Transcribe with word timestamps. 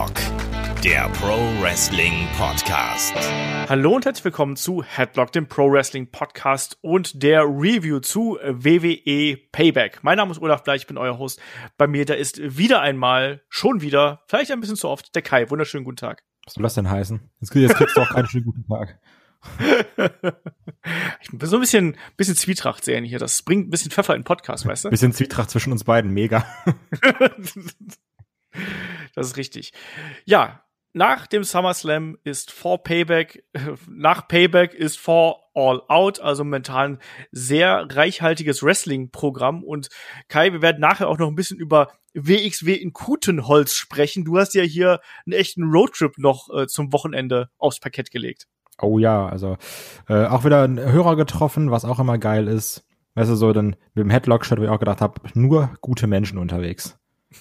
Headlock, 0.00 0.82
der 0.82 1.10
Pro 1.10 1.36
Wrestling 1.60 2.26
Podcast. 2.38 3.14
Hallo 3.68 3.94
und 3.96 4.06
herzlich 4.06 4.24
willkommen 4.24 4.56
zu 4.56 4.82
Headlock, 4.82 5.30
dem 5.32 5.46
Pro 5.46 5.70
Wrestling 5.70 6.10
Podcast 6.10 6.78
und 6.80 7.22
der 7.22 7.42
Review 7.42 8.00
zu 8.00 8.38
WWE 8.42 9.36
Payback. 9.52 9.98
Mein 10.02 10.16
Name 10.16 10.30
ist 10.30 10.40
Olaf 10.40 10.64
Bleich, 10.64 10.82
ich 10.82 10.86
bin 10.86 10.96
euer 10.96 11.18
Host. 11.18 11.38
Bei 11.76 11.86
mir 11.86 12.06
da 12.06 12.14
ist 12.14 12.40
wieder 12.40 12.80
einmal, 12.80 13.42
schon 13.50 13.82
wieder, 13.82 14.22
vielleicht 14.26 14.50
ein 14.52 14.60
bisschen 14.60 14.76
zu 14.76 14.88
oft, 14.88 15.14
der 15.14 15.20
Kai. 15.20 15.50
Wunderschönen 15.50 15.84
guten 15.84 15.98
Tag. 15.98 16.22
Was 16.46 16.54
soll 16.54 16.62
das 16.62 16.74
denn 16.74 16.88
heißen? 16.88 17.20
Jetzt, 17.40 17.54
jetzt 17.54 17.74
kriegst 17.74 17.94
du 17.94 18.00
auch 18.00 18.08
keinen 18.08 18.26
schönen 18.26 18.46
guten 18.46 18.64
Tag. 18.66 18.98
ich 21.20 21.30
bin 21.30 21.46
so 21.46 21.58
ein 21.58 21.60
bisschen, 21.60 21.96
bisschen 22.16 22.36
Zwietracht 22.36 22.86
sehen 22.86 23.04
hier. 23.04 23.18
Das 23.18 23.42
bringt 23.42 23.66
ein 23.66 23.70
bisschen 23.70 23.90
Pfeffer 23.90 24.14
in 24.14 24.20
den 24.20 24.26
Podcast, 24.26 24.64
weißt 24.64 24.86
du? 24.86 24.88
Bisschen 24.88 25.12
Zwietracht 25.12 25.50
zwischen 25.50 25.72
uns 25.72 25.84
beiden, 25.84 26.10
mega. 26.14 26.46
das 29.14 29.28
ist 29.28 29.36
richtig. 29.36 29.72
Ja, 30.24 30.62
nach 30.92 31.26
dem 31.28 31.44
SummerSlam 31.44 32.18
ist 32.24 32.50
vor 32.50 32.82
Payback, 32.82 33.44
nach 33.88 34.26
Payback 34.26 34.74
ist 34.74 34.98
vor 34.98 35.50
All 35.54 35.82
Out, 35.88 36.20
also 36.20 36.44
momentan 36.44 36.98
sehr 37.30 37.86
reichhaltiges 37.90 38.62
Wrestling-Programm. 38.62 39.62
Und 39.62 39.88
Kai, 40.28 40.52
wir 40.52 40.62
werden 40.62 40.80
nachher 40.80 41.08
auch 41.08 41.18
noch 41.18 41.28
ein 41.28 41.36
bisschen 41.36 41.58
über 41.58 41.92
WXW 42.14 42.74
in 42.74 42.92
Kutenholz 42.92 43.74
sprechen. 43.74 44.24
Du 44.24 44.38
hast 44.38 44.54
ja 44.54 44.62
hier 44.62 45.00
einen 45.26 45.34
echten 45.34 45.64
Roadtrip 45.64 46.18
noch 46.18 46.48
äh, 46.52 46.66
zum 46.66 46.92
Wochenende 46.92 47.50
aufs 47.58 47.78
Parkett 47.78 48.10
gelegt. 48.10 48.48
Oh 48.82 48.98
ja, 48.98 49.28
also 49.28 49.58
äh, 50.08 50.24
auch 50.24 50.44
wieder 50.44 50.64
ein 50.64 50.78
Hörer 50.80 51.14
getroffen, 51.14 51.70
was 51.70 51.84
auch 51.84 52.00
immer 52.00 52.18
geil 52.18 52.48
ist. 52.48 52.84
Weißt 53.14 53.30
du, 53.30 53.34
so 53.34 53.52
dann 53.52 53.76
mit 53.94 54.04
dem 54.04 54.10
Headlock-Shirt, 54.10 54.58
wo 54.58 54.64
ich 54.64 54.70
auch 54.70 54.78
gedacht 54.78 55.00
habe, 55.00 55.20
nur 55.34 55.70
gute 55.80 56.06
Menschen 56.06 56.38
unterwegs. 56.38 56.98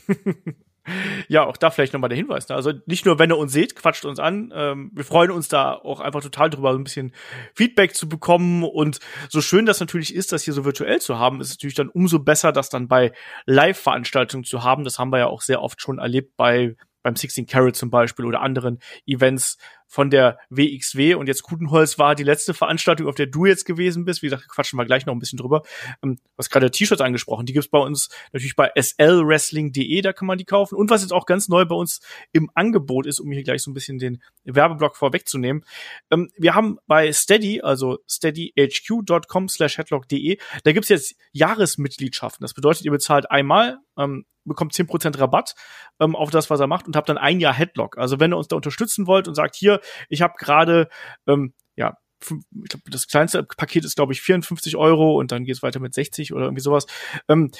ja, 1.27 1.45
auch 1.45 1.57
da 1.57 1.69
vielleicht 1.71 1.93
nochmal 1.93 2.09
der 2.09 2.17
Hinweis. 2.17 2.47
Ne? 2.49 2.55
Also 2.55 2.73
nicht 2.85 3.05
nur, 3.05 3.19
wenn 3.19 3.31
ihr 3.31 3.37
uns 3.37 3.51
seht, 3.51 3.75
quatscht 3.75 4.05
uns 4.05 4.19
an. 4.19 4.51
Ähm, 4.53 4.91
wir 4.93 5.03
freuen 5.03 5.31
uns 5.31 5.47
da 5.47 5.73
auch 5.73 5.99
einfach 5.99 6.21
total 6.21 6.49
drüber, 6.49 6.71
so 6.71 6.79
ein 6.79 6.83
bisschen 6.83 7.13
Feedback 7.55 7.95
zu 7.95 8.07
bekommen. 8.09 8.63
Und 8.63 8.99
so 9.29 9.41
schön 9.41 9.65
das 9.65 9.79
natürlich 9.79 10.13
ist, 10.13 10.31
das 10.31 10.43
hier 10.43 10.53
so 10.53 10.65
virtuell 10.65 10.99
zu 10.99 11.19
haben, 11.19 11.41
ist 11.41 11.51
natürlich 11.51 11.75
dann 11.75 11.89
umso 11.89 12.19
besser, 12.19 12.51
das 12.51 12.69
dann 12.69 12.87
bei 12.87 13.11
Live-Veranstaltungen 13.45 14.43
zu 14.43 14.63
haben. 14.63 14.83
Das 14.83 14.99
haben 14.99 15.11
wir 15.11 15.19
ja 15.19 15.27
auch 15.27 15.41
sehr 15.41 15.61
oft 15.61 15.81
schon 15.81 15.99
erlebt 15.99 16.35
bei 16.37 16.75
beim 17.01 17.15
16 17.15 17.47
Carat 17.47 17.75
zum 17.75 17.89
Beispiel 17.89 18.25
oder 18.25 18.41
anderen 18.41 18.79
Events, 19.05 19.57
von 19.89 20.11
der 20.11 20.37
WXW 20.49 21.15
und 21.15 21.27
jetzt 21.27 21.41
Kutenholz 21.41 21.97
war 21.97 22.13
die 22.13 22.23
letzte 22.23 22.53
Veranstaltung, 22.53 23.07
auf 23.07 23.15
der 23.15 23.25
du 23.25 23.45
jetzt 23.45 23.65
gewesen 23.65 24.05
bist. 24.05 24.21
Wie 24.21 24.27
gesagt, 24.27 24.47
quatschen 24.47 24.77
wir 24.77 24.85
gleich 24.85 25.07
noch 25.07 25.13
ein 25.13 25.19
bisschen 25.19 25.37
drüber. 25.37 25.63
Ähm, 26.03 26.19
was 26.37 26.51
gerade 26.51 26.69
T-Shirts 26.69 27.01
angesprochen, 27.01 27.47
die 27.47 27.53
gibt's 27.53 27.69
bei 27.69 27.79
uns 27.79 28.09
natürlich 28.31 28.55
bei 28.55 28.71
slwrestling.de, 28.79 30.01
da 30.01 30.13
kann 30.13 30.27
man 30.27 30.37
die 30.37 30.45
kaufen. 30.45 30.75
Und 30.75 30.91
was 30.91 31.01
jetzt 31.01 31.11
auch 31.11 31.25
ganz 31.25 31.49
neu 31.49 31.65
bei 31.65 31.75
uns 31.75 32.01
im 32.31 32.51
Angebot 32.53 33.07
ist, 33.07 33.19
um 33.19 33.31
hier 33.31 33.43
gleich 33.43 33.63
so 33.63 33.71
ein 33.71 33.73
bisschen 33.73 33.97
den 33.97 34.21
Werbeblock 34.43 34.95
vorwegzunehmen. 34.95 35.65
Ähm, 36.11 36.29
wir 36.37 36.53
haben 36.53 36.77
bei 36.85 37.11
Steady, 37.11 37.61
also 37.61 37.97
steadyhq.com 38.07 39.49
slash 39.49 39.79
headlock.de, 39.79 40.37
da 40.63 40.71
gibt's 40.71 40.89
jetzt 40.89 41.15
Jahresmitgliedschaften. 41.31 42.43
Das 42.43 42.53
bedeutet, 42.53 42.85
ihr 42.85 42.91
bezahlt 42.91 43.31
einmal, 43.31 43.79
ähm, 43.97 44.25
bekommt 44.45 44.73
10% 44.73 45.17
Rabatt 45.19 45.55
ähm, 45.99 46.15
auf 46.15 46.29
das, 46.31 46.49
was 46.49 46.59
er 46.59 46.67
macht 46.67 46.87
und 46.87 46.95
habt 46.95 47.07
dann 47.07 47.17
ein 47.17 47.39
Jahr 47.39 47.53
Headlock. 47.53 47.97
Also 47.97 48.19
wenn 48.19 48.33
ihr 48.33 48.37
uns 48.37 48.47
da 48.47 48.55
unterstützen 48.55 49.07
wollt 49.07 49.27
und 49.27 49.35
sagt, 49.35 49.55
hier, 49.55 49.78
ich 50.09 50.21
habe 50.21 50.33
gerade, 50.37 50.89
ähm, 51.27 51.53
ja, 51.75 51.97
ich 52.21 52.69
glaube, 52.69 52.89
das 52.89 53.07
kleinste 53.07 53.43
Paket 53.43 53.85
ist, 53.85 53.95
glaube 53.95 54.13
ich, 54.13 54.21
54 54.21 54.75
Euro 54.75 55.17
und 55.17 55.31
dann 55.31 55.45
geht 55.45 55.55
es 55.55 55.63
weiter 55.63 55.79
mit 55.79 55.93
60 55.93 56.33
oder 56.33 56.45
irgendwie 56.45 56.61
sowas. 56.61 56.85
Ähm, 57.27 57.51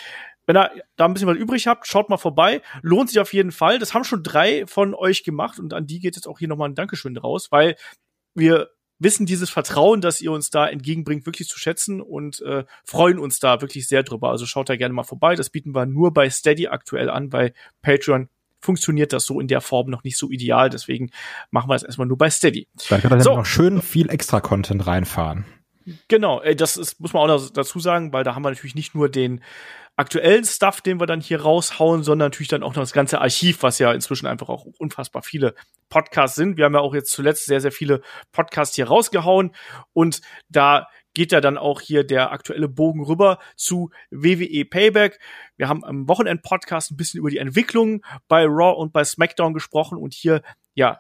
wenn 0.45 0.57
ihr 0.57 0.71
da 0.95 1.05
ein 1.05 1.13
bisschen 1.13 1.29
was 1.29 1.37
übrig 1.37 1.67
habt, 1.67 1.87
schaut 1.87 2.09
mal 2.09 2.17
vorbei. 2.17 2.61
Lohnt 2.81 3.09
sich 3.09 3.19
auf 3.19 3.33
jeden 3.33 3.51
Fall. 3.51 3.79
Das 3.79 3.93
haben 3.93 4.03
schon 4.03 4.23
drei 4.23 4.65
von 4.65 4.95
euch 4.95 5.23
gemacht 5.23 5.59
und 5.59 5.73
an 5.73 5.85
die 5.85 5.99
geht 5.99 6.15
jetzt 6.15 6.27
auch 6.27 6.39
hier 6.39 6.47
nochmal 6.47 6.69
ein 6.69 6.75
Dankeschön 6.75 7.15
raus, 7.17 7.51
weil 7.51 7.75
wir 8.35 8.69
wissen 8.99 9.25
dieses 9.25 9.49
Vertrauen, 9.49 10.01
das 10.01 10.21
ihr 10.21 10.31
uns 10.31 10.49
da 10.49 10.67
entgegenbringt, 10.67 11.25
wirklich 11.25 11.47
zu 11.47 11.57
schätzen 11.57 12.01
und 12.01 12.41
äh, 12.41 12.65
freuen 12.83 13.17
uns 13.17 13.39
da 13.39 13.61
wirklich 13.61 13.87
sehr 13.87 14.03
drüber. 14.03 14.29
Also 14.29 14.45
schaut 14.45 14.69
da 14.69 14.75
gerne 14.75 14.93
mal 14.93 15.03
vorbei. 15.03 15.35
Das 15.35 15.49
bieten 15.49 15.73
wir 15.73 15.85
nur 15.85 16.13
bei 16.13 16.29
Steady 16.29 16.67
aktuell 16.67 17.09
an. 17.09 17.29
Bei 17.29 17.53
Patreon 17.81 18.29
funktioniert 18.59 19.13
das 19.13 19.25
so 19.25 19.39
in 19.39 19.47
der 19.47 19.61
Form 19.61 19.89
noch 19.89 20.03
nicht 20.03 20.17
so 20.17 20.29
ideal. 20.29 20.69
Deswegen 20.69 21.11
machen 21.51 21.69
wir 21.69 21.75
das 21.75 21.83
erstmal 21.83 22.07
nur 22.07 22.17
bei 22.17 22.29
Steady. 22.29 22.67
Da 22.89 22.99
kann 22.99 23.11
er 23.11 23.21
so. 23.21 23.35
noch 23.35 23.45
schön 23.45 23.81
viel 23.81 24.09
extra 24.09 24.41
Content 24.41 24.85
reinfahren. 24.85 25.45
Genau, 26.07 26.41
das 26.53 26.77
ist, 26.77 26.99
muss 26.99 27.13
man 27.13 27.29
auch 27.29 27.49
dazu 27.49 27.79
sagen, 27.79 28.13
weil 28.13 28.23
da 28.23 28.35
haben 28.35 28.43
wir 28.43 28.49
natürlich 28.49 28.75
nicht 28.75 28.93
nur 28.93 29.09
den 29.09 29.41
aktuellen 29.99 30.45
Stuff, 30.45 30.79
den 30.79 30.99
wir 30.99 31.07
dann 31.07 31.19
hier 31.19 31.41
raushauen, 31.41 32.03
sondern 32.03 32.27
natürlich 32.27 32.47
dann 32.47 32.63
auch 32.63 32.73
noch 32.75 32.83
das 32.83 32.93
ganze 32.93 33.19
Archiv, 33.19 33.63
was 33.63 33.79
ja 33.79 33.91
inzwischen 33.91 34.27
einfach 34.27 34.47
auch 34.47 34.65
unfassbar 34.77 35.23
viele 35.23 35.55
Podcasts 35.89 36.37
sind. 36.37 36.57
Wir 36.57 36.65
haben 36.65 36.73
ja 36.73 36.79
auch 36.79 36.93
jetzt 36.93 37.11
zuletzt 37.11 37.47
sehr, 37.47 37.59
sehr 37.59 37.73
viele 37.73 38.01
Podcasts 38.31 38.75
hier 38.75 38.87
rausgehauen 38.87 39.53
und 39.91 40.21
da 40.47 40.87
geht 41.13 41.31
ja 41.31 41.41
dann 41.41 41.57
auch 41.57 41.81
hier 41.81 42.03
der 42.03 42.31
aktuelle 42.31 42.67
Bogen 42.67 43.03
rüber 43.03 43.39
zu 43.55 43.89
WWE 44.11 44.65
Payback. 44.65 45.19
Wir 45.57 45.67
haben 45.67 45.83
am 45.83 46.07
Wochenend-Podcast 46.07 46.91
ein 46.91 46.97
bisschen 46.97 47.19
über 47.19 47.29
die 47.29 47.37
Entwicklung 47.37 48.03
bei 48.27 48.45
Raw 48.45 48.79
und 48.79 48.93
bei 48.93 49.03
SmackDown 49.03 49.53
gesprochen 49.53 49.97
und 49.97 50.13
hier, 50.13 50.41
ja, 50.75 50.97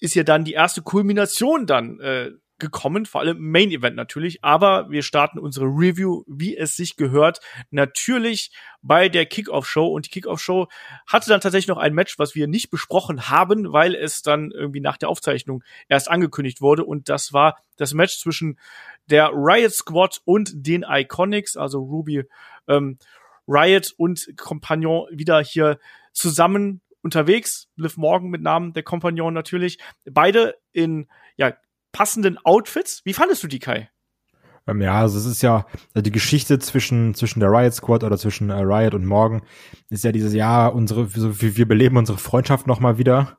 ist 0.00 0.14
ja 0.14 0.22
dann 0.22 0.44
die 0.44 0.52
erste 0.52 0.82
Kulmination 0.82 1.66
dann 1.66 2.00
äh, 2.00 2.30
gekommen, 2.58 3.04
vor 3.04 3.20
allem 3.20 3.38
Main 3.38 3.70
Event 3.70 3.96
natürlich. 3.96 4.44
Aber 4.44 4.90
wir 4.90 5.02
starten 5.02 5.38
unsere 5.38 5.66
Review, 5.66 6.22
wie 6.26 6.56
es 6.56 6.76
sich 6.76 6.96
gehört, 6.96 7.40
natürlich 7.70 8.52
bei 8.82 9.08
der 9.08 9.26
Kickoff 9.26 9.68
Show. 9.68 9.86
Und 9.86 10.06
die 10.06 10.10
Kickoff 10.10 10.40
Show 10.40 10.68
hatte 11.06 11.28
dann 11.28 11.40
tatsächlich 11.40 11.68
noch 11.68 11.78
ein 11.78 11.94
Match, 11.94 12.18
was 12.18 12.34
wir 12.34 12.46
nicht 12.46 12.70
besprochen 12.70 13.28
haben, 13.28 13.72
weil 13.72 13.94
es 13.94 14.22
dann 14.22 14.50
irgendwie 14.52 14.80
nach 14.80 14.96
der 14.96 15.08
Aufzeichnung 15.08 15.64
erst 15.88 16.10
angekündigt 16.10 16.60
wurde. 16.60 16.84
Und 16.84 17.08
das 17.08 17.32
war 17.32 17.56
das 17.76 17.92
Match 17.94 18.18
zwischen 18.18 18.58
der 19.06 19.30
Riot 19.32 19.72
Squad 19.72 20.20
und 20.24 20.50
den 20.54 20.84
Iconics, 20.88 21.56
also 21.56 21.80
Ruby, 21.80 22.22
ähm, 22.68 22.98
Riot 23.46 23.92
und 23.96 24.26
Compagnon 24.36 25.06
wieder 25.10 25.42
hier 25.42 25.78
zusammen 26.12 26.80
unterwegs. 27.02 27.68
Liv 27.76 27.96
Morgan 27.96 28.30
mit 28.30 28.42
Namen 28.42 28.72
der 28.72 28.82
Kompagnon 28.82 29.34
natürlich. 29.34 29.78
Beide 30.04 30.54
in 30.72 31.08
ja, 31.36 31.54
passenden 31.94 32.36
Outfits. 32.44 33.00
Wie 33.04 33.14
fandest 33.14 33.42
du 33.42 33.46
die, 33.46 33.60
Kai? 33.60 33.88
Ähm, 34.66 34.82
ja, 34.82 35.00
also 35.00 35.18
es 35.18 35.24
ist 35.24 35.42
ja 35.42 35.66
also 35.94 36.02
die 36.02 36.10
Geschichte 36.10 36.58
zwischen 36.58 37.14
zwischen 37.14 37.40
der 37.40 37.50
Riot 37.50 37.74
Squad 37.74 38.02
oder 38.04 38.18
zwischen 38.18 38.50
äh, 38.50 38.60
Riot 38.60 38.94
und 38.94 39.06
Morgan 39.06 39.42
ist 39.90 40.04
ja 40.04 40.12
dieses 40.12 40.34
Jahr 40.34 40.74
unsere 40.74 41.06
so, 41.06 41.40
wir, 41.40 41.56
wir 41.56 41.68
beleben 41.68 41.96
unsere 41.96 42.18
Freundschaft 42.18 42.66
noch 42.66 42.80
mal 42.80 42.98
wieder. 42.98 43.38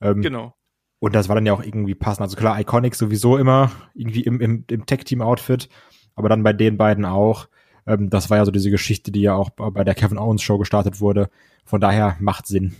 Ähm, 0.00 0.22
genau. 0.22 0.54
Und 0.98 1.14
das 1.14 1.28
war 1.28 1.34
dann 1.34 1.46
ja 1.46 1.52
auch 1.52 1.62
irgendwie 1.62 1.94
passend. 1.94 2.22
Also 2.22 2.36
klar, 2.36 2.58
Iconic 2.60 2.94
sowieso 2.94 3.36
immer 3.36 3.70
irgendwie 3.94 4.22
im, 4.22 4.40
im, 4.40 4.64
im 4.68 4.86
Tech-Team-Outfit, 4.86 5.68
aber 6.14 6.28
dann 6.28 6.42
bei 6.42 6.52
den 6.52 6.76
beiden 6.76 7.04
auch. 7.04 7.48
Ähm, 7.86 8.10
das 8.10 8.28
war 8.28 8.38
ja 8.38 8.44
so 8.44 8.50
diese 8.50 8.70
Geschichte, 8.70 9.12
die 9.12 9.22
ja 9.22 9.34
auch 9.34 9.50
bei 9.50 9.84
der 9.84 9.94
Kevin 9.94 10.18
Owens 10.18 10.42
Show 10.42 10.58
gestartet 10.58 11.00
wurde. 11.00 11.30
Von 11.64 11.80
daher 11.80 12.16
macht 12.18 12.46
Sinn. 12.46 12.74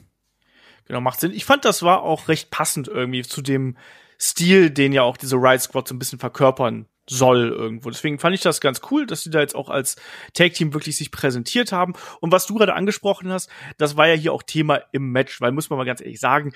Genau, 0.86 1.00
macht 1.00 1.20
Sinn. 1.20 1.32
Ich 1.32 1.44
fand, 1.44 1.64
das 1.64 1.82
war 1.82 2.02
auch 2.02 2.28
recht 2.28 2.50
passend 2.50 2.88
irgendwie 2.88 3.22
zu 3.22 3.42
dem 3.42 3.76
Stil, 4.18 4.70
den 4.70 4.92
ja 4.92 5.02
auch 5.02 5.16
diese 5.16 5.36
Riot 5.36 5.60
Squad 5.60 5.88
so 5.88 5.94
ein 5.94 5.98
bisschen 5.98 6.18
verkörpern 6.18 6.86
soll 7.08 7.50
irgendwo. 7.50 7.90
Deswegen 7.90 8.18
fand 8.18 8.34
ich 8.34 8.42
das 8.42 8.60
ganz 8.60 8.80
cool, 8.90 9.06
dass 9.06 9.22
sie 9.22 9.30
da 9.30 9.40
jetzt 9.40 9.54
auch 9.54 9.70
als 9.70 9.96
Tag-Team 10.34 10.74
wirklich 10.74 10.96
sich 10.96 11.12
präsentiert 11.12 11.72
haben. 11.72 11.94
Und 12.20 12.32
was 12.32 12.46
du 12.46 12.54
gerade 12.54 12.74
angesprochen 12.74 13.30
hast, 13.30 13.48
das 13.78 13.96
war 13.96 14.08
ja 14.08 14.14
hier 14.14 14.32
auch 14.32 14.42
Thema 14.42 14.80
im 14.92 15.12
Match, 15.12 15.40
weil 15.40 15.52
muss 15.52 15.70
man 15.70 15.78
mal 15.78 15.84
ganz 15.84 16.00
ehrlich 16.00 16.20
sagen, 16.20 16.52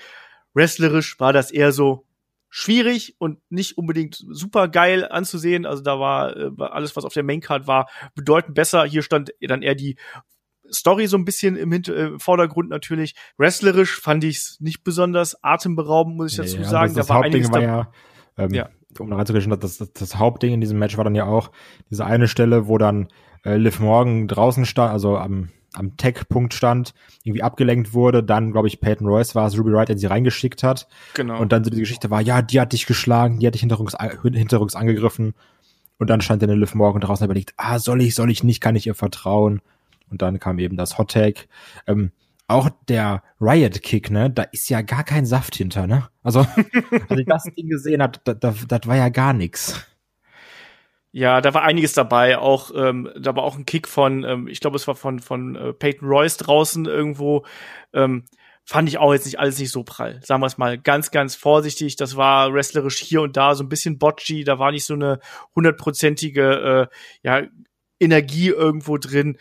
wrestlerisch 0.53 1.19
war 1.19 1.31
das 1.31 1.51
eher 1.51 1.71
so 1.71 2.05
schwierig 2.49 3.15
und 3.17 3.39
nicht 3.49 3.77
unbedingt 3.77 4.15
super 4.29 4.67
geil 4.67 5.07
anzusehen. 5.07 5.65
Also 5.65 5.81
da 5.83 5.99
war, 5.99 6.35
äh, 6.35 6.51
alles, 6.59 6.97
was 6.97 7.05
auf 7.05 7.13
der 7.13 7.23
Maincard 7.23 7.65
war, 7.65 7.89
bedeutend 8.13 8.55
besser. 8.55 8.83
Hier 8.83 9.03
stand 9.03 9.31
dann 9.39 9.61
eher 9.61 9.75
die 9.75 9.95
Story 10.73 11.07
so 11.07 11.17
ein 11.17 11.25
bisschen 11.25 11.55
im, 11.55 11.71
Hinter 11.71 11.95
äh, 11.95 12.19
Vordergrund 12.19 12.69
natürlich. 12.69 13.15
Wrestlerisch 13.37 13.99
fand 13.99 14.23
ich 14.23 14.37
es 14.37 14.57
nicht 14.59 14.83
besonders 14.83 15.43
atemberaubend, 15.43 16.17
muss 16.17 16.31
ich 16.31 16.37
dazu 16.37 16.57
nee, 16.57 16.63
sagen. 16.63 16.93
Das, 16.93 16.95
das 16.95 17.07
da 17.07 17.13
war 17.13 17.23
Hauptding 17.23 17.51
war 17.51 17.61
ja, 17.61 17.91
ähm, 18.37 18.53
ja, 18.53 18.69
um 18.99 19.09
da 19.09 19.15
reinzugehen, 19.15 19.49
das, 19.59 19.77
das, 19.77 19.93
das 19.93 20.15
Hauptding 20.15 20.53
in 20.53 20.61
diesem 20.61 20.79
Match 20.79 20.97
war 20.97 21.03
dann 21.03 21.15
ja 21.15 21.25
auch 21.25 21.51
diese 21.89 22.05
eine 22.05 22.27
Stelle, 22.27 22.67
wo 22.67 22.77
dann 22.77 23.07
äh, 23.43 23.57
Liv 23.57 23.79
Morgan 23.79 24.27
draußen 24.27 24.65
stand, 24.65 24.91
also 24.91 25.17
am 25.17 25.49
am 25.73 25.95
Tech-Punkt 25.95 26.53
stand, 26.53 26.93
irgendwie 27.23 27.43
abgelenkt 27.43 27.93
wurde, 27.93 28.23
dann, 28.23 28.51
glaube 28.51 28.67
ich, 28.67 28.81
Peyton 28.81 29.07
Royce 29.07 29.35
war 29.35 29.47
es, 29.47 29.57
Ruby 29.57 29.71
Wright, 29.71 29.89
der 29.89 29.97
sie 29.97 30.07
reingeschickt 30.07 30.63
hat. 30.63 30.87
Genau. 31.13 31.39
Und 31.39 31.51
dann 31.51 31.63
so 31.63 31.69
die 31.69 31.79
Geschichte 31.79 32.09
war, 32.09 32.21
ja, 32.21 32.41
die 32.41 32.59
hat 32.59 32.73
dich 32.73 32.85
geschlagen, 32.85 33.39
die 33.39 33.47
hat 33.47 33.53
dich 33.53 33.61
hinterrücks, 33.61 33.95
hinterrücks 34.21 34.75
angegriffen. 34.75 35.33
Und 35.97 36.09
dann 36.09 36.21
stand 36.21 36.41
dann 36.41 36.49
Liv 36.59 36.75
Morgan 36.75 37.01
draußen 37.01 37.23
und 37.23 37.27
überlegt, 37.27 37.53
ah, 37.57 37.79
soll 37.79 38.01
ich, 38.01 38.15
soll 38.15 38.31
ich 38.31 38.43
nicht, 38.43 38.59
kann 38.59 38.75
ich 38.75 38.87
ihr 38.87 38.95
vertrauen? 38.95 39.61
Und 40.11 40.21
dann 40.21 40.39
kam 40.39 40.59
eben 40.59 40.77
das 40.77 40.97
Hot 40.97 41.11
Tag. 41.11 41.47
Ähm, 41.87 42.11
auch 42.47 42.69
der 42.89 43.23
Riot 43.39 43.81
Kick, 43.81 44.11
ne, 44.11 44.29
da 44.29 44.43
ist 44.43 44.69
ja 44.69 44.81
gar 44.81 45.03
kein 45.03 45.25
Saft 45.25 45.55
hinter, 45.55 45.87
ne? 45.87 46.09
Also, 46.21 46.41
als 47.09 47.19
ich 47.19 47.25
das 47.25 47.43
Ding 47.43 47.69
gesehen 47.69 48.03
hat, 48.03 48.21
das, 48.25 48.39
das, 48.39 48.67
das 48.67 48.81
war 48.85 48.97
ja 48.97 49.09
gar 49.09 49.33
nix. 49.33 49.87
Ja, 51.13 51.41
da 51.41 51.53
war 51.53 51.63
einiges 51.63 51.93
dabei. 51.93 52.37
Auch 52.37 52.71
ähm, 52.75 53.09
da 53.19 53.35
war 53.35 53.43
auch 53.43 53.57
ein 53.57 53.65
Kick 53.65 53.87
von, 53.87 54.23
ähm, 54.23 54.47
ich 54.47 54.59
glaube, 54.61 54.77
es 54.77 54.87
war 54.87 54.95
von 54.95 55.19
von 55.19 55.55
äh, 55.55 55.73
Peyton 55.73 56.07
Royce 56.07 56.37
draußen 56.37 56.85
irgendwo, 56.85 57.45
ähm, 57.93 58.23
fand 58.63 58.87
ich 58.87 58.97
auch 58.97 59.11
jetzt 59.11 59.25
nicht 59.25 59.39
alles 59.39 59.59
nicht 59.59 59.71
so 59.71 59.83
prall. 59.83 60.21
Sagen 60.23 60.41
wir 60.41 60.47
es 60.47 60.57
mal 60.57 60.77
ganz, 60.77 61.11
ganz 61.11 61.35
vorsichtig. 61.35 61.97
Das 61.97 62.15
war 62.15 62.53
wrestlerisch 62.53 62.99
hier 62.99 63.21
und 63.21 63.35
da 63.35 63.55
so 63.55 63.63
ein 63.63 63.69
bisschen 63.69 63.97
botchy. 63.97 64.43
Da 64.45 64.59
war 64.59 64.71
nicht 64.71 64.85
so 64.85 64.93
eine 64.93 65.19
hundertprozentige 65.55 66.89
äh, 66.91 66.95
ja, 67.23 67.47
Energie 67.99 68.47
irgendwo 68.49 68.97
drin. 68.97 69.37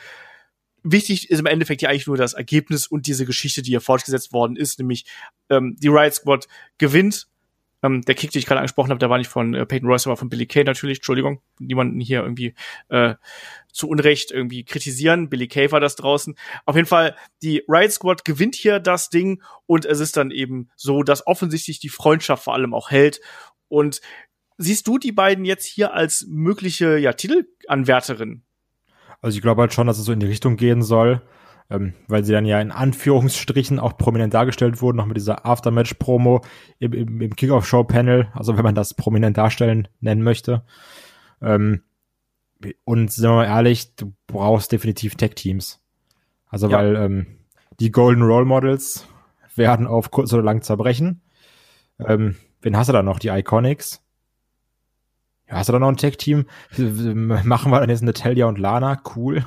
Wichtig 0.82 1.31
ist 1.31 1.38
im 1.38 1.47
Endeffekt 1.47 1.82
ja 1.82 1.91
eigentlich 1.91 2.06
nur 2.06 2.17
das 2.17 2.35
Ergebnis 2.35 2.87
und 2.87 3.06
diese 3.06 3.27
Geschichte, 3.27 3.62
die 3.62 3.71
hier 3.71 3.81
fortgesetzt 3.81 4.32
worden 4.32 4.56
ist, 4.56 4.79
nämlich 4.79 5.05
ähm, 5.49 5.77
die 5.79 5.88
Riot 5.88 6.15
Squad 6.15 6.49
gewinnt 6.79 7.29
ähm, 7.82 8.03
der 8.03 8.15
Kick, 8.15 8.31
den 8.31 8.41
ich 8.41 8.47
gerade 8.47 8.61
angesprochen 8.61 8.91
habe, 8.91 8.99
der 8.99 9.11
war 9.11 9.19
nicht 9.19 9.31
von 9.31 9.55
äh, 9.55 9.65
Peyton 9.65 9.88
Royce, 9.88 10.06
aber 10.06 10.17
von 10.17 10.29
Billy 10.29 10.47
Kay 10.47 10.65
natürlich. 10.65 10.99
Entschuldigung, 10.99 11.41
niemanden 11.59 12.00
hier 12.00 12.23
irgendwie 12.23 12.55
äh, 12.88 13.15
zu 13.73 13.88
Unrecht 13.88 14.31
irgendwie 14.31 14.65
kritisieren. 14.65 15.31
Billy 15.31 15.49
Kay 15.49 15.73
war 15.73 15.81
das 15.81 15.97
draußen. 15.97 16.37
Auf 16.67 16.77
jeden 16.77 16.88
Fall, 16.88 17.17
die 17.43 17.65
Riot 17.69 17.93
Squad 17.93 18.25
gewinnt 18.25 18.55
hier 18.55 18.81
das 18.81 19.09
Ding 19.09 19.43
und 19.67 19.85
es 19.85 20.00
ist 20.00 20.17
dann 20.17 20.31
eben 20.31 20.69
so, 20.77 21.03
dass 21.03 21.27
offensichtlich 21.27 21.81
die 21.81 21.88
Freundschaft 21.88 22.44
vor 22.44 22.55
allem 22.55 22.75
auch 22.75 22.91
hält. 22.91 23.21
Und 23.69 24.00
siehst 24.59 24.87
du 24.87 24.99
die 24.99 25.12
beiden 25.12 25.44
jetzt 25.44 25.65
hier 25.65 25.94
als 25.94 26.27
mögliche 26.29 26.99
ja, 26.99 27.12
Titelanwärterin? 27.15 28.43
Also 29.22 29.37
ich 29.37 29.43
glaube 29.43 29.62
halt 29.62 29.72
schon, 29.72 29.87
dass 29.87 29.99
es 29.99 30.05
so 30.05 30.12
in 30.12 30.20
die 30.20 30.26
Richtung 30.26 30.56
gehen 30.56 30.82
soll 30.82 31.22
ähm, 31.70 31.94
weil 32.08 32.25
sie 32.25 32.32
dann 32.32 32.44
ja 32.44 32.61
in 32.61 32.72
Anführungsstrichen 32.72 33.78
auch 33.78 33.96
prominent 33.96 34.34
dargestellt 34.34 34.82
wurden, 34.82 34.96
noch 34.96 35.06
mit 35.06 35.17
dieser 35.17 35.46
Aftermatch-Promo 35.46 36.43
im, 36.81 36.93
im, 36.93 37.20
im 37.20 37.37
Kickoff-Show-Panel, 37.37 38.28
also 38.34 38.56
wenn 38.56 38.64
man 38.64 38.75
das 38.75 38.94
prominent 38.94 39.38
darstellen 39.38 39.88
nennen 40.00 40.22
möchte. 40.22 40.64
Ähm, 41.40 41.82
und 42.84 43.11
sind 43.11 43.31
wir 43.31 43.37
mal 43.37 43.46
ehrlich, 43.46 43.94
du 43.94 44.12
brauchst 44.26 44.72
definitiv 44.72 45.14
Tech-Teams. 45.14 45.81
Also 46.49 46.69
ja. 46.69 46.78
weil 46.78 46.96
ähm, 46.96 47.26
die 47.78 47.93
Golden 47.93 48.22
Role 48.22 48.44
Models 48.44 49.06
werden 49.55 49.87
auf 49.87 50.11
kurz 50.11 50.32
oder 50.32 50.43
lang 50.43 50.62
zerbrechen. 50.62 51.22
Ähm, 52.05 52.37
wen 52.61 52.76
hast 52.76 52.88
du 52.88 52.93
da 52.93 53.02
noch? 53.02 53.20
Die 53.20 53.28
Iconics? 53.28 54.02
Ja, 55.50 55.56
hast 55.56 55.69
du 55.69 55.73
da 55.73 55.79
noch 55.79 55.88
ein 55.88 55.97
Tech-Team? 55.97 56.47
Machen 56.79 57.73
wir 57.73 57.81
dann 57.81 57.91
jetzt 57.91 58.02
Natalia 58.02 58.47
und 58.47 58.58
Lana? 58.58 59.02
Cool. 59.17 59.44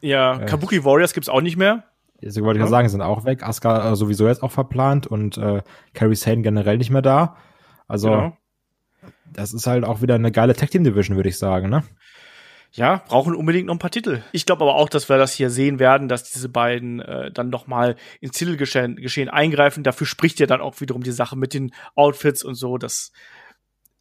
Ja, 0.00 0.40
äh, 0.40 0.46
Kabuki 0.46 0.84
Warriors 0.84 1.12
gibt's 1.12 1.28
auch 1.28 1.40
nicht 1.40 1.56
mehr. 1.56 1.84
So 2.22 2.42
wollte 2.42 2.58
ich 2.58 2.64
ja 2.64 2.70
sagen, 2.70 2.88
sind 2.88 3.00
auch 3.00 3.24
weg. 3.24 3.42
Asuka 3.42 3.92
äh, 3.92 3.96
sowieso 3.96 4.28
jetzt 4.28 4.42
auch 4.42 4.52
verplant 4.52 5.06
und 5.06 5.38
äh, 5.38 5.62
Carrie 5.94 6.14
Sane 6.14 6.42
generell 6.42 6.78
nicht 6.78 6.90
mehr 6.90 7.02
da. 7.02 7.36
Also 7.88 8.10
genau. 8.10 8.36
das 9.32 9.52
ist 9.52 9.66
halt 9.66 9.84
auch 9.84 10.02
wieder 10.02 10.14
eine 10.14 10.30
geile 10.30 10.54
Tag 10.54 10.70
Team 10.70 10.84
Division, 10.84 11.16
würde 11.16 11.30
ich 11.30 11.38
sagen, 11.38 11.70
ne? 11.70 11.82
Ja, 12.72 13.02
brauchen 13.08 13.34
unbedingt 13.34 13.66
noch 13.66 13.74
ein 13.74 13.80
paar 13.80 13.90
Titel. 13.90 14.22
Ich 14.30 14.46
glaube 14.46 14.62
aber 14.62 14.76
auch, 14.76 14.88
dass 14.88 15.08
wir 15.08 15.18
das 15.18 15.32
hier 15.32 15.50
sehen 15.50 15.80
werden, 15.80 16.06
dass 16.06 16.30
diese 16.30 16.48
beiden 16.48 17.00
äh, 17.00 17.32
dann 17.32 17.50
noch 17.50 17.66
mal 17.66 17.96
ins 18.20 18.38
Titelgeschehen 18.38 18.94
Geschehen 18.94 19.28
eingreifen. 19.28 19.82
Dafür 19.82 20.06
spricht 20.06 20.38
ja 20.38 20.46
dann 20.46 20.60
auch 20.60 20.80
wiederum 20.80 21.02
die 21.02 21.10
Sache 21.10 21.36
mit 21.36 21.52
den 21.52 21.72
Outfits 21.96 22.44
und 22.44 22.54
so. 22.54 22.78
Das 22.78 23.10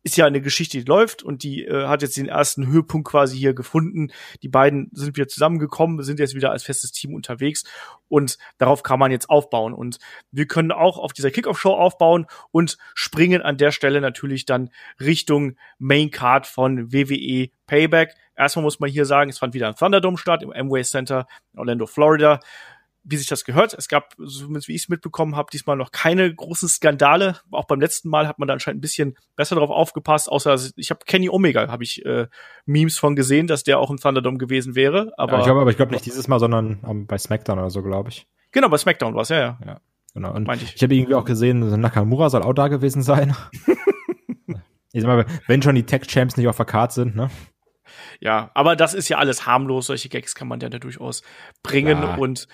ist 0.10 0.18
ja 0.18 0.26
eine 0.26 0.42
Geschichte, 0.42 0.80
die 0.80 0.84
läuft 0.84 1.24
und 1.24 1.44
die 1.44 1.66
äh, 1.66 1.88
hat 1.88 2.02
jetzt 2.02 2.18
den 2.18 2.28
ersten 2.28 2.68
Höhepunkt 2.68 3.08
quasi 3.08 3.38
hier 3.38 3.54
gefunden. 3.54 4.12
Die 4.42 4.50
beiden 4.50 4.90
sind 4.92 5.16
wieder 5.16 5.28
zusammengekommen, 5.28 6.04
sind 6.04 6.20
jetzt 6.20 6.36
wieder 6.36 6.52
als 6.52 6.64
festes 6.64 6.92
Team 6.92 7.14
unterwegs 7.14 7.64
und 8.08 8.38
darauf 8.58 8.84
kann 8.84 9.00
man 9.00 9.12
jetzt 9.12 9.30
aufbauen. 9.30 9.74
Und 9.74 10.00
wir 10.32 10.48
können 10.48 10.72
auch 10.72 10.98
auf 10.98 11.14
dieser 11.14 11.32
Kickoff-Show 11.32 11.74
aufbauen 11.74 12.26
und 12.52 12.78
springen 12.96 13.42
an 13.42 13.58
der 13.58 13.72
Stelle 13.72 14.02
natürlich 14.02 14.46
dann 14.46 14.72
Richtung 15.00 15.56
Main 15.78 16.10
Card 16.10 16.48
von 16.48 16.92
WWE 16.92 17.50
Payback. 17.68 18.16
Erstmal 18.36 18.64
muss 18.64 18.80
man 18.80 18.90
hier 18.90 19.06
sagen, 19.06 19.30
es 19.30 19.38
fand 19.38 19.54
wieder 19.54 19.68
ein 19.68 19.76
Thunderdome 19.76 20.18
statt 20.18 20.42
im 20.42 20.52
Amway 20.52 20.84
Center 20.84 21.28
in 21.54 21.60
Orlando, 21.60 21.86
Florida 21.86 22.40
wie 23.10 23.18
sich 23.18 23.28
das 23.28 23.44
gehört. 23.44 23.74
Es 23.74 23.88
gab, 23.88 24.16
zumindest 24.18 24.68
wie 24.68 24.76
ich 24.76 24.84
es 24.84 24.90
mitbekommen 24.90 25.36
habe, 25.36 25.50
diesmal 25.52 25.76
noch 25.76 25.92
keine 25.92 26.34
großen 26.34 26.70
Skandale. 26.70 27.40
Auch 27.52 27.66
beim 27.66 27.82
letzten 27.82 28.10
Mal 28.10 28.28
hat 28.28 28.40
man 28.40 28.48
da 28.48 28.54
anscheinend 28.54 28.80
ein 28.80 28.82
bisschen 28.82 29.18
besser 29.36 29.56
drauf 29.56 29.70
aufgepasst. 29.70 30.30
Außer 30.30 30.56
ich 30.76 30.92
habe 30.92 31.02
Kenny 31.06 31.30
Omega, 31.30 31.68
habe 31.70 31.84
ich 31.84 32.06
äh, 32.06 32.28
Memes 32.66 32.98
von 32.98 33.16
gesehen, 33.16 33.48
dass 33.48 33.64
der 33.64 33.80
auch 33.80 33.90
im 33.90 33.98
Thunderdome 33.98 34.38
gewesen 34.38 34.76
wäre. 34.76 35.12
Aber 35.18 35.34
ja, 35.34 35.40
ich 35.40 35.46
glaube, 35.46 35.62
aber 35.62 35.72
ich 35.72 35.78
glaube 35.78 35.92
nicht 35.92 36.06
dieses 36.06 36.28
Mal, 36.28 36.40
sondern 36.40 36.80
um, 36.84 37.08
bei 37.08 37.18
SmackDown 37.18 37.60
oder 37.60 37.70
so, 37.70 37.82
glaube 37.82 38.10
ich. 38.10 38.28
Genau, 38.52 38.70
bei 38.70 38.78
SmackDown 38.78 39.16
war 39.16 39.22
es, 39.24 39.30
ja, 39.30 39.40
ja. 39.40 39.58
ja. 39.66 39.82
Genau. 40.14 40.34
Und 40.34 40.52
ich, 40.54 40.76
ich 40.76 40.84
habe 40.84 40.96
irgendwie 40.96 41.16
auch 41.16 41.26
gesehen, 41.26 41.60
Nakamura 41.80 42.30
soll 42.30 42.44
auch 42.44 42.54
da 42.54 42.68
gewesen 42.68 43.02
sein. 43.02 43.36
ich 44.92 45.02
sag 45.02 45.08
mal, 45.08 45.26
wenn 45.48 45.62
schon 45.62 45.76
die 45.76 45.84
Tech 45.84 46.08
Champs 46.08 46.38
nicht 46.38 46.48
auf 46.48 46.58
der 46.58 46.66
Karte 46.66 46.94
sind, 46.96 47.16
ne? 47.16 47.30
Ja, 48.20 48.52
aber 48.54 48.76
das 48.76 48.94
ist 48.94 49.10
ja 49.10 49.18
alles 49.18 49.46
harmlos. 49.46 49.88
Solche 49.88 50.10
Gags 50.10 50.36
kann 50.36 50.48
man 50.48 50.60
ja 50.60 50.70
durchaus 50.70 51.24
bringen 51.64 52.02
ja. 52.02 52.16
und 52.16 52.48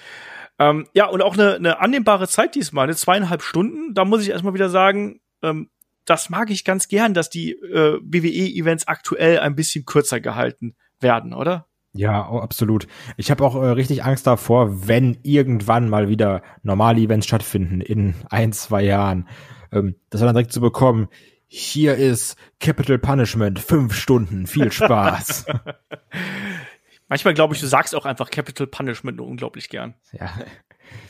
ähm, 0.59 0.87
ja, 0.93 1.07
und 1.07 1.21
auch 1.21 1.33
eine, 1.33 1.55
eine 1.55 1.79
annehmbare 1.79 2.27
Zeit 2.27 2.55
diesmal, 2.55 2.85
eine 2.85 2.95
zweieinhalb 2.95 3.41
Stunden. 3.41 3.93
Da 3.93 4.05
muss 4.05 4.21
ich 4.21 4.29
erstmal 4.29 4.53
wieder 4.53 4.69
sagen, 4.69 5.19
ähm, 5.41 5.69
das 6.05 6.29
mag 6.29 6.49
ich 6.49 6.63
ganz 6.63 6.87
gern, 6.87 7.13
dass 7.13 7.29
die 7.29 7.51
äh, 7.53 7.99
WWE-Events 8.01 8.87
aktuell 8.87 9.39
ein 9.39 9.55
bisschen 9.55 9.85
kürzer 9.85 10.19
gehalten 10.19 10.75
werden, 10.99 11.33
oder? 11.33 11.67
Ja, 11.93 12.29
oh, 12.29 12.39
absolut. 12.39 12.87
Ich 13.17 13.31
habe 13.31 13.43
auch 13.43 13.55
äh, 13.55 13.67
richtig 13.67 14.03
Angst 14.03 14.27
davor, 14.27 14.87
wenn 14.87 15.17
irgendwann 15.23 15.89
mal 15.89 16.09
wieder 16.09 16.41
normale 16.61 16.99
Events 16.99 17.25
stattfinden 17.25 17.81
in 17.81 18.15
ein, 18.29 18.51
zwei 18.51 18.83
Jahren, 18.83 19.27
ähm, 19.71 19.95
das 20.09 20.21
dann 20.21 20.33
direkt 20.33 20.51
zu 20.51 20.61
bekommen. 20.61 21.07
Hier 21.47 21.95
ist 21.95 22.35
Capital 22.59 22.99
Punishment, 22.99 23.59
fünf 23.59 23.95
Stunden, 23.95 24.45
viel 24.45 24.71
Spaß. 24.73 25.45
Manchmal 27.07 27.33
glaube 27.33 27.53
ich, 27.53 27.61
du 27.61 27.67
sagst 27.67 27.95
auch 27.95 28.05
einfach 28.05 28.31
Capital 28.31 28.67
Punishment 28.67 29.17
nur 29.17 29.27
unglaublich 29.27 29.69
gern. 29.69 29.93
Ja. 30.11 30.33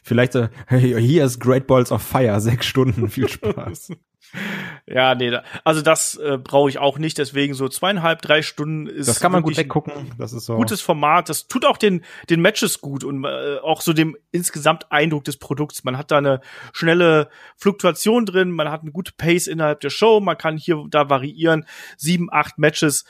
Vielleicht 0.03 0.35
äh, 0.35 0.49
hier 0.69 1.25
ist 1.25 1.39
Great 1.39 1.67
Balls 1.67 1.91
of 1.91 2.01
Fire, 2.01 2.39
sechs 2.39 2.65
Stunden, 2.65 3.09
viel 3.09 3.27
Spaß. 3.27 3.91
ja, 4.87 5.15
nee, 5.15 5.37
also 5.63 5.81
das 5.81 6.15
äh, 6.17 6.37
brauche 6.37 6.69
ich 6.69 6.77
auch 6.77 6.97
nicht, 6.97 7.17
deswegen 7.17 7.53
so 7.53 7.67
zweieinhalb, 7.67 8.21
drei 8.21 8.41
Stunden 8.41 8.87
ist. 8.87 9.07
Das 9.07 9.19
kann 9.19 9.31
man 9.31 9.43
gut 9.43 9.57
weggucken. 9.57 10.13
Das 10.17 10.33
ist 10.33 10.45
so. 10.45 10.55
Gutes 10.55 10.81
Format, 10.81 11.29
das 11.29 11.47
tut 11.47 11.65
auch 11.65 11.77
den, 11.77 12.03
den 12.29 12.41
Matches 12.41 12.81
gut 12.81 13.03
und 13.03 13.23
äh, 13.23 13.57
auch 13.57 13.81
so 13.81 13.93
dem 13.93 14.15
insgesamt 14.31 14.91
Eindruck 14.91 15.23
des 15.23 15.37
Produkts. 15.37 15.83
Man 15.83 15.97
hat 15.97 16.11
da 16.11 16.17
eine 16.17 16.41
schnelle 16.73 17.29
Fluktuation 17.55 18.25
drin, 18.25 18.51
man 18.51 18.69
hat 18.69 18.81
eine 18.81 18.91
gute 18.91 19.13
Pace 19.13 19.47
innerhalb 19.47 19.79
der 19.81 19.89
Show, 19.89 20.19
man 20.19 20.37
kann 20.37 20.57
hier 20.57 20.83
da 20.89 21.09
variieren. 21.09 21.65
Sieben, 21.97 22.29
acht 22.31 22.57
Matches 22.57 23.05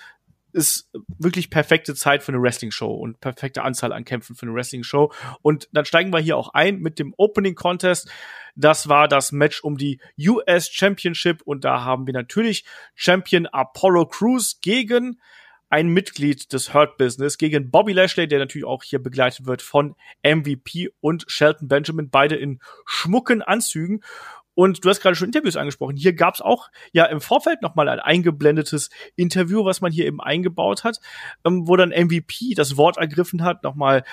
ist 0.56 0.90
wirklich 1.20 1.50
perfekte 1.50 1.96
Zeit 1.96 2.24
für 2.24 2.32
eine 2.32 2.42
Wrestling-Show 2.42 2.92
und 2.92 3.20
perfekte 3.20 3.62
Anzahl 3.62 3.92
an 3.92 4.06
Kämpfen 4.06 4.36
für 4.36 4.46
eine 4.46 4.56
Wrestling-Show. 4.56 5.12
Und 5.42 5.68
dann 5.74 5.84
steigen 5.84 6.14
wir 6.14 6.20
hier 6.20 6.38
auch 6.38 6.54
ein 6.54 6.80
mit 6.80 6.98
dem 6.98 7.14
Opening 7.18 7.56
Contest. 7.56 8.10
Das 8.56 8.88
war 8.88 9.10
das 9.10 9.34
Match 9.34 9.62
um 9.62 9.78
die 9.78 10.00
US 10.18 10.70
Championship 10.70 11.42
und 11.44 11.66
da 11.66 11.84
haben 11.84 12.08
wir 12.08 12.14
natürlich 12.14 12.64
Champion 12.96 13.48
Apollo 13.48 14.08
Crews 14.08 14.62
gegen 14.62 15.20
ein 15.70 15.90
Mitglied 15.90 16.54
des 16.54 16.74
Hurt 16.74 16.98
Business 16.98 17.38
gegen 17.38 17.70
Bobby 17.70 17.92
Lashley, 17.92 18.28
der 18.28 18.40
natürlich 18.40 18.66
auch 18.66 18.82
hier 18.82 19.04
begleitet 19.04 19.46
wird 19.46 19.62
von 19.62 19.96
MVP 20.24 20.90
und 21.02 21.26
Shelton 21.28 21.68
Benjamin, 21.68 22.10
beide 22.10 22.36
in 22.38 22.60
schmucken 22.86 23.42
Anzügen. 23.42 24.02
Und 24.56 24.84
du 24.84 24.90
hast 24.90 25.02
gerade 25.02 25.16
schon 25.16 25.28
Interviews 25.28 25.58
angesprochen. 25.58 25.98
Hier 25.98 26.14
gab 26.14 26.34
es 26.34 26.42
auch 26.42 26.70
ja 26.94 27.06
im 27.06 27.22
Vorfeld 27.22 27.62
nochmal 27.62 27.90
ein 27.90 28.00
eingeblendetes 28.00 28.90
Interview, 29.16 29.66
was 29.66 29.82
man 29.82 29.92
hier 29.92 30.06
eben 30.06 30.22
eingebaut 30.22 30.84
hat, 30.84 31.00
ähm, 31.46 31.68
wo 31.68 31.76
dann 31.76 31.90
MVP 31.90 32.56
das 32.56 32.78
Wort 32.78 32.98
ergriffen 32.98 33.44
hat, 33.44 33.64
nochmal 33.64 34.04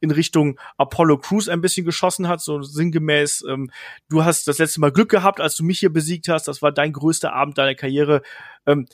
in 0.00 0.10
Richtung 0.10 0.58
Apollo 0.78 1.18
Crews 1.18 1.48
ein 1.48 1.60
bisschen 1.60 1.84
geschossen 1.84 2.26
hat, 2.26 2.40
so 2.40 2.62
sinngemäß, 2.62 3.44
ähm, 3.48 3.70
du 4.08 4.24
hast 4.24 4.48
das 4.48 4.58
letzte 4.58 4.80
Mal 4.80 4.90
Glück 4.90 5.10
gehabt, 5.10 5.40
als 5.40 5.54
du 5.56 5.64
mich 5.64 5.78
hier 5.78 5.92
besiegt 5.92 6.28
hast, 6.28 6.48
das 6.48 6.62
war 6.62 6.72
dein 6.72 6.92
größter 6.92 7.32
Abend 7.32 7.58
deiner 7.58 7.74
Karriere. 7.74 8.22
Ähm, 8.66 8.86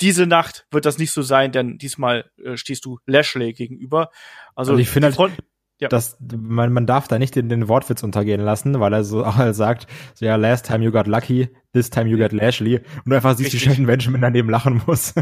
diese 0.00 0.26
Nacht 0.26 0.66
wird 0.70 0.86
das 0.86 0.98
nicht 0.98 1.12
so 1.12 1.22
sein, 1.22 1.52
denn 1.52 1.78
diesmal 1.78 2.30
äh, 2.42 2.56
stehst 2.56 2.84
du 2.84 2.98
Lashley 3.06 3.52
gegenüber. 3.52 4.10
Also, 4.54 4.72
also 4.72 4.80
ich 4.80 4.88
finde 4.88 5.14
halt, 5.16 5.32
ja. 5.80 5.88
Das, 5.88 6.18
man, 6.36 6.72
man 6.72 6.86
darf 6.86 7.08
da 7.08 7.18
nicht 7.18 7.34
den, 7.34 7.48
den 7.48 7.68
Wortwitz 7.68 8.02
untergehen 8.02 8.40
lassen, 8.40 8.78
weil 8.80 8.92
er 8.92 9.04
so 9.04 9.24
auch 9.24 9.36
halt 9.36 9.54
sagt, 9.54 9.86
so 10.14 10.24
ja, 10.24 10.36
last 10.36 10.66
time 10.66 10.84
you 10.84 10.92
got 10.92 11.06
lucky, 11.06 11.48
this 11.72 11.90
time 11.90 12.08
you 12.08 12.18
got 12.18 12.32
Lashley 12.32 12.78
und 12.78 13.10
du 13.10 13.16
einfach 13.16 13.36
siehst, 13.36 13.52
wie 13.52 13.58
Shelton 13.58 13.86
Benjamin 13.86 14.20
daneben 14.20 14.50
lachen 14.50 14.82
muss. 14.86 15.14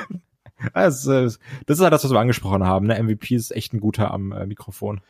also, 0.72 1.24
das 1.24 1.38
ist 1.66 1.80
halt 1.80 1.92
das, 1.92 2.04
was 2.04 2.10
wir 2.10 2.20
angesprochen 2.20 2.64
haben. 2.64 2.86
Ne? 2.86 3.02
MVP 3.02 3.34
ist 3.34 3.50
echt 3.50 3.72
ein 3.72 3.80
guter 3.80 4.10
am 4.10 4.32
äh, 4.32 4.46
Mikrofon. 4.46 5.00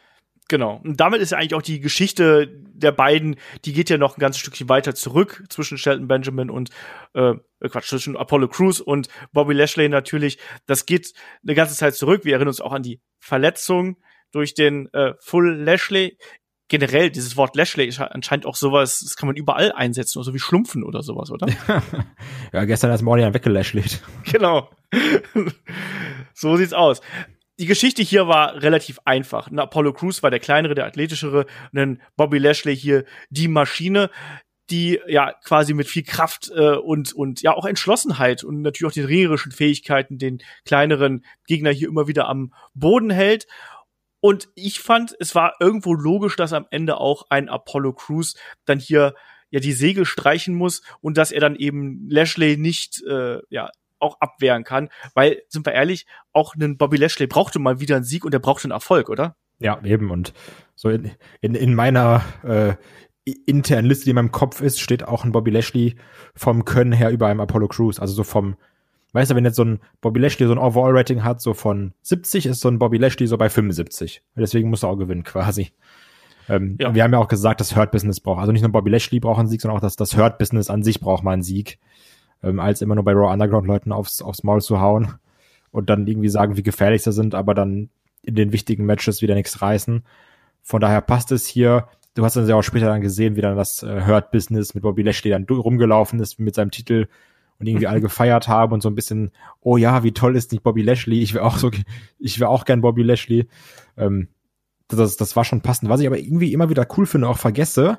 Genau. 0.51 0.81
Und 0.83 0.99
damit 0.99 1.21
ist 1.21 1.33
ja 1.33 1.39
eigentlich 1.39 1.55
auch 1.55 1.63
die 1.63 1.81
Geschichte 1.81 2.49
der 2.49 2.93
beiden, 2.93 3.37
die 3.67 3.75
geht 3.75 3.91
ja 3.91 3.99
noch 3.99 4.17
ein 4.17 4.21
ganzes 4.21 4.41
Stückchen 4.41 4.69
weiter 4.71 4.95
zurück 4.95 5.45
zwischen 5.51 5.77
Shelton 5.77 6.09
Benjamin 6.09 6.49
und 6.49 6.71
äh, 7.13 7.35
Quatsch, 7.61 7.89
zwischen 7.89 8.17
Apollo 8.17 8.49
Crews 8.49 8.81
und 8.81 9.09
Bobby 9.33 9.53
Lashley 9.53 9.91
natürlich. 9.91 10.39
Das 10.65 10.87
geht 10.87 11.13
eine 11.43 11.55
ganze 11.55 11.75
Zeit 11.75 11.97
zurück. 11.97 12.25
Wir 12.25 12.33
erinnern 12.33 12.49
uns 12.49 12.63
auch 12.63 12.73
an 12.73 12.83
die 12.83 13.03
Verletzung 13.19 13.99
durch 14.33 14.55
den 14.55 14.93
äh, 14.93 15.15
Full 15.21 15.63
Lashley. 15.63 16.19
Generell, 16.69 17.11
dieses 17.11 17.37
Wort 17.37 17.57
Lashley 17.57 17.87
ist 17.87 17.99
anscheinend 17.99 18.45
auch 18.45 18.55
sowas, 18.55 19.01
das 19.01 19.17
kann 19.17 19.27
man 19.27 19.37
überall 19.37 19.73
einsetzen, 19.73 20.23
so 20.23 20.35
wie 20.35 20.39
Schlumpfen 20.39 20.85
oder 20.85 21.03
sowas, 21.03 21.31
oder? 21.31 21.47
ja, 22.53 22.65
gestern 22.67 22.91
als 22.91 23.01
Mordian 23.03 23.33
weggelashlet. 23.33 24.03
Genau. 24.31 24.71
so 26.35 26.57
sieht's 26.57 26.75
aus. 26.75 27.01
die 27.59 27.67
Geschichte 27.67 28.03
hier 28.03 28.29
war 28.29 28.63
relativ 28.63 28.99
einfach. 29.07 29.49
Ein 29.51 29.59
Apollo 29.59 29.95
Crews 29.95 30.23
war 30.23 30.31
der 30.31 30.41
kleinere, 30.41 30.75
der 30.75 30.87
athletischere, 30.87 31.47
und 31.73 31.79
ein 31.79 32.03
Bobby 32.17 32.39
Lashley 32.39 32.77
hier 32.77 33.05
die 33.31 33.49
Maschine, 33.49 34.11
die 34.71 35.01
ja 35.07 35.33
quasi 35.45 35.73
mit 35.73 35.89
viel 35.89 36.03
Kraft 36.03 36.51
äh, 36.55 36.77
und 36.77 37.13
und 37.13 37.43
ja 37.43 37.55
auch 37.55 37.65
Entschlossenheit 37.65 38.45
und 38.45 38.61
natürlich 38.61 38.91
auch 38.91 38.95
den 38.95 39.07
ringerischen 39.07 39.53
Fähigkeiten 39.53 40.19
den 40.19 40.39
kleineren 40.65 41.25
Gegner 41.47 41.71
hier 41.71 41.89
immer 41.89 42.07
wieder 42.07 42.29
am 42.29 42.53
Boden 42.75 43.11
hält. 43.11 43.47
Und 44.21 44.49
ich 44.55 44.81
fand, 44.81 45.15
es 45.21 45.35
war 45.35 45.55
irgendwo 45.61 45.95
logisch, 45.95 46.37
dass 46.37 46.53
am 46.53 46.67
Ende 46.71 46.99
auch 46.99 47.27
ein 47.31 47.49
Apollo 47.49 47.95
Crews 47.95 48.35
dann 48.65 48.79
hier 48.79 49.15
ja 49.51 49.61
die 49.61 49.73
Segel 49.73 50.05
streichen 50.05 50.55
muss 50.55 50.83
und 51.01 51.17
dass 51.17 51.33
er 51.33 51.41
dann 51.41 51.57
eben 51.57 52.09
Lashley 52.11 52.57
nicht 52.57 53.03
äh, 53.07 53.39
ja 53.49 53.71
auch 54.01 54.21
abwehren 54.21 54.65
kann, 54.65 54.91
weil 55.15 55.43
sind 55.49 55.67
wir 55.67 55.73
ehrlich, 55.73 56.07
auch 56.33 56.55
ein 56.55 56.77
Bobby 56.77 56.97
Lashley 56.97 57.27
brauchte 57.27 57.59
mal 57.59 57.81
wieder 57.81 57.97
einen 57.97 58.05
Sieg 58.05 58.25
und 58.25 58.33
er 58.33 58.41
brauchte 58.41 58.65
einen 58.65 58.73
Erfolg, 58.73 59.09
oder? 59.09 59.37
Ja, 59.59 59.81
eben. 59.85 60.11
Und 60.11 60.33
so 60.77 60.89
in, 60.89 61.11
in, 61.41 61.55
in 61.55 61.75
meiner 61.75 62.23
äh, 62.45 62.75
internen 63.47 63.89
Liste, 63.89 64.05
die 64.05 64.11
in 64.11 64.17
meinem 64.17 64.33
Kopf 64.33 64.61
ist, 64.61 64.81
steht 64.81 65.05
auch 65.05 65.25
ein 65.25 65.33
Bobby 65.33 65.51
Lashley 65.51 65.97
vom 66.35 66.65
Können 66.65 66.93
her 66.93 67.11
über 67.11 67.27
einem 67.27 67.41
Apollo 67.41 67.69
Crews, 67.69 67.99
also 67.99 68.15
so 68.15 68.25
vom 68.25 68.57
Weißt 69.19 69.33
du, 69.33 69.35
wenn 69.35 69.45
jetzt 69.45 69.57
so 69.57 69.65
ein 69.65 69.81
Bobby 70.01 70.21
Lashley 70.21 70.47
so 70.47 70.53
ein 70.53 70.59
Overall-Rating 70.59 71.25
hat, 71.25 71.41
so 71.41 71.53
von 71.53 71.93
70, 72.03 72.47
ist 72.47 72.61
so 72.61 72.69
ein 72.69 72.79
Bobby 72.79 72.99
Lashley 72.99 73.27
so 73.27 73.37
bei 73.37 73.49
75. 73.49 74.23
Deswegen 74.37 74.71
muss 74.71 74.85
er 74.85 74.91
auch 74.91 74.97
gewinnen, 74.97 75.25
quasi. 75.25 75.73
Ähm, 76.49 76.77
ja. 76.81 76.95
Wir 76.95 77.03
haben 77.03 77.13
ja 77.13 77.19
auch 77.19 77.27
gesagt, 77.27 77.61
das 77.61 77.75
Hurt 77.75 77.91
Business 77.91 78.21
braucht, 78.21 78.39
also 78.39 78.53
nicht 78.53 78.63
nur 78.63 78.71
Bobby 78.71 78.91
Lashley 78.91 79.19
braucht 79.19 79.41
einen 79.41 79.49
Sieg, 79.49 79.61
sondern 79.61 79.77
auch 79.77 79.83
das, 79.83 79.97
das 79.97 80.17
Hurt 80.17 80.39
Business 80.39 80.71
an 80.71 80.85
sich 80.85 81.01
braucht 81.01 81.25
mal 81.25 81.33
einen 81.33 81.43
Sieg, 81.43 81.81
ähm, 82.45 82.61
als 82.61 82.81
immer 82.81 82.95
nur 82.95 83.03
bei 83.03 83.13
Raw 83.13 83.33
Underground 83.33 83.67
Leuten 83.67 83.91
aufs, 83.91 84.23
aufs 84.23 84.45
Maul 84.45 84.63
zu 84.63 84.81
hauen 84.81 85.15
und 85.73 85.91
dann 85.91 86.07
irgendwie 86.07 86.29
sagen, 86.29 86.57
wie 86.57 86.63
gefährlich 86.63 87.03
sie 87.03 87.11
sind, 87.11 87.35
aber 87.35 87.55
dann 87.55 87.91
in 88.23 88.37
den 88.37 88.53
wichtigen 88.53 88.87
Matches 88.87 89.21
wieder 89.21 89.35
nichts 89.35 89.61
reißen. 89.61 90.05
Von 90.63 90.81
daher 90.81 91.01
passt 91.01 91.33
es 91.33 91.45
hier. 91.45 91.89
Du 92.15 92.25
hast 92.25 92.37
dann 92.37 92.47
ja 92.47 92.55
auch 92.55 92.63
später 92.63 92.87
dann 92.87 93.01
gesehen, 93.01 93.35
wie 93.35 93.41
dann 93.41 93.57
das 93.57 93.83
äh, 93.83 94.07
Hurt 94.07 94.31
Business 94.31 94.77
mit 94.77 94.85
Bobby 94.85 95.03
Lashley 95.03 95.33
dann 95.33 95.45
rumgelaufen 95.45 96.21
ist 96.21 96.39
mit 96.39 96.55
seinem 96.55 96.71
Titel 96.71 97.09
und 97.59 97.67
irgendwie 97.67 97.87
alle 97.87 98.01
gefeiert 98.01 98.49
haben 98.49 98.73
und 98.73 98.83
so 98.83 98.89
ein 98.89 98.95
bisschen, 98.95 99.33
oh 99.61 99.77
ja, 99.77 100.05
wie 100.05 100.13
toll 100.13 100.37
ist 100.37 100.53
nicht 100.53 100.63
Bobby 100.63 100.83
Lashley? 100.83 101.21
Ich 101.21 101.35
will 101.35 101.41
auch 101.41 101.59
so, 101.59 101.71
ich 102.19 102.39
will 102.39 102.47
auch 102.47 102.65
gern 102.65 102.81
Bobby 102.81 103.03
Lashley. 103.03 103.49
Ähm, 103.97 104.29
das, 104.89 105.17
das 105.17 105.37
war 105.37 105.45
schon 105.45 105.61
passend. 105.61 105.91
Was 105.91 106.01
ich 106.01 106.07
aber 106.07 106.19
irgendwie 106.19 106.53
immer 106.53 106.71
wieder 106.71 106.87
cool 106.97 107.07
finde, 107.07 107.29
auch 107.29 107.39
vergesse, 107.39 107.99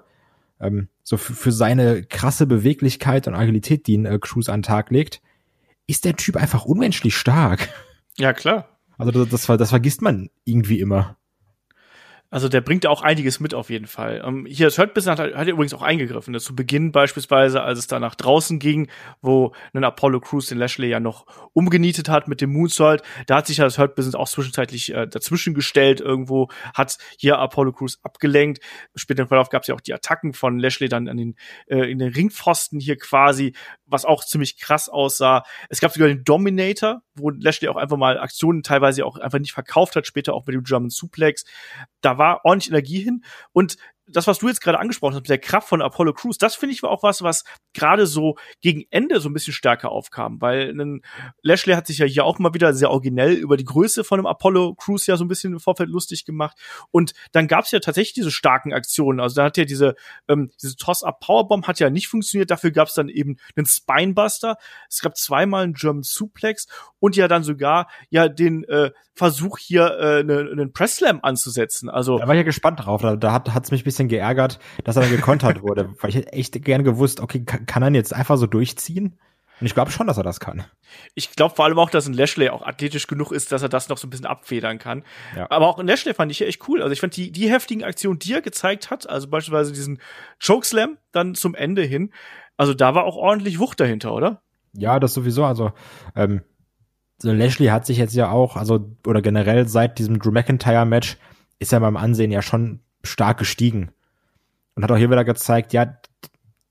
ähm, 0.59 0.87
so 1.03 1.17
für, 1.17 1.33
für 1.33 1.51
seine 1.51 2.03
krasse 2.03 2.47
Beweglichkeit 2.47 3.27
und 3.27 3.35
Agilität, 3.35 3.87
die 3.87 3.97
ein 3.97 4.05
äh, 4.05 4.17
Cruz 4.19 4.49
an 4.49 4.59
den 4.59 4.63
Tag 4.63 4.89
legt, 4.91 5.21
ist 5.87 6.05
der 6.05 6.15
Typ 6.15 6.37
einfach 6.37 6.65
unmenschlich 6.65 7.15
stark. 7.15 7.69
Ja, 8.17 8.33
klar. 8.33 8.77
Also 8.97 9.11
das, 9.11 9.29
das, 9.29 9.57
das 9.57 9.69
vergisst 9.69 10.01
man 10.01 10.29
irgendwie 10.43 10.79
immer. 10.79 11.17
Also 12.31 12.47
der 12.47 12.61
bringt 12.61 12.85
auch 12.85 13.01
einiges 13.01 13.39
mit 13.39 13.55
auf 13.55 13.71
jeden 13.71 13.87
Fall. 13.87 14.21
Ähm, 14.23 14.45
hier, 14.45 14.67
das 14.67 14.77
Hurt 14.77 14.93
Business 14.93 15.17
hat, 15.17 15.33
hat 15.33 15.47
er 15.47 15.53
übrigens 15.53 15.73
auch 15.73 15.81
eingegriffen. 15.81 16.31
Das 16.31 16.43
zu 16.43 16.55
Beginn 16.55 16.91
beispielsweise, 16.91 17.63
als 17.63 17.79
es 17.79 17.87
da 17.87 17.99
nach 17.99 18.13
draußen 18.13 18.59
ging, 18.59 18.87
wo 19.21 19.53
ein 19.73 19.83
Apollo 19.83 20.19
Crews 20.19 20.45
den 20.45 20.59
Lashley 20.59 20.89
ja 20.89 20.99
noch 20.99 21.25
umgenietet 21.53 22.07
hat 22.07 22.27
mit 22.27 22.41
dem 22.41 22.53
Moonsault, 22.53 23.01
da 23.25 23.37
hat 23.37 23.47
sich 23.47 23.57
ja 23.57 23.63
das 23.63 23.79
Hurt 23.79 23.95
Business 23.95 24.13
auch 24.13 24.29
zwischenzeitlich 24.29 24.93
äh, 24.93 25.07
dazwischen 25.07 25.55
gestellt 25.55 26.01
irgendwo, 26.01 26.49
hat 26.75 26.99
hier 27.17 27.39
Apollo 27.39 27.73
Crews 27.73 27.99
abgelenkt. 28.03 28.63
Später 28.93 29.23
im 29.23 29.27
Verlauf 29.27 29.49
gab 29.49 29.63
es 29.63 29.67
ja 29.67 29.73
auch 29.73 29.81
die 29.81 29.93
Attacken 29.93 30.33
von 30.33 30.59
Lashley 30.59 30.87
dann 30.87 31.07
an 31.07 31.17
den, 31.17 31.35
äh, 31.65 31.91
in 31.91 31.97
den 31.97 32.13
Ringpfosten 32.13 32.79
hier 32.79 32.97
quasi, 32.97 33.55
was 33.87 34.05
auch 34.05 34.23
ziemlich 34.23 34.59
krass 34.59 34.87
aussah. 34.87 35.43
Es 35.69 35.81
gab 35.81 35.93
sogar 35.93 36.07
den 36.07 36.23
Dominator, 36.23 37.01
wo 37.15 37.31
Lashley 37.31 37.69
auch 37.69 37.75
einfach 37.75 37.97
mal 37.97 38.19
Aktionen 38.19 38.61
teilweise 38.61 39.03
auch 39.03 39.17
einfach 39.17 39.39
nicht 39.39 39.53
verkauft 39.53 39.95
hat, 39.95 40.05
später 40.05 40.35
auch 40.35 40.45
mit 40.45 40.53
dem 40.53 40.63
German 40.63 40.91
Suplex. 40.91 41.43
Da 42.01 42.18
war 42.19 42.45
ordentlich 42.45 42.69
Energie 42.69 43.01
hin. 43.01 43.23
Und 43.51 43.77
das, 44.11 44.27
was 44.27 44.39
du 44.39 44.47
jetzt 44.47 44.61
gerade 44.61 44.79
angesprochen 44.79 45.13
hast 45.13 45.21
mit 45.21 45.29
der 45.29 45.37
Kraft 45.37 45.69
von 45.69 45.81
Apollo 45.81 46.13
Crews, 46.13 46.37
das 46.37 46.55
finde 46.55 46.73
ich 46.73 46.83
war 46.83 46.89
auch 46.89 47.03
was, 47.03 47.21
was 47.21 47.43
gerade 47.73 48.07
so 48.07 48.35
gegen 48.61 48.83
Ende 48.89 49.19
so 49.19 49.29
ein 49.29 49.33
bisschen 49.33 49.53
stärker 49.53 49.91
aufkam, 49.91 50.41
weil 50.41 50.69
ein 50.69 51.01
Lashley 51.41 51.75
hat 51.75 51.87
sich 51.87 51.99
ja 51.99 52.05
hier 52.05 52.25
auch 52.25 52.39
mal 52.39 52.53
wieder 52.53 52.73
sehr 52.73 52.91
originell 52.91 53.33
über 53.33 53.57
die 53.57 53.65
Größe 53.65 54.03
von 54.03 54.19
einem 54.19 54.25
Apollo 54.25 54.75
Crews 54.75 55.07
ja 55.07 55.17
so 55.17 55.25
ein 55.25 55.27
bisschen 55.27 55.53
im 55.53 55.59
Vorfeld 55.59 55.89
lustig 55.89 56.25
gemacht. 56.25 56.57
Und 56.91 57.13
dann 57.31 57.47
gab 57.47 57.65
es 57.65 57.71
ja 57.71 57.79
tatsächlich 57.79 58.13
diese 58.13 58.31
starken 58.31 58.73
Aktionen, 58.73 59.19
also 59.19 59.35
da 59.35 59.45
hat 59.45 59.57
ja 59.57 59.65
diese 59.65 59.95
ähm, 60.27 60.51
diese 60.61 60.75
Toss-Up 60.75 61.19
Powerbomb 61.19 61.67
hat 61.67 61.79
ja 61.79 61.89
nicht 61.89 62.07
funktioniert, 62.07 62.51
dafür 62.51 62.71
gab 62.71 62.87
es 62.87 62.93
dann 62.93 63.09
eben 63.09 63.37
einen 63.55 63.65
Spinebuster, 63.65 64.57
es 64.89 65.01
gab 65.01 65.17
zweimal 65.17 65.63
einen 65.63 65.73
German 65.73 66.03
Suplex 66.03 66.67
und 66.99 67.15
ja 67.15 67.27
dann 67.27 67.43
sogar 67.43 67.89
ja 68.09 68.27
den 68.27 68.63
äh, 68.65 68.91
Versuch 69.13 69.57
hier 69.57 69.99
äh, 69.99 70.19
einen, 70.19 70.49
einen 70.49 70.73
Press 70.73 70.95
Slam 70.95 71.19
anzusetzen. 71.21 71.89
Also 71.89 72.17
da 72.19 72.27
war 72.27 72.35
ich 72.35 72.39
ja 72.39 72.43
gespannt 72.43 72.85
drauf, 72.85 73.01
da, 73.01 73.17
da 73.17 73.33
hat 73.33 73.53
hat's 73.53 73.69
mich 73.69 73.81
ein 73.81 73.83
bisschen 73.83 73.98
geärgert, 74.07 74.59
dass 74.83 74.95
er 74.95 75.03
dann 75.03 75.11
gekontert 75.11 75.61
wurde, 75.63 75.93
weil 75.99 76.09
ich 76.09 76.15
hätte 76.15 76.33
echt 76.33 76.63
gerne 76.63 76.83
gewusst, 76.83 77.19
okay, 77.19 77.43
kann, 77.43 77.65
kann 77.65 77.83
er 77.83 77.91
jetzt 77.91 78.13
einfach 78.13 78.37
so 78.37 78.47
durchziehen? 78.47 79.19
Und 79.59 79.65
ich 79.65 79.73
glaube 79.73 79.91
schon, 79.91 80.07
dass 80.07 80.17
er 80.17 80.23
das 80.23 80.39
kann. 80.39 80.63
Ich 81.15 81.35
glaube 81.35 81.53
vor 81.53 81.65
allem 81.65 81.77
auch, 81.79 81.89
dass 81.89 82.07
ein 82.07 82.13
Lashley 82.13 82.49
auch 82.49 82.65
athletisch 82.65 83.07
genug 83.07 83.33
ist, 83.33 83.51
dass 83.51 83.61
er 83.61 83.67
das 83.67 83.89
noch 83.89 83.97
so 83.97 84.07
ein 84.07 84.09
bisschen 84.09 84.25
abfedern 84.25 84.79
kann. 84.79 85.03
Ja. 85.35 85.51
Aber 85.51 85.67
auch 85.67 85.77
ein 85.79 85.87
Lashley 85.87 86.13
fand 86.13 86.31
ich 86.31 86.39
ja 86.39 86.47
echt 86.47 86.67
cool. 86.69 86.81
Also 86.81 86.93
ich 86.93 87.01
fand 87.01 87.17
die, 87.17 87.31
die 87.31 87.51
heftigen 87.51 87.83
Aktionen, 87.83 88.19
die 88.19 88.33
er 88.33 88.41
gezeigt 88.41 88.89
hat, 88.89 89.09
also 89.09 89.27
beispielsweise 89.27 89.73
diesen 89.73 89.99
Chokeslam 90.45 90.97
dann 91.11 91.35
zum 91.35 91.55
Ende 91.55 91.81
hin, 91.81 92.13
also 92.55 92.73
da 92.73 92.93
war 92.93 93.05
auch 93.05 93.15
ordentlich 93.15 93.59
Wucht 93.59 93.79
dahinter, 93.79 94.13
oder? 94.13 94.41
Ja, 94.73 94.99
das 94.99 95.13
sowieso. 95.13 95.45
Also 95.45 95.71
ähm, 96.15 96.41
so 97.17 97.31
Lashley 97.31 97.67
hat 97.67 97.85
sich 97.85 97.97
jetzt 97.97 98.15
ja 98.15 98.31
auch, 98.31 98.55
also 98.55 98.95
oder 99.05 99.21
generell 99.21 99.67
seit 99.67 99.99
diesem 99.99 100.19
Drew 100.19 100.31
McIntyre 100.31 100.85
Match 100.85 101.17
ist 101.59 101.73
er 101.73 101.79
beim 101.81 101.97
Ansehen 101.97 102.31
ja 102.31 102.41
schon 102.41 102.81
stark 103.03 103.37
gestiegen 103.37 103.91
und 104.75 104.83
hat 104.83 104.91
auch 104.91 104.97
hier 104.97 105.11
wieder 105.11 105.25
gezeigt, 105.25 105.73
ja, 105.73 105.97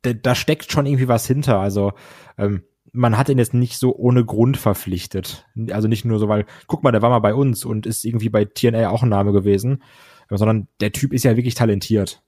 da 0.03 0.35
steckt 0.35 0.71
schon 0.71 0.87
irgendwie 0.87 1.09
was 1.09 1.27
hinter. 1.27 1.59
Also 1.59 1.93
ähm, 2.37 2.63
man 2.93 3.19
hat 3.19 3.29
ihn 3.29 3.39
jetzt 3.39 3.55
nicht 3.55 3.79
so 3.79 3.95
ohne 3.95 4.25
Grund 4.25 4.57
verpflichtet. 4.57 5.47
Also 5.71 5.89
nicht 5.89 6.05
nur 6.05 6.19
so, 6.19 6.29
weil, 6.29 6.47
guck 6.67 6.83
mal, 6.83 6.93
der 6.93 7.03
war 7.03 7.11
mal 7.11 7.19
bei 7.19 7.35
uns 7.35 7.65
und 7.65 7.87
ist 7.87 8.05
irgendwie 8.05 8.31
bei 8.31 8.45
TNA 8.45 8.89
auch 8.89 9.03
ein 9.03 9.09
Name 9.09 9.33
gewesen, 9.33 9.83
sondern 10.31 10.69
der 10.81 10.93
Typ 10.93 11.13
ist 11.13 11.25
ja 11.25 11.37
wirklich 11.37 11.55
talentiert. 11.55 12.23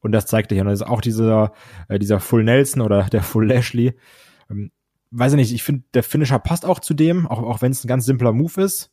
Und 0.00 0.12
das 0.12 0.26
zeigt 0.26 0.52
er 0.52 0.56
hier. 0.56 0.62
Und 0.62 0.68
das 0.68 0.80
ist 0.80 0.86
auch 0.86 1.00
dieser, 1.00 1.52
äh, 1.88 1.98
dieser 1.98 2.20
Full 2.20 2.44
Nelson 2.44 2.82
oder 2.82 3.04
der 3.04 3.22
Full 3.22 3.46
Lashley. 3.46 3.94
Ähm, 4.50 4.70
weiß 5.10 5.32
ich 5.32 5.36
nicht, 5.36 5.54
ich 5.54 5.62
finde, 5.62 5.84
der 5.94 6.02
Finisher 6.02 6.38
passt 6.38 6.66
auch 6.66 6.80
zu 6.80 6.92
dem, 6.92 7.26
auch, 7.26 7.42
auch 7.42 7.62
wenn 7.62 7.72
es 7.72 7.84
ein 7.84 7.88
ganz 7.88 8.04
simpler 8.04 8.32
Move 8.32 8.60
ist. 8.60 8.90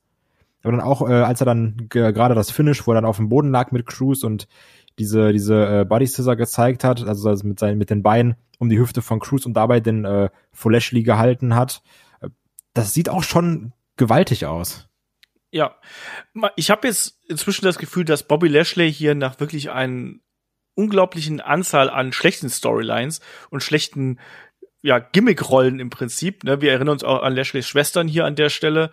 Aber 0.63 0.71
dann 0.71 0.81
auch, 0.81 1.07
äh, 1.07 1.13
als 1.13 1.41
er 1.41 1.45
dann 1.45 1.87
gerade 1.89 2.35
das 2.35 2.51
Finish, 2.51 2.85
wo 2.85 2.91
er 2.91 2.95
dann 2.95 3.05
auf 3.05 3.17
dem 3.17 3.29
Boden 3.29 3.51
lag 3.51 3.71
mit 3.71 3.85
Cruz 3.85 4.23
und 4.23 4.47
diese, 4.99 5.31
diese 5.31 5.81
äh, 5.81 5.85
Body 5.85 6.07
Scissor 6.07 6.35
gezeigt 6.35 6.83
hat, 6.83 7.03
also, 7.03 7.29
also 7.29 7.47
mit, 7.47 7.59
seinen, 7.59 7.77
mit 7.77 7.89
den 7.89 8.03
Beinen 8.03 8.35
um 8.59 8.69
die 8.69 8.79
Hüfte 8.79 9.01
von 9.01 9.19
Cruz 9.19 9.45
und 9.45 9.53
dabei 9.53 9.79
den 9.79 10.05
äh, 10.05 10.29
Lashley 10.63 11.03
gehalten 11.03 11.55
hat. 11.55 11.81
Äh, 12.21 12.29
das 12.73 12.93
sieht 12.93 13.09
auch 13.09 13.23
schon 13.23 13.73
gewaltig 13.97 14.45
aus. 14.45 14.87
Ja, 15.51 15.75
ich 16.55 16.71
habe 16.71 16.87
jetzt 16.87 17.19
inzwischen 17.27 17.65
das 17.65 17.77
Gefühl, 17.77 18.05
dass 18.05 18.23
Bobby 18.23 18.47
Lashley 18.47 18.91
hier 18.91 19.15
nach 19.15 19.39
wirklich 19.39 19.71
einer 19.71 20.13
unglaublichen 20.75 21.41
Anzahl 21.41 21.89
an 21.89 22.13
schlechten 22.13 22.49
Storylines 22.49 23.19
und 23.49 23.61
schlechten 23.61 24.19
ja, 24.81 24.99
Gimmick-Rollen 24.99 25.79
im 25.79 25.89
Prinzip. 25.89 26.43
Ne? 26.43 26.61
Wir 26.61 26.71
erinnern 26.71 26.89
uns 26.89 27.03
auch 27.03 27.21
an 27.21 27.35
Lashleys 27.35 27.67
Schwestern 27.67 28.07
hier 28.07 28.25
an 28.25 28.35
der 28.35 28.49
Stelle, 28.49 28.91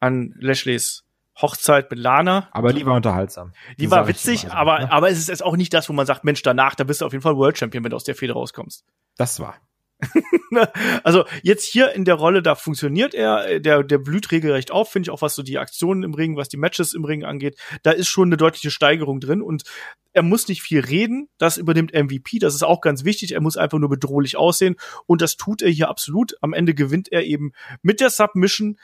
an 0.00 0.34
Lashleys 0.38 1.04
Hochzeit 1.40 1.90
mit 1.90 2.00
Lana. 2.00 2.48
Aber 2.50 2.72
die 2.72 2.84
war 2.84 2.94
unterhaltsam. 2.94 3.52
Die, 3.72 3.82
die 3.82 3.90
war 3.90 4.08
witzig, 4.08 4.50
aber, 4.50 4.80
ne? 4.80 4.92
aber 4.92 5.08
es 5.08 5.18
ist 5.18 5.28
jetzt 5.28 5.44
auch 5.44 5.56
nicht 5.56 5.72
das, 5.72 5.88
wo 5.88 5.92
man 5.92 6.06
sagt, 6.06 6.24
Mensch, 6.24 6.42
danach, 6.42 6.74
da 6.74 6.84
bist 6.84 7.00
du 7.00 7.06
auf 7.06 7.12
jeden 7.12 7.22
Fall 7.22 7.36
World 7.36 7.56
Champion, 7.56 7.84
wenn 7.84 7.90
du 7.90 7.96
aus 7.96 8.04
der 8.04 8.16
Feder 8.16 8.34
rauskommst. 8.34 8.84
Das 9.16 9.38
war. 9.38 9.56
also 11.02 11.24
jetzt 11.42 11.64
hier 11.64 11.92
in 11.92 12.04
der 12.04 12.14
Rolle, 12.14 12.42
da 12.42 12.54
funktioniert 12.54 13.14
er, 13.14 13.58
der, 13.58 13.82
der 13.82 13.98
blüht 13.98 14.30
regelrecht 14.30 14.70
auf, 14.70 14.90
finde 14.90 15.08
ich 15.08 15.10
auch, 15.10 15.22
was 15.22 15.34
so 15.34 15.42
die 15.42 15.58
Aktionen 15.58 16.04
im 16.04 16.14
Ring, 16.14 16.36
was 16.36 16.48
die 16.48 16.56
Matches 16.56 16.94
im 16.94 17.04
Ring 17.04 17.24
angeht. 17.24 17.58
Da 17.82 17.90
ist 17.90 18.08
schon 18.08 18.28
eine 18.28 18.36
deutliche 18.36 18.70
Steigerung 18.70 19.20
drin 19.20 19.42
und 19.42 19.64
er 20.12 20.22
muss 20.22 20.48
nicht 20.48 20.62
viel 20.62 20.80
reden, 20.80 21.28
das 21.38 21.56
übernimmt 21.56 21.92
MVP, 21.94 22.38
das 22.38 22.54
ist 22.54 22.62
auch 22.62 22.80
ganz 22.80 23.04
wichtig, 23.04 23.32
er 23.32 23.40
muss 23.40 23.56
einfach 23.56 23.78
nur 23.78 23.88
bedrohlich 23.88 24.36
aussehen 24.36 24.76
und 25.06 25.20
das 25.20 25.36
tut 25.36 25.62
er 25.62 25.70
hier 25.70 25.88
absolut. 25.88 26.34
Am 26.40 26.52
Ende 26.52 26.74
gewinnt 26.74 27.10
er 27.12 27.24
eben 27.24 27.52
mit 27.82 28.00
der 28.00 28.10
Submission 28.10 28.78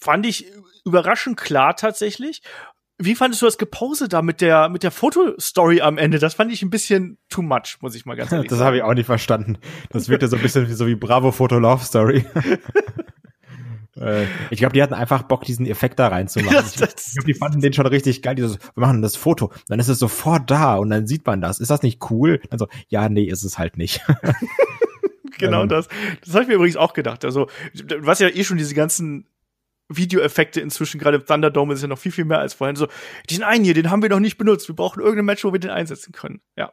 fand 0.00 0.26
ich 0.26 0.46
überraschend 0.84 1.36
klar 1.36 1.76
tatsächlich. 1.76 2.42
Wie 2.98 3.14
fandest 3.14 3.42
du 3.42 3.46
das 3.46 3.58
Gepose 3.58 4.08
da 4.08 4.22
mit 4.22 4.40
der 4.40 4.70
mit 4.70 4.82
der 4.82 4.90
Fotostory 4.90 5.82
am 5.82 5.98
Ende? 5.98 6.18
Das 6.18 6.34
fand 6.34 6.50
ich 6.50 6.62
ein 6.62 6.70
bisschen 6.70 7.18
too 7.28 7.42
much, 7.42 7.76
muss 7.80 7.94
ich 7.94 8.06
mal 8.06 8.16
ganz 8.16 8.32
ehrlich 8.32 8.48
das 8.48 8.58
sagen. 8.58 8.60
Das 8.60 8.66
habe 8.66 8.76
ich 8.78 8.82
auch 8.82 8.94
nicht 8.94 9.06
verstanden. 9.06 9.58
Das 9.90 10.08
wirkte 10.08 10.28
so 10.28 10.36
ein 10.36 10.42
bisschen 10.42 10.68
wie 10.68 10.72
so 10.72 10.86
wie 10.86 10.94
Bravo 10.94 11.30
Foto 11.30 11.58
Love 11.58 11.84
Story. 11.84 12.24
Äh, 13.98 14.26
ich 14.50 14.58
glaube, 14.58 14.74
die 14.74 14.82
hatten 14.82 14.94
einfach 14.94 15.22
Bock, 15.22 15.44
diesen 15.44 15.66
Effekt 15.66 15.98
da 15.98 16.08
reinzumachen. 16.08 16.64
Ich 16.66 16.74
glaube, 16.74 17.26
die 17.26 17.34
fanden 17.34 17.60
den 17.60 17.72
schon 17.72 17.86
richtig 17.86 18.22
geil. 18.22 18.34
Dieses, 18.34 18.58
wir 18.58 18.80
machen 18.80 19.02
das 19.02 19.16
Foto, 19.16 19.52
dann 19.68 19.80
ist 19.80 19.88
es 19.88 19.98
sofort 19.98 20.50
da 20.50 20.76
und 20.76 20.90
dann 20.90 21.06
sieht 21.06 21.26
man 21.26 21.40
das. 21.40 21.60
Ist 21.60 21.70
das 21.70 21.82
nicht 21.82 22.10
cool? 22.10 22.40
Also, 22.50 22.68
ja, 22.88 23.08
nee, 23.08 23.24
ist 23.24 23.42
es 23.42 23.58
halt 23.58 23.76
nicht. 23.76 24.04
genau 25.38 25.62
ähm. 25.62 25.68
das. 25.68 25.88
Das 26.24 26.34
habe 26.34 26.42
ich 26.42 26.48
mir 26.48 26.54
übrigens 26.54 26.76
auch 26.76 26.92
gedacht. 26.92 27.24
Also, 27.24 27.48
du 27.74 28.06
hast 28.06 28.20
ja 28.20 28.28
eh 28.28 28.44
schon 28.44 28.58
diese 28.58 28.74
ganzen 28.74 29.26
Videoeffekte 29.88 30.60
inzwischen, 30.60 30.98
gerade 30.98 31.18
im 31.18 31.26
Thunderdome 31.26 31.74
ist 31.74 31.82
ja 31.82 31.88
noch 31.88 31.98
viel, 31.98 32.12
viel 32.12 32.24
mehr 32.24 32.40
als 32.40 32.54
vorhin. 32.54 32.76
So, 32.76 32.88
den 33.30 33.42
einen 33.42 33.64
hier, 33.64 33.74
den 33.74 33.90
haben 33.90 34.02
wir 34.02 34.08
noch 34.08 34.20
nicht 34.20 34.38
benutzt. 34.38 34.68
Wir 34.68 34.74
brauchen 34.74 35.00
irgendein 35.00 35.26
Match, 35.26 35.44
wo 35.44 35.52
wir 35.52 35.60
den 35.60 35.70
einsetzen 35.70 36.12
können. 36.12 36.40
Ja. 36.56 36.72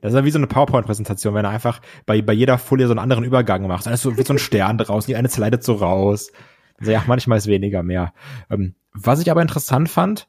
Das 0.00 0.12
ist 0.12 0.16
ja 0.16 0.24
wie 0.24 0.30
so 0.30 0.38
eine 0.38 0.46
PowerPoint-Präsentation, 0.46 1.34
wenn 1.34 1.44
er 1.44 1.50
einfach 1.50 1.80
bei, 2.06 2.20
bei 2.22 2.32
jeder 2.32 2.58
Folie 2.58 2.86
so 2.86 2.92
einen 2.92 2.98
anderen 2.98 3.24
Übergang 3.24 3.66
macht. 3.66 3.86
Ist 3.86 4.02
so, 4.02 4.16
wie 4.16 4.22
so 4.22 4.34
ein 4.34 4.38
Stern 4.38 4.78
draußen, 4.78 5.06
die 5.06 5.16
eine 5.16 5.28
slidet 5.28 5.62
so 5.62 5.74
raus. 5.74 6.32
Also 6.78 6.92
ja, 6.92 7.04
manchmal 7.06 7.38
ist 7.38 7.46
weniger 7.46 7.82
mehr. 7.82 8.12
Ähm, 8.50 8.74
was 8.92 9.20
ich 9.20 9.30
aber 9.30 9.42
interessant 9.42 9.88
fand, 9.88 10.28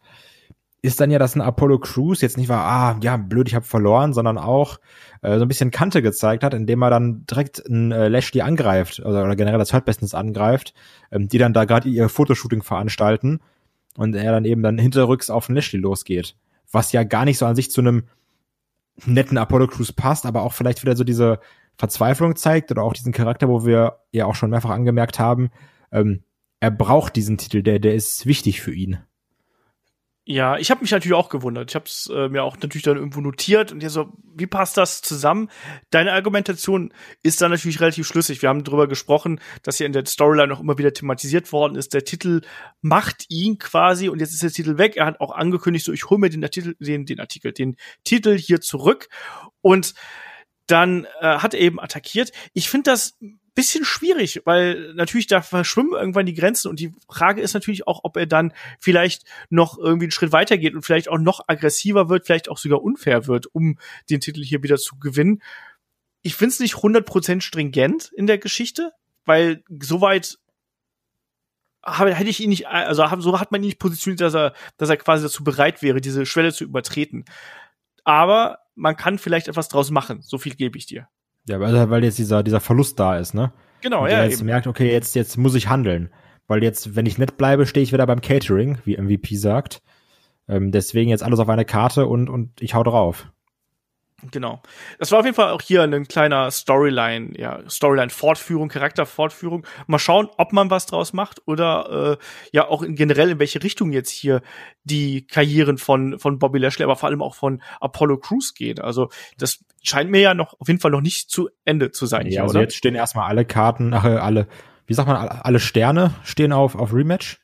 ist 0.85 0.99
dann 0.99 1.11
ja, 1.11 1.19
dass 1.19 1.35
ein 1.35 1.41
Apollo 1.41 1.79
Crews 1.79 2.21
jetzt 2.21 2.37
nicht 2.37 2.49
war, 2.49 2.63
ah, 2.65 2.99
ja, 3.01 3.17
blöd, 3.17 3.47
ich 3.47 3.55
habe 3.55 3.65
verloren, 3.65 4.13
sondern 4.13 4.37
auch 4.37 4.79
äh, 5.21 5.37
so 5.37 5.43
ein 5.43 5.47
bisschen 5.47 5.71
Kante 5.71 6.01
gezeigt 6.01 6.43
hat, 6.43 6.53
indem 6.53 6.81
er 6.81 6.89
dann 6.89 7.25
direkt 7.25 7.59
ein 7.67 7.91
äh, 7.91 8.07
Lashley 8.07 8.41
angreift, 8.41 8.99
oder, 8.99 9.23
oder 9.23 9.35
generell 9.35 9.59
das 9.59 9.73
Hurt 9.73 9.85
Business 9.85 10.13
angreift, 10.13 10.73
ähm, 11.11 11.27
die 11.27 11.37
dann 11.37 11.53
da 11.53 11.65
gerade 11.65 11.89
ihr 11.89 12.09
Fotoshooting 12.09 12.63
veranstalten 12.63 13.39
und 13.97 14.15
er 14.15 14.31
dann 14.31 14.45
eben 14.45 14.63
dann 14.63 14.77
hinterrücks 14.77 15.29
auf 15.29 15.47
den 15.47 15.55
Lashley 15.55 15.79
losgeht. 15.79 16.35
Was 16.71 16.91
ja 16.91 17.03
gar 17.03 17.25
nicht 17.25 17.37
so 17.37 17.45
an 17.45 17.55
sich 17.55 17.71
zu 17.71 17.81
einem 17.81 18.03
netten 19.05 19.37
Apollo 19.37 19.67
Crews 19.67 19.91
passt, 19.91 20.25
aber 20.25 20.43
auch 20.43 20.53
vielleicht 20.53 20.81
wieder 20.81 20.95
so 20.95 21.03
diese 21.03 21.39
Verzweiflung 21.77 22.35
zeigt 22.35 22.71
oder 22.71 22.83
auch 22.83 22.93
diesen 22.93 23.11
Charakter, 23.11 23.49
wo 23.49 23.65
wir 23.65 23.99
ja 24.11 24.25
auch 24.25 24.35
schon 24.35 24.49
mehrfach 24.49 24.69
angemerkt 24.69 25.19
haben, 25.19 25.49
ähm, 25.91 26.23
er 26.59 26.71
braucht 26.71 27.15
diesen 27.15 27.37
Titel, 27.37 27.61
der, 27.61 27.79
der 27.79 27.95
ist 27.95 28.25
wichtig 28.25 28.61
für 28.61 28.73
ihn. 28.73 28.99
Ja, 30.27 30.57
ich 30.57 30.71
habe 30.71 30.81
mich 30.81 30.89
natürlich 30.89 31.13
auch 31.13 31.29
gewundert. 31.29 31.69
Ich 31.69 31.75
habe 31.75 31.85
es 31.85 32.09
äh, 32.11 32.29
mir 32.29 32.43
auch 32.43 32.57
natürlich 32.57 32.81
dann 32.81 32.97
irgendwo 32.97 33.21
notiert 33.21 33.71
und 33.71 33.81
hier 33.81 33.91
so, 33.91 34.11
wie 34.23 34.47
passt 34.47 34.75
das 34.75 35.03
zusammen? 35.03 35.51
Deine 35.91 36.13
Argumentation 36.13 36.91
ist 37.21 37.41
dann 37.41 37.51
natürlich 37.51 37.79
relativ 37.79 38.07
schlüssig. 38.07 38.41
Wir 38.41 38.49
haben 38.49 38.63
darüber 38.63 38.87
gesprochen, 38.87 39.39
dass 39.61 39.77
hier 39.77 39.85
in 39.85 39.93
der 39.93 40.03
Storyline 40.07 40.51
auch 40.51 40.61
immer 40.61 40.79
wieder 40.79 40.93
thematisiert 40.93 41.51
worden 41.51 41.75
ist. 41.75 41.93
Der 41.93 42.05
Titel 42.05 42.41
macht 42.81 43.25
ihn 43.29 43.59
quasi 43.59 44.09
und 44.09 44.19
jetzt 44.19 44.33
ist 44.33 44.41
der 44.41 44.51
Titel 44.51 44.79
weg. 44.79 44.97
Er 44.97 45.05
hat 45.05 45.19
auch 45.19 45.31
angekündigt, 45.31 45.85
so 45.85 45.93
ich 45.93 46.09
hole 46.09 46.19
mir 46.19 46.31
den 46.31 46.43
Artikel, 46.43 46.75
den, 46.79 47.05
den 47.05 47.19
Artikel, 47.19 47.51
den 47.51 47.75
Titel 48.03 48.35
hier 48.35 48.61
zurück 48.61 49.09
und 49.61 49.93
dann 50.65 51.05
äh, 51.19 51.37
hat 51.37 51.53
er 51.53 51.59
eben 51.59 51.79
attackiert. 51.79 52.31
Ich 52.53 52.67
finde 52.71 52.89
das 52.89 53.15
bisschen 53.55 53.85
schwierig, 53.85 54.41
weil 54.45 54.93
natürlich 54.93 55.27
da 55.27 55.41
verschwimmen 55.41 55.93
irgendwann 55.93 56.25
die 56.25 56.33
Grenzen 56.33 56.67
und 56.67 56.79
die 56.79 56.93
Frage 57.09 57.41
ist 57.41 57.53
natürlich 57.53 57.87
auch, 57.87 58.01
ob 58.03 58.17
er 58.17 58.25
dann 58.25 58.53
vielleicht 58.79 59.23
noch 59.49 59.77
irgendwie 59.77 60.05
einen 60.05 60.11
Schritt 60.11 60.33
weiter 60.33 60.57
geht 60.57 60.75
und 60.75 60.83
vielleicht 60.83 61.07
auch 61.07 61.17
noch 61.17 61.47
aggressiver 61.47 62.09
wird, 62.09 62.25
vielleicht 62.25 62.49
auch 62.49 62.57
sogar 62.57 62.83
unfair 62.83 63.27
wird, 63.27 63.47
um 63.47 63.79
den 64.09 64.19
Titel 64.19 64.43
hier 64.43 64.61
wieder 64.61 64.77
zu 64.77 64.99
gewinnen. 64.99 65.41
Ich 66.21 66.35
finde 66.35 66.49
es 66.49 66.59
nicht 66.59 66.75
100% 66.75 67.41
stringent 67.41 68.11
in 68.15 68.27
der 68.27 68.37
Geschichte, 68.37 68.91
weil 69.25 69.63
soweit 69.81 70.37
hätte 71.83 72.29
ich 72.29 72.41
ihn 72.41 72.49
nicht, 72.49 72.67
also 72.67 73.07
so 73.19 73.39
hat 73.39 73.51
man 73.51 73.61
ihn 73.61 73.67
nicht 73.67 73.79
positioniert, 73.79 74.21
dass 74.21 74.33
er, 74.33 74.53
dass 74.77 74.89
er 74.89 74.97
quasi 74.97 75.23
dazu 75.23 75.43
bereit 75.43 75.81
wäre, 75.81 76.01
diese 76.01 76.25
Schwelle 76.25 76.51
zu 76.51 76.63
übertreten. 76.63 77.25
Aber 78.03 78.59
man 78.73 78.97
kann 78.97 79.17
vielleicht 79.17 79.47
etwas 79.47 79.69
draus 79.69 79.91
machen. 79.91 80.21
So 80.21 80.37
viel 80.37 80.55
gebe 80.55 80.77
ich 80.77 80.87
dir. 80.87 81.07
Ja, 81.47 81.59
weil, 81.59 81.89
weil 81.89 82.03
jetzt 82.03 82.17
dieser, 82.17 82.43
dieser 82.43 82.59
Verlust 82.59 82.99
da 82.99 83.17
ist, 83.17 83.33
ne? 83.33 83.51
Genau, 83.81 84.03
Und 84.03 84.09
ja. 84.09 84.17
Er 84.17 84.25
jetzt 84.25 84.39
eben. 84.39 84.47
merkt, 84.47 84.67
okay, 84.67 84.91
jetzt, 84.91 85.15
jetzt 85.15 85.37
muss 85.37 85.55
ich 85.55 85.69
handeln. 85.69 86.09
Weil 86.47 86.63
jetzt, 86.63 86.95
wenn 86.95 87.05
ich 87.05 87.17
nett 87.17 87.37
bleibe, 87.37 87.65
stehe 87.65 87.83
ich 87.83 87.93
wieder 87.93 88.05
beim 88.05 88.21
Catering, 88.21 88.77
wie 88.85 88.97
MVP 88.97 89.35
sagt. 89.35 89.81
Ähm, 90.47 90.71
deswegen 90.71 91.09
jetzt 91.09 91.23
alles 91.23 91.39
auf 91.39 91.49
eine 91.49 91.65
Karte 91.65 92.07
und, 92.07 92.29
und 92.29 92.61
ich 92.61 92.73
hau 92.73 92.83
drauf. 92.83 93.31
Genau. 94.31 94.61
Das 94.99 95.11
war 95.11 95.19
auf 95.19 95.25
jeden 95.25 95.35
Fall 95.35 95.51
auch 95.51 95.61
hier 95.61 95.83
ein 95.83 96.07
kleiner 96.07 96.49
Storyline, 96.51 97.33
ja, 97.37 97.61
Storyline-Fortführung, 97.69 98.69
Charakterfortführung. 98.69 99.65
Mal 99.87 99.99
schauen, 99.99 100.29
ob 100.37 100.53
man 100.53 100.69
was 100.69 100.85
draus 100.85 101.13
macht 101.13 101.41
oder 101.45 102.17
äh, 102.19 102.25
ja 102.51 102.67
auch 102.67 102.81
in 102.81 102.95
generell 102.95 103.31
in 103.31 103.39
welche 103.39 103.61
Richtung 103.63 103.91
jetzt 103.91 104.09
hier 104.09 104.41
die 104.83 105.27
Karrieren 105.27 105.77
von 105.77 106.19
von 106.19 106.39
Bobby 106.39 106.59
Lashley, 106.59 106.83
aber 106.83 106.95
vor 106.95 107.09
allem 107.09 107.21
auch 107.21 107.35
von 107.35 107.61
Apollo 107.79 108.17
Crews 108.19 108.53
geht. 108.53 108.79
Also 108.79 109.09
das 109.37 109.63
scheint 109.83 110.09
mir 110.09 110.21
ja 110.21 110.33
noch 110.33 110.59
auf 110.59 110.67
jeden 110.67 110.79
Fall 110.79 110.91
noch 110.91 111.01
nicht 111.01 111.29
zu 111.29 111.49
Ende 111.63 111.91
zu 111.91 112.05
sein. 112.05 112.25
Ja, 112.25 112.29
hier, 112.29 112.41
also 112.43 112.53
oder? 112.53 112.61
jetzt 112.61 112.75
stehen 112.75 112.95
erstmal 112.95 113.27
alle 113.27 113.45
Karten, 113.45 113.93
ach, 113.93 114.05
äh, 114.05 114.17
alle, 114.17 114.47
wie 114.87 114.93
sagt 114.93 115.07
man, 115.07 115.17
alle 115.17 115.59
Sterne 115.59 116.13
stehen 116.23 116.53
auf, 116.53 116.75
auf 116.75 116.93
Rematch. 116.93 117.39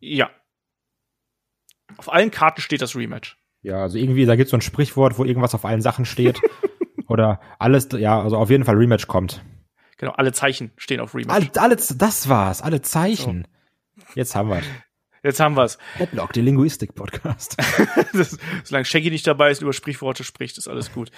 Ja. 0.00 0.30
Auf 1.96 2.12
allen 2.12 2.30
Karten 2.30 2.60
steht 2.60 2.82
das 2.82 2.96
Rematch. 2.96 3.39
Ja, 3.62 3.82
also 3.82 3.98
irgendwie, 3.98 4.24
da 4.26 4.36
gibt's 4.36 4.50
so 4.50 4.56
ein 4.56 4.62
Sprichwort, 4.62 5.18
wo 5.18 5.24
irgendwas 5.24 5.54
auf 5.54 5.64
allen 5.64 5.82
Sachen 5.82 6.04
steht. 6.04 6.40
Oder 7.08 7.40
alles, 7.58 7.88
ja, 7.92 8.20
also 8.22 8.36
auf 8.36 8.50
jeden 8.50 8.64
Fall 8.64 8.76
Rematch 8.76 9.06
kommt. 9.06 9.44
Genau, 9.98 10.12
alle 10.12 10.32
Zeichen 10.32 10.70
stehen 10.76 11.00
auf 11.00 11.14
Rematch. 11.14 11.34
Alle, 11.34 11.50
alle, 11.62 11.76
das 11.76 12.28
war's, 12.28 12.62
alle 12.62 12.80
Zeichen. 12.80 13.46
Jetzt 14.14 14.34
haben 14.34 14.48
wir's. 14.48 14.64
Jetzt 15.22 15.40
haben 15.40 15.56
wir's. 15.56 15.76
Headlock, 15.94 16.32
der 16.32 16.42
Linguistik-Podcast. 16.42 17.56
solange 18.64 18.86
Shaggy 18.86 19.10
nicht 19.10 19.26
dabei 19.26 19.50
ist 19.50 19.60
über 19.60 19.74
Sprichworte 19.74 20.24
spricht, 20.24 20.56
ist 20.56 20.68
alles 20.68 20.92
gut. 20.92 21.10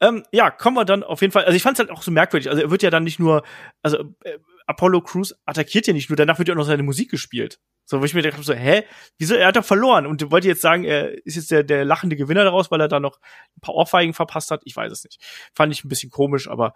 Ähm, 0.00 0.24
ja, 0.32 0.50
kommen 0.50 0.76
wir 0.76 0.84
dann 0.84 1.02
auf 1.02 1.22
jeden 1.22 1.32
Fall. 1.32 1.44
Also 1.44 1.56
ich 1.56 1.62
fand 1.62 1.78
es 1.78 1.80
halt 1.80 1.90
auch 1.90 2.02
so 2.02 2.10
merkwürdig. 2.10 2.50
Also 2.50 2.60
er 2.62 2.70
wird 2.70 2.82
ja 2.82 2.90
dann 2.90 3.04
nicht 3.04 3.18
nur, 3.18 3.42
also 3.82 3.98
äh, 4.24 4.38
Apollo 4.66 5.02
Crews 5.02 5.34
attackiert 5.46 5.86
ja 5.86 5.92
nicht 5.92 6.10
nur, 6.10 6.16
danach 6.16 6.38
wird 6.38 6.48
ja 6.48 6.54
auch 6.54 6.58
noch 6.58 6.66
seine 6.66 6.82
Musik 6.82 7.10
gespielt. 7.10 7.58
So, 7.90 8.00
wo 8.00 8.04
ich 8.04 8.14
mir 8.14 8.22
dachte, 8.22 8.40
so, 8.40 8.54
hä? 8.54 8.84
Wieso? 9.18 9.34
Er 9.34 9.48
hat 9.48 9.56
doch 9.56 9.64
verloren. 9.64 10.06
Und 10.06 10.30
wollte 10.30 10.46
jetzt 10.46 10.60
sagen, 10.60 10.84
er 10.84 11.26
ist 11.26 11.34
jetzt 11.34 11.50
der, 11.50 11.64
der 11.64 11.84
lachende 11.84 12.14
Gewinner 12.14 12.44
daraus, 12.44 12.70
weil 12.70 12.80
er 12.80 12.86
da 12.86 13.00
noch 13.00 13.18
ein 13.56 13.60
paar 13.62 13.74
Ohrfeigen 13.74 14.14
verpasst 14.14 14.52
hat. 14.52 14.60
Ich 14.64 14.76
weiß 14.76 14.92
es 14.92 15.02
nicht. 15.02 15.20
Fand 15.56 15.72
ich 15.72 15.82
ein 15.82 15.88
bisschen 15.88 16.08
komisch, 16.08 16.48
aber 16.48 16.72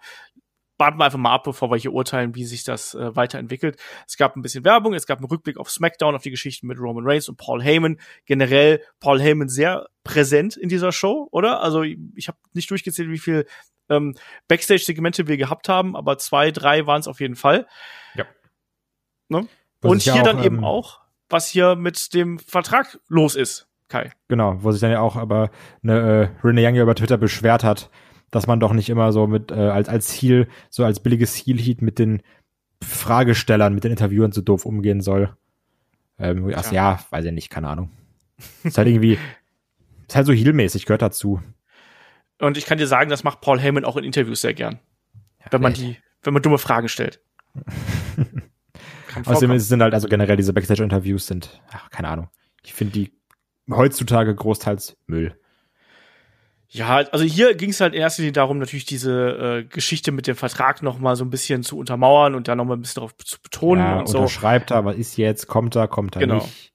warten 0.77 0.99
wir 0.99 1.05
einfach 1.05 1.17
mal 1.17 1.33
ab, 1.33 1.45
bevor 1.45 1.71
wir 1.71 1.77
hier 1.77 1.93
urteilen, 1.93 2.35
wie 2.35 2.43
sich 2.43 2.65
das 2.65 2.95
äh, 2.95 3.15
weiterentwickelt. 3.15 3.79
Es 4.05 4.17
gab 4.17 4.35
ein 4.35 4.41
bisschen 4.41 4.65
Werbung, 4.65 4.93
es 4.93 5.07
gab 5.07 5.19
einen 5.19 5.29
Rückblick 5.29 5.55
auf 5.55 5.71
SmackDown, 5.71 6.15
auf 6.15 6.21
die 6.21 6.31
Geschichten 6.31 6.67
mit 6.67 6.81
Roman 6.81 7.07
Reigns 7.07 7.29
und 7.29 7.37
Paul 7.37 7.63
Heyman. 7.63 7.97
Generell 8.25 8.83
Paul 8.99 9.21
Heyman 9.21 9.47
sehr 9.47 9.87
präsent 10.03 10.57
in 10.57 10.67
dieser 10.67 10.91
Show, 10.91 11.29
oder? 11.31 11.61
Also 11.61 11.83
ich, 11.83 11.97
ich 12.15 12.27
habe 12.27 12.39
nicht 12.51 12.69
durchgezählt, 12.69 13.09
wie 13.09 13.19
viel 13.19 13.45
ähm, 13.87 14.15
Backstage-Segmente 14.49 15.29
wir 15.29 15.37
gehabt 15.37 15.69
haben, 15.69 15.95
aber 15.95 16.17
zwei, 16.17 16.51
drei 16.51 16.85
waren 16.85 16.99
es 16.99 17.07
auf 17.07 17.21
jeden 17.21 17.37
Fall. 17.37 17.67
Ja. 18.15 18.25
Ne? 19.29 19.47
Und 19.81 20.03
ja 20.03 20.11
hier 20.11 20.23
auch, 20.23 20.25
dann 20.25 20.43
eben 20.43 20.57
ähm, 20.57 20.63
auch, 20.65 21.04
was 21.29 21.47
hier 21.47 21.75
mit 21.75 22.13
dem 22.13 22.39
Vertrag 22.39 22.99
los 23.07 23.35
ist, 23.35 23.67
Kai. 23.87 24.11
Genau, 24.27 24.63
wo 24.63 24.71
sich 24.71 24.81
dann 24.81 24.91
ja 24.91 24.99
auch 24.99 25.15
aber 25.15 25.51
eine 25.83 26.31
äh, 26.43 26.47
Renee 26.47 26.65
Young 26.65 26.75
ja 26.75 26.83
über 26.83 26.95
Twitter 26.95 27.17
beschwert 27.17 27.63
hat, 27.63 27.89
dass 28.31 28.47
man 28.47 28.59
doch 28.59 28.73
nicht 28.73 28.89
immer 28.89 29.11
so 29.11 29.27
mit 29.27 29.51
äh, 29.51 29.55
als 29.55 29.89
als 29.89 30.11
Heal, 30.11 30.47
so 30.69 30.83
als 30.83 30.99
billiges 30.99 31.35
Heal 31.35 31.57
Heat 31.57 31.81
mit 31.81 31.99
den 31.99 32.21
Fragestellern, 32.81 33.73
mit 33.73 33.83
den 33.83 33.91
Interviewern 33.91 34.31
so 34.31 34.41
doof 34.41 34.65
umgehen 34.65 35.01
soll. 35.01 35.35
Ähm, 36.17 36.51
ach, 36.55 36.71
ja, 36.71 36.99
weiß 37.09 37.25
ich 37.25 37.31
nicht, 37.31 37.49
keine 37.49 37.69
Ahnung. 37.69 37.91
ist 38.63 38.77
halt 38.77 38.87
irgendwie, 38.87 39.17
ist 40.07 40.15
halt 40.15 40.25
so 40.25 40.33
Heal-mäßig, 40.33 40.85
gehört 40.85 41.01
dazu. 41.01 41.41
Und 42.39 42.57
ich 42.57 42.65
kann 42.65 42.77
dir 42.77 42.87
sagen, 42.87 43.09
das 43.09 43.23
macht 43.23 43.41
Paul 43.41 43.59
Heyman 43.59 43.85
auch 43.85 43.97
in 43.97 44.03
Interviews 44.03 44.41
sehr 44.41 44.53
gern. 44.53 44.79
wenn 45.51 45.61
man 45.61 45.73
die, 45.73 45.97
wenn 46.23 46.33
man 46.33 46.41
dumme 46.41 46.57
Fragen 46.57 46.89
stellt. 46.89 47.21
Außerdem 49.23 49.57
sind 49.59 49.81
halt 49.81 49.93
also 49.93 50.07
generell 50.07 50.35
diese 50.37 50.53
Backstage-Interviews 50.53 51.27
sind, 51.27 51.61
ach, 51.71 51.89
keine 51.89 52.09
Ahnung. 52.09 52.29
Ich 52.63 52.73
finde 52.73 52.93
die 52.93 53.13
heutzutage 53.69 54.33
großteils 54.33 54.97
Müll. 55.07 55.39
Ja, 56.67 56.97
also 56.97 57.23
hier 57.23 57.55
ging 57.55 57.69
es 57.69 57.79
halt 57.79 57.93
in 57.93 58.01
erster 58.01 58.21
Linie 58.23 58.33
darum, 58.33 58.57
natürlich 58.57 58.85
diese 58.85 59.61
äh, 59.61 59.63
Geschichte 59.63 60.11
mit 60.11 60.27
dem 60.27 60.35
Vertrag 60.35 60.81
noch 60.81 60.99
mal 60.99 61.15
so 61.15 61.23
ein 61.23 61.29
bisschen 61.29 61.63
zu 61.63 61.77
untermauern 61.77 62.35
und 62.35 62.47
da 62.47 62.55
noch 62.55 62.65
mal 62.65 62.73
ein 62.73 62.81
bisschen 62.81 62.95
darauf 62.95 63.15
zu 63.17 63.37
betonen 63.41 63.83
ja, 63.85 63.99
und 63.99 64.07
so. 64.09 64.17
unterschreibt 64.17 64.71
er, 64.71 64.83
was 64.83 64.97
ist 64.97 65.15
jetzt, 65.17 65.47
kommt 65.47 65.75
er, 65.75 65.87
kommt 65.87 66.15
er 66.15 66.19
Genau. 66.21 66.35
nicht. 66.35 66.73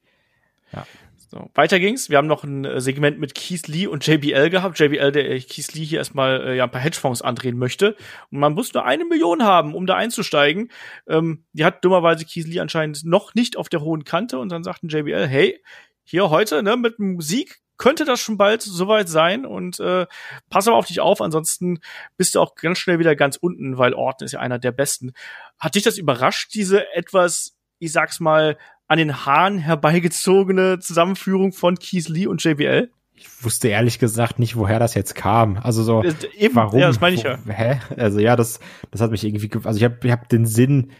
So. 1.30 1.48
Weiter 1.54 1.78
ging's. 1.78 2.10
Wir 2.10 2.18
haben 2.18 2.26
noch 2.26 2.42
ein 2.42 2.64
äh, 2.64 2.80
Segment 2.80 3.20
mit 3.20 3.36
Keith 3.36 3.68
Lee 3.68 3.86
und 3.86 4.04
JBL 4.04 4.50
gehabt. 4.50 4.80
JBL, 4.80 5.12
der 5.12 5.30
äh, 5.30 5.40
Keith 5.40 5.72
Lee 5.74 5.84
hier 5.84 5.98
erstmal 5.98 6.40
äh, 6.48 6.56
ja 6.56 6.64
ein 6.64 6.70
paar 6.72 6.80
Hedgefonds 6.80 7.22
andrehen 7.22 7.56
möchte. 7.56 7.94
Und 8.32 8.40
man 8.40 8.52
muss 8.52 8.74
nur 8.74 8.84
eine 8.84 9.04
Million 9.04 9.44
haben, 9.44 9.74
um 9.74 9.86
da 9.86 9.94
einzusteigen. 9.94 10.72
Ähm, 11.08 11.44
die 11.52 11.64
hat 11.64 11.84
dummerweise 11.84 12.24
Keith 12.24 12.48
Lee 12.48 12.58
anscheinend 12.58 13.04
noch 13.04 13.34
nicht 13.34 13.56
auf 13.56 13.68
der 13.68 13.80
hohen 13.80 14.02
Kante 14.02 14.40
und 14.40 14.50
dann 14.50 14.64
sagten 14.64 14.88
JBL, 14.88 15.28
hey, 15.28 15.62
hier 16.02 16.30
heute, 16.30 16.64
ne, 16.64 16.76
mit 16.76 16.98
Musik 16.98 17.60
könnte 17.76 18.04
das 18.04 18.20
schon 18.20 18.36
bald 18.36 18.60
soweit 18.60 19.08
sein 19.08 19.46
und 19.46 19.80
äh, 19.80 20.06
pass 20.50 20.66
aber 20.66 20.76
auf 20.76 20.86
dich 20.86 21.00
auf, 21.00 21.22
ansonsten 21.22 21.78
bist 22.16 22.34
du 22.34 22.40
auch 22.40 22.54
ganz 22.56 22.78
schnell 22.78 22.98
wieder 22.98 23.16
ganz 23.16 23.36
unten, 23.36 23.78
weil 23.78 23.94
Orton 23.94 24.26
ist 24.26 24.32
ja 24.32 24.40
einer 24.40 24.58
der 24.58 24.72
besten. 24.72 25.12
Hat 25.58 25.76
dich 25.76 25.84
das 25.84 25.96
überrascht, 25.96 26.52
diese 26.54 26.92
etwas, 26.92 27.56
ich 27.78 27.92
sag's 27.92 28.20
mal, 28.20 28.58
an 28.90 28.98
den 28.98 29.24
Haaren 29.24 29.58
herbeigezogene 29.58 30.78
Zusammenführung 30.80 31.52
von 31.52 31.76
Keith 31.76 32.08
Lee 32.08 32.26
und 32.26 32.42
JBL? 32.42 32.90
Ich 33.14 33.28
wusste 33.44 33.68
ehrlich 33.68 33.98
gesagt 33.98 34.38
nicht, 34.38 34.56
woher 34.56 34.78
das 34.78 34.94
jetzt 34.94 35.14
kam. 35.14 35.58
Also 35.58 35.82
so, 35.82 36.02
Äh, 36.02 36.12
Eben, 36.36 36.54
warum? 36.54 36.80
ja, 36.80 36.88
das 36.88 37.00
meine 37.00 37.14
ich 37.14 37.22
ja. 37.22 37.38
Hä? 37.46 37.78
Also 37.96 38.18
ja, 38.18 38.34
das, 38.34 38.60
das 38.90 39.00
hat 39.00 39.10
mich 39.10 39.24
irgendwie, 39.24 39.48
ge- 39.48 39.60
also 39.64 39.76
ich 39.76 39.84
habe 39.84 39.98
ich 40.02 40.10
hab 40.10 40.28
den 40.28 40.44
Sinn, 40.46 40.90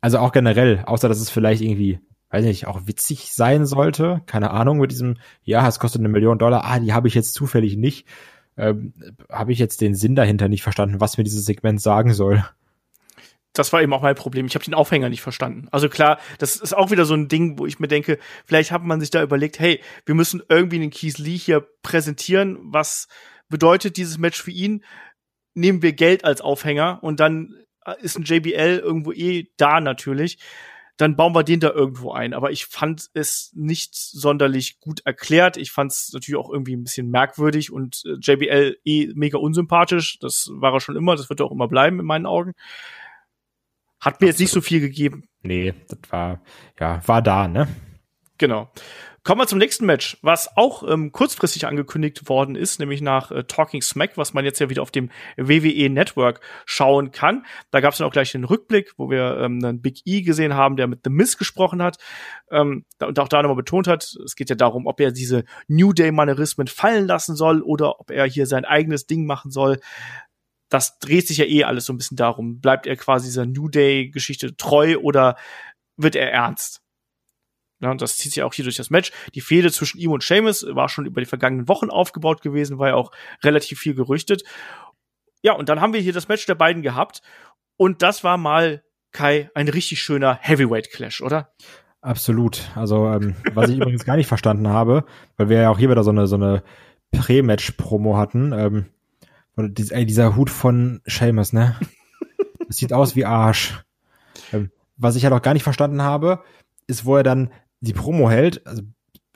also 0.00 0.18
auch 0.18 0.32
generell, 0.32 0.82
außer 0.86 1.08
dass 1.08 1.20
es 1.20 1.28
vielleicht 1.28 1.60
irgendwie, 1.60 1.98
weiß 2.30 2.44
nicht, 2.44 2.66
auch 2.66 2.86
witzig 2.86 3.32
sein 3.32 3.66
sollte, 3.66 4.22
keine 4.26 4.50
Ahnung, 4.52 4.78
mit 4.78 4.90
diesem, 4.92 5.16
ja, 5.42 5.66
es 5.68 5.78
kostet 5.80 6.00
eine 6.00 6.08
Million 6.08 6.38
Dollar, 6.38 6.64
ah, 6.64 6.78
die 6.78 6.92
habe 6.94 7.08
ich 7.08 7.14
jetzt 7.14 7.34
zufällig 7.34 7.76
nicht, 7.76 8.06
ähm, 8.56 8.94
habe 9.30 9.52
ich 9.52 9.58
jetzt 9.58 9.80
den 9.80 9.94
Sinn 9.94 10.14
dahinter 10.14 10.48
nicht 10.48 10.62
verstanden, 10.62 11.00
was 11.00 11.18
mir 11.18 11.24
dieses 11.24 11.44
Segment 11.44 11.82
sagen 11.82 12.14
soll. 12.14 12.44
Das 13.52 13.72
war 13.72 13.82
eben 13.82 13.92
auch 13.92 14.02
mein 14.02 14.14
Problem. 14.14 14.46
Ich 14.46 14.54
habe 14.54 14.64
den 14.64 14.74
Aufhänger 14.74 15.08
nicht 15.08 15.22
verstanden. 15.22 15.68
Also 15.70 15.88
klar, 15.88 16.18
das 16.38 16.56
ist 16.56 16.76
auch 16.76 16.90
wieder 16.90 17.04
so 17.04 17.14
ein 17.14 17.28
Ding, 17.28 17.58
wo 17.58 17.66
ich 17.66 17.80
mir 17.80 17.88
denke, 17.88 18.18
vielleicht 18.46 18.70
hat 18.70 18.84
man 18.84 19.00
sich 19.00 19.10
da 19.10 19.22
überlegt, 19.22 19.58
hey, 19.58 19.80
wir 20.06 20.14
müssen 20.14 20.42
irgendwie 20.48 20.78
den 20.78 20.90
Keith 20.90 21.18
Lee 21.18 21.36
hier 21.36 21.66
präsentieren. 21.82 22.58
Was 22.62 23.08
bedeutet 23.48 23.96
dieses 23.96 24.18
Match 24.18 24.40
für 24.40 24.52
ihn? 24.52 24.84
Nehmen 25.54 25.82
wir 25.82 25.92
Geld 25.92 26.24
als 26.24 26.40
Aufhänger 26.40 27.00
und 27.02 27.18
dann 27.18 27.56
ist 28.00 28.16
ein 28.16 28.24
JBL 28.24 28.80
irgendwo 28.82 29.12
eh 29.12 29.48
da 29.56 29.80
natürlich. 29.80 30.38
Dann 30.96 31.16
bauen 31.16 31.34
wir 31.34 31.44
den 31.44 31.60
da 31.60 31.70
irgendwo 31.70 32.12
ein. 32.12 32.34
Aber 32.34 32.50
ich 32.52 32.66
fand 32.66 33.08
es 33.14 33.50
nicht 33.54 33.94
sonderlich 33.94 34.80
gut 34.80 35.00
erklärt. 35.06 35.56
Ich 35.56 35.72
fand 35.72 35.92
es 35.92 36.10
natürlich 36.12 36.38
auch 36.38 36.52
irgendwie 36.52 36.76
ein 36.76 36.84
bisschen 36.84 37.08
merkwürdig 37.08 37.72
und 37.72 38.02
äh, 38.04 38.16
JBL 38.20 38.76
eh 38.84 39.08
mega 39.14 39.38
unsympathisch. 39.38 40.18
Das 40.20 40.50
war 40.52 40.74
er 40.74 40.80
schon 40.80 40.96
immer. 40.96 41.16
Das 41.16 41.30
wird 41.30 41.40
er 41.40 41.46
auch 41.46 41.52
immer 41.52 41.68
bleiben 41.68 42.00
in 42.00 42.06
meinen 42.06 42.26
Augen. 42.26 42.52
Hat 44.00 44.20
mir 44.20 44.28
jetzt 44.28 44.40
nicht 44.40 44.52
so 44.52 44.60
viel 44.60 44.80
gegeben. 44.80 45.24
Nee, 45.42 45.74
das 45.88 45.98
war, 46.10 46.42
ja, 46.78 47.00
war 47.06 47.22
da, 47.22 47.48
ne? 47.48 47.68
Genau. 48.38 48.70
Kommen 49.22 49.42
wir 49.42 49.46
zum 49.46 49.58
nächsten 49.58 49.84
Match, 49.84 50.16
was 50.22 50.56
auch 50.56 50.82
ähm, 50.88 51.12
kurzfristig 51.12 51.66
angekündigt 51.66 52.30
worden 52.30 52.54
ist, 52.56 52.80
nämlich 52.80 53.02
nach 53.02 53.30
äh, 53.30 53.44
Talking 53.44 53.82
Smack, 53.82 54.16
was 54.16 54.32
man 54.32 54.46
jetzt 54.46 54.60
ja 54.60 54.70
wieder 54.70 54.80
auf 54.80 54.90
dem 54.90 55.10
WWE 55.36 55.90
Network 55.90 56.40
schauen 56.64 57.10
kann. 57.10 57.44
Da 57.70 57.80
gab 57.80 57.92
es 57.92 57.98
dann 57.98 58.08
auch 58.08 58.12
gleich 58.12 58.32
den 58.32 58.44
Rückblick, 58.44 58.94
wo 58.96 59.10
wir 59.10 59.36
ähm, 59.36 59.62
einen 59.62 59.82
Big 59.82 60.00
E 60.06 60.22
gesehen 60.22 60.54
haben, 60.54 60.76
der 60.76 60.86
mit 60.86 61.00
The 61.04 61.10
Miz 61.10 61.36
gesprochen 61.36 61.82
hat 61.82 61.98
ähm, 62.50 62.86
und 62.98 63.18
auch 63.18 63.28
da 63.28 63.42
nochmal 63.42 63.56
betont 63.56 63.88
hat, 63.88 64.10
es 64.24 64.36
geht 64.36 64.48
ja 64.48 64.56
darum, 64.56 64.86
ob 64.86 64.98
er 65.00 65.12
diese 65.12 65.44
New 65.68 65.92
Day-Manierismen 65.92 66.66
fallen 66.66 67.06
lassen 67.06 67.36
soll 67.36 67.60
oder 67.60 68.00
ob 68.00 68.10
er 68.10 68.24
hier 68.24 68.46
sein 68.46 68.64
eigenes 68.64 69.06
Ding 69.06 69.26
machen 69.26 69.50
soll 69.50 69.80
das 70.70 70.98
dreht 70.98 71.28
sich 71.28 71.38
ja 71.38 71.44
eh 71.44 71.64
alles 71.64 71.84
so 71.84 71.92
ein 71.92 71.98
bisschen 71.98 72.16
darum. 72.16 72.60
Bleibt 72.60 72.86
er 72.86 72.96
quasi 72.96 73.26
dieser 73.26 73.44
New 73.44 73.68
Day-Geschichte 73.68 74.56
treu 74.56 74.96
oder 74.98 75.36
wird 75.96 76.16
er 76.16 76.32
ernst? 76.32 76.80
Ja, 77.80 77.90
und 77.90 78.02
das 78.02 78.18
zieht 78.18 78.32
sich 78.32 78.42
auch 78.42 78.54
hier 78.54 78.64
durch 78.64 78.76
das 78.76 78.90
Match. 78.90 79.10
Die 79.34 79.40
Fehde 79.40 79.72
zwischen 79.72 79.98
ihm 79.98 80.12
und 80.12 80.22
Seamus 80.22 80.64
war 80.68 80.88
schon 80.88 81.06
über 81.06 81.20
die 81.20 81.26
vergangenen 81.26 81.66
Wochen 81.68 81.90
aufgebaut 81.90 82.42
gewesen, 82.42 82.78
war 82.78 82.88
ja 82.88 82.94
auch 82.94 83.10
relativ 83.42 83.80
viel 83.80 83.94
gerüchtet. 83.94 84.44
Ja, 85.42 85.54
und 85.54 85.68
dann 85.68 85.80
haben 85.80 85.94
wir 85.94 86.00
hier 86.00 86.12
das 86.12 86.28
Match 86.28 86.46
der 86.46 86.54
beiden 86.54 86.82
gehabt. 86.82 87.22
Und 87.76 88.02
das 88.02 88.22
war 88.22 88.36
mal, 88.36 88.84
Kai, 89.12 89.50
ein 89.54 89.68
richtig 89.68 90.00
schöner 90.02 90.38
Heavyweight-Clash, 90.40 91.22
oder? 91.22 91.52
Absolut. 92.02 92.70
Also, 92.74 93.08
ähm, 93.08 93.34
was 93.54 93.70
ich 93.70 93.76
übrigens 93.80 94.04
gar 94.04 94.16
nicht 94.16 94.28
verstanden 94.28 94.68
habe, 94.68 95.04
weil 95.38 95.48
wir 95.48 95.62
ja 95.62 95.70
auch 95.70 95.78
hier 95.78 95.90
wieder 95.90 96.04
so 96.04 96.10
eine, 96.10 96.26
so 96.26 96.36
eine 96.36 96.62
Prä-Match-Promo 97.12 98.18
hatten, 98.18 98.52
ähm, 98.52 98.86
ey, 99.56 100.06
dieser 100.06 100.36
Hut 100.36 100.50
von 100.50 101.00
Seamus, 101.06 101.52
ne? 101.52 101.76
Das 102.66 102.76
sieht 102.76 102.92
aus 102.92 103.16
wie 103.16 103.24
Arsch. 103.24 103.82
Ähm, 104.52 104.70
was 104.96 105.16
ich 105.16 105.24
halt 105.24 105.34
auch 105.34 105.42
gar 105.42 105.54
nicht 105.54 105.64
verstanden 105.64 106.02
habe, 106.02 106.44
ist, 106.86 107.04
wo 107.04 107.16
er 107.16 107.24
dann 107.24 107.50
die 107.80 107.92
Promo 107.92 108.30
hält. 108.30 108.64
Also, 108.64 108.82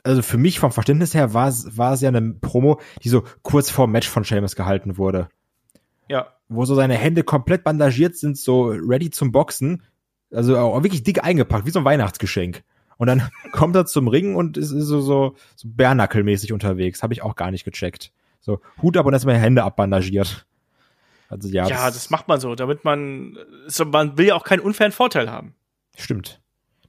also 0.05 0.23
für 0.23 0.39
mich 0.39 0.61
vom 0.61 0.71
Verständnis 0.71 1.15
her 1.15 1.35
war 1.35 1.49
es, 1.49 1.77
war 1.77 1.95
es 1.95 2.01
ja 2.01 2.11
eine 2.11 2.35
Promo, 2.35 2.81
die 3.03 3.09
so 3.09 3.25
kurz 3.43 3.71
vor 3.71 3.89
Match 3.89 4.09
von 4.09 4.23
Seamus 4.23 4.55
gehalten 4.55 4.99
wurde. 4.99 5.29
Ja. 6.09 6.29
Wo 6.49 6.65
so 6.65 6.75
seine 6.77 6.95
Hände 6.95 7.25
komplett 7.25 7.65
bandagiert 7.65 8.17
sind, 8.17 8.39
so 8.39 8.67
ready 8.67 9.11
zum 9.11 9.33
Boxen. 9.33 9.83
Also 10.31 10.57
auch 10.57 10.83
wirklich 10.83 11.03
dick 11.03 11.25
eingepackt, 11.25 11.67
wie 11.67 11.71
so 11.71 11.81
ein 11.81 11.85
Weihnachtsgeschenk. 11.85 12.63
Und 12.99 13.07
dann 13.07 13.29
kommt 13.53 13.75
er 13.77 13.87
zum 13.87 14.09
Ring 14.09 14.37
und 14.37 14.57
ist, 14.57 14.71
ist 14.71 14.87
so, 14.87 15.01
so, 15.01 15.35
so 15.57 15.69
Bärnackelmäßig 15.69 16.53
unterwegs. 16.53 17.03
Habe 17.03 17.15
ich 17.15 17.23
auch 17.23 17.37
gar 17.37 17.51
nicht 17.51 17.65
gecheckt. 17.65 18.13
So, 18.45 18.61
Hut 18.83 18.99
ab 18.99 19.07
und 19.07 19.15
erstmal 19.15 19.39
Hände 19.39 19.65
abbandagiert. 19.65 20.47
Also 21.31 21.49
ja. 21.49 21.67
Ja, 21.67 21.87
das, 21.87 21.95
das 21.95 22.11
macht 22.11 22.29
man 22.29 22.39
so, 22.41 22.55
damit 22.55 22.85
man, 22.85 23.39
so, 23.67 23.87
man 23.87 24.19
will 24.19 24.27
ja 24.27 24.35
auch 24.35 24.45
keinen 24.45 24.61
unfairen 24.61 24.93
Vorteil 24.93 25.31
haben. 25.31 25.55
Stimmt. 25.97 26.43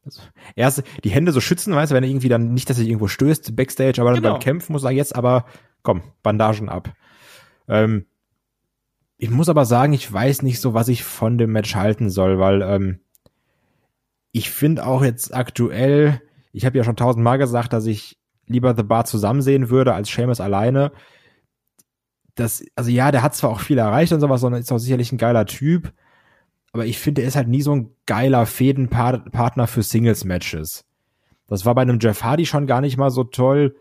Also, 0.04 0.22
erst 0.58 0.84
die 1.06 1.10
Hände 1.10 1.32
so 1.32 1.40
schützen, 1.40 1.74
weißt 1.74 1.92
du, 1.92 1.96
wenn 1.96 2.04
er 2.04 2.10
irgendwie 2.10 2.28
dann 2.28 2.54
nicht, 2.54 2.70
dass 2.70 2.78
er 2.78 2.84
irgendwo 2.84 3.08
stößt, 3.08 3.56
Backstage, 3.56 4.02
aber 4.02 4.12
dann 4.12 4.22
genau. 4.22 4.34
beim 4.34 4.42
Kämpfen 4.42 4.74
muss 4.74 4.84
er 4.84 4.92
jetzt 4.92 5.16
aber, 5.16 5.46
komm, 5.82 6.04
Bandagen 6.24 6.68
ab. 6.68 6.94
Ähm, 7.70 8.06
ich 9.18 9.30
muss 9.30 9.48
aber 9.48 9.64
sagen, 9.64 9.94
ich 9.94 10.12
weiß 10.12 10.42
nicht 10.42 10.60
so, 10.60 10.74
was 10.74 10.90
ich 10.90 11.06
von 11.06 11.38
dem 11.38 11.54
Match 11.54 11.74
halten 11.74 12.10
soll, 12.10 12.38
weil 12.38 12.64
ähm, 12.64 13.00
ich 14.34 14.50
finde 14.50 14.86
auch 14.86 15.06
jetzt 15.06 15.34
aktuell, 15.34 16.22
ich 16.52 16.66
habe 16.66 16.78
ja 16.78 16.84
schon 16.84 16.98
tausendmal 16.98 17.38
gesagt, 17.38 17.72
dass 17.72 17.86
ich 17.86 18.18
lieber 18.46 18.76
The 18.76 18.84
Bar 18.84 19.06
zusammen 19.06 19.42
sehen 19.42 19.70
würde 19.70 19.94
als 19.94 20.10
Seamus 20.10 20.42
alleine 20.42 20.92
das, 22.36 22.64
also 22.76 22.92
ja, 22.92 23.12
der 23.12 23.24
hat 23.24 23.36
zwar 23.36 23.50
auch 23.50 23.62
viel 23.62 23.78
erreicht 23.78 24.14
und 24.14 24.20
sowas, 24.20 24.42
sondern 24.42 24.62
ist 24.62 24.72
auch 24.72 24.78
sicherlich 24.78 25.12
ein 25.12 25.18
geiler 25.18 25.46
Typ. 25.46 25.94
Aber 26.74 26.86
ich 26.86 27.00
finde, 27.00 27.22
er 27.22 27.30
ist 27.30 27.38
halt 27.38 27.48
nie 27.48 27.62
so 27.62 27.74
ein 27.74 27.92
geiler 28.06 28.46
Fädenpartner 28.46 29.68
für 29.68 29.82
Singles-Matches. 29.82 30.86
Das 31.48 31.66
war 31.66 31.76
bei 31.76 31.82
einem 31.82 32.00
Jeff 32.00 32.24
Hardy 32.24 32.46
schon 32.46 32.68
gar 32.68 32.82
nicht 32.82 32.98
mal 32.98 33.10
so 33.10 33.24
toll. 33.24 33.76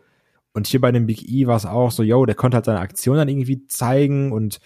Und 0.53 0.69
hier 0.69 0.81
bei 0.81 0.89
einem 0.89 1.07
Big 1.07 1.29
E 1.29 1.49
war 1.49 1.57
es 1.57 1.67
auch 1.67 1.91
so, 1.91 2.05
yo, 2.05 2.25
der 2.27 2.37
konnte 2.37 2.57
halt 2.57 2.67
seine 2.67 2.79
Aktion 2.79 3.17
dann 3.17 3.29
irgendwie 3.29 3.67
zeigen 3.67 4.31
und 4.31 4.61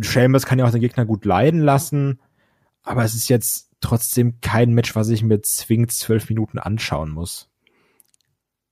Sheamus 0.00 0.46
kann 0.46 0.60
ja 0.60 0.64
auch 0.64 0.70
den 0.70 0.80
Gegner 0.80 1.04
gut 1.04 1.24
leiden 1.24 1.60
lassen. 1.60 2.20
Aber 2.84 3.02
es 3.02 3.14
ist 3.14 3.28
jetzt 3.28 3.70
trotzdem 3.80 4.40
kein 4.40 4.72
Match, 4.72 4.94
was 4.94 5.08
ich 5.08 5.24
mir 5.24 5.42
zwingend 5.42 5.90
zwölf 5.90 6.28
Minuten 6.28 6.58
anschauen 6.58 7.10
muss. 7.10 7.50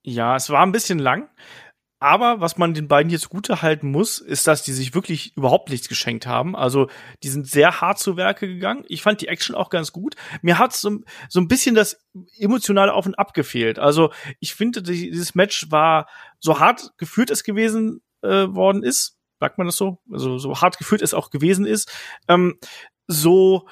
Ja, 0.03 0.37
es 0.37 0.49
war 0.51 0.62
ein 0.62 0.73
bisschen 0.73 1.01
lang. 1.01 1.29
Aber 2.02 2.40
was 2.40 2.56
man 2.56 2.72
den 2.72 2.88
beiden 2.88 3.10
hier 3.10 3.20
zugute 3.20 3.60
halten 3.60 3.90
muss, 3.90 4.18
ist, 4.18 4.46
dass 4.46 4.62
die 4.62 4.72
sich 4.72 4.94
wirklich 4.94 5.36
überhaupt 5.36 5.68
nichts 5.68 5.86
geschenkt 5.86 6.26
haben. 6.26 6.56
Also 6.56 6.88
die 7.22 7.28
sind 7.28 7.46
sehr 7.46 7.82
hart 7.82 7.98
zu 7.98 8.16
Werke 8.16 8.48
gegangen. 8.48 8.84
Ich 8.88 9.02
fand 9.02 9.20
die 9.20 9.28
Action 9.28 9.54
auch 9.54 9.68
ganz 9.68 9.92
gut. 9.92 10.16
Mir 10.40 10.58
hat 10.58 10.72
so, 10.72 11.00
so 11.28 11.40
ein 11.40 11.46
bisschen 11.46 11.74
das 11.74 12.02
emotionale 12.38 12.94
Auf 12.94 13.04
und 13.04 13.18
Ab 13.18 13.34
gefehlt. 13.34 13.78
Also 13.78 14.10
ich 14.40 14.54
finde, 14.54 14.82
dieses 14.82 15.34
Match 15.34 15.70
war 15.70 16.08
so 16.38 16.58
hart 16.58 16.92
geführt 16.96 17.30
es 17.30 17.44
gewesen 17.44 18.00
äh, 18.22 18.46
worden 18.48 18.82
ist. 18.82 19.18
Sagt 19.38 19.58
man 19.58 19.66
das 19.66 19.76
so? 19.76 19.98
Also 20.10 20.38
so 20.38 20.58
hart 20.58 20.78
geführt 20.78 21.02
es 21.02 21.12
auch 21.12 21.28
gewesen 21.28 21.66
ist. 21.66 21.92
Ähm, 22.28 22.58
so 23.08 23.68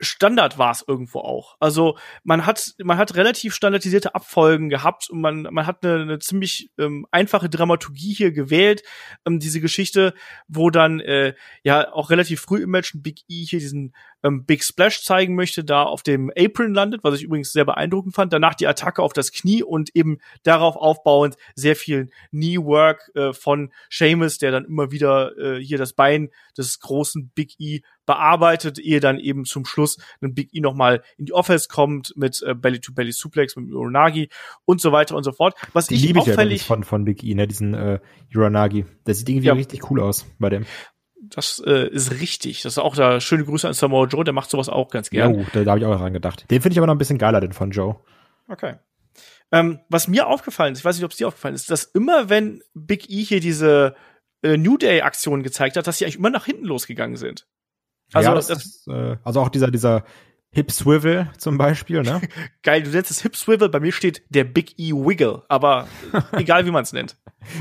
Standard 0.00 0.58
war 0.58 0.70
es 0.70 0.84
irgendwo 0.86 1.20
auch. 1.20 1.56
Also 1.60 1.98
man 2.22 2.46
hat 2.46 2.74
man 2.82 2.98
hat 2.98 3.16
relativ 3.16 3.54
standardisierte 3.54 4.14
Abfolgen 4.14 4.68
gehabt 4.68 5.10
und 5.10 5.20
man 5.20 5.42
man 5.50 5.66
hat 5.66 5.84
eine, 5.84 6.02
eine 6.02 6.18
ziemlich 6.18 6.70
ähm, 6.78 7.06
einfache 7.10 7.48
Dramaturgie 7.48 8.14
hier 8.14 8.32
gewählt. 8.32 8.82
Ähm, 9.26 9.40
diese 9.40 9.60
Geschichte, 9.60 10.14
wo 10.46 10.70
dann 10.70 11.00
äh, 11.00 11.34
ja 11.62 11.92
auch 11.92 12.10
relativ 12.10 12.40
früh 12.40 12.62
im 12.62 12.70
Match 12.70 12.94
ein 12.94 13.02
Big 13.02 13.22
E 13.28 13.44
hier 13.44 13.58
diesen 13.58 13.94
ähm, 14.22 14.44
Big 14.44 14.64
Splash 14.64 15.02
zeigen 15.02 15.34
möchte, 15.34 15.64
da 15.64 15.82
auf 15.82 16.02
dem 16.02 16.30
Apron 16.36 16.74
landet, 16.74 17.04
was 17.04 17.16
ich 17.16 17.22
übrigens 17.22 17.52
sehr 17.52 17.64
beeindruckend 17.64 18.14
fand. 18.14 18.32
Danach 18.32 18.54
die 18.54 18.66
Attacke 18.66 19.02
auf 19.02 19.12
das 19.12 19.32
Knie 19.32 19.62
und 19.62 19.94
eben 19.94 20.18
darauf 20.42 20.76
aufbauend 20.76 21.36
sehr 21.54 21.76
viel 21.76 22.10
Knee 22.30 22.58
Work 22.58 23.10
äh, 23.14 23.32
von 23.32 23.72
Seamus, 23.90 24.38
der 24.38 24.50
dann 24.50 24.64
immer 24.64 24.90
wieder 24.90 25.36
äh, 25.38 25.62
hier 25.62 25.78
das 25.78 25.92
Bein 25.92 26.30
des 26.56 26.80
großen 26.80 27.30
Big 27.34 27.54
E 27.58 27.80
bearbeitet, 28.06 28.78
ehe 28.78 29.00
dann 29.00 29.18
eben 29.18 29.44
zum 29.44 29.66
Schluss 29.66 29.98
ein 30.22 30.34
Big 30.34 30.54
E 30.54 30.60
nochmal 30.60 31.02
in 31.18 31.26
die 31.26 31.34
Offense 31.34 31.68
kommt 31.68 32.14
mit 32.16 32.42
äh, 32.42 32.54
Belly-to-Belly 32.54 33.12
Suplex 33.12 33.54
mit 33.56 33.72
Uranagi 33.72 34.30
und 34.64 34.80
so 34.80 34.92
weiter 34.92 35.14
und 35.14 35.24
so 35.24 35.32
fort. 35.32 35.54
Was 35.74 35.88
die 35.88 35.94
ich 35.94 36.02
liebe 36.02 36.20
auffällig 36.20 36.56
ich 36.56 36.62
ja 36.62 36.66
von, 36.66 36.84
von 36.84 37.04
Big 37.04 37.22
E, 37.22 37.34
ne, 37.34 37.46
diesen 37.46 37.74
äh, 37.74 38.00
Uranagi. 38.34 38.86
Der 39.06 39.14
sieht 39.14 39.28
irgendwie 39.28 39.48
ja. 39.48 39.52
richtig 39.52 39.90
cool 39.90 40.00
aus 40.00 40.26
bei 40.38 40.48
dem. 40.48 40.64
Das 41.20 41.62
äh, 41.66 41.88
ist 41.88 42.12
richtig. 42.20 42.62
Das 42.62 42.74
ist 42.74 42.78
auch 42.78 42.94
da 42.94 43.20
schöne 43.20 43.44
Grüße 43.44 43.66
an 43.66 43.74
Samoa 43.74 44.06
Joe, 44.06 44.24
der 44.24 44.34
macht 44.34 44.50
sowas 44.50 44.68
auch 44.68 44.88
ganz 44.88 45.10
gerne. 45.10 45.40
Ja, 45.40 45.46
da, 45.52 45.64
da 45.64 45.70
habe 45.72 45.80
ich 45.80 45.86
auch 45.86 45.98
dran 45.98 46.12
gedacht. 46.12 46.50
Den 46.50 46.62
finde 46.62 46.74
ich 46.74 46.78
aber 46.78 46.86
noch 46.86 46.94
ein 46.94 46.98
bisschen 46.98 47.18
geiler, 47.18 47.40
den 47.40 47.52
von 47.52 47.70
Joe. 47.70 47.96
Okay. 48.48 48.76
Ähm, 49.50 49.80
was 49.88 50.08
mir 50.08 50.26
aufgefallen 50.26 50.72
ist, 50.72 50.80
ich 50.80 50.84
weiß 50.84 50.96
nicht, 50.96 51.04
ob 51.04 51.10
es 51.10 51.16
dir 51.16 51.26
aufgefallen 51.26 51.54
ist, 51.54 51.70
dass 51.70 51.84
immer 51.84 52.28
wenn 52.28 52.62
Big 52.74 53.10
E 53.10 53.22
hier 53.22 53.40
diese 53.40 53.94
äh, 54.42 54.56
New 54.56 54.76
Day 54.76 55.00
Aktion 55.00 55.42
gezeigt 55.42 55.76
hat, 55.76 55.86
dass 55.86 55.98
sie 55.98 56.04
eigentlich 56.04 56.18
immer 56.18 56.30
nach 56.30 56.44
hinten 56.44 56.66
losgegangen 56.66 57.16
sind. 57.16 57.46
Also, 58.12 58.28
ja, 58.28 58.34
das, 58.34 58.46
das, 58.46 58.64
ist, 58.64 58.88
äh, 58.88 59.16
also 59.24 59.40
auch 59.40 59.48
dieser, 59.48 59.70
dieser 59.70 60.04
Hip 60.58 60.72
Swivel 60.72 61.30
zum 61.38 61.56
Beispiel, 61.56 62.02
ne? 62.02 62.20
Geil, 62.64 62.82
du 62.82 62.90
nennst 62.90 63.12
es 63.12 63.22
Hip 63.22 63.36
Swivel, 63.36 63.68
bei 63.68 63.78
mir 63.78 63.92
steht 63.92 64.24
der 64.28 64.42
Big 64.42 64.76
E 64.76 64.92
Wiggle, 64.92 65.44
aber 65.48 65.86
egal 66.32 66.66
wie 66.66 66.72
man 66.72 66.82
es 66.82 66.92
nennt. 66.92 67.16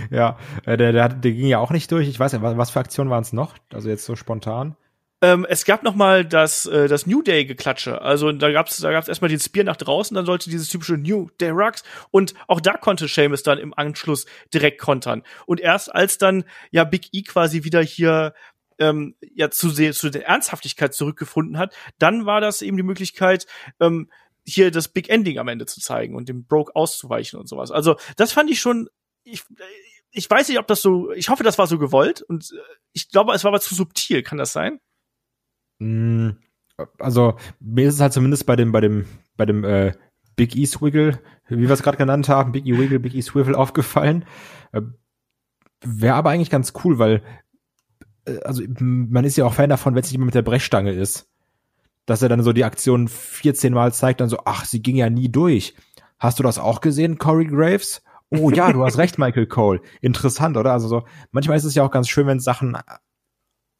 Ja, 0.09 0.39
äh, 0.65 0.77
der, 0.77 0.93
der, 0.93 1.09
der 1.09 1.31
ging 1.31 1.45
ja 1.45 1.59
auch 1.59 1.69
nicht 1.69 1.91
durch. 1.91 2.07
Ich 2.07 2.19
weiß 2.19 2.31
ja, 2.31 2.41
was 2.41 2.71
für 2.71 2.79
Aktionen 2.79 3.11
waren 3.11 3.21
es 3.21 3.33
noch? 3.33 3.53
Also 3.71 3.87
jetzt 3.87 4.03
so 4.03 4.15
spontan. 4.15 4.75
Ähm, 5.21 5.45
es 5.47 5.65
gab 5.65 5.83
noch 5.83 5.93
mal 5.93 6.25
das, 6.25 6.65
äh, 6.65 6.87
das 6.87 7.05
New 7.05 7.21
Day 7.21 7.45
Geklatsche. 7.45 8.01
Also 8.01 8.31
da 8.31 8.51
gab's 8.51 8.77
da 8.77 8.91
gab's 8.91 9.07
erstmal 9.07 9.29
den 9.29 9.39
Spear 9.39 9.63
nach 9.63 9.77
draußen, 9.77 10.15
dann 10.15 10.25
sollte 10.25 10.49
dieses 10.49 10.69
typische 10.69 10.97
New 10.97 11.29
Day 11.39 11.49
Rocks 11.49 11.83
und 12.09 12.33
auch 12.47 12.61
da 12.61 12.77
konnte 12.77 13.07
Seamus 13.07 13.43
dann 13.43 13.59
im 13.59 13.75
Anschluss 13.75 14.25
direkt 14.51 14.81
kontern. 14.81 15.21
Und 15.45 15.59
erst 15.59 15.93
als 15.93 16.17
dann 16.17 16.45
ja 16.71 16.83
Big 16.83 17.09
E 17.13 17.21
quasi 17.21 17.63
wieder 17.63 17.81
hier 17.83 18.33
ähm, 18.79 19.15
ja 19.21 19.49
zu, 19.49 19.71
zu 19.71 20.09
der 20.09 20.27
Ernsthaftigkeit 20.27 20.93
zurückgefunden 20.93 21.57
hat, 21.57 21.75
dann 21.99 22.25
war 22.25 22.41
das 22.41 22.61
eben 22.61 22.77
die 22.77 22.83
Möglichkeit, 22.83 23.47
ähm, 23.79 24.09
hier 24.45 24.71
das 24.71 24.87
Big 24.87 25.09
Ending 25.09 25.39
am 25.39 25.49
Ende 25.49 25.65
zu 25.65 25.81
zeigen 25.81 26.15
und 26.15 26.29
dem 26.29 26.45
Broke 26.45 26.75
auszuweichen 26.75 27.39
und 27.39 27.47
sowas. 27.47 27.71
Also 27.71 27.97
das 28.15 28.31
fand 28.31 28.49
ich 28.49 28.59
schon, 28.59 28.89
ich, 29.23 29.43
ich 30.11 30.29
weiß 30.29 30.47
nicht, 30.47 30.59
ob 30.59 30.67
das 30.67 30.81
so, 30.81 31.11
ich 31.11 31.29
hoffe, 31.29 31.43
das 31.43 31.57
war 31.57 31.67
so 31.67 31.77
gewollt 31.77 32.21
und 32.21 32.51
äh, 32.51 32.75
ich 32.93 33.09
glaube, 33.09 33.33
es 33.33 33.43
war 33.43 33.49
aber 33.49 33.59
zu 33.59 33.75
subtil, 33.75 34.23
kann 34.23 34.37
das 34.37 34.53
sein? 34.53 34.79
Mm, 35.79 36.31
also 36.99 37.37
mir 37.59 37.89
ist 37.89 37.95
es 37.95 38.01
halt 38.01 38.13
zumindest 38.13 38.45
bei 38.45 38.55
dem, 38.55 38.71
bei 38.71 38.81
dem, 38.81 39.05
bei 39.35 39.45
dem 39.45 39.63
äh, 39.63 39.93
Big 40.37 40.55
E 40.55 40.65
Swiggle, 40.65 41.19
wie 41.49 41.67
wir 41.67 41.71
es 41.71 41.83
gerade 41.83 41.97
genannt 41.97 42.29
haben, 42.29 42.51
Big 42.53 42.65
E 42.65 42.77
Wiggle, 42.77 42.99
Big 42.99 43.15
E 43.15 43.21
Swivel 43.21 43.55
aufgefallen. 43.55 44.25
Äh, 44.71 44.81
Wäre 45.83 46.15
aber 46.15 46.31
eigentlich 46.31 46.49
ganz 46.49 46.73
cool, 46.83 46.97
weil 46.99 47.15
äh, 47.15 47.19
also 48.43 48.63
man 48.79 49.25
ist 49.25 49.37
ja 49.37 49.45
auch 49.45 49.53
Fan 49.53 49.69
davon, 49.69 49.95
wenn 49.95 50.01
es 50.01 50.07
nicht 50.07 50.15
immer 50.15 50.25
mit 50.25 50.35
der 50.35 50.41
Brechstange 50.41 50.91
ist. 50.91 51.29
Dass 52.05 52.21
er 52.21 52.29
dann 52.29 52.43
so 52.43 52.53
die 52.53 52.63
Aktion 52.63 53.07
14 53.07 53.73
Mal 53.73 53.93
zeigt, 53.93 54.21
dann 54.21 54.29
so, 54.29 54.39
ach, 54.45 54.65
sie 54.65 54.81
ging 54.81 54.95
ja 54.95 55.09
nie 55.09 55.29
durch. 55.29 55.75
Hast 56.19 56.39
du 56.39 56.43
das 56.43 56.57
auch 56.57 56.81
gesehen, 56.81 57.17
Corey 57.17 57.45
Graves? 57.45 58.01
Oh 58.29 58.49
ja, 58.49 58.71
du 58.71 58.83
hast 58.83 58.97
recht, 58.97 59.17
Michael 59.19 59.47
Cole. 59.47 59.81
Interessant, 60.01 60.57
oder? 60.57 60.71
Also 60.71 60.87
so, 60.87 61.03
manchmal 61.31 61.57
ist 61.57 61.65
es 61.65 61.75
ja 61.75 61.83
auch 61.83 61.91
ganz 61.91 62.07
schön, 62.09 62.27
wenn 62.27 62.39
Sachen 62.39 62.77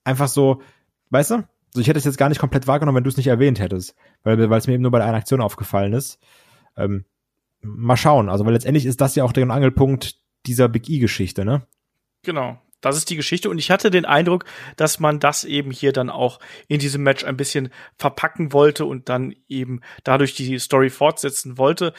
einfach 0.03 0.27
so, 0.27 0.61
weißt 1.09 1.31
du? 1.31 1.35
Also 1.35 1.81
ich 1.81 1.87
hätte 1.87 1.99
es 1.99 2.05
jetzt 2.05 2.17
gar 2.17 2.29
nicht 2.29 2.39
komplett 2.39 2.67
wahrgenommen, 2.67 2.97
wenn 2.97 3.03
du 3.03 3.09
es 3.09 3.17
nicht 3.17 3.27
erwähnt 3.27 3.59
hättest, 3.59 3.95
weil 4.23 4.49
weil 4.49 4.57
es 4.57 4.67
mir 4.67 4.73
eben 4.73 4.83
nur 4.83 4.91
bei 4.91 4.99
der 4.99 5.07
einen 5.07 5.17
Aktion 5.17 5.41
aufgefallen 5.41 5.93
ist. 5.93 6.19
Ähm, 6.75 7.05
mal 7.61 7.97
schauen, 7.97 8.29
also 8.29 8.45
weil 8.45 8.53
letztendlich 8.53 8.85
ist 8.85 9.01
das 9.01 9.15
ja 9.15 9.23
auch 9.23 9.33
der 9.33 9.49
Angelpunkt 9.49 10.15
dieser 10.45 10.69
Big 10.69 10.89
E-Geschichte, 10.89 11.43
ne? 11.43 11.67
Genau. 12.23 12.57
Das 12.81 12.97
ist 12.97 13.09
die 13.09 13.15
Geschichte 13.15 13.49
und 13.49 13.57
ich 13.57 13.71
hatte 13.71 13.89
den 13.89 14.05
Eindruck, 14.05 14.45
dass 14.75 14.99
man 14.99 15.19
das 15.19 15.43
eben 15.43 15.71
hier 15.71 15.93
dann 15.93 16.09
auch 16.09 16.39
in 16.67 16.79
diesem 16.79 17.03
Match 17.03 17.23
ein 17.25 17.37
bisschen 17.37 17.69
verpacken 17.97 18.53
wollte 18.53 18.85
und 18.85 19.09
dann 19.09 19.33
eben 19.47 19.81
dadurch 20.03 20.35
die 20.35 20.59
Story 20.59 20.89
fortsetzen 20.89 21.57
wollte. 21.57 21.93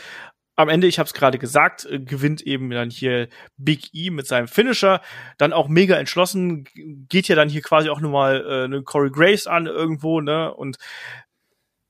Am 0.56 0.68
Ende, 0.68 0.88
ich 0.88 0.98
habe 0.98 1.06
es 1.06 1.14
gerade 1.14 1.38
gesagt, 1.38 1.84
äh, 1.84 2.00
gewinnt 2.00 2.42
eben 2.42 2.70
dann 2.70 2.90
hier 2.90 3.28
Big 3.56 3.94
E 3.94 4.10
mit 4.10 4.26
seinem 4.26 4.48
Finisher, 4.48 5.00
dann 5.36 5.52
auch 5.52 5.68
mega 5.68 5.96
entschlossen, 5.96 6.64
geht 7.08 7.28
ja 7.28 7.36
dann 7.36 7.48
hier 7.48 7.62
quasi 7.62 7.88
auch 7.90 8.00
nochmal 8.00 8.44
äh, 8.44 8.64
eine 8.64 8.82
Corey 8.82 9.10
Graves 9.10 9.46
an 9.46 9.66
irgendwo, 9.66 10.20
ne? 10.20 10.52
Und 10.52 10.78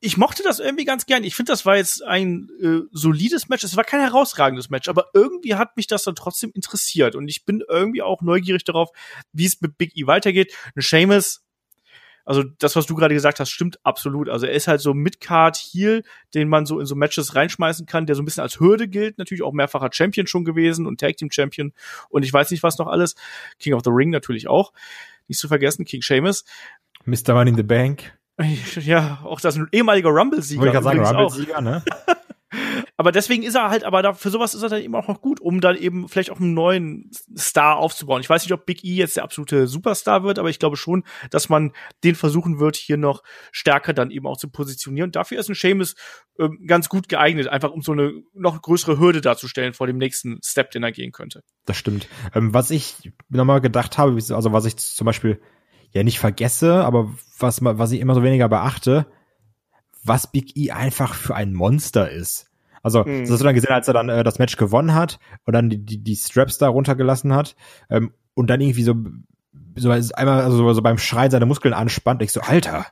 ich 0.01 0.17
mochte 0.17 0.43
das 0.43 0.59
irgendwie 0.59 0.85
ganz 0.85 1.05
gern. 1.05 1.23
Ich 1.23 1.35
finde, 1.35 1.51
das 1.51 1.65
war 1.65 1.75
jetzt 1.75 2.03
ein 2.03 2.49
äh, 2.61 2.87
solides 2.91 3.49
Match. 3.49 3.63
Es 3.63 3.75
war 3.75 3.83
kein 3.83 3.99
herausragendes 3.99 4.69
Match, 4.69 4.87
aber 4.87 5.07
irgendwie 5.13 5.55
hat 5.55 5.75
mich 5.75 5.87
das 5.87 6.03
dann 6.03 6.15
trotzdem 6.15 6.51
interessiert. 6.53 7.15
Und 7.15 7.27
ich 7.27 7.45
bin 7.45 7.63
irgendwie 7.67 8.01
auch 8.01 8.21
neugierig 8.21 8.63
darauf, 8.63 8.89
wie 9.33 9.45
es 9.45 9.59
mit 9.59 9.77
Big 9.77 9.97
E 9.97 10.07
weitergeht. 10.07 10.55
Ein 10.75 10.81
Seamus, 10.81 11.41
also 12.29 12.43
das, 12.43 12.75
was 12.75 12.85
du 12.85 12.95
gerade 12.95 13.15
gesagt 13.15 13.39
hast, 13.39 13.49
stimmt 13.49 13.79
absolut. 13.83 14.29
Also 14.29 14.45
er 14.45 14.53
ist 14.53 14.67
halt 14.67 14.81
so 14.81 14.93
Midcard 14.93 15.57
Heel, 15.57 16.03
den 16.33 16.47
man 16.47 16.65
so 16.65 16.79
in 16.79 16.85
so 16.85 16.95
Matches 16.95 17.35
reinschmeißen 17.35 17.85
kann, 17.85 18.05
der 18.05 18.15
so 18.15 18.21
ein 18.21 18.25
bisschen 18.25 18.43
als 18.43 18.59
Hürde 18.59 18.87
gilt. 18.87 19.17
Natürlich 19.17 19.41
auch 19.41 19.51
mehrfacher 19.51 19.89
Champion 19.91 20.27
schon 20.27 20.45
gewesen 20.45 20.85
und 20.85 20.99
Tag 20.99 21.17
Team 21.17 21.31
Champion 21.31 21.73
und 22.09 22.23
ich 22.23 22.31
weiß 22.31 22.51
nicht 22.51 22.61
was 22.61 22.77
noch 22.77 22.87
alles. 22.87 23.15
King 23.57 23.73
of 23.73 23.81
the 23.83 23.89
Ring 23.91 24.11
natürlich 24.11 24.47
auch. 24.47 24.73
Nicht 25.27 25.39
zu 25.39 25.47
vergessen, 25.47 25.85
King 25.85 26.03
Seamus. 26.03 26.45
Mr. 27.05 27.33
Money 27.33 27.49
in 27.49 27.57
the 27.57 27.63
Bank. 27.63 28.18
Ja, 28.81 29.19
auch 29.23 29.41
das 29.41 29.55
ist 29.55 29.61
ein 29.61 29.67
ehemaliger 29.71 30.09
Rumble-Sieger. 30.09 30.61
Wollte 30.61 30.77
ich 30.77 30.83
gerade 30.83 31.03
sagen, 31.03 31.17
Rumble-Sieger, 31.17 31.61
ne? 31.61 31.83
aber 32.97 33.11
deswegen 33.11 33.43
ist 33.43 33.55
er 33.55 33.69
halt, 33.69 33.83
aber 33.83 34.01
da, 34.01 34.13
für 34.13 34.29
sowas 34.29 34.53
ist 34.53 34.63
er 34.63 34.69
dann 34.69 34.81
eben 34.81 34.95
auch 34.95 35.07
noch 35.07 35.21
gut, 35.21 35.39
um 35.39 35.61
dann 35.61 35.75
eben 35.75 36.07
vielleicht 36.09 36.31
auch 36.31 36.39
einen 36.39 36.53
neuen 36.53 37.11
Star 37.37 37.77
aufzubauen. 37.77 38.21
Ich 38.21 38.29
weiß 38.29 38.43
nicht, 38.43 38.53
ob 38.53 38.65
Big 38.65 38.83
E 38.83 38.95
jetzt 38.95 39.17
der 39.17 39.23
absolute 39.23 39.67
Superstar 39.67 40.23
wird, 40.23 40.39
aber 40.39 40.49
ich 40.49 40.59
glaube 40.59 40.77
schon, 40.77 41.03
dass 41.29 41.49
man 41.49 41.73
den 42.03 42.15
versuchen 42.15 42.59
wird, 42.59 42.75
hier 42.75 42.97
noch 42.97 43.23
stärker 43.51 43.93
dann 43.93 44.11
eben 44.11 44.25
auch 44.25 44.37
zu 44.37 44.49
positionieren. 44.49 45.11
dafür 45.11 45.39
ist 45.39 45.49
ein 45.49 45.55
Seamus 45.55 45.95
äh, 46.37 46.49
ganz 46.65 46.89
gut 46.89 47.07
geeignet, 47.09 47.47
einfach 47.47 47.71
um 47.71 47.81
so 47.81 47.91
eine 47.91 48.13
noch 48.33 48.61
größere 48.61 48.99
Hürde 48.99 49.21
darzustellen 49.21 49.73
vor 49.73 49.87
dem 49.87 49.97
nächsten 49.97 50.39
Step, 50.43 50.71
den 50.71 50.83
er 50.83 50.91
gehen 50.91 51.11
könnte. 51.11 51.43
Das 51.65 51.77
stimmt. 51.77 52.07
Ähm, 52.33 52.53
was 52.53 52.71
ich 52.71 53.11
nochmal 53.29 53.61
gedacht 53.61 53.97
habe, 53.97 54.13
also 54.13 54.51
was 54.51 54.65
ich 54.65 54.77
zum 54.77 55.05
Beispiel 55.05 55.39
ja 55.91 56.03
nicht 56.03 56.19
vergesse, 56.19 56.83
aber 56.85 57.09
was, 57.37 57.63
was 57.63 57.91
ich 57.91 57.99
immer 57.99 58.15
so 58.15 58.23
weniger 58.23 58.49
beachte, 58.49 59.07
was 60.03 60.31
Big 60.31 60.55
E 60.57 60.71
einfach 60.71 61.13
für 61.13 61.35
ein 61.35 61.53
Monster 61.53 62.09
ist. 62.09 62.47
Also, 62.81 63.03
mhm. 63.03 63.21
das 63.21 63.31
hast 63.31 63.39
du 63.39 63.43
dann 63.43 63.55
gesehen, 63.55 63.73
als 63.73 63.87
er 63.87 63.93
dann 63.93 64.09
äh, 64.09 64.23
das 64.23 64.39
Match 64.39 64.55
gewonnen 64.55 64.93
hat 64.93 65.19
und 65.45 65.53
dann 65.53 65.69
die, 65.69 65.83
die, 65.83 66.03
die 66.03 66.15
Straps 66.15 66.57
da 66.57 66.69
runtergelassen 66.69 67.33
hat 67.33 67.55
ähm, 67.89 68.13
und 68.33 68.49
dann 68.49 68.61
irgendwie 68.61 68.83
so, 68.83 68.95
so 69.75 69.89
einmal 69.91 70.41
also 70.41 70.73
so 70.73 70.81
beim 70.81 70.97
Schreien 70.97 71.31
seine 71.31 71.45
Muskeln 71.45 71.73
anspannt. 71.73 72.21
Ich 72.21 72.31
so, 72.31 72.41
Alter, 72.41 72.85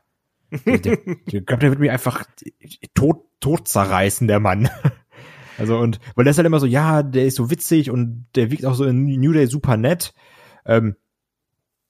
der, 0.65 0.77
der, 0.79 0.97
ich 1.25 1.45
glaube, 1.45 1.57
der 1.61 1.69
wird 1.69 1.79
mich 1.79 1.91
einfach 1.91 2.25
tot, 2.93 3.23
tot 3.39 3.67
zerreißen, 3.67 4.27
der 4.27 4.39
Mann. 4.39 4.69
Also, 5.59 5.79
und 5.79 5.99
weil 6.13 6.23
der 6.23 6.29
ist 6.29 6.37
halt 6.37 6.45
immer 6.45 6.59
so, 6.59 6.67
ja, 6.67 7.01
der 7.01 7.25
ist 7.25 7.35
so 7.35 7.49
witzig 7.49 7.89
und 7.89 8.27
der 8.35 8.51
wiegt 8.51 8.63
auch 8.63 8.75
so 8.75 8.85
in 8.85 9.05
New 9.19 9.33
Day 9.33 9.47
super 9.47 9.75
nett. 9.75 10.13
Ähm, 10.67 10.97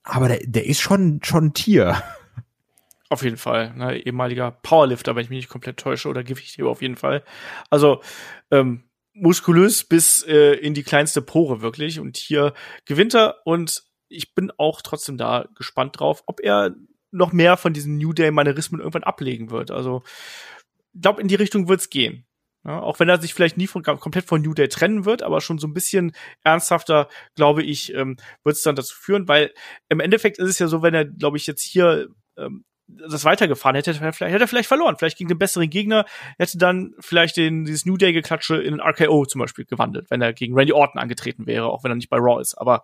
aber 0.08 0.28
der, 0.28 0.40
der 0.44 0.66
ist 0.66 0.80
schon, 0.80 1.20
schon 1.22 1.46
ein 1.46 1.54
Tier. 1.54 2.02
Auf 3.10 3.22
jeden 3.22 3.36
Fall. 3.36 3.74
Ne, 3.74 3.98
ehemaliger 3.98 4.50
Powerlifter, 4.50 5.14
wenn 5.14 5.22
ich 5.22 5.30
mich 5.30 5.38
nicht 5.38 5.48
komplett 5.48 5.78
täusche, 5.78 6.08
oder 6.08 6.24
Gewichtheber 6.24 6.70
auf 6.70 6.82
jeden 6.82 6.96
Fall. 6.96 7.24
Also 7.70 8.02
ähm, 8.50 8.84
muskulös 9.12 9.84
bis 9.84 10.22
äh, 10.24 10.54
in 10.54 10.74
die 10.74 10.82
kleinste 10.82 11.22
Pore 11.22 11.62
wirklich. 11.62 12.00
Und 12.00 12.16
hier 12.16 12.54
gewinnt 12.84 13.14
er 13.14 13.36
und 13.44 13.84
ich 14.08 14.34
bin 14.34 14.50
auch 14.56 14.82
trotzdem 14.82 15.18
da 15.18 15.46
gespannt 15.54 16.00
drauf, 16.00 16.22
ob 16.26 16.40
er 16.40 16.74
noch 17.10 17.32
mehr 17.32 17.56
von 17.56 17.72
diesen 17.72 17.98
New 17.98 18.12
Day-Manierismen 18.12 18.80
irgendwann 18.80 19.04
ablegen 19.04 19.50
wird. 19.50 19.70
Also, 19.70 20.02
glaube, 21.00 21.20
in 21.20 21.28
die 21.28 21.34
Richtung 21.34 21.68
wird's 21.68 21.90
gehen. 21.90 22.26
Ja, 22.64 22.80
auch 22.80 22.98
wenn 23.00 23.08
er 23.08 23.20
sich 23.20 23.34
vielleicht 23.34 23.56
nie 23.56 23.66
von, 23.66 23.82
komplett 23.82 24.26
von 24.26 24.42
New 24.42 24.52
Day 24.52 24.68
trennen 24.68 25.04
wird, 25.04 25.22
aber 25.22 25.40
schon 25.40 25.58
so 25.58 25.66
ein 25.66 25.74
bisschen 25.74 26.12
ernsthafter, 26.42 27.08
glaube 27.34 27.62
ich, 27.62 27.94
ähm, 27.94 28.16
wird 28.42 28.56
es 28.56 28.62
dann 28.62 28.76
dazu 28.76 28.94
führen, 28.96 29.28
weil 29.28 29.52
im 29.88 30.00
Endeffekt 30.00 30.38
ist 30.38 30.50
es 30.50 30.58
ja 30.58 30.66
so, 30.66 30.82
wenn 30.82 30.94
er, 30.94 31.04
glaube 31.04 31.36
ich, 31.36 31.46
jetzt 31.46 31.62
hier 31.62 32.08
ähm, 32.36 32.64
das 32.88 33.24
weitergefahren 33.24 33.76
hätte, 33.76 33.92
hätte 33.92 34.04
er 34.04 34.12
vielleicht, 34.12 34.32
hätte 34.32 34.44
er 34.44 34.48
vielleicht 34.48 34.68
verloren. 34.68 34.96
Vielleicht 34.98 35.18
gegen 35.18 35.28
den 35.28 35.38
besseren 35.38 35.68
Gegner 35.68 36.06
hätte 36.38 36.58
dann 36.58 36.94
vielleicht 37.00 37.36
den, 37.36 37.64
dieses 37.64 37.84
New 37.84 37.96
Day-Geklatsche 37.96 38.56
in 38.56 38.80
ein 38.80 38.80
RKO 38.80 39.26
zum 39.26 39.40
Beispiel 39.40 39.66
gewandelt, 39.66 40.10
wenn 40.10 40.22
er 40.22 40.32
gegen 40.32 40.54
Randy 40.54 40.72
Orton 40.72 41.00
angetreten 41.00 41.46
wäre, 41.46 41.66
auch 41.66 41.84
wenn 41.84 41.92
er 41.92 41.96
nicht 41.96 42.08
bei 42.08 42.16
Raw 42.16 42.40
ist. 42.40 42.54
Aber 42.54 42.82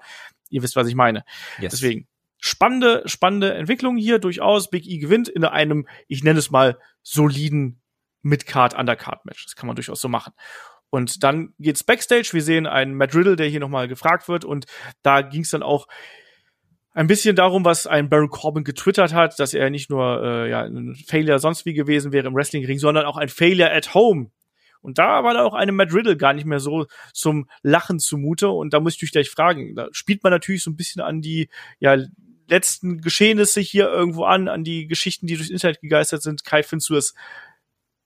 ihr 0.51 0.63
wisst, 0.63 0.77
was 0.77 0.89
ich 0.89 0.95
meine. 0.95 1.25
Yes. 1.59 1.73
Deswegen, 1.73 2.07
spannende, 2.39 3.03
spannende 3.07 3.55
Entwicklung 3.55 3.97
hier 3.97 4.19
durchaus. 4.19 4.69
Big 4.69 4.87
E 4.87 4.99
gewinnt 4.99 5.29
in 5.29 5.45
einem, 5.45 5.89
ich 6.07 6.23
nenne 6.23 6.39
es 6.39 6.51
mal, 6.51 6.79
soliden 7.03 7.81
Mid-Card, 8.25 8.75
Undercard-Match. 8.75 9.45
Das 9.45 9.55
kann 9.55 9.67
man 9.67 9.77
durchaus 9.77 10.01
so 10.01 10.09
machen. 10.09 10.33
Und 10.91 11.23
dann 11.25 11.55
geht's 11.59 11.85
Backstage. 11.85 12.31
Wir 12.33 12.43
sehen 12.43 12.67
einen 12.67 12.95
Matt 12.95 13.15
Riddle, 13.15 13.37
der 13.37 13.49
hier 13.49 13.61
nochmal 13.61 13.89
gefragt 13.89 14.29
wird. 14.29 14.45
Und 14.45 14.67
da 15.03 15.23
ging's 15.23 15.51
dann 15.51 15.63
auch 15.63 15.87
ein 16.93 17.09
bisschen 17.09 17.35
darum, 17.35 17.65
was 17.65 17.87
ein 17.87 18.09
Baron 18.09 18.31
Corbin 18.31 18.63
getwittert 18.63 19.13
hat, 19.13 19.39
dass 19.41 19.53
er 19.53 19.71
nicht 19.71 19.91
nur 19.91 20.23
äh, 20.23 20.51
ja, 20.51 20.63
ein 20.63 20.95
Failure 20.95 21.41
sonst 21.41 21.67
wie 21.67 21.75
gewesen 21.75 22.13
wäre 22.13 22.29
im 22.29 22.35
Wrestling-Ring, 22.35 22.79
sondern 22.79 23.07
auch 23.07 23.17
ein 23.17 23.29
Failure 23.29 23.73
at 23.73 23.95
home. 23.95 24.31
Und 24.81 24.99
da 24.99 25.25
war 25.25 25.35
da 25.35 25.43
auch 25.43 25.55
einem 25.55 25.77
Matt 25.77 25.93
Riddle 25.93 26.17
gar 26.17 26.33
nicht 26.33 26.45
mehr 26.45 26.61
so 26.61 26.87
zum 27.13 27.49
Lachen 27.63 27.99
zumute. 27.99 28.51
Und 28.51 28.73
da 28.73 28.81
muss 28.81 28.95
ich 28.95 29.01
dich 29.01 29.13
gleich 29.13 29.31
fragen. 29.31 29.75
Da 29.75 29.89
spielt 29.91 30.23
man 30.23 30.31
natürlich 30.31 30.63
so 30.63 30.71
ein 30.71 30.77
bisschen 30.77 31.03
an 31.03 31.21
die 31.21 31.49
ja, 31.81 31.97
letzten 32.49 33.01
Geschehnisse 33.01 33.61
hier 33.61 33.89
irgendwo 33.89 34.25
an, 34.25 34.47
an 34.47 34.63
die 34.63 34.87
Geschichten, 34.87 35.27
die 35.27 35.37
durchs 35.37 35.51
Internet 35.51 35.81
gegeistert 35.81 36.23
sind. 36.23 36.45
Kai, 36.45 36.63
findest 36.63 36.91
du 36.91 36.95
das 36.95 37.15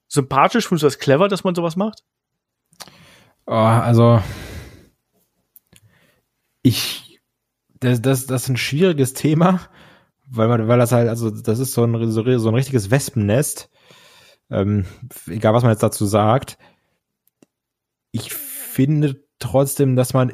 sympathisch? 0.09 0.67
Findest 0.67 0.83
du 0.83 0.87
das 0.87 0.99
clever, 0.99 1.29
dass 1.29 1.45
man 1.45 1.55
sowas 1.55 1.77
macht? 1.77 2.03
Oh, 3.47 3.53
also 3.53 4.21
ich 6.63 7.09
das, 7.81 8.03
das, 8.03 8.27
das 8.27 8.43
ist 8.45 8.49
ein 8.49 8.57
schwieriges 8.57 9.15
Thema, 9.15 9.61
weil 10.27 10.49
man, 10.49 10.69
weil 10.69 10.79
das 10.79 10.93
halt, 10.93 11.09
also 11.09 11.31
das 11.31 11.59
ist 11.59 11.73
so 11.73 11.85
ein, 11.85 12.11
so, 12.11 12.23
ein 12.23 12.55
richtiges 12.55 12.91
Wespennest. 12.91 13.71
Ähm, 14.51 14.87
egal 15.27 15.55
was 15.55 15.63
man 15.63 15.73
jetzt 15.73 15.83
dazu 15.83 16.07
sagt. 16.07 16.59
Ich 18.11 18.33
finde 18.33 19.23
trotzdem, 19.39 19.97
dass 19.97 20.15
man 20.15 20.33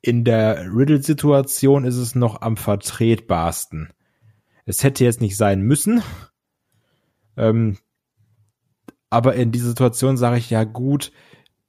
in 0.00 0.24
der 0.24 0.66
Riddle-Situation 0.74 1.84
ist 1.84 1.96
es 1.96 2.14
noch 2.14 2.42
am 2.42 2.56
vertretbarsten. 2.56 3.92
Es 4.66 4.82
hätte 4.82 5.04
jetzt 5.04 5.20
nicht 5.20 5.36
sein 5.36 5.62
müssen. 5.62 6.02
Ähm, 7.36 7.78
aber 9.14 9.34
in 9.34 9.52
dieser 9.52 9.68
Situation 9.68 10.16
sage 10.16 10.38
ich, 10.38 10.50
ja 10.50 10.64
gut, 10.64 11.12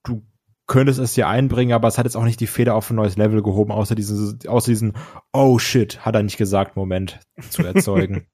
du 0.03 0.25
könntest 0.67 0.99
es 0.99 1.13
hier 1.13 1.27
einbringen, 1.27 1.73
aber 1.73 1.87
es 1.87 1.97
hat 1.97 2.05
jetzt 2.05 2.15
auch 2.15 2.23
nicht 2.23 2.39
die 2.39 2.47
Feder 2.47 2.73
auf 2.73 2.89
ein 2.89 2.95
neues 2.95 3.17
Level 3.17 3.43
gehoben, 3.43 3.71
außer, 3.71 3.93
diese, 3.93 4.37
außer 4.47 4.71
diesen 4.71 4.93
Oh 5.31 5.59
shit, 5.59 6.03
hat 6.03 6.15
er 6.15 6.23
nicht 6.23 6.37
gesagt, 6.37 6.75
Moment 6.75 7.19
zu 7.49 7.63
erzeugen. 7.63 8.27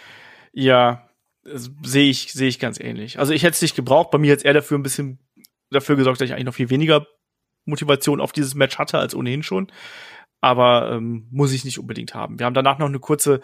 ja, 0.52 1.08
sehe 1.42 2.10
ich, 2.10 2.32
sehe 2.32 2.48
ich 2.48 2.58
ganz 2.58 2.78
ähnlich. 2.78 3.18
Also 3.18 3.32
ich 3.32 3.42
hätte 3.42 3.54
es 3.54 3.62
nicht 3.62 3.74
gebraucht, 3.74 4.10
bei 4.10 4.18
mir 4.18 4.28
jetzt 4.28 4.44
eher 4.44 4.52
dafür 4.52 4.78
ein 4.78 4.82
bisschen 4.82 5.18
dafür 5.70 5.96
gesorgt, 5.96 6.20
dass 6.20 6.26
ich 6.26 6.34
eigentlich 6.34 6.44
noch 6.44 6.54
viel 6.54 6.70
weniger 6.70 7.06
Motivation 7.64 8.20
auf 8.20 8.32
dieses 8.32 8.54
Match 8.54 8.78
hatte 8.78 8.98
als 8.98 9.14
ohnehin 9.14 9.42
schon 9.42 9.72
aber 10.40 10.92
ähm, 10.92 11.26
muss 11.30 11.52
ich 11.52 11.64
nicht 11.64 11.78
unbedingt 11.78 12.14
haben. 12.14 12.38
Wir 12.38 12.46
haben 12.46 12.54
danach 12.54 12.78
noch 12.78 12.86
eine 12.86 13.00
kurze 13.00 13.40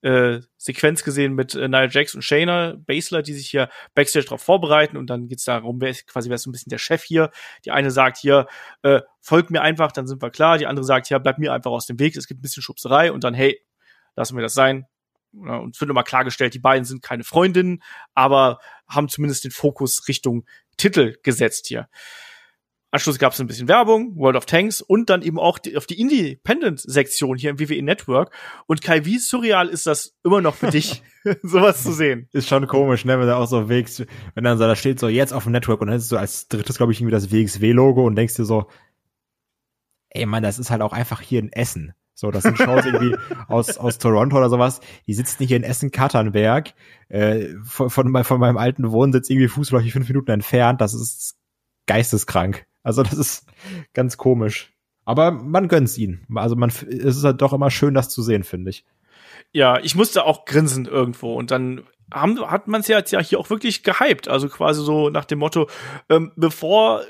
äh, 0.00 0.40
Sequenz 0.56 1.04
gesehen 1.04 1.34
mit 1.34 1.54
äh, 1.54 1.68
Nia 1.68 1.88
Jax 1.88 2.14
und 2.14 2.22
Shayna 2.22 2.76
Baszler, 2.78 3.22
die 3.22 3.34
sich 3.34 3.50
hier 3.50 3.68
Backstage 3.94 4.24
darauf 4.26 4.42
vorbereiten 4.42 4.96
und 4.96 5.08
dann 5.10 5.28
geht's 5.28 5.44
darum, 5.44 5.80
wer 5.80 5.90
ist, 5.90 6.06
quasi 6.06 6.30
wer 6.30 6.36
ist 6.36 6.44
so 6.44 6.50
ein 6.50 6.52
bisschen 6.52 6.70
der 6.70 6.78
Chef 6.78 7.02
hier. 7.02 7.30
Die 7.64 7.70
eine 7.70 7.90
sagt 7.90 8.16
hier, 8.16 8.46
äh, 8.82 9.02
folgt 9.20 9.50
mir 9.50 9.60
einfach, 9.60 9.92
dann 9.92 10.06
sind 10.06 10.22
wir 10.22 10.30
klar. 10.30 10.56
Die 10.56 10.66
andere 10.66 10.84
sagt, 10.84 11.10
ja, 11.10 11.18
bleib 11.18 11.38
mir 11.38 11.52
einfach 11.52 11.70
aus 11.70 11.86
dem 11.86 11.98
Weg, 11.98 12.16
es 12.16 12.26
gibt 12.26 12.40
ein 12.40 12.42
bisschen 12.42 12.62
Schubserei 12.62 13.12
und 13.12 13.24
dann, 13.24 13.34
hey, 13.34 13.60
lassen 14.16 14.36
wir 14.36 14.42
das 14.42 14.54
sein. 14.54 14.86
Ja, 15.32 15.56
und 15.56 15.74
es 15.74 15.80
wird 15.80 15.88
nochmal 15.88 16.04
klargestellt, 16.04 16.54
die 16.54 16.58
beiden 16.58 16.86
sind 16.86 17.02
keine 17.02 17.24
Freundinnen, 17.24 17.82
aber 18.14 18.60
haben 18.88 19.10
zumindest 19.10 19.44
den 19.44 19.50
Fokus 19.50 20.08
Richtung 20.08 20.46
Titel 20.78 21.16
gesetzt 21.22 21.66
hier. 21.66 21.88
Anschluss 22.90 23.18
gab 23.18 23.34
es 23.34 23.40
ein 23.40 23.46
bisschen 23.46 23.68
Werbung, 23.68 24.16
World 24.16 24.36
of 24.36 24.46
Tanks 24.46 24.80
und 24.80 25.10
dann 25.10 25.20
eben 25.22 25.38
auch 25.38 25.58
die, 25.58 25.76
auf 25.76 25.86
die 25.86 26.00
Independent-Sektion 26.00 27.36
hier 27.36 27.50
im 27.50 27.60
WWE 27.60 27.82
Network. 27.82 28.32
Und 28.66 28.80
Kai, 28.80 29.04
wie 29.04 29.18
surreal 29.18 29.68
ist 29.68 29.86
das 29.86 30.16
immer 30.24 30.40
noch 30.40 30.54
für 30.54 30.70
dich, 30.70 31.02
sowas 31.42 31.82
zu 31.82 31.92
sehen? 31.92 32.28
Ist 32.32 32.48
schon 32.48 32.66
komisch, 32.66 33.04
ne, 33.04 33.18
wenn 33.18 33.26
da 33.26 33.36
auch 33.36 33.46
so 33.46 33.68
WX, 33.68 34.04
wenn 34.34 34.44
dann 34.44 34.58
so 34.58 34.64
da 34.64 34.76
steht 34.76 35.00
so 35.00 35.08
jetzt 35.08 35.32
auf 35.32 35.44
dem 35.44 35.52
Network 35.52 35.80
und 35.80 35.88
dann 35.88 35.96
ist 35.96 36.08
so 36.08 36.16
als 36.16 36.48
drittes, 36.48 36.76
glaube 36.78 36.92
ich, 36.92 37.00
irgendwie 37.00 37.12
das 37.12 37.30
WXW-Logo 37.30 38.06
und 38.06 38.16
denkst 38.16 38.34
dir 38.34 38.44
so, 38.44 38.68
ey 40.10 40.26
Mann, 40.26 40.42
das 40.42 40.58
ist 40.58 40.70
halt 40.70 40.82
auch 40.82 40.92
einfach 40.92 41.20
hier 41.20 41.40
in 41.40 41.52
Essen. 41.52 41.92
So, 42.14 42.32
das 42.32 42.42
sind 42.42 42.58
Shows 42.58 42.84
irgendwie 42.84 43.14
aus, 43.48 43.78
aus 43.78 43.98
Toronto 43.98 44.36
oder 44.38 44.50
sowas. 44.50 44.80
Die 45.06 45.14
sitzen 45.14 45.46
hier 45.46 45.56
in 45.56 45.62
Essen-Katernberg, 45.62 46.74
äh, 47.08 47.48
von, 47.62 47.90
von, 47.90 48.24
von 48.24 48.40
meinem 48.40 48.56
alten 48.56 48.90
Wohnsitz 48.90 49.30
irgendwie 49.30 49.48
fußläufig 49.48 49.92
fünf 49.92 50.08
Minuten 50.08 50.32
entfernt. 50.32 50.80
Das 50.80 50.94
ist 50.94 51.36
geisteskrank. 51.86 52.66
Also 52.82 53.02
das 53.02 53.14
ist 53.14 53.46
ganz 53.94 54.16
komisch. 54.16 54.72
Aber 55.04 55.30
man 55.30 55.68
gönnt's 55.68 55.96
ihnen. 55.96 56.26
Also 56.34 56.54
man, 56.54 56.68
es 56.70 57.16
ist 57.16 57.24
halt 57.24 57.40
doch 57.40 57.52
immer 57.52 57.70
schön, 57.70 57.94
das 57.94 58.10
zu 58.10 58.22
sehen, 58.22 58.44
finde 58.44 58.70
ich. 58.70 58.84
Ja, 59.52 59.78
ich 59.80 59.94
musste 59.94 60.24
auch 60.24 60.44
grinsen 60.44 60.84
irgendwo 60.84 61.34
und 61.34 61.50
dann 61.50 61.82
haben, 62.12 62.38
hat 62.50 62.68
man 62.68 62.80
es 62.80 62.88
ja 62.88 62.98
jetzt 62.98 63.12
ja 63.12 63.20
hier 63.20 63.38
auch 63.38 63.50
wirklich 63.50 63.82
gehypt. 63.82 64.28
Also 64.28 64.48
quasi 64.48 64.82
so 64.82 65.08
nach 65.10 65.24
dem 65.24 65.38
Motto, 65.38 65.68
ähm, 66.08 66.32
bevor 66.36 67.02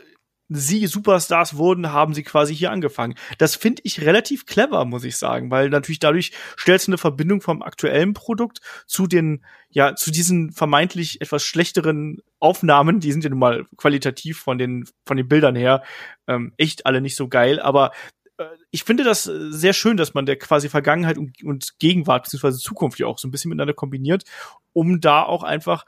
sie 0.49 0.87
Superstars 0.87 1.57
wurden, 1.57 1.93
haben 1.93 2.15
sie 2.15 2.23
quasi 2.23 2.55
hier 2.55 2.71
angefangen. 2.71 3.15
Das 3.37 3.55
finde 3.55 3.83
ich 3.85 4.01
relativ 4.03 4.47
clever, 4.47 4.85
muss 4.85 5.05
ich 5.05 5.17
sagen, 5.17 5.51
weil 5.51 5.69
natürlich 5.69 5.99
dadurch 5.99 6.33
stellst 6.59 6.87
du 6.87 6.93
eine 6.93 6.99
Verbindung 6.99 7.41
vom 7.41 7.63
aktuellen 7.63 8.15
Produkt 8.15 8.61
zu 8.87 9.07
den, 9.07 9.45
ja, 9.69 9.95
zu 9.95 10.11
diesen 10.11 10.53
vermeintlich 10.53 11.21
etwas 11.21 11.45
schlechteren 11.45 12.23
Aufnahmen, 12.41 13.01
die 13.01 13.13
sind 13.13 13.25
ja 13.25 13.31
nun 13.31 13.39
mal 13.39 13.67
qualitativ 13.77 14.39
von 14.39 14.59
den, 14.59 14.89
von 15.05 15.17
den 15.17 15.29
Bildern 15.29 15.57
her 15.57 15.83
ähm, 16.27 16.53
echt 16.57 16.87
alle 16.87 17.01
nicht 17.01 17.17
so 17.17 17.29
geil, 17.29 17.61
aber 17.61 17.93
äh, 18.39 18.45
ich 18.71 18.85
finde 18.85 19.05
das 19.05 19.25
sehr 19.25 19.73
schön, 19.75 19.97
dass 19.97 20.15
man 20.15 20.25
der 20.25 20.37
quasi 20.37 20.69
Vergangenheit 20.69 21.19
und, 21.19 21.79
Gegenwart 21.79 22.25
beziehungsweise 22.25 22.59
Zukunft 22.59 22.99
ja 22.99 23.07
auch 23.07 23.19
so 23.19 23.29
ein 23.29 23.31
bisschen 23.31 23.51
miteinander 23.51 23.75
kombiniert, 23.75 24.25
um 24.73 25.01
da 25.01 25.23
auch 25.23 25.43
einfach 25.43 25.85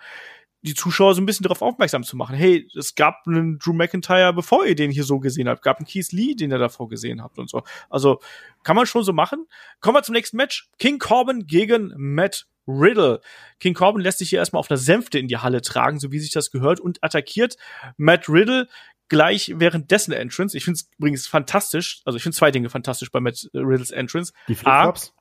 die 0.63 0.75
Zuschauer 0.75 1.15
so 1.15 1.23
ein 1.23 1.27
bisschen 1.27 1.45
darauf 1.45 1.63
aufmerksam 1.63 2.05
zu 2.05 2.17
machen. 2.17 2.37
Hey, 2.37 2.69
es 2.77 2.95
gab 2.95 3.27
einen 3.27 3.59
Drew 3.59 3.73
McIntyre, 3.73 4.33
bevor 4.33 4.67
ihr 4.67 4.75
den 4.75 4.91
hier 4.91 5.05
so 5.05 5.19
gesehen 5.19 5.49
habt. 5.49 5.63
Gab 5.63 5.79
einen 5.79 5.87
Keith 5.87 6.13
Lee, 6.13 6.35
den 6.35 6.51
ihr 6.51 6.59
davor 6.59 6.89
gesehen 6.89 7.23
habt 7.23 7.39
und 7.39 7.49
so. 7.49 7.63
Also 7.89 8.21
kann 8.63 8.77
man 8.77 8.87
schon 8.87 9.03
so 9.03 9.13
machen. 9.13 9.47
Kommen 9.81 9.97
wir 9.97 10.03
zum 10.03 10.15
nächsten 10.15 10.37
Match. 10.37 10.69
King 10.79 10.99
Corbin 10.99 11.47
gegen 11.47 11.95
Matt 11.97 12.47
Riddle. 12.69 13.21
King 13.59 13.75
Corbin 13.75 14.03
lässt 14.03 14.19
sich 14.19 14.29
hier 14.29 14.39
erstmal 14.39 14.61
auf 14.61 14.71
einer 14.71 14.79
Sänfte 14.79 15.19
in 15.19 15.29
die 15.29 15.39
Halle 15.39 15.63
tragen, 15.63 15.99
so 15.99 16.13
wie 16.13 16.19
sich 16.19 16.31
das 16.31 16.51
gehört, 16.51 16.79
und 16.79 17.03
attackiert 17.03 17.57
Matt 17.97 18.29
Riddle 18.29 18.69
gleich 19.09 19.55
während 19.57 19.91
dessen 19.91 20.13
Entrance. 20.13 20.57
Ich 20.57 20.65
finde 20.65 20.77
es 20.77 20.91
übrigens 20.99 21.27
fantastisch. 21.27 22.03
Also 22.05 22.19
ich 22.19 22.23
finde 22.23 22.37
zwei 22.37 22.51
Dinge 22.51 22.69
fantastisch 22.69 23.11
bei 23.11 23.21
Matt 23.21 23.49
Riddles 23.55 23.91
Entrance. 23.91 24.33
Die 24.47 24.55
Flipflops? 24.55 25.15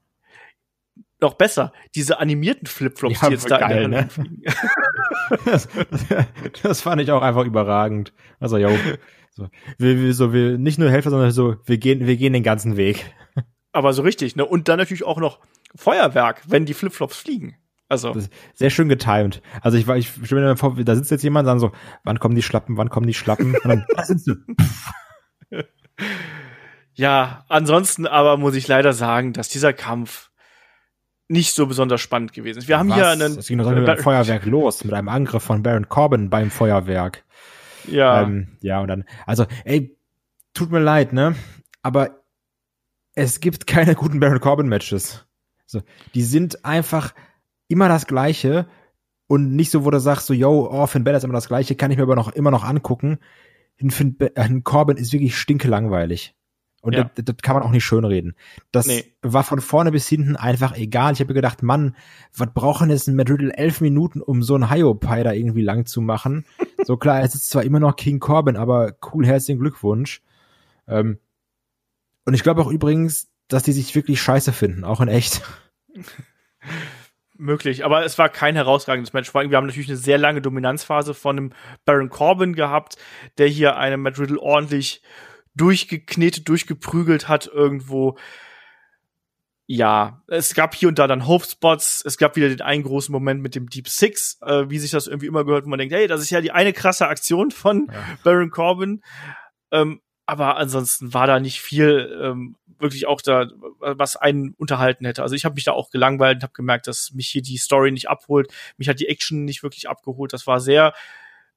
noch 1.21 1.34
besser, 1.34 1.73
diese 1.95 2.19
animierten 2.19 2.67
Flipflops, 2.67 3.21
ja, 3.21 3.28
die 3.28 3.34
jetzt 3.34 3.52
da 3.52 3.58
geil, 3.60 3.84
in 3.84 3.91
der 3.91 4.02
Hand 4.02 4.17
ne? 4.17 4.43
das, 5.45 5.67
das, 6.63 6.82
fand 6.82 7.02
ich 7.02 7.12
auch 7.12 7.22
einfach 7.22 7.45
überragend. 7.45 8.13
Also, 8.39 8.58
jo, 8.58 8.69
so, 9.32 9.50
wir, 9.78 10.02
wir, 10.02 10.13
so, 10.13 10.34
wir 10.34 10.58
nicht 10.58 10.80
nur 10.80 10.89
Helfer, 10.89 11.10
sondern 11.10 11.32
so, 11.32 11.56
wir 11.65 11.78
gehen, 11.78 12.06
wir 12.06 12.17
gehen 12.17 12.34
den 12.34 12.43
ganzen 12.43 12.78
Weg. 12.78 13.13
Aber 13.72 13.93
so 13.93 14.02
richtig, 14.02 14.36
ne? 14.36 14.45
Und 14.45 14.67
dann 14.67 14.78
natürlich 14.78 15.04
auch 15.04 15.19
noch 15.19 15.39
Feuerwerk, 15.76 16.41
wenn 16.48 16.65
die 16.65 16.74
Flipflops 16.74 17.17
fliegen. 17.17 17.56
Also. 17.89 18.15
sehr 18.54 18.69
schön 18.69 18.88
getimed. 18.88 19.41
Also 19.62 19.78
ich 19.78 19.88
war, 19.88 19.98
ich 19.98 20.12
stelle 20.24 20.41
mir 20.41 20.58
vor, 20.58 20.76
da 20.76 20.95
sitzt 20.95 21.10
jetzt 21.10 21.24
jemand, 21.24 21.48
sagen 21.48 21.60
so, 21.60 21.72
wann 22.04 22.19
kommen 22.19 22.36
die 22.36 22.43
Schlappen, 22.43 22.78
wann 22.78 22.89
kommen 22.89 23.08
die 23.08 23.15
Schlappen? 23.15 23.56
Und 23.56 23.67
dann, 23.67 23.86
da 23.95 24.04
sind 24.04 24.22
sie. 24.22 24.36
ja, 26.93 27.45
ansonsten 27.50 28.06
aber 28.06 28.38
muss 28.38 28.54
ich 28.54 28.67
leider 28.67 28.93
sagen, 28.93 29.34
dass 29.34 29.50
dieser 29.50 29.74
Kampf 29.74 30.29
nicht 31.30 31.54
so 31.54 31.68
besonders 31.68 32.02
spannend 32.02 32.34
gewesen 32.34 32.60
ist. 32.60 32.68
Wir 32.68 32.78
haben 32.78 32.89
Was? 32.89 32.96
hier 32.96 33.08
einen. 33.08 33.38
Es 33.38 33.48
ging 33.48 33.60
doch 33.60 33.70
mit 33.70 33.88
einem 33.88 34.04
Feuerwerk 34.04 34.46
los, 34.46 34.84
mit 34.84 34.94
einem 34.94 35.08
Angriff 35.08 35.44
von 35.44 35.63
Baron 35.63 35.88
Corbin 35.88 36.30
beim 36.30 36.52
Feuerwerk. 36.52 37.24
Ja. 37.88 38.24
Ähm, 38.24 38.58
ja, 38.62 38.82
und 38.82 38.88
dann, 38.88 39.06
also, 39.26 39.46
ey, 39.63 39.96
tut 40.54 40.72
mir 40.72 40.80
leid, 40.80 41.13
ne? 41.13 41.36
Aber 41.82 42.24
es 43.13 43.39
gibt 43.39 43.68
keine 43.68 43.96
guten 43.96 44.20
Baron 44.20 44.39
Corbin-Matches. 44.39 45.26
Also, 45.63 45.86
die 46.15 46.24
sind 46.24 46.65
einfach 46.65 47.13
immer 47.68 47.88
das 47.88 48.08
Gleiche 48.08 48.68
und 49.28 49.56
nicht 49.56 49.70
so, 49.70 49.86
wo 49.86 49.92
du 49.92 50.00
sagst, 50.00 50.26
so, 50.26 50.34
yo, 50.34 50.68
oh, 50.72 50.88
Finn 50.88 51.04
Balor 51.04 51.18
ist 51.18 51.24
immer 51.24 51.34
das 51.34 51.48
Gleiche, 51.48 51.76
kann 51.76 51.92
ich 51.92 51.98
mir 51.98 52.04
aber 52.04 52.15
noch 52.15 52.32
immer 52.32 52.50
noch 52.50 52.63
angucken. 52.63 53.20
Finn, 53.78 53.92
Finn 53.92 54.63
Corbin 54.63 54.98
ist 54.98 55.13
wirklich 55.13 55.38
stinkelangweilig. 55.38 56.36
Und 56.82 56.94
ja. 56.94 57.10
das, 57.15 57.26
das 57.26 57.38
kann 57.38 57.56
man 57.56 57.63
auch 57.63 57.72
nicht 57.72 57.84
schönreden. 57.84 58.36
Das 58.72 58.88
nee. 58.88 59.04
war 59.22 59.44
von 59.44 59.60
vorne 59.60 59.92
bis 59.92 60.08
hinten 60.08 60.36
einfach 60.36 60.76
egal. 60.78 61.13
Ich 61.13 61.20
habe 61.20 61.34
gedacht, 61.34 61.62
Mann, 61.62 61.96
was 62.36 62.54
brauchen 62.54 62.89
jetzt 62.89 63.08
ein 63.08 63.20
Riddle 63.20 63.54
elf 63.54 63.82
Minuten, 63.82 64.22
um 64.22 64.44
so 64.44 64.56
ein 64.56 64.70
Hiopai 64.70 65.24
da 65.24 65.34
irgendwie 65.34 65.62
lang 65.62 65.86
zu 65.86 66.02
machen? 66.02 66.46
so 66.86 66.96
klar, 66.96 67.22
es 67.22 67.36
ist 67.36 67.50
zwar 67.50 67.63
immer 67.63 67.80
noch 67.80 67.96
King 67.96 68.20
Corbin, 68.20 68.56
aber 68.56 68.94
cool, 69.13 69.26
herzlichen 69.26 69.60
Glückwunsch. 69.60 70.22
Ähm, 70.88 71.20
und 72.26 72.34
ich 72.34 72.44
glaube 72.44 72.62
auch 72.62 72.72
übrigens, 72.72 73.30
dass 73.50 73.63
die 73.63 73.74
sich 73.74 73.96
wirklich 73.96 74.22
scheiße 74.22 74.54
finden, 74.54 74.84
auch 74.84 75.02
in 75.02 75.08
echt. 75.08 75.42
Möglich, 77.36 77.84
aber 77.84 78.06
es 78.06 78.18
war 78.18 78.30
kein 78.30 78.56
herausragendes 78.56 79.13
Match. 79.13 79.30
Vor 79.30 79.42
allem, 79.42 79.50
wir 79.50 79.58
haben 79.58 79.65
natürlich 79.65 79.89
eine 79.89 79.98
sehr 79.98 80.18
lange 80.18 80.42
Dominanzphase 80.42 81.13
von 81.13 81.38
einem 81.38 81.54
Baron 81.86 82.10
Corbin 82.10 82.54
gehabt, 82.54 82.98
der 83.38 83.48
hier 83.48 83.78
einem 83.78 84.02
Matt 84.02 84.20
Riddle 84.20 84.39
ordentlich 84.39 85.02
durchgeknetet, 85.60 86.48
durchgeprügelt 86.48 87.28
hat 87.28 87.48
irgendwo. 87.48 88.17
Ja, 89.65 90.24
es 90.28 90.56
gab 90.56 90.74
hier 90.74 90.88
und 90.88 90.98
da 90.98 91.06
dann 91.06 91.28
Hope-Spots. 91.28 92.04
Es 92.04 92.17
gab 92.17 92.36
wieder 92.36 92.50
den 92.50 92.62
einen 92.62 92.84
großen 92.84 93.12
Moment 93.12 93.41
mit 93.41 93.54
dem 93.54 93.69
Deep 93.69 93.88
Six, 93.88 94.39
äh, 94.41 94.69
wie 94.69 94.80
sich 94.80 94.89
das 94.89 95.06
irgendwie 95.06 95.28
immer 95.28 95.45
gehört, 95.45 95.65
wo 95.65 95.69
man 95.69 95.78
denkt, 95.78 95.93
hey, 95.93 96.08
das 96.08 96.22
ist 96.22 96.32
ja 96.32 96.41
die 96.41 96.52
eine 96.52 96.74
krasse 96.74 97.08
Aktion 97.08 97.52
von 97.52 97.88
ja. 97.91 98.17
Baron 98.24 98.50
Corbin. 98.50 99.04
Ähm, 99.72 100.02
aber 100.26 100.58
ansonsten 100.58 101.13
war 101.13 101.28
da 101.28 101.39
nicht 101.39 101.62
viel 101.62 102.19
ähm, 102.22 102.56
wirklich 102.80 103.08
auch 103.08 103.22
da, 103.22 103.48
was 103.80 104.15
einen 104.15 104.54
unterhalten 104.58 105.06
hätte. 105.06 105.22
Also 105.22 105.36
ich 105.36 105.45
habe 105.45 105.56
mich 105.56 105.65
da 105.65 105.74
auch 105.74 105.89
gelangweilt 105.91 106.38
und 106.38 106.43
habe 106.43 106.54
gemerkt, 106.54 106.88
dass 106.88 107.12
mich 107.13 107.28
hier 107.28 107.41
die 107.41 107.58
Story 107.58 107.91
nicht 107.91 108.10
abholt. 108.10 108.52
Mich 108.78 108.89
hat 108.89 109.00
die 109.00 109.08
Action 109.08 109.43
nicht 109.43 109.63
wirklich 109.63 109.89
abgeholt. 109.89 110.34
Das 110.34 110.48
war 110.48 110.60
sehr 110.60 110.93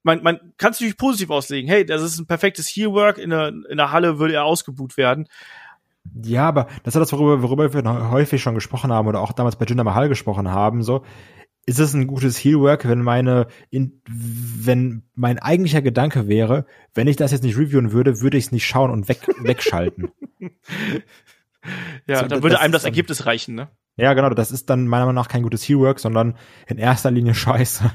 man, 0.03 0.23
man 0.23 0.37
kann 0.57 0.73
es 0.73 0.81
natürlich 0.81 0.97
positiv 0.97 1.31
auslegen. 1.31 1.69
Hey, 1.69 1.85
das 1.85 2.03
ist 2.03 2.19
ein 2.19 2.27
perfektes 2.27 2.69
Heelwork. 2.69 3.19
In 3.19 3.31
der, 3.31 3.49
in 3.49 3.77
der 3.77 3.93
Halle 3.93 4.19
würde 4.19 4.35
er 4.35 4.45
ausgebuht 4.45 4.97
werden. 4.97 5.29
Ja, 6.23 6.49
aber 6.49 6.67
das 6.83 6.97
ist 6.97 7.01
das, 7.01 7.13
worüber, 7.13 7.43
worüber 7.43 7.73
wir 7.73 8.11
häufig 8.11 8.43
schon 8.43 8.55
gesprochen 8.55 8.93
haben 8.93 9.07
oder 9.07 9.21
auch 9.21 9.33
damals 9.33 9.57
bei 9.57 9.67
Jinder 9.67 9.85
Mahal 9.85 10.09
gesprochen 10.09 10.51
haben. 10.51 10.83
So, 10.83 11.05
ist 11.65 11.79
es 11.79 11.95
ein 11.95 12.09
gutes 12.09 12.37
Heelwork, 12.39 12.89
wenn 12.89 13.03
meine, 13.03 13.47
in, 13.71 14.03
wenn 14.09 15.05
mein 15.15 15.39
eigentlicher 15.39 15.81
Gedanke 15.81 16.27
wäre, 16.27 16.67
wenn 16.93 17.07
ich 17.07 17.17
das 17.17 17.31
jetzt 17.31 17.45
nicht 17.45 17.57
reviewen 17.57 17.93
würde, 17.93 18.21
würde 18.21 18.37
ich 18.37 18.47
es 18.47 18.53
nicht 18.53 18.67
schauen 18.67 18.91
und 18.91 19.09
weg, 19.09 19.29
wegschalten. 19.39 20.11
ja, 22.07 22.21
so, 22.21 22.27
dann 22.27 22.43
würde 22.43 22.59
einem 22.59 22.73
das 22.73 22.85
Ergebnis 22.85 23.27
reichen, 23.27 23.55
ne? 23.55 23.69
Ja, 23.97 24.15
genau. 24.15 24.31
Das 24.31 24.51
ist 24.51 24.71
dann 24.71 24.89
meiner 24.89 25.05
Meinung 25.05 25.23
nach 25.23 25.29
kein 25.29 25.43
gutes 25.43 25.63
Heelwork, 25.69 26.01
sondern 26.01 26.37
in 26.67 26.79
erster 26.79 27.11
Linie 27.11 27.35
Scheiße. 27.35 27.93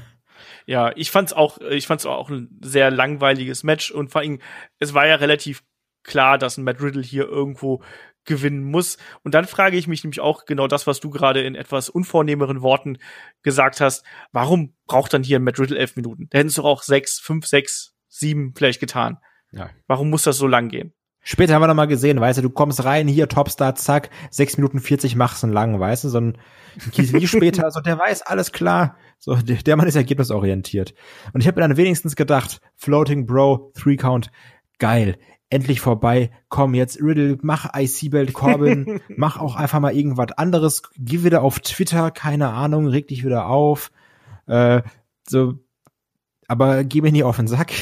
Ja, 0.66 0.92
ich 0.96 1.10
fand's 1.10 1.32
auch, 1.32 1.58
ich 1.58 1.86
fand's 1.86 2.06
auch 2.06 2.30
ein 2.30 2.58
sehr 2.60 2.90
langweiliges 2.90 3.62
Match 3.62 3.90
und 3.90 4.10
vor 4.10 4.20
allem, 4.20 4.40
es 4.78 4.94
war 4.94 5.06
ja 5.06 5.16
relativ 5.16 5.62
klar, 6.02 6.38
dass 6.38 6.56
ein 6.56 6.64
Matt 6.64 6.80
Riddle 6.80 7.02
hier 7.02 7.28
irgendwo 7.28 7.82
gewinnen 8.24 8.62
muss. 8.62 8.98
Und 9.24 9.34
dann 9.34 9.46
frage 9.46 9.76
ich 9.76 9.88
mich 9.88 10.04
nämlich 10.04 10.20
auch 10.20 10.44
genau 10.44 10.68
das, 10.68 10.86
was 10.86 11.00
du 11.00 11.10
gerade 11.10 11.42
in 11.42 11.54
etwas 11.54 11.88
unvornehmeren 11.88 12.62
Worten 12.62 12.98
gesagt 13.42 13.80
hast. 13.80 14.04
Warum 14.32 14.74
braucht 14.86 15.12
dann 15.14 15.24
hier 15.24 15.38
ein 15.38 15.44
Matt 15.44 15.58
Riddle 15.58 15.78
elf 15.78 15.96
Minuten? 15.96 16.28
Da 16.30 16.38
hätten 16.38 16.48
es 16.48 16.54
doch 16.54 16.64
auch 16.64 16.82
sechs, 16.82 17.18
fünf, 17.18 17.46
sechs, 17.46 17.94
sieben 18.08 18.52
vielleicht 18.54 18.80
getan. 18.80 19.18
Ja. 19.50 19.70
Warum 19.86 20.10
muss 20.10 20.24
das 20.24 20.36
so 20.36 20.46
lang 20.46 20.68
gehen? 20.68 20.92
Später 21.20 21.54
haben 21.54 21.62
wir 21.62 21.66
noch 21.66 21.74
mal 21.74 21.86
gesehen, 21.86 22.20
weißt 22.20 22.38
du, 22.38 22.42
du 22.42 22.50
kommst 22.50 22.84
rein, 22.84 23.08
hier, 23.08 23.28
Topstar, 23.28 23.74
zack, 23.74 24.08
sechs 24.30 24.56
Minuten 24.56 24.80
vierzig 24.80 25.14
machst 25.14 25.44
einen 25.44 25.52
lang, 25.52 25.78
weißt 25.78 26.04
du, 26.04 26.08
so 26.08 26.20
ein 26.20 26.38
Kiesli 26.92 27.26
später, 27.28 27.70
so 27.70 27.80
der 27.80 27.98
weiß, 27.98 28.22
alles 28.22 28.52
klar, 28.52 28.96
so 29.18 29.34
der, 29.34 29.56
der 29.56 29.76
Mann 29.76 29.88
ist 29.88 29.96
ergebnisorientiert. 29.96 30.94
Und 31.32 31.40
ich 31.40 31.46
habe 31.46 31.60
mir 31.60 31.68
dann 31.68 31.76
wenigstens 31.76 32.16
gedacht, 32.16 32.60
Floating 32.76 33.26
Bro, 33.26 33.72
Three 33.74 33.96
Count, 33.96 34.30
geil, 34.78 35.18
endlich 35.50 35.80
vorbei, 35.80 36.30
komm 36.48 36.74
jetzt 36.74 37.00
Riddle, 37.00 37.38
mach 37.42 37.74
IC-Belt 37.74 38.32
Corbin, 38.32 39.00
mach 39.16 39.38
auch 39.38 39.56
einfach 39.56 39.80
mal 39.80 39.94
irgendwas 39.94 40.32
anderes, 40.36 40.82
geh 40.96 41.24
wieder 41.24 41.42
auf 41.42 41.60
Twitter, 41.60 42.10
keine 42.10 42.48
Ahnung, 42.48 42.86
reg 42.86 43.08
dich 43.08 43.24
wieder 43.24 43.46
auf, 43.46 43.90
äh, 44.46 44.82
so, 45.28 45.54
aber 46.46 46.84
geh 46.84 47.00
mir 47.00 47.12
nie 47.12 47.24
auf 47.24 47.36
den 47.36 47.48
Sack. 47.48 47.72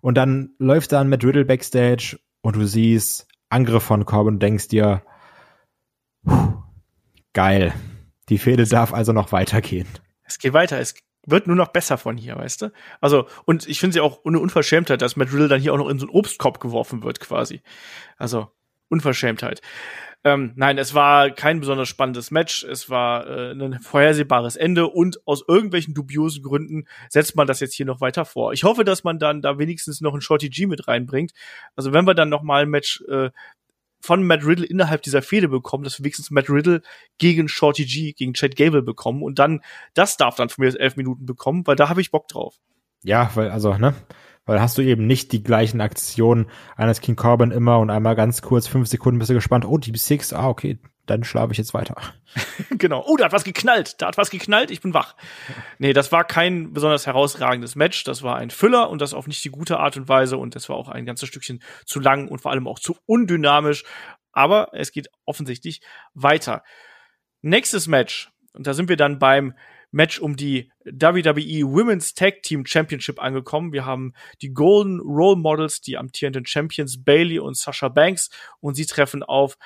Und 0.00 0.16
dann 0.16 0.50
läuft 0.58 0.90
dann 0.90 1.08
mit 1.08 1.24
Riddle 1.24 1.44
Backstage 1.44 2.18
und 2.40 2.56
du 2.56 2.66
siehst 2.66 3.28
Angriff 3.48 3.84
von 3.84 4.04
Corbin 4.04 4.34
und 4.34 4.42
denkst 4.42 4.68
dir, 4.68 5.02
puh, 6.24 6.54
geil. 7.32 7.72
Die 8.28 8.38
Fehde 8.38 8.64
darf 8.64 8.92
also 8.92 9.12
noch 9.12 9.30
weitergehen. 9.30 9.86
Es 10.32 10.38
geht 10.38 10.52
weiter. 10.52 10.80
Es 10.80 10.94
wird 11.26 11.46
nur 11.46 11.56
noch 11.56 11.68
besser 11.68 11.98
von 11.98 12.16
hier, 12.16 12.36
weißt 12.36 12.62
du? 12.62 12.72
Also, 13.00 13.26
und 13.44 13.68
ich 13.68 13.78
finde 13.78 13.94
sie 13.94 14.00
auch 14.00 14.24
eine 14.24 14.40
Unverschämtheit, 14.40 15.02
dass 15.02 15.16
Matt 15.16 15.32
Riddle 15.32 15.48
dann 15.48 15.60
hier 15.60 15.72
auch 15.72 15.78
noch 15.78 15.88
in 15.88 15.98
so 15.98 16.06
einen 16.06 16.14
Obstkorb 16.14 16.58
geworfen 16.60 17.02
wird, 17.02 17.20
quasi. 17.20 17.62
Also, 18.16 18.50
Unverschämtheit. 18.88 19.60
Ähm, 20.24 20.52
nein, 20.54 20.78
es 20.78 20.94
war 20.94 21.30
kein 21.30 21.60
besonders 21.60 21.88
spannendes 21.88 22.30
Match. 22.30 22.62
Es 22.62 22.88
war 22.88 23.26
äh, 23.26 23.52
ein 23.52 23.80
vorhersehbares 23.80 24.54
Ende 24.54 24.86
und 24.86 25.26
aus 25.26 25.42
irgendwelchen 25.48 25.94
dubiosen 25.94 26.42
Gründen 26.44 26.84
setzt 27.08 27.34
man 27.34 27.48
das 27.48 27.58
jetzt 27.58 27.74
hier 27.74 27.86
noch 27.86 28.00
weiter 28.00 28.24
vor. 28.24 28.52
Ich 28.52 28.62
hoffe, 28.62 28.84
dass 28.84 29.02
man 29.02 29.18
dann 29.18 29.42
da 29.42 29.58
wenigstens 29.58 30.00
noch 30.00 30.14
ein 30.14 30.20
Shorty 30.20 30.48
G 30.48 30.66
mit 30.66 30.86
reinbringt. 30.86 31.32
Also 31.74 31.92
wenn 31.92 32.06
wir 32.06 32.14
dann 32.14 32.28
noch 32.28 32.42
mal 32.42 32.62
ein 32.62 32.70
Match 32.70 33.02
äh, 33.08 33.30
von 34.02 34.24
Matt 34.24 34.44
Riddle 34.44 34.66
innerhalb 34.66 35.02
dieser 35.02 35.22
Fehde 35.22 35.48
bekommen, 35.48 35.84
dass 35.84 35.98
wir 35.98 36.04
wenigstens 36.04 36.30
Matt 36.30 36.50
Riddle 36.50 36.82
gegen 37.18 37.48
Shorty 37.48 37.84
G, 37.84 38.12
gegen 38.12 38.34
Chad 38.34 38.56
Gable 38.56 38.82
bekommen 38.82 39.22
und 39.22 39.38
dann, 39.38 39.60
das 39.94 40.16
darf 40.16 40.34
dann 40.34 40.48
von 40.48 40.64
mir 40.64 40.78
elf 40.78 40.96
Minuten 40.96 41.24
bekommen, 41.24 41.66
weil 41.66 41.76
da 41.76 41.88
habe 41.88 42.00
ich 42.00 42.10
Bock 42.10 42.28
drauf. 42.28 42.56
Ja, 43.04 43.30
weil, 43.34 43.50
also, 43.50 43.74
ne? 43.74 43.94
Weil 44.44 44.60
hast 44.60 44.76
du 44.76 44.82
eben 44.82 45.06
nicht 45.06 45.30
die 45.30 45.44
gleichen 45.44 45.80
Aktionen 45.80 46.46
eines 46.76 47.00
King 47.00 47.14
Corbin 47.14 47.52
immer 47.52 47.78
und 47.78 47.90
einmal 47.90 48.16
ganz 48.16 48.42
kurz, 48.42 48.66
fünf 48.66 48.88
Sekunden 48.88 49.20
bist 49.20 49.30
du 49.30 49.34
gespannt, 49.34 49.64
oh, 49.64 49.78
Deep 49.78 49.96
Six, 49.96 50.32
ah, 50.32 50.48
okay, 50.48 50.78
dann 51.06 51.24
schlafe 51.24 51.52
ich 51.52 51.58
jetzt 51.58 51.74
weiter. 51.74 51.96
genau. 52.70 53.04
Oh, 53.06 53.16
da 53.16 53.24
hat 53.24 53.32
was 53.32 53.44
geknallt. 53.44 54.00
Da 54.00 54.06
hat 54.06 54.16
was 54.16 54.30
geknallt. 54.30 54.70
Ich 54.70 54.80
bin 54.80 54.94
wach. 54.94 55.16
Nee, 55.78 55.92
das 55.92 56.12
war 56.12 56.24
kein 56.24 56.72
besonders 56.72 57.06
herausragendes 57.06 57.74
Match. 57.74 58.04
Das 58.04 58.22
war 58.22 58.36
ein 58.36 58.50
Füller 58.50 58.88
und 58.88 59.00
das 59.00 59.14
auf 59.14 59.26
nicht 59.26 59.44
die 59.44 59.50
gute 59.50 59.78
Art 59.78 59.96
und 59.96 60.08
Weise. 60.08 60.36
Und 60.36 60.54
das 60.54 60.68
war 60.68 60.76
auch 60.76 60.88
ein 60.88 61.04
ganzes 61.04 61.28
Stückchen 61.28 61.62
zu 61.86 61.98
lang 61.98 62.28
und 62.28 62.40
vor 62.40 62.52
allem 62.52 62.68
auch 62.68 62.78
zu 62.78 62.96
undynamisch. 63.06 63.84
Aber 64.32 64.68
es 64.72 64.92
geht 64.92 65.08
offensichtlich 65.24 65.82
weiter. 66.14 66.62
Nächstes 67.40 67.88
Match. 67.88 68.30
Und 68.52 68.66
da 68.66 68.74
sind 68.74 68.88
wir 68.88 68.96
dann 68.96 69.18
beim 69.18 69.54
Match 69.90 70.20
um 70.20 70.36
die 70.36 70.72
WWE 70.84 71.70
Women's 71.70 72.14
Tag 72.14 72.42
Team 72.42 72.64
Championship 72.64 73.20
angekommen. 73.20 73.72
Wir 73.72 73.84
haben 73.84 74.14
die 74.40 74.52
Golden 74.52 75.00
Role 75.00 75.36
Models, 75.36 75.80
die 75.80 75.98
amtierenden 75.98 76.46
Champions 76.46 77.04
Bailey 77.04 77.38
und 77.38 77.56
Sasha 77.56 77.88
Banks 77.88 78.30
und 78.60 78.74
sie 78.74 78.86
treffen 78.86 79.22
auf 79.22 79.58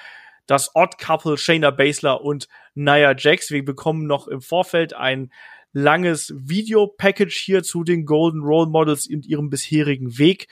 das 0.47 0.75
Odd 0.75 0.97
Couple 0.99 1.37
Shayna 1.39 1.71
Baszler 1.71 2.21
und 2.23 2.49
Nia 2.75 3.15
Jax. 3.17 3.51
Wir 3.51 3.65
bekommen 3.65 4.07
noch 4.07 4.29
im 4.29 4.41
Vorfeld 4.41 4.95
ein 4.95 5.31
langes 5.73 6.33
Video-Package 6.37 7.37
hier 7.37 7.63
zu 7.63 7.85
den 7.85 8.07
Golden 8.07 8.43
Role 8.43 8.69
Models 8.69 9.07
und 9.09 9.27
ihrem 9.27 9.51
bisherigen 9.51 10.19
Weg. 10.19 10.49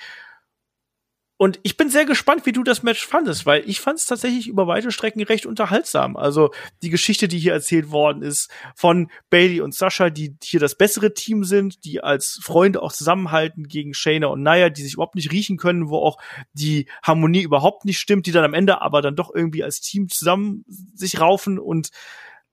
Und 1.37 1.59
ich 1.64 1.76
bin 1.76 1.91
sehr 1.91 2.05
gespannt, 2.05 2.47
wie 2.47 2.53
du 2.53 2.62
das 2.62 2.85
Match 2.85 3.05
fandest, 3.05 3.45
weil 3.45 3.68
ich 3.68 3.80
fand 3.80 3.99
es 3.99 4.07
tatsächlich 4.07 4.47
über 4.47 4.68
weite 4.68 4.93
Strecken 4.93 5.20
recht 5.22 5.47
unterhaltsam. 5.47 6.16
Also 6.16 6.53
die 6.82 6.91
Geschichte, 6.91 7.26
die 7.26 7.41
hier 7.41 7.53
erzählt 7.53 7.91
worden 7.91 8.22
ist 8.22 8.51
von 8.76 9.11
Bailey 9.30 9.61
und 9.61 9.74
Sascha, 9.74 10.11
die 10.11 10.37
hier 10.45 10.61
das 10.61 10.76
bessere 10.76 11.12
Team 11.12 11.43
sind, 11.43 11.85
die 11.85 12.01
als 12.03 12.39
Freunde 12.41 12.82
auch 12.82 12.93
zusammenhalten 12.93 13.66
gegen 13.66 13.95
Shayna 13.95 14.28
und 14.28 14.43
Naya, 14.43 14.70
die 14.70 14.82
sich 14.82 14.95
überhaupt 14.95 15.16
nicht 15.16 15.32
riechen 15.32 15.57
können, 15.57 15.89
wo 15.89 15.99
auch 15.99 16.18
die 16.53 16.89
Harmonie 17.03 17.43
überhaupt 17.43 17.85
nicht 17.85 17.99
stimmt, 17.99 18.26
die 18.26 18.32
dann 18.32 18.45
am 18.45 18.55
Ende 18.55 18.80
aber 18.80 19.03
dann 19.03 19.16
doch 19.16 19.35
irgendwie 19.35 19.64
als 19.64 19.80
Team 19.80 20.09
zusammen 20.09 20.64
sich 20.68 21.20
raufen 21.20 21.59
und 21.59 21.91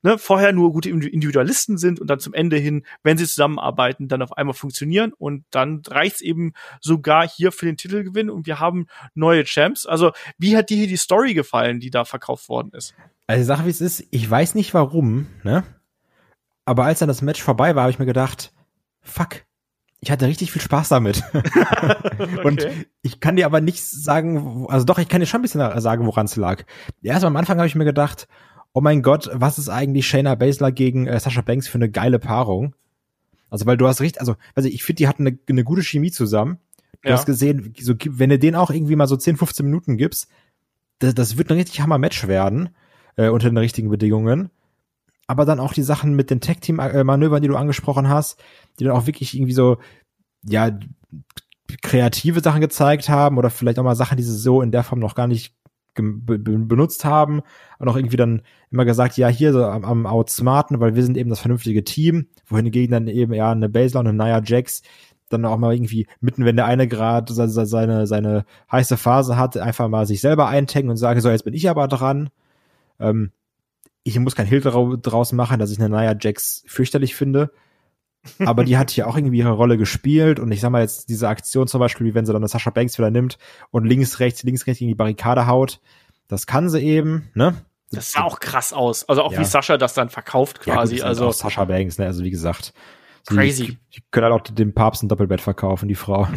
ne, 0.04 0.18
vorher 0.18 0.54
nur 0.54 0.72
gute 0.72 0.89
Individualisten 0.89 1.78
sind 1.78 1.99
und 1.99 2.08
dann 2.08 2.20
zum 2.20 2.34
Ende 2.34 2.58
hin, 2.58 2.86
wenn 3.04 3.18
sie 3.18 3.26
zusammenarbeiten, 3.26 4.08
dann 4.08 4.22
auf 4.22 4.38
einmal 4.38 4.54
funktionieren 4.54 5.14
und 5.18 5.45
dann 5.52 5.82
reicht's 5.88 6.22
eben 6.22 6.54
sogar 6.80 7.28
hier 7.28 7.52
für 7.52 7.66
den 7.66 7.78
Titelgewinn 7.78 8.30
und 8.30 8.47
wir 8.47 8.60
haben 8.60 8.88
neue 9.14 9.43
Champs. 9.43 9.86
Also, 9.86 10.12
wie 10.38 10.58
hat 10.58 10.70
dir 10.70 10.78
hier 10.78 10.88
die 10.88 10.97
Story 10.97 11.34
gefallen, 11.34 11.80
die 11.80 11.89
da 11.89 12.06
verkauft 12.06 12.49
worden 12.49 12.72
ist? 12.74 12.95
Also, 13.28 13.45
Sache 13.45 13.66
wie 13.66 13.70
es 13.70 13.82
ist, 13.82 14.06
ich 14.12 14.30
weiß 14.30 14.56
nicht 14.56 14.74
warum, 14.74 15.28
ne? 15.43 15.64
Aber 16.66 16.86
als 16.86 16.99
dann 16.99 17.08
das 17.08 17.22
Match 17.22 17.41
vorbei 17.41 17.76
war, 17.76 17.84
habe 17.84 17.91
ich 17.91 17.99
mir 17.99 18.06
gedacht, 18.06 18.54
fuck, 19.02 19.43
ich 19.99 20.10
hatte 20.10 20.28
richtig 20.28 20.52
viel 20.52 20.62
Spaß 20.62 20.89
damit. 20.89 21.24
okay. 21.34 22.41
Und 22.43 22.68
ich 23.02 23.20
kann 23.20 23.36
dir 23.36 23.45
aber 23.45 23.62
nicht 23.62 23.84
sagen, 23.84 24.66
also 24.68 24.86
doch, 24.86 24.97
ich 24.97 25.08
kann 25.08 25.22
dir 25.22 25.28
schon 25.28 25.39
ein 25.39 25.43
bisschen 25.43 25.80
sagen, 25.80 26.06
woran 26.06 26.26
es 26.26 26.36
lag. 26.36 26.64
Erst 27.02 27.24
am 27.24 27.36
Anfang 27.36 27.58
habe 27.58 27.68
ich 27.68 27.76
mir 27.76 27.86
gedacht, 27.86 28.28
oh 28.74 28.82
mein 28.82 29.01
Gott, 29.01 29.30
was 29.34 29.57
ist 29.57 29.69
eigentlich 29.69 30.07
Shayna 30.07 30.36
Baszler 30.36 30.72
gegen 30.72 31.07
äh, 31.07 31.19
Sasha 31.19 31.41
Banks 31.41 31.67
für 31.67 31.78
eine 31.78 31.89
geile 31.89 32.19
Paarung? 32.19 32.76
Also, 33.49 33.65
weil 33.65 33.78
du 33.78 33.88
hast 33.88 34.01
recht, 34.01 34.19
also, 34.19 34.36
also 34.55 34.69
ich 34.69 34.84
finde, 34.84 34.97
die 34.97 35.07
hatten 35.07 35.28
eine, 35.28 35.38
eine 35.49 35.63
gute 35.63 35.84
Chemie 35.84 36.11
zusammen. 36.11 36.57
Du 37.01 37.09
ja. 37.09 37.15
hast 37.15 37.26
gesehen, 37.26 37.74
so, 37.80 37.95
wenn 38.09 38.30
du 38.30 38.39
den 38.39 38.55
auch 38.55 38.69
irgendwie 38.69 38.95
mal 38.95 39.07
so 39.07 39.17
10, 39.17 39.38
15 39.38 39.65
Minuten 39.65 39.97
gibst, 39.97 40.30
das, 40.99 41.13
das 41.15 41.38
wird 41.38 41.49
ein 41.49 41.57
richtig 41.57 41.82
Hammer-Match 41.82 42.28
werden, 42.28 42.69
äh, 43.17 43.30
unter 43.30 43.49
den 43.49 43.57
richtigen 43.57 43.89
Bedingungen. 43.89 44.51
Aber 45.28 45.45
dann 45.45 45.59
auch 45.59 45.74
die 45.74 45.84
Sachen 45.84 46.15
mit 46.15 46.30
den 46.30 46.41
Tag-Team-Manövern, 46.41 47.41
die 47.41 47.47
du 47.47 47.55
angesprochen 47.55 48.07
hast, 48.07 48.41
die 48.80 48.86
dann 48.86 48.95
auch 48.95 49.07
wirklich 49.07 49.34
irgendwie 49.34 49.53
so, 49.53 49.78
ja, 50.43 50.78
kreative 51.82 52.41
Sachen 52.41 52.61
gezeigt 52.61 53.09
haben 53.09 53.38
oder 53.38 53.49
vielleicht 53.49 53.80
auch 53.80 53.84
mal 53.84 53.95
Sachen, 53.95 54.17
die 54.17 54.24
sie 54.24 54.36
so 54.36 54.61
in 54.61 54.72
der 54.72 54.84
Form 54.84 54.99
noch 54.99 55.15
gar 55.15 55.28
nicht 55.28 55.55
benutzt 55.93 57.05
haben 57.05 57.41
und 57.79 57.89
auch 57.89 57.95
irgendwie 57.95 58.17
dann 58.17 58.41
immer 58.71 58.85
gesagt, 58.85 59.17
ja, 59.17 59.27
hier 59.27 59.51
so 59.53 59.65
am, 59.65 59.83
am 59.83 60.05
Outsmarten, 60.05 60.79
weil 60.79 60.95
wir 60.95 61.03
sind 61.03 61.17
eben 61.17 61.29
das 61.29 61.39
vernünftige 61.39 61.83
Team, 61.83 62.27
wohingegen 62.47 62.91
dann 62.91 63.07
eben 63.07 63.33
ja 63.33 63.51
eine 63.51 63.69
Basler 63.69 63.99
und 63.99 64.07
eine 64.07 64.23
Nia 64.23 64.41
Jax 64.43 64.81
dann 65.31 65.45
auch 65.45 65.57
mal 65.57 65.73
irgendwie 65.73 66.07
mitten, 66.19 66.45
wenn 66.45 66.55
der 66.55 66.65
eine 66.65 66.87
gerade 66.87 67.33
seine, 67.33 68.07
seine 68.07 68.45
heiße 68.71 68.97
Phase 68.97 69.37
hat, 69.37 69.57
einfach 69.57 69.87
mal 69.87 70.05
sich 70.05 70.21
selber 70.21 70.47
eintaggen 70.47 70.89
und 70.89 70.97
sagen, 70.97 71.21
so, 71.21 71.29
jetzt 71.29 71.45
bin 71.45 71.53
ich 71.53 71.69
aber 71.69 71.87
dran. 71.87 72.29
Ähm, 72.99 73.31
ich 74.03 74.17
muss 74.19 74.35
kein 74.35 74.47
Hehl 74.47 74.61
draus 74.61 75.31
machen, 75.31 75.59
dass 75.59 75.71
ich 75.71 75.79
eine 75.79 75.89
Nia 75.89 76.15
Jax 76.19 76.63
fürchterlich 76.67 77.15
finde. 77.15 77.51
Aber 78.39 78.63
die 78.63 78.78
hat 78.78 78.91
hier 78.91 79.07
auch 79.07 79.15
irgendwie 79.15 79.38
ihre 79.38 79.51
Rolle 79.51 79.78
gespielt 79.78 80.39
und 80.39 80.51
ich 80.51 80.61
sag 80.61 80.69
mal 80.69 80.82
jetzt 80.82 81.09
diese 81.09 81.28
Aktion 81.28 81.67
zum 81.67 81.80
Beispiel, 81.80 82.07
wie 82.07 82.13
wenn 82.13 82.26
sie 82.26 82.34
dann 82.34 82.41
eine 82.41 82.47
Sascha 82.47 82.69
Banks 82.69 82.97
wieder 82.97 83.11
nimmt 83.11 83.38
und 83.72 83.86
links, 83.86 84.19
rechts, 84.19 84.43
links, 84.43 84.67
rechts 84.67 84.80
gegen 84.80 84.89
die 84.89 84.95
Barrikade 84.95 85.47
haut, 85.47 85.80
das 86.28 86.45
kann 86.45 86.69
sie 86.69 86.80
eben, 86.80 87.30
ne? 87.34 87.55
Das 87.91 88.13
sah 88.13 88.24
auch 88.24 88.39
krass 88.39 88.72
aus. 88.72 89.07
Also 89.09 89.22
auch 89.22 89.34
ja. 89.34 89.39
wie 89.39 89.45
Sascha 89.45 89.78
das 89.78 89.93
dann 89.93 90.09
verkauft 90.09 90.61
quasi. 90.61 90.95
Ja, 90.95 91.01
gut, 91.01 91.07
also 91.07 91.32
Sascha 91.32 91.65
Banks, 91.65 91.97
ne? 91.97 92.05
Also 92.05 92.24
wie 92.24 92.32
gesagt. 92.32 92.74
Crazy. 93.28 93.65
Die, 93.65 93.78
die 93.95 94.03
können 94.11 94.32
halt 94.32 94.34
auch 94.34 94.53
dem 94.53 94.74
Papst 94.74 95.03
ein 95.03 95.09
Doppelbett 95.09 95.41
verkaufen, 95.41 95.88
die 95.88 95.95
Frau. 95.95 96.28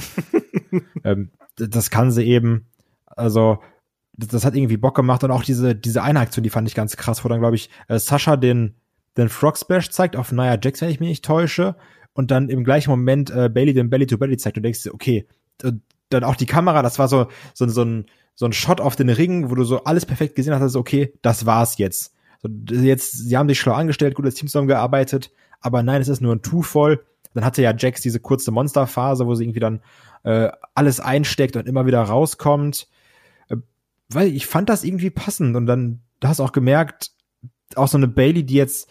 ähm, 1.05 1.31
das 1.57 1.91
kann 1.91 2.11
sie 2.11 2.25
eben. 2.25 2.67
Also 3.07 3.61
das, 4.13 4.29
das, 4.29 4.45
hat 4.45 4.55
irgendwie 4.55 4.77
Bock 4.77 4.97
gemacht 4.97 5.25
und 5.25 5.31
auch 5.31 5.45
diese 5.45 5.75
diese 5.75 6.03
eine 6.03 6.21
Aktion, 6.21 6.43
die 6.43 6.51
fand 6.51 6.69
ich 6.69 6.75
ganz 6.75 6.97
krass, 6.97 7.25
wo 7.25 7.29
dann 7.29 7.41
glaube 7.41 7.57
ich 7.57 7.71
äh, 7.89 7.99
Sascha 7.99 8.37
den 8.37 8.75
den 9.17 9.29
Frog 9.29 9.59
Splash 9.59 9.91
zeigt 9.91 10.17
auf 10.17 10.33
Nia 10.33 10.59
Jax, 10.61 10.81
wenn 10.81 10.91
ich 10.91 11.01
mich 11.01 11.09
nicht 11.09 11.25
täusche, 11.25 11.77
und 12.15 12.31
dann 12.31 12.49
im 12.49 12.65
gleichen 12.65 12.91
Moment 12.91 13.31
äh, 13.31 13.49
Bailey 13.49 13.75
den 13.75 13.91
Belly 13.91 14.07
to 14.07 14.19
Belly 14.19 14.37
zeigt 14.37 14.57
und 14.57 14.63
denkst 14.63 14.83
dir, 14.83 14.95
okay, 14.95 15.27
dann 16.09 16.25
auch 16.25 16.37
die 16.37 16.47
Kamera, 16.47 16.83
das 16.83 16.99
war 16.99 17.09
so, 17.09 17.27
so, 17.55 17.67
so 17.69 17.83
ein, 17.83 18.07
so 18.35 18.47
ein 18.47 18.53
Shot 18.53 18.81
auf 18.81 18.97
den 18.97 19.09
Ring, 19.09 19.51
wo 19.51 19.55
du 19.55 19.65
so 19.65 19.85
alles 19.85 20.07
perfekt 20.07 20.37
gesehen 20.37 20.55
hast, 20.55 20.63
also 20.63 20.79
okay, 20.79 21.13
das 21.23 21.45
war's 21.45 21.79
jetzt. 21.79 22.15
So, 22.41 22.49
jetzt, 22.71 23.13
sie 23.13 23.37
haben 23.37 23.49
sich 23.49 23.59
schlau 23.59 23.75
angestellt, 23.75 24.15
gutes 24.15 24.35
Team 24.35 24.49
zusammengearbeitet, 24.49 25.33
aber 25.61 25.83
nein, 25.83 26.01
es 26.01 26.09
ist 26.09 26.21
nur 26.21 26.35
ein 26.35 26.43
Two-Fall. 26.43 27.01
Dann 27.35 27.45
hatte 27.45 27.63
ja 27.63 27.75
Jax 27.77 28.01
diese 28.01 28.21
kurze 28.21 28.53
Monsterphase, 28.53 29.27
wo 29.27 29.35
sie 29.35 29.45
irgendwie 29.45 29.61
dann 29.61 29.81
äh, 30.23 30.51
alles 30.75 31.01
einsteckt 31.01 31.57
und 31.57 31.67
immer 31.67 31.85
wieder 31.85 32.01
rauskommt. 32.01 32.87
Äh, 33.49 33.57
weil 34.09 34.29
ich 34.29 34.47
fand 34.47 34.69
das 34.69 34.85
irgendwie 34.85 35.11
passend 35.11 35.57
und 35.57 35.67
dann, 35.67 36.01
du 36.21 36.29
hast 36.29 36.39
auch 36.39 36.53
gemerkt, 36.53 37.11
auch 37.75 37.89
so 37.89 37.97
eine 37.97 38.07
Bailey, 38.07 38.45
die 38.45 38.55
jetzt 38.55 38.89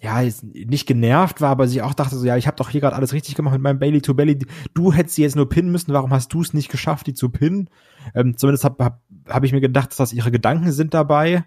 ja, 0.00 0.22
nicht 0.52 0.86
genervt 0.86 1.40
war, 1.40 1.50
aber 1.50 1.68
sie 1.68 1.82
auch 1.82 1.94
dachte 1.94 2.16
so, 2.16 2.26
ja, 2.26 2.36
ich 2.36 2.46
habe 2.46 2.56
doch 2.56 2.68
hier 2.68 2.80
gerade 2.80 2.96
alles 2.96 3.12
richtig 3.12 3.34
gemacht 3.34 3.54
mit 3.54 3.62
meinem 3.62 3.78
Bailey 3.78 4.02
to 4.02 4.14
Bailey. 4.14 4.38
Du 4.74 4.92
hättest 4.92 5.16
sie 5.16 5.22
jetzt 5.22 5.36
nur 5.36 5.48
pinnen 5.48 5.72
müssen, 5.72 5.92
warum 5.92 6.12
hast 6.12 6.32
du 6.32 6.42
es 6.42 6.52
nicht 6.52 6.70
geschafft, 6.70 7.06
die 7.06 7.14
zu 7.14 7.30
pinnen? 7.30 7.70
Ähm, 8.14 8.36
zumindest 8.36 8.64
habe 8.64 8.84
hab, 8.84 9.00
hab 9.28 9.44
ich 9.44 9.52
mir 9.52 9.60
gedacht, 9.60 9.90
dass 9.90 9.96
das 9.96 10.12
ihre 10.12 10.30
Gedanken 10.30 10.70
sind 10.72 10.92
dabei. 10.92 11.44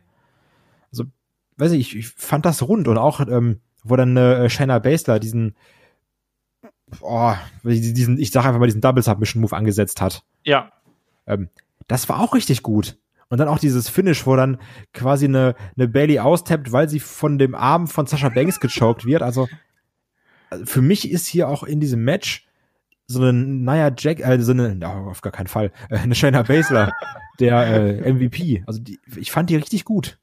Also, 0.91 1.05
weiß 1.57 1.73
ich, 1.73 1.95
ich 1.95 2.07
fand 2.09 2.45
das 2.45 2.67
rund 2.67 2.87
und 2.87 2.97
auch, 2.97 3.19
ähm, 3.19 3.59
wo 3.83 3.95
dann 3.95 4.17
äh, 4.17 4.49
Shayna 4.49 4.79
Baszler 4.79 5.19
diesen, 5.19 5.55
oh, 7.01 7.33
diesen, 7.63 8.17
ich 8.17 8.31
sag 8.31 8.45
einfach 8.45 8.59
mal 8.59 8.65
diesen 8.65 8.81
Double 8.81 9.03
Submission 9.03 9.41
Move 9.41 9.55
angesetzt 9.55 10.01
hat. 10.01 10.23
Ja. 10.43 10.71
Ähm, 11.27 11.49
das 11.87 12.09
war 12.09 12.19
auch 12.19 12.33
richtig 12.33 12.63
gut. 12.63 12.97
Und 13.29 13.37
dann 13.37 13.47
auch 13.47 13.59
dieses 13.59 13.89
Finish, 13.89 14.25
wo 14.25 14.35
dann 14.35 14.57
quasi 14.93 15.25
eine, 15.25 15.55
eine 15.77 15.87
Bailey 15.87 16.19
austappt, 16.19 16.71
weil 16.71 16.89
sie 16.89 16.99
von 16.99 17.37
dem 17.37 17.53
Arm 17.53 17.87
von 17.87 18.07
Sascha 18.07 18.29
Banks 18.29 18.59
gechoked 18.59 19.05
wird. 19.05 19.21
Also 19.21 19.47
für 20.63 20.81
mich 20.81 21.09
ist 21.11 21.27
hier 21.27 21.47
auch 21.47 21.63
in 21.63 21.79
diesem 21.79 22.03
Match 22.03 22.47
so 23.05 23.21
eine 23.21 23.33
Nia 23.33 23.91
Jack, 23.97 24.19
äh, 24.19 24.39
so 24.39 24.51
eine, 24.51 24.79
oh, 24.83 25.09
auf 25.09 25.21
gar 25.21 25.31
keinen 25.31 25.47
Fall, 25.47 25.71
äh, 25.89 25.97
eine 25.97 26.15
Shayna 26.15 26.43
Baszler, 26.43 26.93
der 27.39 27.65
äh, 27.67 28.13
MVP. 28.13 28.63
Also 28.65 28.79
die, 28.79 28.99
ich 29.15 29.31
fand 29.31 29.49
die 29.49 29.55
richtig 29.55 29.83
gut. 29.83 30.19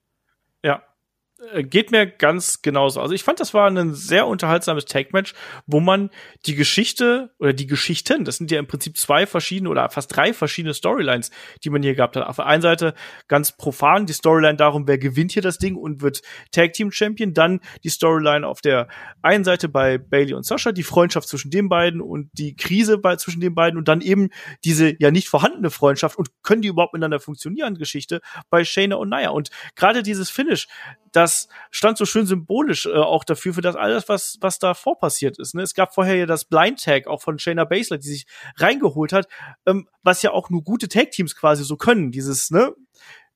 Äh, 1.53 1.65
geht 1.65 1.91
mir 1.91 2.07
ganz 2.07 2.63
genauso. 2.63 3.01
Also 3.01 3.15
ich 3.15 3.25
fand, 3.25 3.41
das 3.41 3.55
war 3.55 3.69
ein 3.69 3.95
sehr 3.95 4.27
unterhaltsames 4.27 4.85
Tag-Match, 4.85 5.35
wo 5.67 5.81
man 5.81 6.11
die 6.47 6.55
Geschichte 6.55 7.31
oder 7.39 7.53
die 7.53 7.67
Geschichten, 7.67 8.25
das 8.25 8.37
sind 8.37 8.51
ja 8.51 8.59
im 8.59 8.67
Prinzip 8.67 8.97
zwei 8.97 9.27
verschiedene 9.27 9.71
oder 9.71 9.89
fast 9.91 10.15
drei 10.15 10.33
verschiedene 10.33 10.75
Storylines, 10.75 11.31
die 11.65 11.71
man 11.71 11.83
hier 11.83 11.95
gehabt 11.95 12.17
hat. 12.17 12.27
Auf 12.27 12.37
der 12.37 12.47
einen 12.47 12.63
Seite 12.63 12.95
ganz 13.29 13.57
profan 13.57 14.07
die 14.07 14.13
Storyline 14.13 14.57
darum, 14.57 14.87
wer 14.89 14.99
gewinnt 14.99 15.33
hier 15.33 15.43
das 15.43 15.59
Ding 15.59 15.77
und 15.77 16.03
wird 16.03 16.23
Tag-Team-Champion. 16.53 17.35
Dann 17.35 17.61
die 17.85 17.91
Storyline 17.91 18.47
auf 18.47 18.61
der 18.61 18.89
einen 19.23 19.45
Seite 19.45 19.69
bei 19.69 19.99
Bailey 19.99 20.35
und 20.35 20.45
Sasha, 20.45 20.73
die 20.73 20.83
Freundschaft 20.83 21.29
zwischen 21.29 21.51
den 21.51 21.69
beiden 21.69 22.01
und 22.01 22.31
die 22.33 22.57
Krise 22.57 22.99
bei, 22.99 23.17
zwischen 23.17 23.41
den 23.41 23.55
beiden 23.55 23.79
und 23.79 23.89
dann 23.89 24.01
eben 24.01 24.31
diese 24.65 24.95
ja 25.01 25.11
nicht 25.11 25.29
vorhandene 25.29 25.71
Freundschaft 25.71 26.17
und 26.17 26.31
können 26.43 26.63
die 26.63 26.69
überhaupt 26.69 26.93
miteinander 26.93 27.21
funktionieren 27.21 27.75
Geschichte 27.77 28.21
bei 28.51 28.65
Shayna 28.65 28.97
und 28.97 29.09
Naya. 29.09 29.31
Und 29.31 29.51
gerade 29.75 30.03
dieses 30.03 30.31
Finish, 30.31 30.69
das 31.17 31.49
stand 31.71 31.97
so 31.97 32.05
schön 32.05 32.27
symbolisch 32.27 32.87
äh, 32.87 32.95
auch 32.95 33.25
dafür, 33.25 33.55
für 33.55 33.63
das 33.63 33.75
alles, 33.75 34.09
was, 34.09 34.37
was 34.41 34.59
davor 34.59 34.99
passiert 34.99 35.39
ist. 35.39 35.55
Ne? 35.55 35.63
Es 35.63 35.75
gab 35.75 35.95
vorher 35.95 36.17
ja 36.17 36.27
das 36.27 36.45
Blind 36.45 36.83
Tag 36.83 37.07
auch 37.07 37.23
von 37.23 37.39
Shayna 37.39 37.65
Baszler, 37.65 37.97
die 37.97 38.09
sich 38.09 38.27
reingeholt 38.57 39.13
hat, 39.13 39.27
ähm, 39.65 39.89
was 40.03 40.23
ja 40.23 40.33
auch 40.33 40.51
nur 40.51 40.63
gute 40.63 40.89
Tag-Teams 40.89 41.35
quasi 41.35 41.65
so 41.65 41.77
können. 41.77 42.13
Dieses, 42.13 42.51
ne, 42.51 42.75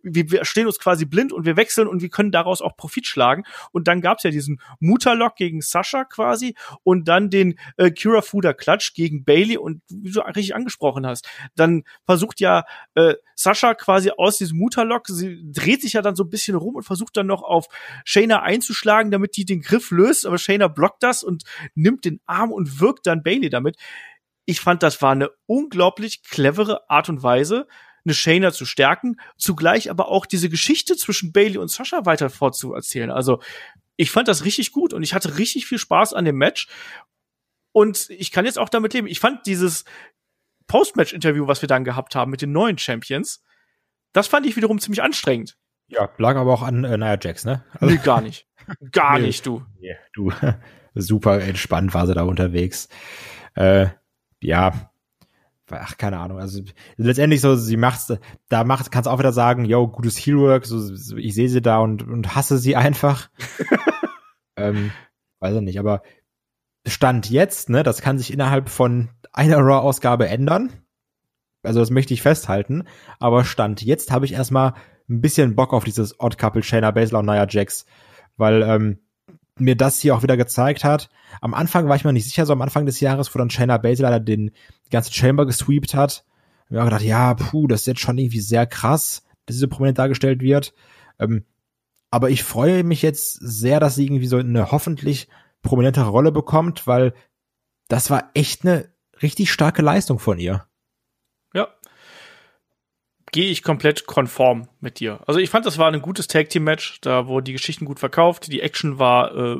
wir, 0.02 0.30
wir 0.30 0.44
stehen 0.44 0.66
uns 0.66 0.78
quasi 0.78 1.04
blind 1.04 1.32
und 1.32 1.44
wir 1.44 1.56
wechseln 1.56 1.88
und 1.88 2.02
wir 2.02 2.08
können 2.08 2.32
daraus 2.32 2.62
auch 2.62 2.76
Profit 2.76 3.06
schlagen. 3.06 3.44
Und 3.72 3.88
dann 3.88 4.00
gab's 4.00 4.22
ja 4.22 4.30
diesen 4.30 4.60
Mutterlock 4.78 5.36
gegen 5.36 5.60
Sascha 5.60 6.04
quasi 6.04 6.54
und 6.82 7.08
dann 7.08 7.30
den 7.30 7.58
äh, 7.76 7.90
Kira 7.90 8.22
Fuda 8.22 8.52
Klatsch 8.52 8.94
gegen 8.94 9.24
Bailey 9.24 9.56
und 9.56 9.82
wie 9.88 10.10
du 10.10 10.20
richtig 10.20 10.54
angesprochen 10.54 11.06
hast, 11.06 11.28
dann 11.54 11.84
versucht 12.04 12.40
ja 12.40 12.64
äh, 12.94 13.14
Sascha 13.34 13.74
quasi 13.74 14.10
aus 14.16 14.36
diesem 14.36 14.58
Mutterlock, 14.58 15.06
sie 15.08 15.40
dreht 15.50 15.80
sich 15.80 15.94
ja 15.94 16.02
dann 16.02 16.16
so 16.16 16.24
ein 16.24 16.30
bisschen 16.30 16.56
rum 16.56 16.74
und 16.74 16.82
versucht 16.82 17.16
dann 17.16 17.26
noch 17.26 17.42
auf 17.42 17.66
Shayna 18.04 18.42
einzuschlagen, 18.42 19.10
damit 19.10 19.36
die 19.36 19.44
den 19.44 19.62
Griff 19.62 19.90
löst, 19.90 20.26
aber 20.26 20.38
Shayna 20.38 20.68
blockt 20.68 21.02
das 21.02 21.22
und 21.22 21.44
nimmt 21.74 22.04
den 22.04 22.20
Arm 22.26 22.52
und 22.52 22.80
wirkt 22.80 23.06
dann 23.06 23.22
Bailey 23.22 23.48
damit. 23.48 23.76
Ich 24.44 24.60
fand, 24.60 24.82
das 24.82 25.00
war 25.00 25.12
eine 25.12 25.30
unglaublich 25.46 26.22
clevere 26.22 26.90
Art 26.90 27.08
und 27.08 27.22
Weise, 27.22 27.66
eine 28.10 28.14
Shayna 28.14 28.52
zu 28.52 28.66
stärken, 28.66 29.16
zugleich 29.36 29.90
aber 29.90 30.08
auch 30.08 30.26
diese 30.26 30.48
Geschichte 30.48 30.96
zwischen 30.96 31.32
Bailey 31.32 31.58
und 31.58 31.70
Sascha 31.70 32.04
weiter 32.06 32.28
fortzuerzählen. 32.30 33.10
Also 33.10 33.40
ich 33.96 34.10
fand 34.10 34.28
das 34.28 34.44
richtig 34.44 34.72
gut 34.72 34.92
und 34.92 35.02
ich 35.02 35.14
hatte 35.14 35.38
richtig 35.38 35.66
viel 35.66 35.78
Spaß 35.78 36.14
an 36.14 36.24
dem 36.24 36.36
Match. 36.36 36.68
Und 37.72 38.10
ich 38.10 38.32
kann 38.32 38.44
jetzt 38.44 38.58
auch 38.58 38.68
damit 38.68 38.94
leben. 38.94 39.06
Ich 39.06 39.20
fand 39.20 39.46
dieses 39.46 39.84
Post-Match-Interview, 40.66 41.46
was 41.46 41.62
wir 41.62 41.68
dann 41.68 41.84
gehabt 41.84 42.14
haben 42.14 42.30
mit 42.30 42.42
den 42.42 42.52
neuen 42.52 42.78
Champions, 42.78 43.44
das 44.12 44.26
fand 44.26 44.46
ich 44.46 44.56
wiederum 44.56 44.80
ziemlich 44.80 45.02
anstrengend. 45.02 45.56
Ja, 45.88 46.08
lag 46.18 46.36
aber 46.36 46.52
auch 46.52 46.62
an 46.62 46.84
äh, 46.84 46.96
Nia 46.96 47.18
Jax, 47.20 47.44
ne? 47.44 47.64
Also, 47.74 47.94
nee, 47.94 48.00
gar 48.02 48.20
nicht. 48.20 48.46
Gar 48.92 49.18
nee, 49.18 49.26
nicht, 49.26 49.46
du. 49.46 49.64
Nee, 49.80 49.96
du. 50.12 50.32
Super 50.94 51.40
entspannt 51.40 51.92
war 51.94 52.06
sie 52.06 52.14
da 52.14 52.22
unterwegs. 52.22 52.88
Äh, 53.54 53.88
ja, 54.40 54.89
ach, 55.72 55.96
keine 55.96 56.18
Ahnung, 56.18 56.38
also 56.38 56.62
letztendlich 56.96 57.40
so, 57.40 57.56
sie 57.56 57.76
macht's, 57.76 58.12
da 58.48 58.64
macht, 58.64 58.90
kannst 58.90 59.08
auch 59.08 59.18
wieder 59.18 59.32
sagen, 59.32 59.64
yo, 59.64 59.88
gutes 59.88 60.18
Heelwork, 60.18 60.66
so, 60.66 60.78
so 60.78 61.16
ich 61.16 61.34
sehe 61.34 61.48
sie 61.48 61.62
da 61.62 61.78
und, 61.78 62.02
und 62.02 62.34
hasse 62.34 62.58
sie 62.58 62.76
einfach. 62.76 63.30
ähm, 64.56 64.92
weiß 65.40 65.56
ich 65.56 65.62
nicht, 65.62 65.78
aber 65.78 66.02
Stand 66.86 67.30
jetzt, 67.30 67.68
ne, 67.68 67.82
das 67.82 68.00
kann 68.00 68.18
sich 68.18 68.32
innerhalb 68.32 68.68
von 68.68 69.10
einer 69.32 69.58
Raw-Ausgabe 69.58 70.28
ändern. 70.28 70.72
Also 71.62 71.80
das 71.80 71.90
möchte 71.90 72.14
ich 72.14 72.22
festhalten. 72.22 72.84
Aber 73.18 73.44
Stand 73.44 73.82
jetzt 73.82 74.10
habe 74.10 74.24
ich 74.24 74.32
erstmal 74.32 74.74
ein 75.08 75.20
bisschen 75.20 75.56
Bock 75.56 75.72
auf 75.72 75.84
dieses 75.84 76.18
Odd 76.20 76.38
Couple 76.38 76.62
Shayna 76.62 76.90
Baszler 76.90 77.18
und 77.18 77.26
Nia 77.26 77.46
Jax, 77.48 77.84
weil 78.36 78.62
ähm, 78.62 78.98
mir 79.60 79.76
das 79.76 80.00
hier 80.00 80.14
auch 80.14 80.22
wieder 80.22 80.36
gezeigt 80.36 80.84
hat. 80.84 81.10
Am 81.40 81.54
Anfang 81.54 81.88
war 81.88 81.96
ich 81.96 82.04
mir 82.04 82.12
nicht 82.12 82.24
sicher, 82.24 82.46
so 82.46 82.52
am 82.52 82.62
Anfang 82.62 82.86
des 82.86 83.00
Jahres, 83.00 83.34
wo 83.34 83.38
dann 83.38 83.50
Shayna 83.50 83.78
Baszler 83.78 84.20
den 84.20 84.52
ganzen 84.90 85.12
Chamber 85.12 85.46
gesweept 85.46 85.94
hat. 85.94 86.24
Ich 86.68 86.76
habe 86.76 86.86
gedacht, 86.86 87.02
ja, 87.02 87.34
puh, 87.34 87.66
das 87.66 87.80
ist 87.80 87.86
jetzt 87.86 88.00
schon 88.00 88.18
irgendwie 88.18 88.40
sehr 88.40 88.66
krass, 88.66 89.24
dass 89.46 89.56
sie 89.56 89.60
so 89.60 89.68
prominent 89.68 89.98
dargestellt 89.98 90.40
wird. 90.40 90.72
Ähm, 91.18 91.44
aber 92.10 92.30
ich 92.30 92.44
freue 92.44 92.84
mich 92.84 93.02
jetzt 93.02 93.38
sehr, 93.40 93.80
dass 93.80 93.94
sie 93.94 94.04
irgendwie 94.04 94.26
so 94.26 94.36
eine 94.36 94.70
hoffentlich 94.70 95.28
prominentere 95.62 96.08
Rolle 96.08 96.32
bekommt, 96.32 96.86
weil 96.86 97.12
das 97.88 98.10
war 98.10 98.30
echt 98.34 98.64
eine 98.64 98.88
richtig 99.22 99.52
starke 99.52 99.82
Leistung 99.82 100.18
von 100.18 100.38
ihr. 100.38 100.66
Ja, 101.54 101.68
gehe 103.32 103.50
ich 103.50 103.62
komplett 103.62 104.06
konform 104.06 104.68
mit 104.80 105.00
dir. 105.00 105.20
Also 105.26 105.40
ich 105.40 105.50
fand, 105.50 105.66
das 105.66 105.78
war 105.78 105.90
ein 105.90 106.02
gutes 106.02 106.26
Tag 106.26 106.50
Team 106.50 106.64
Match, 106.64 107.00
da 107.00 107.26
wurde 107.26 107.44
die 107.44 107.52
Geschichten 107.52 107.84
gut 107.84 108.00
verkauft, 108.00 108.50
die 108.52 108.60
Action 108.60 108.98
war 108.98 109.34
äh, 109.34 109.56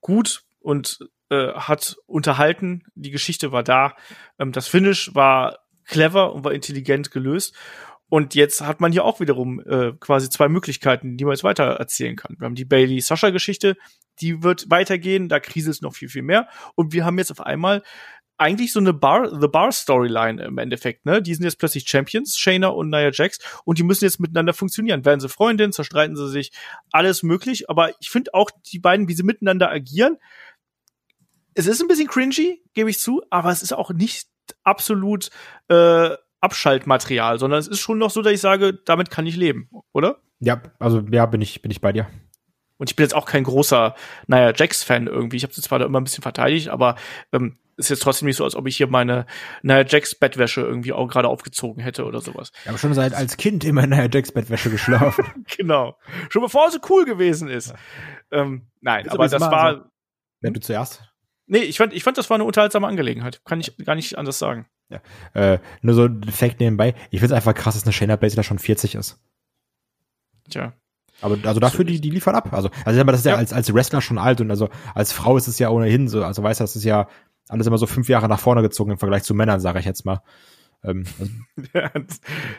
gut 0.00 0.44
und 0.60 0.98
äh, 1.30 1.52
hat 1.52 1.96
unterhalten, 2.06 2.84
die 2.94 3.10
Geschichte 3.10 3.52
war 3.52 3.62
da, 3.62 3.94
ähm, 4.38 4.52
das 4.52 4.68
Finish 4.68 5.14
war 5.14 5.58
clever 5.84 6.34
und 6.34 6.44
war 6.44 6.52
intelligent 6.52 7.10
gelöst. 7.10 7.54
Und 8.08 8.34
jetzt 8.34 8.60
hat 8.60 8.80
man 8.82 8.92
hier 8.92 9.06
auch 9.06 9.20
wiederum 9.20 9.58
äh, 9.60 9.92
quasi 9.98 10.28
zwei 10.28 10.48
Möglichkeiten, 10.48 11.16
die 11.16 11.24
man 11.24 11.32
jetzt 11.32 11.44
weiter 11.44 11.64
erzählen 11.64 12.14
kann. 12.14 12.36
Wir 12.38 12.44
haben 12.44 12.54
die 12.54 12.66
Bailey-Sascha-Geschichte, 12.66 13.74
die 14.20 14.42
wird 14.42 14.68
weitergehen, 14.68 15.30
da 15.30 15.40
kriselt 15.40 15.76
es 15.76 15.80
noch 15.80 15.94
viel, 15.94 16.10
viel 16.10 16.22
mehr. 16.22 16.46
Und 16.74 16.92
wir 16.92 17.06
haben 17.06 17.16
jetzt 17.16 17.30
auf 17.30 17.40
einmal 17.40 17.82
eigentlich 18.42 18.72
so 18.72 18.80
eine 18.80 18.92
Bar, 18.92 19.40
The 19.40 19.48
Bar 19.48 19.72
Storyline 19.72 20.42
im 20.42 20.58
Endeffekt, 20.58 21.06
ne? 21.06 21.22
Die 21.22 21.34
sind 21.34 21.44
jetzt 21.44 21.58
plötzlich 21.58 21.88
Champions, 21.88 22.36
Shayna 22.36 22.68
und 22.68 22.90
Nia 22.90 23.10
Jax, 23.12 23.38
und 23.64 23.78
die 23.78 23.82
müssen 23.82 24.04
jetzt 24.04 24.20
miteinander 24.20 24.52
funktionieren. 24.52 25.04
Werden 25.04 25.20
sie 25.20 25.28
Freundinnen, 25.28 25.72
zerstreiten 25.72 26.16
sie 26.16 26.28
sich, 26.28 26.52
alles 26.90 27.22
möglich. 27.22 27.70
Aber 27.70 27.90
ich 28.00 28.10
finde 28.10 28.34
auch 28.34 28.50
die 28.72 28.78
beiden, 28.78 29.08
wie 29.08 29.14
sie 29.14 29.22
miteinander 29.22 29.70
agieren, 29.70 30.18
es 31.54 31.66
ist 31.66 31.80
ein 31.80 31.88
bisschen 31.88 32.08
cringy, 32.08 32.62
gebe 32.74 32.90
ich 32.90 32.98
zu, 32.98 33.22
aber 33.30 33.50
es 33.50 33.62
ist 33.62 33.72
auch 33.72 33.90
nicht 33.90 34.28
absolut 34.64 35.30
äh, 35.68 36.10
Abschaltmaterial, 36.40 37.38
sondern 37.38 37.60
es 37.60 37.68
ist 37.68 37.80
schon 37.80 37.98
noch 37.98 38.10
so, 38.10 38.22
dass 38.22 38.32
ich 38.32 38.40
sage, 38.40 38.74
damit 38.84 39.10
kann 39.10 39.26
ich 39.26 39.36
leben, 39.36 39.68
oder? 39.92 40.18
Ja, 40.40 40.60
also 40.78 41.00
ja, 41.10 41.26
bin 41.26 41.40
ich 41.40 41.62
bin 41.62 41.70
ich 41.70 41.80
bei 41.80 41.92
dir. 41.92 42.08
Und 42.78 42.90
ich 42.90 42.96
bin 42.96 43.04
jetzt 43.04 43.14
auch 43.14 43.26
kein 43.26 43.44
großer, 43.44 43.94
naja, 44.26 44.52
Jax-Fan 44.52 45.06
irgendwie. 45.06 45.36
Ich 45.36 45.44
habe 45.44 45.52
sie 45.52 45.62
zwar 45.62 45.78
da 45.78 45.84
immer 45.84 46.00
ein 46.00 46.04
bisschen 46.04 46.22
verteidigt, 46.22 46.68
aber 46.68 46.96
ähm, 47.32 47.56
ist 47.76 47.90
jetzt 47.90 48.02
trotzdem 48.02 48.26
nicht 48.26 48.36
so, 48.36 48.44
als 48.44 48.54
ob 48.54 48.66
ich 48.66 48.76
hier 48.76 48.86
meine 48.86 49.26
Nia 49.62 49.84
Jax 49.86 50.14
Bettwäsche 50.14 50.60
irgendwie 50.60 50.92
auch 50.92 51.08
gerade 51.08 51.28
aufgezogen 51.28 51.82
hätte 51.82 52.04
oder 52.04 52.20
sowas. 52.20 52.52
Ich 52.62 52.68
habe 52.68 52.78
schon 52.78 52.94
seit 52.94 53.14
als 53.14 53.36
Kind 53.36 53.64
immer 53.64 53.84
in 53.84 53.90
Nia 53.90 54.08
Jax 54.12 54.32
Bettwäsche 54.32 54.70
geschlafen. 54.70 55.24
genau. 55.56 55.96
Schon 56.28 56.42
bevor 56.42 56.70
sie 56.70 56.78
cool 56.88 57.04
gewesen 57.04 57.48
ist. 57.48 57.70
Ja. 57.70 58.42
Ähm, 58.42 58.68
nein, 58.80 59.08
aber 59.08 59.28
das 59.28 59.40
war. 59.40 59.52
Also, 59.52 59.82
wenn 60.40 60.54
du 60.54 60.60
zuerst. 60.60 61.02
Nee, 61.46 61.58
ich 61.58 61.76
fand, 61.76 61.92
ich 61.92 62.02
fand, 62.02 62.16
das 62.18 62.30
war 62.30 62.36
eine 62.36 62.44
unterhaltsame 62.44 62.86
Angelegenheit. 62.86 63.44
Kann 63.44 63.60
ich 63.60 63.76
gar 63.84 63.94
nicht 63.94 64.16
anders 64.16 64.38
sagen. 64.38 64.66
Ja. 64.88 65.00
Äh, 65.34 65.58
nur 65.82 65.94
so 65.94 66.04
ein 66.04 66.22
Fact 66.24 66.60
nebenbei. 66.60 66.94
Ich 67.10 67.20
find's 67.20 67.32
einfach 67.32 67.54
krass, 67.54 67.74
dass 67.74 67.84
eine 67.84 67.92
Shayna 67.92 68.16
Baszler 68.16 68.42
schon 68.42 68.58
40 68.58 68.94
ist. 68.94 69.20
Tja. 70.48 70.74
Aber 71.20 71.38
also 71.44 71.60
dafür, 71.60 71.84
die, 71.84 72.00
die 72.00 72.10
liefern 72.10 72.34
ab. 72.34 72.52
Also, 72.52 72.70
also 72.84 73.00
aber 73.00 73.12
das 73.12 73.20
ist 73.20 73.26
ja, 73.26 73.32
ja 73.32 73.38
als, 73.38 73.52
als 73.52 73.72
Wrestler 73.72 74.00
schon 74.00 74.18
alt 74.18 74.40
und 74.40 74.50
also 74.50 74.68
als 74.94 75.12
Frau 75.12 75.36
ist 75.36 75.46
es 75.46 75.58
ja 75.58 75.70
ohnehin 75.70 76.08
so. 76.08 76.24
Also 76.24 76.42
weißt 76.42 76.60
du, 76.60 76.64
das 76.64 76.76
ist 76.76 76.84
ja 76.84 77.08
alles 77.48 77.66
immer 77.66 77.78
so 77.78 77.86
fünf 77.86 78.08
Jahre 78.08 78.28
nach 78.28 78.40
vorne 78.40 78.62
gezogen 78.62 78.92
im 78.92 78.98
Vergleich 78.98 79.22
zu 79.22 79.34
Männern, 79.34 79.60
sage 79.60 79.78
ich 79.78 79.84
jetzt 79.84 80.04
mal. 80.04 80.22
Ähm, 80.84 81.04
also, 81.18 81.32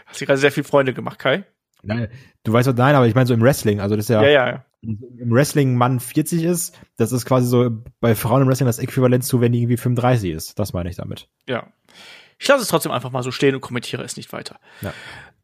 Hast 0.05 0.21
du 0.21 0.25
gerade 0.25 0.39
sehr 0.39 0.51
viele 0.51 0.65
Freunde 0.65 0.93
gemacht, 0.93 1.19
Kai? 1.19 1.45
Nein, 1.83 2.07
du 2.43 2.53
weißt 2.53 2.69
was, 2.69 2.75
nein, 2.75 2.95
aber 2.95 3.07
ich 3.07 3.15
meine 3.15 3.27
so 3.27 3.33
im 3.33 3.41
Wrestling, 3.41 3.81
also 3.81 3.95
das 3.95 4.05
ist 4.05 4.09
ja, 4.09 4.23
ja, 4.23 4.29
ja, 4.29 4.47
ja. 4.47 4.65
im 4.81 5.31
Wrestling 5.31 5.75
Mann 5.75 5.99
40 5.99 6.43
ist, 6.43 6.79
das 6.95 7.11
ist 7.11 7.25
quasi 7.25 7.45
so 7.45 7.83
bei 7.99 8.15
Frauen 8.15 8.41
im 8.41 8.47
Wrestling 8.47 8.67
das 8.67 8.79
Äquivalent 8.79 9.25
zu, 9.25 9.41
wenn 9.41 9.51
die 9.51 9.59
irgendwie 9.59 9.75
35 9.75 10.31
ist. 10.31 10.59
Das 10.59 10.71
meine 10.71 10.89
ich 10.89 10.95
damit. 10.95 11.27
Ja. 11.45 11.67
Ich 12.39 12.47
lasse 12.47 12.61
es 12.61 12.69
trotzdem 12.69 12.91
einfach 12.93 13.11
mal 13.11 13.23
so 13.23 13.31
stehen 13.31 13.53
und 13.53 13.61
kommentiere 13.61 14.03
es 14.03 14.15
nicht 14.15 14.31
weiter. 14.31 14.59
Ja. 14.81 14.93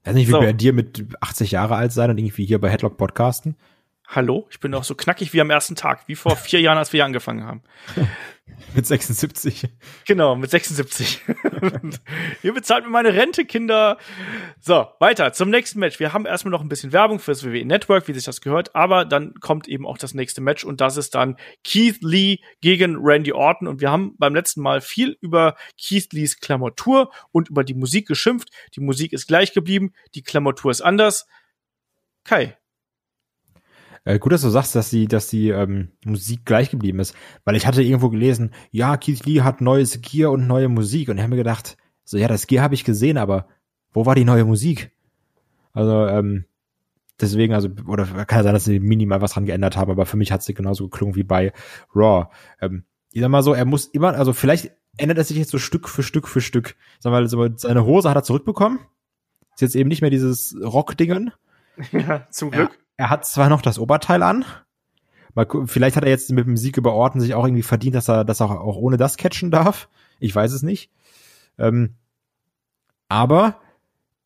Weiß 0.05 0.13
nicht, 0.13 0.27
wie 0.27 0.31
so. 0.31 0.39
bei 0.39 0.53
dir 0.53 0.71
mit 0.71 1.07
80 1.19 1.51
Jahre 1.51 1.75
alt 1.75 1.91
sein 1.91 2.09
und 2.09 2.17
irgendwie 2.17 2.45
hier 2.45 2.59
bei 2.59 2.69
Headlock 2.69 2.97
podcasten. 2.97 3.57
Hallo, 4.07 4.47
ich 4.49 4.59
bin 4.59 4.71
noch 4.71 4.83
so 4.83 4.95
knackig 4.95 5.33
wie 5.33 5.41
am 5.41 5.51
ersten 5.51 5.75
Tag, 5.75 6.07
wie 6.07 6.15
vor 6.15 6.35
vier 6.35 6.61
Jahren, 6.61 6.77
als 6.77 6.93
wir 6.93 6.99
hier 6.99 7.05
angefangen 7.05 7.43
haben. 7.43 7.61
mit 8.75 8.85
76. 8.85 9.67
Genau, 10.05 10.35
mit 10.35 10.49
76. 10.49 11.21
Ihr 12.43 12.53
bezahlt 12.53 12.83
mir 12.83 12.89
meine 12.89 13.13
Rente, 13.13 13.45
Kinder. 13.45 13.97
So, 14.59 14.87
weiter 14.99 15.33
zum 15.33 15.49
nächsten 15.49 15.79
Match. 15.79 15.99
Wir 15.99 16.13
haben 16.13 16.25
erstmal 16.25 16.51
noch 16.51 16.61
ein 16.61 16.69
bisschen 16.69 16.91
Werbung 16.91 17.19
fürs 17.19 17.43
WWE 17.43 17.65
Network, 17.65 18.07
wie 18.07 18.13
sich 18.13 18.23
das 18.23 18.41
gehört, 18.41 18.75
aber 18.75 19.05
dann 19.05 19.33
kommt 19.35 19.67
eben 19.67 19.85
auch 19.85 19.97
das 19.97 20.13
nächste 20.13 20.41
Match 20.41 20.63
und 20.63 20.81
das 20.81 20.97
ist 20.97 21.15
dann 21.15 21.37
Keith 21.63 21.99
Lee 22.01 22.37
gegen 22.61 22.97
Randy 22.99 23.33
Orton 23.33 23.67
und 23.67 23.81
wir 23.81 23.91
haben 23.91 24.15
beim 24.17 24.35
letzten 24.35 24.61
Mal 24.61 24.81
viel 24.81 25.17
über 25.21 25.55
Keith 25.81 26.11
Lees 26.11 26.39
Klamotur 26.39 27.11
und 27.31 27.49
über 27.49 27.63
die 27.63 27.73
Musik 27.73 28.07
geschimpft. 28.07 28.49
Die 28.75 28.81
Musik 28.81 29.13
ist 29.13 29.27
gleich 29.27 29.53
geblieben, 29.53 29.93
die 30.15 30.23
Klamotur 30.23 30.71
ist 30.71 30.81
anders. 30.81 31.27
Kai, 32.23 32.57
äh, 34.05 34.19
gut, 34.19 34.31
dass 34.31 34.41
du 34.41 34.49
sagst, 34.49 34.75
dass 34.75 34.89
die, 34.89 35.07
dass 35.07 35.27
die 35.27 35.49
ähm, 35.49 35.89
Musik 36.05 36.45
gleich 36.45 36.69
geblieben 36.69 36.99
ist, 36.99 37.15
weil 37.45 37.55
ich 37.55 37.67
hatte 37.67 37.83
irgendwo 37.83 38.09
gelesen, 38.09 38.51
ja, 38.71 38.97
Keith 38.97 39.25
Lee 39.25 39.41
hat 39.41 39.61
neues 39.61 40.01
Gear 40.01 40.31
und 40.31 40.47
neue 40.47 40.69
Musik 40.69 41.09
und 41.09 41.17
ich 41.17 41.23
habe 41.23 41.31
mir 41.31 41.37
gedacht, 41.37 41.77
so 42.03 42.17
ja, 42.17 42.27
das 42.27 42.47
Gear 42.47 42.63
habe 42.63 42.75
ich 42.75 42.83
gesehen, 42.83 43.17
aber 43.17 43.47
wo 43.93 44.05
war 44.05 44.15
die 44.15 44.25
neue 44.25 44.45
Musik? 44.45 44.91
Also 45.73 46.07
ähm, 46.07 46.45
deswegen, 47.19 47.53
also, 47.53 47.69
oder 47.87 48.05
kann 48.05 48.39
ja 48.39 48.43
sein, 48.43 48.53
dass 48.53 48.65
sie 48.65 48.79
minimal 48.79 49.21
was 49.21 49.33
dran 49.33 49.45
geändert 49.45 49.77
haben, 49.77 49.91
aber 49.91 50.05
für 50.05 50.17
mich 50.17 50.31
hat 50.31 50.43
sie 50.43 50.53
genauso 50.53 50.89
geklungen 50.89 51.15
wie 51.15 51.23
bei 51.23 51.53
Raw. 51.95 52.27
Ähm, 52.61 52.83
ich 53.11 53.21
sag 53.21 53.29
mal 53.29 53.43
so, 53.43 53.53
er 53.53 53.65
muss 53.65 53.85
immer, 53.85 54.13
also 54.13 54.33
vielleicht 54.33 54.71
ändert 54.97 55.17
er 55.17 55.23
sich 55.23 55.37
jetzt 55.37 55.51
so 55.51 55.57
Stück 55.57 55.89
für 55.89 56.03
Stück 56.03 56.27
für 56.27 56.41
Stück. 56.41 56.75
Sag 56.99 57.11
mal, 57.11 57.27
so, 57.27 57.47
seine 57.55 57.85
Hose 57.85 58.09
hat 58.09 58.17
er 58.17 58.23
zurückbekommen. 58.23 58.79
Ist 59.55 59.61
jetzt 59.61 59.75
eben 59.75 59.89
nicht 59.89 60.01
mehr 60.01 60.11
dieses 60.11 60.55
Rock-Dingen. 60.61 61.31
Ja, 61.91 62.27
zum 62.29 62.51
Glück. 62.51 62.71
Er, 62.97 63.05
er, 63.05 63.09
hat 63.09 63.25
zwar 63.25 63.49
noch 63.49 63.61
das 63.61 63.79
Oberteil 63.79 64.23
an. 64.23 64.45
Mal, 65.33 65.47
vielleicht 65.65 65.95
hat 65.95 66.03
er 66.03 66.09
jetzt 66.09 66.31
mit 66.31 66.45
dem 66.45 66.57
Sieg 66.57 66.77
über 66.77 66.93
Orten 66.93 67.21
sich 67.21 67.33
auch 67.33 67.45
irgendwie 67.45 67.63
verdient, 67.63 67.95
dass 67.95 68.09
er 68.09 68.25
das 68.25 68.41
auch, 68.41 68.51
auch 68.51 68.75
ohne 68.75 68.97
das 68.97 69.17
catchen 69.17 69.51
darf. 69.51 69.87
Ich 70.19 70.35
weiß 70.35 70.51
es 70.51 70.63
nicht. 70.63 70.91
Ähm, 71.57 71.95
aber 73.07 73.59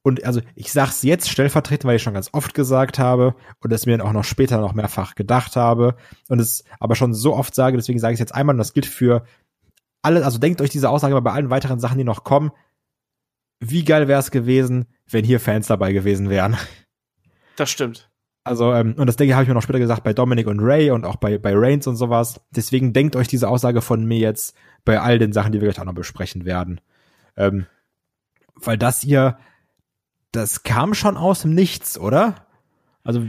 und 0.04 0.26
also 0.26 0.42
ich 0.56 0.72
sag's 0.72 1.02
jetzt 1.04 1.30
stellvertretend, 1.30 1.86
weil 1.86 1.96
ich 1.96 2.04
schon 2.04 2.14
ganz 2.14 2.30
oft 2.34 2.54
gesagt 2.54 3.00
habe 3.00 3.36
und 3.62 3.72
es 3.72 3.86
mir 3.86 3.98
dann 3.98 4.06
auch 4.06 4.12
noch 4.12 4.26
später 4.26 4.60
noch 4.60 4.74
mehrfach 4.74 5.16
gedacht 5.16 5.56
habe 5.56 5.96
und 6.28 6.40
es 6.40 6.66
aber 6.80 6.96
schon 6.96 7.14
so 7.14 7.34
oft 7.34 7.56
sage, 7.56 7.78
deswegen 7.78 8.00
sage 8.00 8.14
ich 8.14 8.18
es 8.18 8.20
jetzt 8.20 8.36
einmal 8.36 8.54
und 8.54 8.58
das 8.58 8.74
gilt 8.74 8.86
für 8.86 9.24
alle, 10.02 10.26
also 10.26 10.38
denkt 10.38 10.62
euch 10.62 10.70
diese 10.70 10.90
Aussage 10.90 11.14
mal 11.14 11.22
bei 11.22 11.32
allen 11.32 11.50
weiteren 11.50 11.80
Sachen, 11.80 11.98
die 11.98 12.04
noch 12.04 12.26
kommen. 12.26 12.52
Wie 13.62 13.86
geil 13.86 14.10
wäre 14.10 14.20
es 14.20 14.32
gewesen, 14.32 14.88
wenn 15.10 15.24
hier 15.24 15.40
Fans 15.40 15.68
dabei 15.68 15.94
gewesen 15.94 16.30
wären? 16.30 16.58
Das 17.56 17.70
stimmt. 17.70 18.10
Also, 18.44 18.74
ähm, 18.74 18.96
und 18.98 19.08
das 19.08 19.16
denke 19.16 19.32
ich, 19.32 19.34
habe 19.36 19.44
ich 19.44 19.48
mir 19.48 19.54
noch 19.54 19.62
später 19.62 19.80
gesagt 19.80 20.04
bei 20.04 20.14
Dominic 20.14 20.48
und 20.48 20.60
Ray 20.60 20.92
und 20.92 21.06
auch 21.06 21.16
bei, 21.16 21.38
bei 21.38 21.54
Reigns 21.56 21.88
und 21.88 21.96
sowas. 21.96 22.42
Deswegen 22.52 22.92
denkt 22.92 23.16
euch 23.16 23.28
diese 23.28 23.48
Aussage 23.48 23.82
von 23.82 24.06
mir 24.06 24.18
jetzt 24.18 24.56
bei 24.84 25.00
all 25.00 25.18
den 25.18 25.32
Sachen, 25.32 25.54
die 25.54 25.62
wir 25.62 25.70
gleich 25.70 25.80
auch 25.80 25.86
noch 25.86 25.94
besprechen 25.94 26.44
werden. 26.44 26.82
Ähm, 27.38 27.68
weil 28.56 28.78
das 28.78 29.00
hier 29.00 29.38
das 30.34 30.64
kam 30.64 30.94
schon 30.94 31.16
aus 31.16 31.44
dem 31.44 31.54
Nichts, 31.54 31.98
oder? 31.98 32.36
Also, 33.04 33.26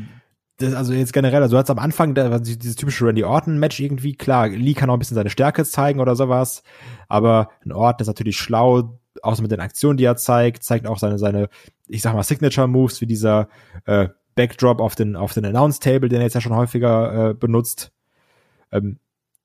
das, 0.57 0.75
also 0.75 0.93
jetzt 0.93 1.13
generell, 1.13 1.43
also 1.43 1.57
du 1.57 1.61
hast 1.61 1.71
am 1.71 1.79
Anfang 1.79 2.15
da, 2.15 2.39
dieses 2.39 2.77
typische 2.77 3.07
Randy 3.07 3.25
Orton-Match 3.25 3.79
irgendwie, 3.79 4.15
klar, 4.15 4.49
Lee 4.49 4.75
kann 4.75 4.91
auch 4.91 4.95
ein 4.95 4.99
bisschen 4.99 5.17
seine 5.17 5.31
Stärke 5.31 5.65
zeigen 5.65 6.01
oder 6.01 6.17
sowas, 6.17 6.63
aber 7.09 7.51
ein 7.65 7.73
Orton 7.73 8.03
ist 8.03 8.07
natürlich 8.07 8.39
schlau, 8.39 8.99
außer 9.23 9.43
mit 9.43 9.51
den 9.51 9.61
Aktionen, 9.61 9.97
die 9.97 10.05
er 10.05 10.17
zeigt, 10.17 10.65
zeigt 10.65 10.87
auch 10.87 10.99
seine, 10.99 11.19
seine, 11.19 11.49
ich 11.89 12.03
sag 12.03 12.15
mal, 12.15 12.23
Signature-Moves, 12.23 13.01
wie 13.01 13.07
dieser 13.07 13.49
äh, 13.85 14.09
Backdrop 14.35 14.81
auf 14.81 14.95
den, 14.95 15.17
auf 15.17 15.33
den 15.33 15.45
Announce-Table, 15.45 16.09
den 16.09 16.21
er 16.21 16.25
jetzt 16.25 16.35
ja 16.35 16.41
schon 16.41 16.55
häufiger 16.55 17.31
äh, 17.31 17.35
benutzt. 17.35 17.93
Ähm, 18.73 18.99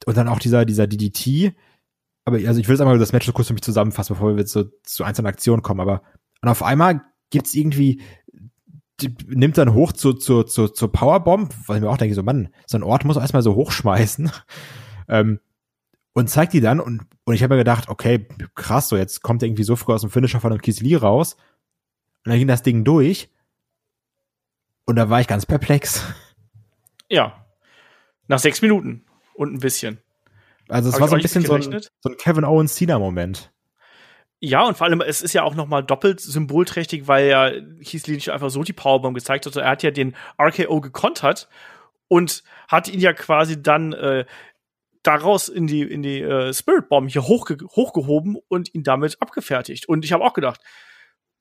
und 0.06 0.18
dann 0.18 0.28
auch 0.28 0.40
dieser, 0.40 0.66
dieser 0.66 0.88
DDT. 0.88 1.54
Aber 2.26 2.38
also 2.38 2.60
ich 2.60 2.68
will 2.68 2.76
jetzt 2.76 2.82
einmal 2.82 2.98
das 2.98 3.14
Match 3.14 3.26
so 3.26 3.34
kurz 3.34 3.48
für 3.48 3.54
mich 3.54 3.62
zusammenfassen, 3.62 4.16
bevor 4.16 4.36
wir 4.36 4.48
so 4.48 4.66
zu 4.84 5.04
einzelnen 5.04 5.28
Aktionen 5.28 5.62
kommen. 5.62 5.82
Aber 5.82 6.02
und 6.42 6.50
auf 6.50 6.64
einmal 6.64 7.02
gibt's 7.30 7.54
irgendwie, 7.54 8.02
die, 9.02 9.16
nimmt 9.28 9.58
dann 9.58 9.74
hoch 9.74 9.92
zu, 9.92 10.14
zu, 10.14 10.44
zu, 10.44 10.68
zur 10.68 10.92
Powerbomb, 10.92 11.54
weil 11.68 11.78
ich 11.78 11.84
mir 11.84 11.90
auch 11.90 11.98
denke, 11.98 12.16
so, 12.16 12.24
Mann, 12.24 12.50
so 12.66 12.78
ein 12.78 12.84
Ort 12.84 13.06
muss 13.06 13.18
erstmal 13.18 13.42
so 13.42 13.56
hochschmeißen. 13.56 14.32
ähm, 15.08 15.40
und 16.14 16.30
zeigt 16.30 16.54
die 16.54 16.62
dann 16.62 16.80
und, 16.80 17.04
und 17.24 17.34
ich 17.34 17.44
habe 17.44 17.54
mir 17.54 17.60
gedacht, 17.60 17.88
okay, 17.88 18.28
krass, 18.56 18.90
so 18.90 18.98
jetzt 18.98 19.22
kommt 19.22 19.42
er 19.42 19.48
irgendwie 19.48 19.64
so 19.64 19.76
früh 19.76 19.94
aus 19.94 20.02
dem 20.02 20.10
Finisher 20.10 20.40
von 20.42 20.52
dem 20.52 20.62
Kisli 20.62 20.96
raus. 20.96 21.38
Und 22.26 22.32
dann 22.32 22.38
ging 22.38 22.48
das 22.48 22.64
Ding 22.64 22.84
durch. 22.84 23.30
Und 24.86 24.96
da 24.96 25.10
war 25.10 25.22
ich 25.22 25.28
ganz 25.28 25.46
perplex. 25.46 26.04
Ja. 27.10 27.46
Nach 28.28 28.40
sechs 28.40 28.62
Minuten 28.62 29.06
und 29.34 29.54
ein 29.54 29.60
bisschen. 29.60 30.00
Also 30.68 30.90
es 30.90 30.96
Hab 30.96 31.02
war 31.02 31.08
so 31.10 31.16
ein 31.16 31.22
bisschen 31.22 31.46
so 31.46 31.54
ein, 31.54 31.62
so 31.62 32.10
ein 32.10 32.18
Kevin 32.18 32.46
Owens 32.46 32.76
Cena 32.76 33.00
Moment. 33.00 33.52
Ja, 34.42 34.66
und 34.66 34.78
vor 34.78 34.88
allem, 34.88 35.02
es 35.02 35.22
ist 35.22 35.34
ja 35.34 35.44
auch 35.44 35.56
nochmal 35.56 35.84
doppelt 35.84 36.22
symbolträchtig, 36.22 37.08
weil 37.08 37.28
ja 37.28 37.52
Keith 37.84 38.08
Lee 38.08 38.14
nicht 38.14 38.30
einfach 38.30 38.50
so 38.50 38.64
die 38.64 38.74
Powerbomb 38.74 39.16
gezeigt 39.16 39.46
hat. 39.46 39.56
Er 39.58 39.70
hat 39.70 39.84
ja 39.84 39.92
den 39.92 40.16
RKO 40.42 40.80
gekontert 40.80 41.50
und 42.08 42.44
hat 42.68 42.88
ihn 42.88 43.02
ja 43.02 43.12
quasi 43.12 43.62
dann 43.62 43.92
äh, 43.94 44.26
daraus 45.04 45.50
in 45.50 45.68
die, 45.68 45.82
in 45.82 46.04
die 46.04 46.22
äh, 46.22 46.54
Spirit 46.54 46.88
Bomb 46.88 47.12
hier 47.12 47.28
hochge 47.28 47.58
hochgehoben 47.76 48.38
und 48.48 48.74
ihn 48.74 48.84
damit 48.84 49.22
abgefertigt. 49.22 49.90
Und 49.90 50.06
ich 50.06 50.14
habe 50.14 50.24
auch 50.24 50.34
gedacht, 50.34 50.62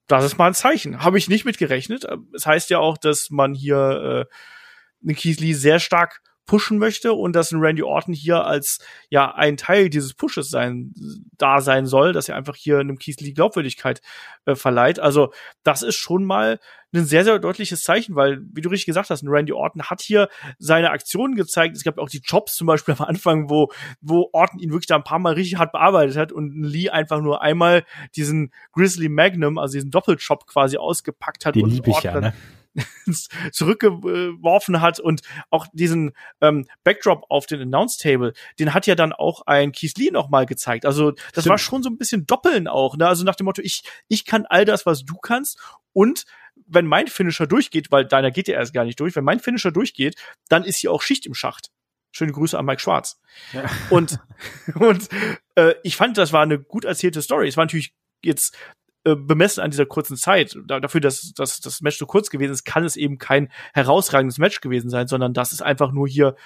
das 0.08 0.24
ist 0.24 0.38
mal 0.38 0.48
ein 0.48 0.54
Zeichen. 0.54 1.02
Habe 1.02 1.18
ich 1.18 1.28
nicht 1.28 1.44
mit 1.44 1.58
gerechnet. 1.58 2.06
Es 2.34 2.46
heißt 2.46 2.70
ja 2.70 2.78
auch, 2.78 2.98
dass 2.98 3.30
man 3.30 3.54
hier 3.54 4.26
äh, 4.30 5.06
einen 5.06 5.16
Keith 5.16 5.38
Lee 5.38 5.52
sehr 5.52 5.78
stark 5.78 6.22
pushen 6.46 6.78
möchte 6.78 7.12
und 7.12 7.36
dass 7.36 7.52
ein 7.52 7.60
Randy 7.60 7.82
Orton 7.82 8.14
hier 8.14 8.46
als 8.46 8.78
ja 9.10 9.34
ein 9.34 9.58
Teil 9.58 9.90
dieses 9.90 10.14
Pushes 10.14 10.48
sein 10.48 10.94
da 11.36 11.60
sein 11.60 11.86
soll, 11.86 12.14
dass 12.14 12.28
er 12.28 12.36
einfach 12.36 12.56
hier 12.56 12.78
einem 12.78 12.98
Keith 12.98 13.20
Lee 13.20 13.32
Glaubwürdigkeit 13.32 14.00
äh, 14.46 14.54
verleiht. 14.54 14.98
Also 14.98 15.32
das 15.62 15.82
ist 15.82 15.96
schon 15.96 16.24
mal 16.24 16.58
ein 16.92 17.04
sehr 17.04 17.24
sehr 17.24 17.38
deutliches 17.38 17.82
Zeichen, 17.82 18.14
weil 18.14 18.40
wie 18.52 18.60
du 18.60 18.68
richtig 18.68 18.86
gesagt 18.86 19.10
hast, 19.10 19.22
ein 19.22 19.28
Randy 19.28 19.52
Orton 19.52 19.82
hat 19.82 20.00
hier 20.00 20.28
seine 20.58 20.90
Aktionen 20.90 21.34
gezeigt. 21.34 21.76
Es 21.76 21.84
gab 21.84 21.98
auch 21.98 22.08
die 22.08 22.22
Jobs 22.24 22.56
zum 22.56 22.66
Beispiel 22.66 22.94
am 22.98 23.06
Anfang, 23.06 23.50
wo 23.50 23.70
wo 24.00 24.30
Orton 24.32 24.58
ihn 24.58 24.70
wirklich 24.70 24.86
da 24.86 24.96
ein 24.96 25.04
paar 25.04 25.18
Mal 25.18 25.34
richtig 25.34 25.58
hart 25.58 25.72
bearbeitet 25.72 26.16
hat 26.16 26.32
und 26.32 26.62
Lee 26.62 26.90
einfach 26.90 27.20
nur 27.20 27.42
einmal 27.42 27.84
diesen 28.16 28.52
Grizzly 28.72 29.08
Magnum, 29.08 29.58
also 29.58 29.74
diesen 29.74 29.90
Doppelchop 29.90 30.46
quasi 30.46 30.78
ausgepackt 30.78 31.44
hat. 31.44 31.56
Den 31.56 31.66
liebe 31.66 31.90
ich 31.90 32.02
ja, 32.02 32.20
ne? 32.20 32.32
zurückgeworfen 33.52 34.80
hat 34.80 35.00
und 35.00 35.22
auch 35.50 35.66
diesen 35.72 36.12
ähm, 36.40 36.66
Backdrop 36.84 37.24
auf 37.28 37.46
den 37.46 37.60
Announce 37.62 37.98
Table, 37.98 38.32
den 38.58 38.74
hat 38.74 38.86
ja 38.86 38.94
dann 38.94 39.12
auch 39.12 39.42
ein 39.46 39.72
Keith 39.72 39.96
Lee 39.98 40.10
noch 40.10 40.28
mal 40.28 40.46
gezeigt. 40.46 40.86
Also 40.86 41.10
das 41.10 41.20
Stimmt. 41.30 41.46
war 41.48 41.58
schon 41.58 41.82
so 41.82 41.90
ein 41.90 41.98
bisschen 41.98 42.26
Doppeln 42.26 42.68
auch. 42.68 42.96
Ne? 42.96 43.06
Also 43.06 43.24
nach 43.24 43.34
dem 43.34 43.44
Motto, 43.44 43.62
ich 43.62 43.82
ich 44.08 44.24
kann 44.24 44.46
all 44.46 44.64
das, 44.64 44.86
was 44.86 45.04
du 45.04 45.16
kannst 45.16 45.58
und 45.92 46.24
wenn 46.68 46.86
mein 46.86 47.08
Finisher 47.08 47.46
durchgeht, 47.46 47.90
weil 47.90 48.04
deiner 48.04 48.30
geht 48.30 48.48
ja 48.48 48.54
erst 48.54 48.74
gar 48.74 48.84
nicht 48.84 49.00
durch, 49.00 49.16
wenn 49.16 49.24
mein 49.24 49.40
Finisher 49.40 49.72
durchgeht, 49.72 50.16
dann 50.48 50.64
ist 50.64 50.76
hier 50.76 50.92
auch 50.92 51.02
Schicht 51.02 51.26
im 51.26 51.34
Schacht. 51.34 51.70
Schöne 52.12 52.32
Grüße 52.32 52.58
an 52.58 52.64
Mike 52.64 52.80
Schwarz. 52.80 53.20
Ja. 53.52 53.64
Und, 53.90 54.18
und 54.74 55.08
äh, 55.56 55.74
ich 55.82 55.96
fand, 55.96 56.18
das 56.18 56.32
war 56.32 56.42
eine 56.42 56.58
gut 56.58 56.84
erzählte 56.84 57.22
Story. 57.22 57.48
Es 57.48 57.56
war 57.56 57.64
natürlich 57.64 57.94
jetzt 58.22 58.56
äh, 59.04 59.14
bemessen 59.14 59.62
an 59.62 59.70
dieser 59.70 59.86
kurzen 59.86 60.16
Zeit, 60.16 60.58
da, 60.66 60.80
dafür, 60.80 61.00
dass, 61.00 61.32
dass 61.34 61.60
das 61.60 61.80
Match 61.80 61.98
so 61.98 62.06
kurz 62.06 62.30
gewesen 62.30 62.52
ist, 62.52 62.64
kann 62.64 62.84
es 62.84 62.96
eben 62.96 63.18
kein 63.18 63.50
herausragendes 63.72 64.38
Match 64.38 64.60
gewesen 64.60 64.90
sein, 64.90 65.06
sondern 65.08 65.34
das 65.34 65.52
ist 65.52 65.62
einfach 65.62 65.92
nur 65.92 66.08
hier 66.08 66.36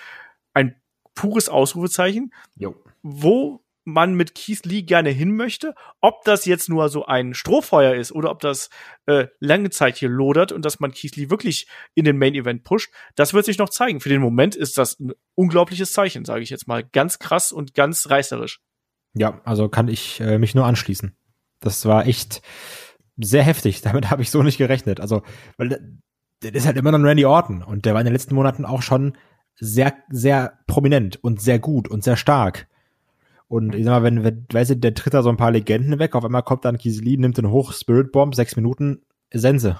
ein 0.55 0.77
pures 1.15 1.49
Ausrufezeichen, 1.49 2.33
jo. 2.57 2.75
wo 3.03 3.65
man 3.85 4.15
mit 4.15 4.35
Keith 4.35 4.65
Lee 4.65 4.83
gerne 4.83 5.11
hin 5.11 5.35
möchte. 5.35 5.75
Ob 6.01 6.25
das 6.25 6.45
jetzt 6.45 6.69
nur 6.69 6.89
so 6.89 7.07
ein 7.07 7.35
Strohfeuer 7.35 7.95
ist 7.95 8.13
oder 8.13 8.31
ob 8.31 8.41
das 8.41 8.71
äh, 9.07 9.27
lange 9.41 9.71
Zeit 9.71 9.97
hier 9.97 10.09
lodert 10.09 10.53
und 10.53 10.65
dass 10.65 10.81
man 10.81 10.93
Keith 10.93 11.17
Lee 11.17 11.31
wirklich 11.31 11.67
in 11.95 12.05
den 12.05 12.19
Main 12.19 12.35
Event 12.35 12.65
pusht, 12.65 12.93
das 13.15 13.35
wird 13.35 13.45
sich 13.45 13.59
noch 13.59 13.71
zeigen. 13.71 14.01
Für 14.01 14.09
den 14.09 14.21
Moment 14.21 14.55
ist 14.55 14.79
das 14.79 14.99
ein 15.01 15.13
unglaubliches 15.35 15.93
Zeichen, 15.93 16.25
sage 16.25 16.43
ich 16.43 16.51
jetzt 16.51 16.69
mal. 16.69 16.85
Ganz 16.85 17.19
krass 17.19 17.53
und 17.53 17.75
ganz 17.75 18.09
reißerisch. 18.09 18.61
Ja, 19.15 19.41
also 19.45 19.69
kann 19.69 19.89
ich 19.89 20.21
äh, 20.21 20.39
mich 20.39 20.55
nur 20.55 20.67
anschließen. 20.67 21.17
Das 21.61 21.85
war 21.85 22.07
echt 22.07 22.43
sehr 23.17 23.43
heftig. 23.43 23.81
Damit 23.83 24.11
habe 24.11 24.23
ich 24.23 24.31
so 24.31 24.43
nicht 24.43 24.59
gerechnet. 24.59 25.01
Also, 25.01 25.23
weil 25.57 25.99
der 26.43 26.55
ist 26.55 26.67
halt 26.67 26.77
immer 26.77 26.93
noch 26.93 26.99
Randy 26.99 27.25
Orton 27.25 27.63
und 27.63 27.85
der 27.85 27.95
war 27.95 28.01
in 28.01 28.07
den 28.07 28.15
letzten 28.15 28.35
Monaten 28.35 28.65
auch 28.65 28.83
schon 28.83 29.17
sehr, 29.61 29.95
sehr 30.11 30.59
prominent 30.67 31.23
und 31.23 31.41
sehr 31.41 31.59
gut 31.59 31.89
und 31.89 32.03
sehr 32.03 32.17
stark. 32.17 32.67
Und 33.53 33.75
ich 33.75 33.85
sag 33.85 33.91
mal, 33.91 34.03
wenn, 34.03 34.25
wenn 34.25 34.47
weißt 34.51 34.71
du, 34.71 34.77
der 34.79 34.95
tritt 34.95 35.13
da 35.13 35.23
so 35.23 35.29
ein 35.29 35.37
paar 35.37 35.51
Legenden 35.51 35.99
weg, 35.99 36.15
auf 36.15 36.25
einmal 36.25 36.43
kommt 36.43 36.65
dann 36.65 36.79
Kisely, 36.79 37.19
nimmt 37.19 37.37
den 37.37 37.51
hoch, 37.51 37.75
Spirit 37.75 38.11
Bomb, 38.11 38.35
sechs 38.35 38.57
Minuten, 38.57 39.03
Sense. 39.31 39.77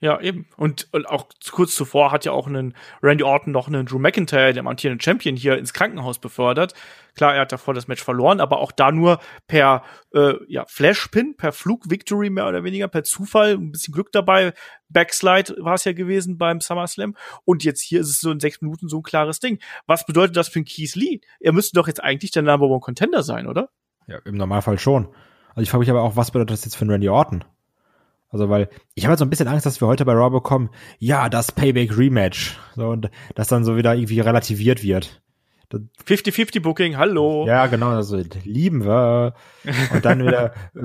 Ja, 0.00 0.20
eben. 0.20 0.46
Und, 0.56 0.88
und 0.92 1.08
auch 1.08 1.26
kurz 1.50 1.74
zuvor 1.74 2.12
hat 2.12 2.24
ja 2.24 2.30
auch 2.30 2.46
einen 2.46 2.74
Randy 3.02 3.24
Orton 3.24 3.52
noch 3.52 3.66
einen 3.66 3.84
Drew 3.84 3.98
McIntyre, 3.98 4.52
der 4.52 4.64
amtierende 4.64 5.02
Champion, 5.02 5.34
hier 5.34 5.58
ins 5.58 5.72
Krankenhaus 5.72 6.20
befördert. 6.20 6.74
Klar, 7.16 7.34
er 7.34 7.40
hat 7.40 7.50
davor 7.50 7.74
das 7.74 7.88
Match 7.88 8.04
verloren, 8.04 8.40
aber 8.40 8.60
auch 8.60 8.70
da 8.70 8.92
nur 8.92 9.18
per 9.48 9.82
äh, 10.14 10.34
ja, 10.46 10.64
Flashpin, 10.68 11.36
per 11.36 11.50
Flug-Victory 11.50 12.30
mehr 12.30 12.46
oder 12.46 12.62
weniger, 12.62 12.86
per 12.86 13.02
Zufall, 13.02 13.54
ein 13.54 13.72
bisschen 13.72 13.92
Glück 13.92 14.12
dabei. 14.12 14.52
Backslide 14.88 15.56
war 15.58 15.74
es 15.74 15.84
ja 15.84 15.92
gewesen 15.92 16.38
beim 16.38 16.60
SummerSlam. 16.60 17.16
Und 17.44 17.64
jetzt 17.64 17.80
hier 17.80 18.00
ist 18.00 18.08
es 18.08 18.20
so 18.20 18.30
in 18.30 18.38
sechs 18.38 18.60
Minuten 18.60 18.88
so 18.88 18.98
ein 18.98 19.02
klares 19.02 19.40
Ding. 19.40 19.58
Was 19.86 20.06
bedeutet 20.06 20.36
das 20.36 20.46
für 20.46 20.60
einen 20.60 20.66
Keith 20.66 20.94
Lee? 20.94 21.20
Er 21.40 21.52
müsste 21.52 21.74
doch 21.74 21.88
jetzt 21.88 22.02
eigentlich 22.04 22.30
der 22.30 22.42
Number 22.42 22.66
One 22.66 22.80
Contender 22.80 23.24
sein, 23.24 23.48
oder? 23.48 23.70
Ja, 24.06 24.18
im 24.24 24.36
Normalfall 24.36 24.78
schon. 24.78 25.08
Also 25.48 25.62
ich 25.62 25.70
frage 25.70 25.80
mich 25.80 25.90
aber 25.90 26.02
auch, 26.02 26.14
was 26.14 26.30
bedeutet 26.30 26.52
das 26.52 26.64
jetzt 26.64 26.76
für 26.76 26.82
einen 26.82 26.92
Randy 26.92 27.08
Orton? 27.08 27.44
Also, 28.30 28.48
weil 28.48 28.68
ich 28.94 29.04
habe 29.04 29.10
halt 29.10 29.18
so 29.18 29.24
ein 29.24 29.30
bisschen 29.30 29.48
Angst, 29.48 29.64
dass 29.64 29.80
wir 29.80 29.88
heute 29.88 30.04
bei 30.04 30.12
Raw 30.12 30.30
bekommen, 30.30 30.70
ja, 30.98 31.28
das 31.28 31.52
Payback 31.52 31.96
Rematch. 31.96 32.58
So, 32.76 32.88
und 32.88 33.10
das 33.34 33.48
dann 33.48 33.64
so 33.64 33.76
wieder 33.76 33.94
irgendwie 33.94 34.20
relativiert 34.20 34.82
wird. 34.82 35.22
50-50 35.70 36.62
Booking, 36.62 36.96
hallo. 36.96 37.46
Ja, 37.46 37.66
genau, 37.66 37.90
also 37.90 38.22
lieben 38.44 38.86
wir. 38.86 39.34
Und 39.92 40.02
dann 40.02 40.24
wieder 40.24 40.54
äh, 40.74 40.80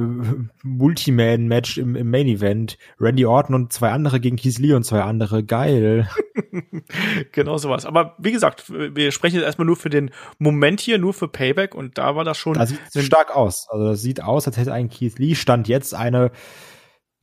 Multiman-Match 0.63 1.77
im, 1.77 1.95
im 1.95 2.11
Main 2.11 2.27
Event. 2.27 2.77
Randy 2.99 3.25
Orton 3.25 3.55
und 3.55 3.71
zwei 3.71 3.91
andere 3.91 4.19
gegen 4.19 4.35
Keith 4.35 4.59
Lee 4.59 4.73
und 4.73 4.83
zwei 4.83 5.01
andere. 5.01 5.41
Geil. 5.45 6.09
genau 7.31 7.57
sowas. 7.57 7.85
Aber 7.85 8.15
wie 8.17 8.33
gesagt, 8.33 8.69
wir 8.69 9.13
sprechen 9.13 9.37
jetzt 9.37 9.45
erstmal 9.45 9.67
nur 9.67 9.77
für 9.77 9.89
den 9.89 10.11
Moment 10.37 10.81
hier, 10.81 10.97
nur 10.97 11.13
für 11.13 11.29
Payback 11.29 11.75
und 11.75 11.97
da 11.97 12.17
war 12.17 12.25
das 12.25 12.37
schon. 12.37 12.55
Das 12.55 12.73
sieht 12.89 13.03
stark 13.05 13.33
aus. 13.33 13.67
Also 13.69 13.87
das 13.87 14.01
sieht 14.01 14.21
aus, 14.21 14.47
als 14.47 14.57
hätte 14.57 14.73
ein 14.73 14.89
Keith 14.89 15.17
Lee 15.17 15.35
Stand 15.35 15.69
jetzt 15.69 15.95
eine 15.95 16.31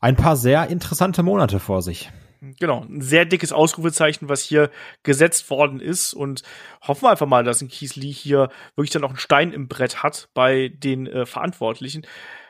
ein 0.01 0.17
paar 0.17 0.37
sehr 0.37 0.69
interessante 0.69 1.23
Monate 1.23 1.61
vor 1.61 1.83
sich. 1.83 2.11
Genau, 2.59 2.85
ein 2.85 3.03
sehr 3.03 3.27
dickes 3.27 3.53
Ausrufezeichen, 3.53 4.31
was 4.31 4.43
hier 4.43 4.71
gesetzt 5.03 5.51
worden 5.51 5.79
ist 5.79 6.15
und 6.15 6.43
hoffen 6.81 7.03
wir 7.03 7.11
einfach 7.11 7.27
mal, 7.27 7.45
dass 7.45 7.61
ein 7.61 7.69
Keith 7.69 7.97
Lee 7.97 8.13
hier 8.13 8.49
wirklich 8.77 8.91
dann 8.91 9.05
auch 9.05 9.11
einen 9.11 9.19
Stein 9.19 9.53
im 9.53 9.69
Brett 9.69 10.03
hat 10.03 10.31
bei 10.33 10.69
den 10.69 11.07
äh, 11.07 11.27
Verantwortlichen, 11.27 12.07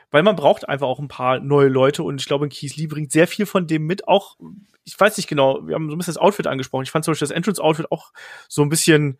weil 0.09 0.23
man 0.23 0.37
braucht 0.37 0.69
einfach 0.69 0.87
auch 0.87 0.99
ein 0.99 1.09
paar 1.09 1.41
neue 1.41 1.67
Leute 1.67 2.03
und 2.03 2.21
ich 2.21 2.27
glaube, 2.27 2.47
Keith 2.47 2.77
Lee 2.77 2.87
bringt 2.87 3.11
sehr 3.11 3.27
viel 3.27 3.45
von 3.45 3.67
dem 3.67 3.85
mit, 3.85 4.07
auch 4.07 4.37
ich 4.85 4.97
weiß 4.97 5.17
nicht 5.17 5.27
genau, 5.27 5.67
wir 5.67 5.75
haben 5.75 5.89
so 5.89 5.95
ein 5.95 5.97
bisschen 5.97 6.13
das 6.15 6.21
Outfit 6.21 6.47
angesprochen. 6.47 6.83
Ich 6.83 6.91
fand 6.91 7.05
zum 7.05 7.11
Beispiel 7.11 7.27
das 7.27 7.35
Entrance-Outfit 7.35 7.91
auch 7.91 8.13
so 8.47 8.61
ein 8.61 8.69
bisschen 8.69 9.19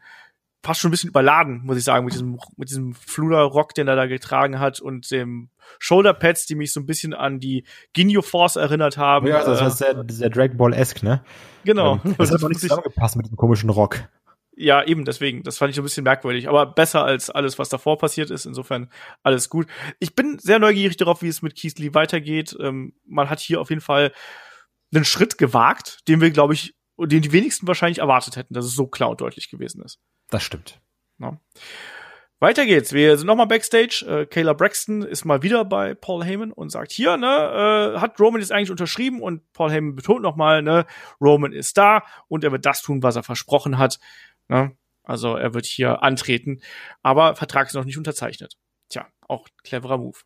fast 0.64 0.80
schon 0.80 0.90
ein 0.90 0.92
bisschen 0.92 1.10
überladen, 1.10 1.62
muss 1.64 1.78
ich 1.78 1.84
sagen, 1.84 2.06
mit 2.06 2.14
diesem, 2.14 2.40
mit 2.58 2.70
diesem 2.70 2.94
Fluder-Rock, 2.94 3.74
den 3.74 3.88
er 3.88 3.96
da 3.96 4.06
getragen 4.06 4.60
hat 4.60 4.80
und 4.80 5.10
dem 5.10 5.50
Shoulder-Pads, 5.80 6.46
die 6.46 6.56
mich 6.56 6.72
so 6.74 6.80
ein 6.80 6.86
bisschen 6.86 7.14
an 7.14 7.40
die 7.40 7.66
Ginyu 7.94 8.22
Force 8.22 8.58
erinnert 8.58 8.98
haben. 8.98 9.28
Ja, 9.28 9.44
das 9.44 9.62
ist 9.62 9.78
sehr, 9.80 10.04
sehr 10.10 10.30
Dragon 10.30 10.58
Ball-esque, 10.58 11.04
ne? 11.04 11.24
Genau. 11.64 12.00
Ähm, 12.04 12.16
das 12.18 12.32
hat 12.32 12.44
auch 12.44 12.50
nicht 12.50 12.62
zusammengepasst 12.62 13.16
mit 13.16 13.26
diesem 13.26 13.38
komischen 13.38 13.70
Rock. 13.70 14.08
Ja, 14.56 14.84
eben, 14.84 15.06
deswegen. 15.06 15.44
Das 15.44 15.58
fand 15.58 15.70
ich 15.70 15.76
so 15.76 15.82
ein 15.82 15.86
bisschen 15.86 16.04
merkwürdig. 16.04 16.48
Aber 16.48 16.66
besser 16.66 17.04
als 17.04 17.30
alles, 17.30 17.58
was 17.58 17.70
davor 17.70 17.98
passiert 17.98 18.30
ist. 18.30 18.46
Insofern 18.46 18.92
alles 19.24 19.50
gut. 19.50 19.66
Ich 20.00 20.14
bin 20.14 20.38
sehr 20.40 20.60
neugierig 20.60 20.98
darauf, 20.98 21.22
wie 21.22 21.30
es 21.30 21.42
mit 21.42 21.56
Keith 21.56 21.80
Lee 21.80 21.94
weitergeht. 21.94 22.56
Ähm, 22.60 22.94
man 23.08 23.30
hat 23.30 23.40
hier 23.40 23.62
auf 23.62 23.70
jeden 23.70 23.82
Fall 23.82 24.12
einen 24.94 25.06
Schritt 25.06 25.38
gewagt, 25.38 26.08
den 26.08 26.22
wir, 26.22 26.30
glaube 26.32 26.54
ich, 26.54 26.76
den 27.00 27.22
die 27.22 27.32
wenigsten 27.32 27.66
wahrscheinlich 27.66 28.00
erwartet 28.00 28.36
hätten, 28.36 28.54
dass 28.54 28.66
es 28.66 28.76
so 28.76 28.86
klar 28.86 29.10
und 29.10 29.22
deutlich 29.22 29.50
gewesen 29.50 29.82
ist. 29.82 30.00
Das 30.32 30.42
stimmt. 30.42 30.82
Ja. 31.20 31.40
Weiter 32.40 32.66
geht's. 32.66 32.92
Wir 32.92 33.16
sind 33.18 33.28
nochmal 33.28 33.46
Backstage. 33.46 34.04
Äh, 34.08 34.26
Kayla 34.26 34.54
Braxton 34.54 35.04
ist 35.04 35.26
mal 35.26 35.44
wieder 35.44 35.64
bei 35.64 35.94
Paul 35.94 36.26
Heyman 36.26 36.52
und 36.52 36.72
sagt, 36.72 36.92
hier, 36.92 37.18
ne, 37.18 37.28
äh, 37.96 38.00
hat 38.00 38.20
Roman 38.20 38.42
jetzt 38.42 38.52
eigentlich 38.52 38.72
unterschrieben 38.72 39.22
und 39.22 39.44
Paul 39.54 39.70
Heyman 39.70 39.94
betont 39.94 40.24
nochmal, 40.24 40.64
ne, 40.64 40.88
Roman 41.22 41.54
ist 41.54 41.78
da 41.78 42.04
und 42.28 42.44
er 42.44 42.52
wird 42.52 42.66
das 42.66 42.82
tun, 42.82 43.04
was 43.04 43.16
er 43.16 43.22
versprochen 43.22 43.78
hat. 43.78 44.00
Ne? 44.48 44.76
Also 45.04 45.36
er 45.36 45.54
wird 45.54 45.68
hier 45.68 46.02
antreten, 46.02 46.62
aber 47.04 47.36
Vertrag 47.36 47.68
ist 47.68 47.76
noch 47.76 47.86
nicht 47.86 48.00
unterzeichnet. 48.00 48.58
Tja, 48.90 49.08
auch 49.28 49.48
cleverer 49.64 50.00
Move 50.00 50.18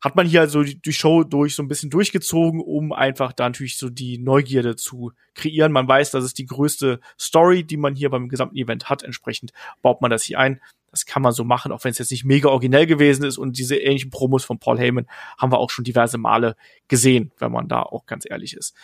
hat 0.00 0.16
man 0.16 0.26
hier 0.26 0.40
also 0.40 0.62
die, 0.62 0.92
Show 0.92 1.24
durch 1.24 1.54
so 1.54 1.62
ein 1.62 1.68
bisschen 1.68 1.90
durchgezogen, 1.90 2.60
um 2.60 2.92
einfach 2.92 3.32
da 3.32 3.48
natürlich 3.48 3.76
so 3.76 3.90
die 3.90 4.18
Neugierde 4.18 4.76
zu 4.76 5.12
kreieren. 5.34 5.72
Man 5.72 5.86
weiß, 5.86 6.10
das 6.10 6.24
ist 6.24 6.38
die 6.38 6.46
größte 6.46 7.00
Story, 7.18 7.64
die 7.64 7.76
man 7.76 7.94
hier 7.94 8.10
beim 8.10 8.28
gesamten 8.28 8.56
Event 8.56 8.88
hat. 8.88 9.02
Entsprechend 9.02 9.52
baut 9.82 10.00
man 10.00 10.10
das 10.10 10.24
hier 10.24 10.38
ein. 10.38 10.60
Das 10.90 11.06
kann 11.06 11.22
man 11.22 11.32
so 11.32 11.44
machen, 11.44 11.70
auch 11.70 11.84
wenn 11.84 11.92
es 11.92 11.98
jetzt 11.98 12.10
nicht 12.10 12.24
mega 12.24 12.48
originell 12.48 12.86
gewesen 12.86 13.24
ist. 13.24 13.38
Und 13.38 13.58
diese 13.58 13.76
ähnlichen 13.76 14.10
Promos 14.10 14.44
von 14.44 14.58
Paul 14.58 14.78
Heyman 14.78 15.06
haben 15.38 15.52
wir 15.52 15.58
auch 15.58 15.70
schon 15.70 15.84
diverse 15.84 16.18
Male 16.18 16.56
gesehen, 16.88 17.30
wenn 17.38 17.52
man 17.52 17.68
da 17.68 17.82
auch 17.82 18.06
ganz 18.06 18.24
ehrlich 18.28 18.54
ist. 18.54 18.74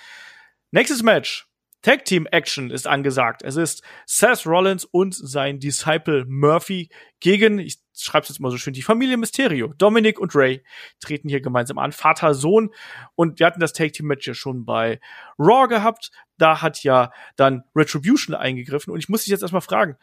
Nächstes 0.71 1.03
Match. 1.03 1.49
Tag 1.87 2.05
Team 2.05 2.27
Action 2.27 2.73
ist 2.73 2.89
angesagt. 2.89 3.43
Es 3.45 3.55
ist 3.55 3.85
Seth 4.07 4.45
Rollins 4.45 4.85
und 4.85 5.15
sein 5.15 5.61
Disciple 5.61 6.25
Murphy 6.27 6.89
gegen, 7.21 7.61
ich 7.61 7.79
schreib's 7.97 8.29
jetzt 8.29 8.41
mal 8.41 8.51
so 8.51 8.57
schön, 8.57 8.73
die 8.73 8.83
Familie 8.83 9.17
Mysterio. 9.17 9.73
Dominic 9.79 10.19
und 10.19 10.35
Ray 10.35 10.65
treten 10.99 11.29
hier 11.29 11.41
gemeinsam 11.41 11.79
an. 11.79 11.93
Vater, 11.93 12.35
Sohn. 12.35 12.71
Und 13.15 13.39
wir 13.39 13.47
hatten 13.47 13.61
das 13.61 13.73
Tag 13.73 13.93
Team 13.93 14.09
Match 14.09 14.27
ja 14.27 14.35
schon 14.35 14.65
bei 14.65 14.99
Raw 15.39 15.69
gehabt. 15.69 16.11
Da 16.39 16.61
hat 16.61 16.83
ja 16.83 17.13
dann 17.37 17.63
Retribution 17.77 18.35
eingegriffen. 18.35 18.93
Und 18.93 18.99
ich 18.99 19.09
muss 19.09 19.23
dich 19.23 19.31
jetzt 19.31 19.43
erstmal 19.43 19.61
fragen, 19.61 19.97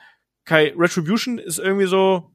Kai, 0.46 0.74
Retribution 0.78 1.38
ist 1.38 1.60
irgendwie 1.60 1.88
so, 1.88 2.32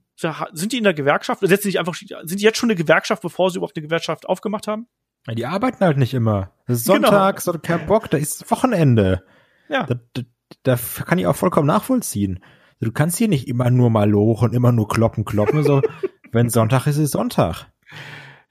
sind 0.53 0.73
die 0.73 0.77
in 0.77 0.85
der 0.85 0.93
Gewerkschaft? 0.93 1.41
Setzen 1.41 1.71
die 1.71 1.79
einfach, 1.79 1.95
sind 1.95 2.39
die 2.39 2.45
jetzt 2.45 2.59
schon 2.59 2.69
eine 2.69 2.77
Gewerkschaft, 2.77 3.23
bevor 3.23 3.51
sie 3.51 3.57
überhaupt 3.57 3.79
eine 3.79 3.87
Gewerkschaft 3.87 4.29
aufgemacht 4.29 4.67
haben? 4.67 4.89
Ja, 5.27 5.35
die 5.35 5.47
arbeiten 5.47 5.83
halt 5.83 5.97
nicht 5.97 6.13
immer. 6.13 6.53
Das 6.67 6.81
ist 6.81 6.85
Sonntag, 6.85 7.37
genau. 7.37 7.53
so 7.53 7.59
kein 7.59 7.87
Bock, 7.87 8.11
da 8.11 8.19
ist 8.19 8.51
Wochenende. 8.51 9.25
Ja. 9.69 9.85
Da, 9.85 9.97
da, 10.15 10.23
da 10.63 10.77
kann 11.05 11.19
ich 11.19 11.27
auch 11.27 11.37
vollkommen 11.37 11.67
nachvollziehen. 11.67 12.43
Du 12.81 12.93
kannst 12.93 13.19
hier 13.19 13.29
nicht 13.29 13.49
immer 13.49 13.71
nur 13.71 13.91
mal 13.91 14.09
loch 14.09 14.43
und 14.43 14.55
immer 14.55 14.73
nur 14.73 14.89
kloppen, 14.89 15.25
kloppen. 15.25 15.65
So, 15.65 15.83
wenn 16.33 16.49
Sonntag 16.49 16.87
ist, 16.87 16.97
ist 16.97 17.13
Sonntag. 17.13 17.67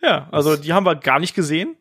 Ja, 0.02 0.28
also 0.32 0.56
die 0.56 0.74
haben 0.74 0.86
wir 0.86 0.96
gar 0.96 1.20
nicht 1.20 1.34
gesehen. 1.34 1.78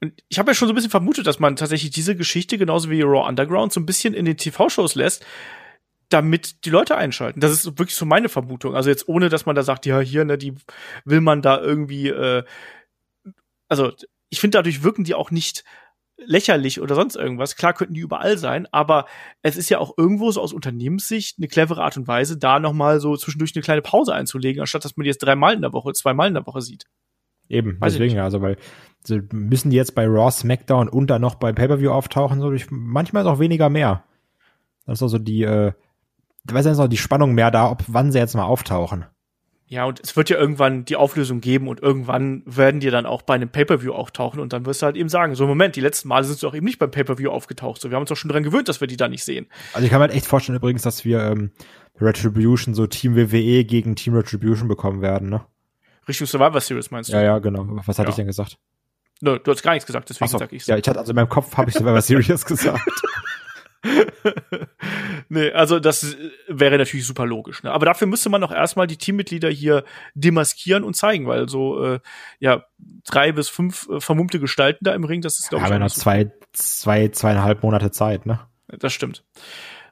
Und 0.00 0.22
ich 0.28 0.38
habe 0.38 0.50
ja 0.50 0.54
schon 0.54 0.68
so 0.68 0.72
ein 0.72 0.74
bisschen 0.74 0.90
vermutet, 0.90 1.26
dass 1.26 1.38
man 1.38 1.56
tatsächlich 1.56 1.90
diese 1.90 2.16
Geschichte 2.16 2.58
genauso 2.58 2.90
wie 2.90 3.02
Raw 3.02 3.28
Underground 3.28 3.72
so 3.72 3.80
ein 3.80 3.86
bisschen 3.86 4.14
in 4.14 4.24
den 4.24 4.36
TV-Shows 4.36 4.96
lässt, 4.96 5.24
damit 6.08 6.64
die 6.64 6.70
Leute 6.70 6.96
einschalten. 6.96 7.40
Das 7.40 7.52
ist 7.52 7.78
wirklich 7.78 7.94
so 7.94 8.04
meine 8.04 8.28
Vermutung. 8.28 8.74
Also 8.74 8.90
jetzt 8.90 9.08
ohne, 9.08 9.28
dass 9.28 9.46
man 9.46 9.54
da 9.54 9.62
sagt, 9.62 9.86
ja 9.86 10.00
hier, 10.00 10.24
ne, 10.24 10.36
die 10.36 10.54
will 11.04 11.20
man 11.20 11.42
da 11.42 11.60
irgendwie. 11.60 12.08
Äh, 12.08 12.44
also 13.68 13.92
ich 14.28 14.40
finde, 14.40 14.58
dadurch 14.58 14.82
wirken 14.82 15.04
die 15.04 15.14
auch 15.14 15.30
nicht 15.30 15.64
lächerlich 16.16 16.80
oder 16.80 16.94
sonst 16.94 17.16
irgendwas. 17.16 17.56
Klar 17.56 17.72
könnten 17.74 17.94
die 17.94 18.00
überall 18.00 18.38
sein, 18.38 18.66
aber 18.72 19.06
es 19.42 19.56
ist 19.56 19.68
ja 19.68 19.78
auch 19.78 19.94
irgendwo 19.96 20.30
so 20.30 20.40
aus 20.40 20.52
Unternehmenssicht 20.52 21.38
eine 21.38 21.48
clevere 21.48 21.82
Art 21.82 21.96
und 21.96 22.06
Weise, 22.06 22.38
da 22.38 22.58
nochmal 22.60 23.00
so 23.00 23.16
zwischendurch 23.16 23.54
eine 23.54 23.62
kleine 23.62 23.82
Pause 23.82 24.14
einzulegen, 24.14 24.60
anstatt 24.60 24.84
dass 24.84 24.96
man 24.96 25.04
die 25.04 25.10
jetzt 25.10 25.22
dreimal 25.22 25.54
in 25.54 25.62
der 25.62 25.72
Woche, 25.72 25.92
zweimal 25.92 26.28
in 26.28 26.34
der 26.34 26.46
Woche 26.46 26.60
sieht. 26.60 26.84
Eben, 27.48 27.78
Weiß 27.80 27.94
deswegen, 27.94 28.18
also 28.20 28.40
weil 28.40 28.56
so 29.06 29.18
müssen 29.32 29.70
die 29.70 29.76
jetzt 29.76 29.94
bei 29.94 30.06
Raw, 30.06 30.30
SmackDown 30.30 30.88
und 30.88 31.08
dann 31.08 31.20
noch 31.20 31.34
bei 31.34 31.52
Pay-Per-View 31.52 31.90
auftauchen, 31.90 32.40
so 32.40 32.48
durch, 32.48 32.66
manchmal 32.70 33.22
ist 33.22 33.28
auch 33.28 33.38
weniger 33.38 33.68
mehr. 33.68 34.04
Das 34.86 34.98
ist 34.98 35.02
also 35.02 35.18
die, 35.18 35.42
äh, 35.42 35.72
weiß 36.44 36.64
nicht, 36.66 36.92
die 36.92 36.96
Spannung 36.96 37.34
mehr 37.34 37.50
da, 37.50 37.70
ob 37.70 37.84
wann 37.88 38.12
sie 38.12 38.18
jetzt 38.18 38.34
mal 38.34 38.44
auftauchen. 38.44 39.04
Ja, 39.66 39.86
und 39.86 39.98
es 40.00 40.14
wird 40.14 40.28
ja 40.28 40.36
irgendwann 40.36 40.84
die 40.84 40.96
Auflösung 40.96 41.40
geben 41.40 41.68
und 41.68 41.80
irgendwann 41.80 42.42
werden 42.44 42.80
die 42.80 42.90
dann 42.90 43.06
auch 43.06 43.22
bei 43.22 43.34
einem 43.34 43.48
Pay-Per-View 43.48 43.92
auftauchen 43.92 44.38
und 44.38 44.52
dann 44.52 44.66
wirst 44.66 44.82
du 44.82 44.86
halt 44.86 44.96
eben 44.96 45.08
sagen, 45.08 45.34
so 45.34 45.46
Moment, 45.46 45.74
die 45.74 45.80
letzten 45.80 46.08
Male 46.08 46.24
sind 46.24 46.38
sie 46.38 46.46
auch 46.46 46.54
eben 46.54 46.66
nicht 46.66 46.78
beim 46.78 46.90
Pay-Per-View 46.90 47.30
aufgetaucht. 47.30 47.80
So, 47.80 47.90
wir 47.90 47.96
haben 47.96 48.02
uns 48.02 48.10
doch 48.10 48.16
schon 48.16 48.28
daran 48.28 48.42
gewöhnt, 48.42 48.68
dass 48.68 48.80
wir 48.80 48.88
die 48.88 48.98
da 48.98 49.08
nicht 49.08 49.24
sehen. 49.24 49.46
Also 49.72 49.84
ich 49.84 49.90
kann 49.90 50.00
mir 50.00 50.08
halt 50.08 50.14
echt 50.14 50.26
vorstellen 50.26 50.56
übrigens, 50.56 50.82
dass 50.82 51.04
wir 51.06 51.20
ähm, 51.22 51.50
Retribution, 51.98 52.74
so 52.74 52.86
Team 52.86 53.16
WWE 53.16 53.64
gegen 53.64 53.96
Team 53.96 54.14
Retribution 54.14 54.68
bekommen 54.68 55.00
werden, 55.00 55.30
ne? 55.30 55.44
Richtung 56.06 56.26
Survivor 56.26 56.60
Series 56.60 56.90
meinst 56.90 57.10
du? 57.10 57.14
Ja, 57.14 57.22
ja, 57.22 57.38
genau. 57.38 57.64
Was 57.86 57.98
hatte 57.98 58.08
ja. 58.08 58.10
ich 58.10 58.16
denn 58.16 58.26
gesagt? 58.26 58.58
Nö, 59.20 59.38
du 59.42 59.50
hast 59.50 59.62
gar 59.62 59.72
nichts 59.72 59.86
gesagt, 59.86 60.10
deswegen 60.10 60.30
so. 60.30 60.38
sag 60.38 60.52
ich's. 60.52 60.66
Ja, 60.66 60.76
ich 60.76 60.86
hatte 60.86 60.98
also 60.98 61.12
in 61.12 61.16
meinem 61.16 61.28
Kopf 61.28 61.56
habe 61.56 61.70
ich 61.70 61.76
Survivor 61.76 62.02
Series 62.02 62.44
gesagt. 62.46 62.82
nee, 65.28 65.50
also 65.50 65.78
das 65.78 66.16
wäre 66.48 66.78
natürlich 66.78 67.06
super 67.06 67.26
logisch. 67.26 67.62
Ne? 67.62 67.72
Aber 67.72 67.86
dafür 67.86 68.06
müsste 68.06 68.30
man 68.30 68.42
auch 68.42 68.52
erstmal 68.52 68.86
die 68.86 68.96
Teammitglieder 68.96 69.50
hier 69.50 69.84
demaskieren 70.14 70.84
und 70.84 70.94
zeigen, 70.94 71.26
weil 71.26 71.48
so 71.48 71.82
äh, 71.84 72.00
ja 72.40 72.64
drei 73.04 73.32
bis 73.32 73.48
fünf 73.48 73.88
äh, 73.88 74.00
vermummte 74.00 74.40
Gestalten 74.40 74.84
da 74.84 74.94
im 74.94 75.04
Ring, 75.04 75.20
das 75.20 75.38
ist 75.38 75.50
glaube 75.50 75.64
ich. 75.64 75.70
Aber 75.70 75.78
noch 75.78 75.90
zwei, 75.90 76.30
zwei, 76.52 77.08
zweieinhalb 77.08 77.62
Monate 77.62 77.90
Zeit, 77.90 78.26
ne? 78.26 78.40
Das 78.68 78.92
stimmt. 78.92 79.22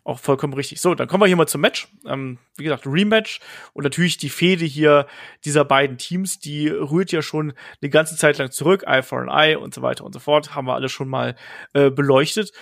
Auch 0.05 0.18
vollkommen 0.18 0.55
richtig. 0.55 0.80
So, 0.80 0.97
dann 0.97 1.07
kommen 1.07 1.22
wir 1.22 1.28
hier 1.28 1.36
mal 1.36 1.47
zum 1.47 1.61
Match. 1.61 1.86
Ähm, 2.07 2.38
wie 2.57 2.64
gesagt, 2.64 2.86
Rematch 2.86 3.38
und 3.72 3.84
natürlich 3.84 4.16
die 4.16 4.30
Fehde 4.30 4.64
hier 4.64 5.07
dieser 5.45 5.64
beiden 5.64 5.97
Teams, 5.97 6.40
die 6.40 6.68
rührt 6.68 7.12
ja 7.12 7.22
schon 7.22 7.53
eine 7.80 7.90
ganze 7.90 8.16
Zeit 8.16 8.38
lang 8.38 8.51
zurück. 8.51 8.82
Eye 8.84 9.05
for 9.05 9.20
an 9.20 9.28
Eye 9.28 9.57
und 9.57 9.72
so 9.72 9.82
weiter 9.82 10.05
und 10.05 10.12
so 10.12 10.18
fort. 10.18 10.57
Haben 10.57 10.66
wir 10.66 10.74
alle 10.74 10.88
schon 10.88 11.09
mal 11.09 11.36
äh, 11.72 11.90
beleuchtet. 11.90 12.53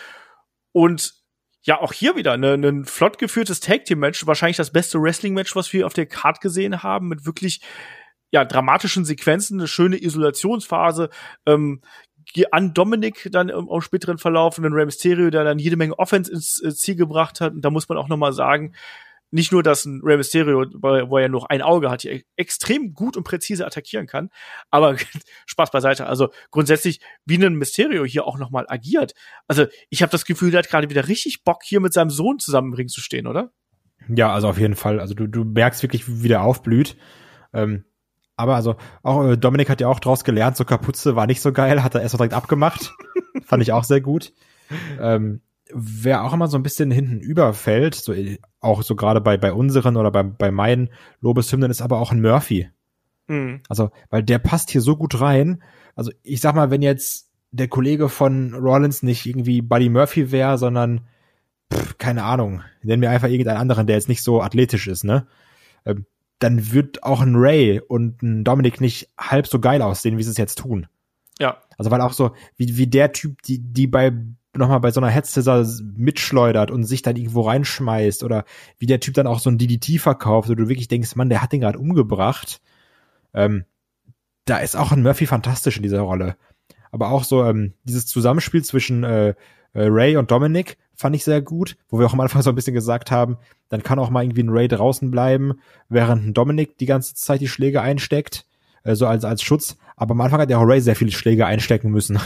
Und 0.72 1.19
ja, 1.62 1.80
auch 1.80 1.92
hier 1.92 2.16
wieder 2.16 2.36
ne, 2.36 2.54
ein 2.54 2.84
flott 2.84 3.18
geführtes 3.18 3.60
Tag 3.60 3.84
Team 3.84 3.98
Match, 3.98 4.26
wahrscheinlich 4.26 4.56
das 4.56 4.72
beste 4.72 5.00
Wrestling 5.00 5.34
Match, 5.34 5.54
was 5.54 5.72
wir 5.72 5.86
auf 5.86 5.92
der 5.92 6.06
Card 6.06 6.40
gesehen 6.40 6.82
haben, 6.82 7.08
mit 7.08 7.26
wirklich 7.26 7.60
ja 8.30 8.44
dramatischen 8.44 9.04
Sequenzen, 9.04 9.58
eine 9.58 9.68
schöne 9.68 10.02
Isolationsphase. 10.02 11.10
Ähm, 11.46 11.82
an 12.52 12.74
Dominik 12.74 13.28
dann 13.32 13.48
im, 13.48 13.68
im 13.68 13.80
späteren 13.80 14.18
Verlauf 14.18 14.56
und 14.56 14.64
dann 14.64 14.72
Rey 14.72 14.84
Mysterio, 14.84 15.30
der 15.30 15.44
dann 15.44 15.58
jede 15.58 15.76
Menge 15.76 15.98
Offense 15.98 16.30
ins 16.30 16.62
äh, 16.62 16.72
Ziel 16.74 16.94
gebracht 16.96 17.40
hat. 17.40 17.52
Und 17.52 17.62
da 17.62 17.70
muss 17.70 17.88
man 17.88 17.98
auch 17.98 18.08
noch 18.08 18.16
mal 18.16 18.32
sagen, 18.32 18.74
nicht 19.30 19.52
nur, 19.52 19.62
dass 19.62 19.84
ein 19.84 20.00
Rey 20.02 20.16
Mysterio, 20.16 20.64
wo 20.72 21.18
er 21.18 21.28
nur 21.28 21.50
ein 21.50 21.62
Auge 21.62 21.90
hat, 21.90 22.02
hier 22.02 22.22
extrem 22.36 22.94
gut 22.94 23.16
und 23.16 23.24
präzise 23.24 23.66
attackieren 23.66 24.06
kann, 24.06 24.30
aber 24.70 24.96
Spaß 25.46 25.70
beiseite. 25.70 26.06
Also 26.06 26.30
grundsätzlich, 26.50 27.00
wie 27.24 27.42
ein 27.42 27.54
Mysterio 27.54 28.04
hier 28.04 28.26
auch 28.26 28.38
noch 28.38 28.50
mal 28.50 28.66
agiert. 28.68 29.14
Also 29.46 29.66
ich 29.88 30.02
habe 30.02 30.10
das 30.10 30.24
Gefühl, 30.24 30.50
der 30.50 30.58
hat 30.58 30.68
gerade 30.68 30.90
wieder 30.90 31.08
richtig 31.08 31.44
Bock, 31.44 31.62
hier 31.64 31.80
mit 31.80 31.92
seinem 31.92 32.10
Sohn 32.10 32.38
zusammen 32.38 32.68
im 32.68 32.74
Ring 32.74 32.88
zu 32.88 33.00
stehen, 33.00 33.26
oder? 33.26 33.52
Ja, 34.08 34.32
also 34.32 34.48
auf 34.48 34.58
jeden 34.58 34.76
Fall. 34.76 35.00
Also 35.00 35.14
du, 35.14 35.26
du 35.26 35.44
merkst 35.44 35.82
wirklich, 35.82 36.22
wie 36.22 36.28
der 36.28 36.42
aufblüht. 36.42 36.96
Ähm, 37.52 37.84
aber 38.36 38.54
also 38.54 38.76
auch 39.02 39.24
äh, 39.26 39.36
Dominik 39.36 39.68
hat 39.68 39.80
ja 39.80 39.88
auch 39.88 40.00
draus 40.00 40.24
gelernt, 40.24 40.56
so 40.56 40.64
Kapuze 40.64 41.14
war 41.14 41.26
nicht 41.26 41.42
so 41.42 41.52
geil, 41.52 41.82
hat 41.82 41.94
er 41.94 42.00
erst 42.00 42.14
mal 42.14 42.18
direkt 42.18 42.34
abgemacht. 42.34 42.92
Fand 43.44 43.62
ich 43.62 43.72
auch 43.72 43.84
sehr 43.84 44.00
gut. 44.00 44.32
Ähm, 44.98 45.42
wer 45.72 46.24
auch 46.24 46.32
immer 46.32 46.48
so 46.48 46.56
ein 46.56 46.62
bisschen 46.62 46.90
hinten 46.90 47.20
überfällt, 47.20 47.94
so 47.94 48.14
auch 48.60 48.82
so 48.82 48.96
gerade 48.96 49.20
bei 49.20 49.36
bei 49.36 49.52
unseren 49.52 49.96
oder 49.96 50.10
bei 50.10 50.22
bei 50.22 50.50
meinen 50.50 50.90
Lobeshymnen 51.20 51.70
ist 51.70 51.82
aber 51.82 51.98
auch 51.98 52.12
ein 52.12 52.20
Murphy. 52.20 52.68
Mhm. 53.28 53.60
Also, 53.68 53.90
weil 54.10 54.22
der 54.22 54.38
passt 54.38 54.70
hier 54.70 54.80
so 54.80 54.96
gut 54.96 55.20
rein. 55.20 55.62
Also, 55.94 56.10
ich 56.22 56.40
sag 56.40 56.54
mal, 56.54 56.70
wenn 56.70 56.82
jetzt 56.82 57.30
der 57.52 57.68
Kollege 57.68 58.08
von 58.08 58.54
Rollins 58.54 59.02
nicht 59.02 59.26
irgendwie 59.26 59.62
Buddy 59.62 59.88
Murphy 59.88 60.32
wäre, 60.32 60.58
sondern 60.58 61.06
pff, 61.72 61.98
keine 61.98 62.24
Ahnung, 62.24 62.62
nennen 62.82 63.02
wir 63.02 63.10
einfach 63.10 63.28
irgendeinen 63.28 63.58
anderen, 63.58 63.86
der 63.86 63.96
jetzt 63.96 64.08
nicht 64.08 64.22
so 64.22 64.42
athletisch 64.42 64.88
ist, 64.88 65.04
ne? 65.04 65.26
Ähm, 65.84 66.06
dann 66.40 66.72
wird 66.72 67.02
auch 67.02 67.20
ein 67.20 67.36
Ray 67.36 67.80
und 67.80 68.22
ein 68.22 68.44
Dominic 68.44 68.80
nicht 68.80 69.10
halb 69.18 69.46
so 69.46 69.60
geil 69.60 69.82
aussehen, 69.82 70.16
wie 70.18 70.22
sie 70.22 70.30
es 70.30 70.38
jetzt 70.38 70.58
tun. 70.58 70.86
Ja. 71.38 71.58
Also 71.76 71.90
weil 71.90 72.00
auch 72.00 72.12
so, 72.12 72.32
wie, 72.56 72.76
wie 72.76 72.86
der 72.86 73.12
Typ, 73.12 73.42
die, 73.42 73.58
die 73.58 73.86
bei 73.86 74.12
nochmal 74.56 74.80
bei 74.80 74.90
so 74.90 75.00
einer 75.00 75.10
Headscissor 75.10 75.64
mitschleudert 75.96 76.70
und 76.70 76.84
sich 76.84 77.02
dann 77.02 77.16
irgendwo 77.16 77.42
reinschmeißt 77.42 78.24
oder 78.24 78.44
wie 78.78 78.86
der 78.86 79.00
Typ 79.00 79.14
dann 79.14 79.26
auch 79.26 79.38
so 79.38 79.50
ein 79.50 79.58
DDT 79.58 80.00
verkauft, 80.00 80.48
wo 80.48 80.54
du 80.54 80.68
wirklich 80.68 80.88
denkst, 80.88 81.16
Mann, 81.16 81.28
der 81.28 81.42
hat 81.42 81.52
den 81.52 81.60
gerade 81.60 81.78
umgebracht. 81.78 82.60
Ähm, 83.32 83.64
da 84.44 84.58
ist 84.58 84.76
auch 84.76 84.92
ein 84.92 85.02
Murphy 85.02 85.26
fantastisch 85.26 85.76
in 85.76 85.82
dieser 85.82 86.00
Rolle. 86.00 86.36
Aber 86.90 87.10
auch 87.10 87.24
so 87.24 87.44
ähm, 87.44 87.74
dieses 87.84 88.06
Zusammenspiel 88.06 88.64
zwischen 88.64 89.04
äh, 89.04 89.34
äh, 89.72 89.82
Ray 89.84 90.16
und 90.16 90.30
Dominic 90.30 90.76
fand 90.94 91.14
ich 91.14 91.24
sehr 91.24 91.40
gut, 91.40 91.76
wo 91.88 91.98
wir 91.98 92.06
auch 92.06 92.12
am 92.12 92.20
Anfang 92.20 92.42
so 92.42 92.50
ein 92.50 92.56
bisschen 92.56 92.74
gesagt 92.74 93.10
haben, 93.10 93.38
dann 93.68 93.82
kann 93.82 93.98
auch 93.98 94.10
mal 94.10 94.24
irgendwie 94.24 94.42
ein 94.42 94.50
Ray 94.50 94.68
draußen 94.68 95.10
bleiben, 95.10 95.54
während 95.88 96.26
ein 96.26 96.34
Dominic 96.34 96.76
die 96.78 96.86
ganze 96.86 97.14
Zeit 97.14 97.40
die 97.40 97.48
Schläge 97.48 97.80
einsteckt, 97.80 98.46
äh, 98.82 98.94
so 98.94 99.06
als, 99.06 99.24
als 99.24 99.42
Schutz. 99.42 99.76
Aber 99.96 100.12
am 100.12 100.20
Anfang 100.20 100.40
hat 100.40 100.50
ja 100.50 100.58
auch 100.58 100.66
Ray 100.66 100.80
sehr 100.80 100.96
viele 100.96 101.12
Schläge 101.12 101.46
einstecken 101.46 101.90
müssen. 101.90 102.18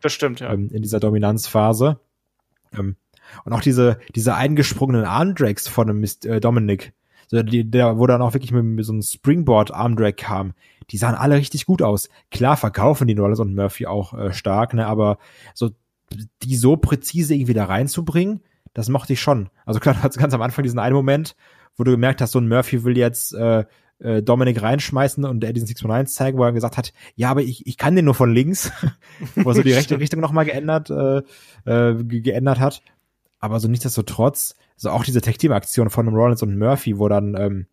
Das 0.00 0.12
stimmt, 0.12 0.40
ja. 0.40 0.52
Ähm, 0.52 0.70
in 0.72 0.82
dieser 0.82 1.00
Dominanzphase. 1.00 2.00
Ähm, 2.76 2.96
und 3.44 3.52
auch 3.52 3.60
diese, 3.60 3.98
diese 4.14 4.34
eingesprungenen 4.34 5.04
Armdrags 5.04 5.68
von 5.68 5.86
dem 5.86 6.04
äh, 6.04 6.40
Dominic, 6.40 6.92
so 7.28 7.42
die, 7.42 7.70
der, 7.70 7.98
wo 7.98 8.06
dann 8.06 8.22
auch 8.22 8.34
wirklich 8.34 8.52
mit, 8.52 8.64
mit 8.64 8.84
so 8.84 8.92
einem 8.92 9.02
Springboard-Armdrag 9.02 10.16
kam, 10.16 10.54
die 10.90 10.96
sahen 10.96 11.14
alle 11.14 11.36
richtig 11.36 11.66
gut 11.66 11.80
aus. 11.82 12.08
Klar 12.30 12.56
verkaufen 12.56 13.06
die 13.06 13.14
Rollins 13.14 13.38
und 13.38 13.54
Murphy 13.54 13.86
auch 13.86 14.14
äh, 14.14 14.32
stark, 14.32 14.74
ne, 14.74 14.86
aber 14.86 15.18
so 15.54 15.70
die 16.42 16.56
so 16.56 16.76
präzise 16.76 17.34
irgendwie 17.34 17.54
da 17.54 17.66
reinzubringen, 17.66 18.40
das 18.74 18.88
mochte 18.88 19.12
ich 19.12 19.20
schon. 19.20 19.48
Also 19.64 19.78
klar, 19.78 19.94
du 19.94 20.02
hast 20.02 20.18
ganz 20.18 20.34
am 20.34 20.42
Anfang 20.42 20.64
diesen 20.64 20.80
einen 20.80 20.94
Moment, 20.94 21.36
wo 21.76 21.84
du 21.84 21.92
gemerkt 21.92 22.20
hast, 22.20 22.32
so 22.32 22.40
ein 22.40 22.48
Murphy 22.48 22.84
will 22.84 22.98
jetzt 22.98 23.32
äh, 23.34 23.64
äh, 24.00 24.22
Dominik 24.22 24.62
reinschmeißen 24.62 25.24
und 25.24 25.44
er 25.44 25.52
diesen 25.52 25.66
619 25.66 26.12
zeigen, 26.12 26.38
wo 26.38 26.44
er 26.44 26.52
gesagt 26.52 26.76
hat, 26.76 26.92
ja, 27.14 27.30
aber 27.30 27.42
ich, 27.42 27.66
ich 27.66 27.76
kann 27.76 27.94
den 27.94 28.04
nur 28.04 28.14
von 28.14 28.32
links, 28.32 28.72
wo 29.36 29.50
er 29.50 29.54
so 29.54 29.62
die 29.62 29.72
rechte 29.72 29.98
Richtung 30.00 30.20
nochmal 30.20 30.44
geändert, 30.44 30.90
äh, 30.90 31.22
äh, 31.64 32.04
geändert 32.04 32.60
hat. 32.60 32.82
Aber 33.38 33.60
so 33.60 33.68
nichtsdestotrotz, 33.68 34.56
so 34.76 34.90
auch 34.90 35.04
diese 35.04 35.20
Tech-Team-Aktion 35.20 35.90
von 35.90 36.08
Rollins 36.08 36.42
und 36.42 36.58
Murphy, 36.58 36.98
wo 36.98 37.08
dann, 37.08 37.34
ähm, 37.36 37.66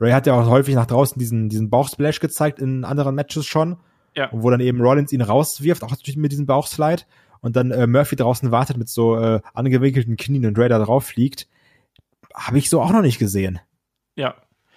Ray 0.00 0.12
hat 0.12 0.26
ja 0.26 0.34
auch 0.34 0.48
häufig 0.48 0.74
nach 0.74 0.86
draußen 0.86 1.18
diesen, 1.18 1.48
diesen 1.48 1.70
Bauchsplash 1.70 2.20
gezeigt 2.20 2.58
in 2.58 2.84
anderen 2.84 3.14
Matches 3.14 3.46
schon. 3.46 3.76
Ja. 4.14 4.30
Und 4.30 4.42
wo 4.42 4.50
dann 4.50 4.60
eben 4.60 4.80
Rollins 4.80 5.12
ihn 5.12 5.22
rauswirft, 5.22 5.82
auch 5.82 5.90
natürlich 5.90 6.16
mit 6.16 6.32
diesem 6.32 6.46
Bauchslide. 6.46 7.04
Und 7.40 7.56
dann 7.56 7.70
äh, 7.70 7.86
Murphy 7.86 8.16
draußen 8.16 8.50
wartet 8.50 8.76
mit 8.76 8.88
so 8.88 9.16
äh, 9.18 9.40
angewinkelten 9.54 10.16
Knien 10.16 10.46
und 10.46 10.58
Ray 10.58 10.68
da 10.68 10.78
drauf 10.78 11.04
fliegt. 11.04 11.48
Habe 12.34 12.58
ich 12.58 12.68
so 12.68 12.80
auch 12.80 12.92
noch 12.92 13.02
nicht 13.02 13.18
gesehen. 13.18 13.60
Ja, 14.14 14.34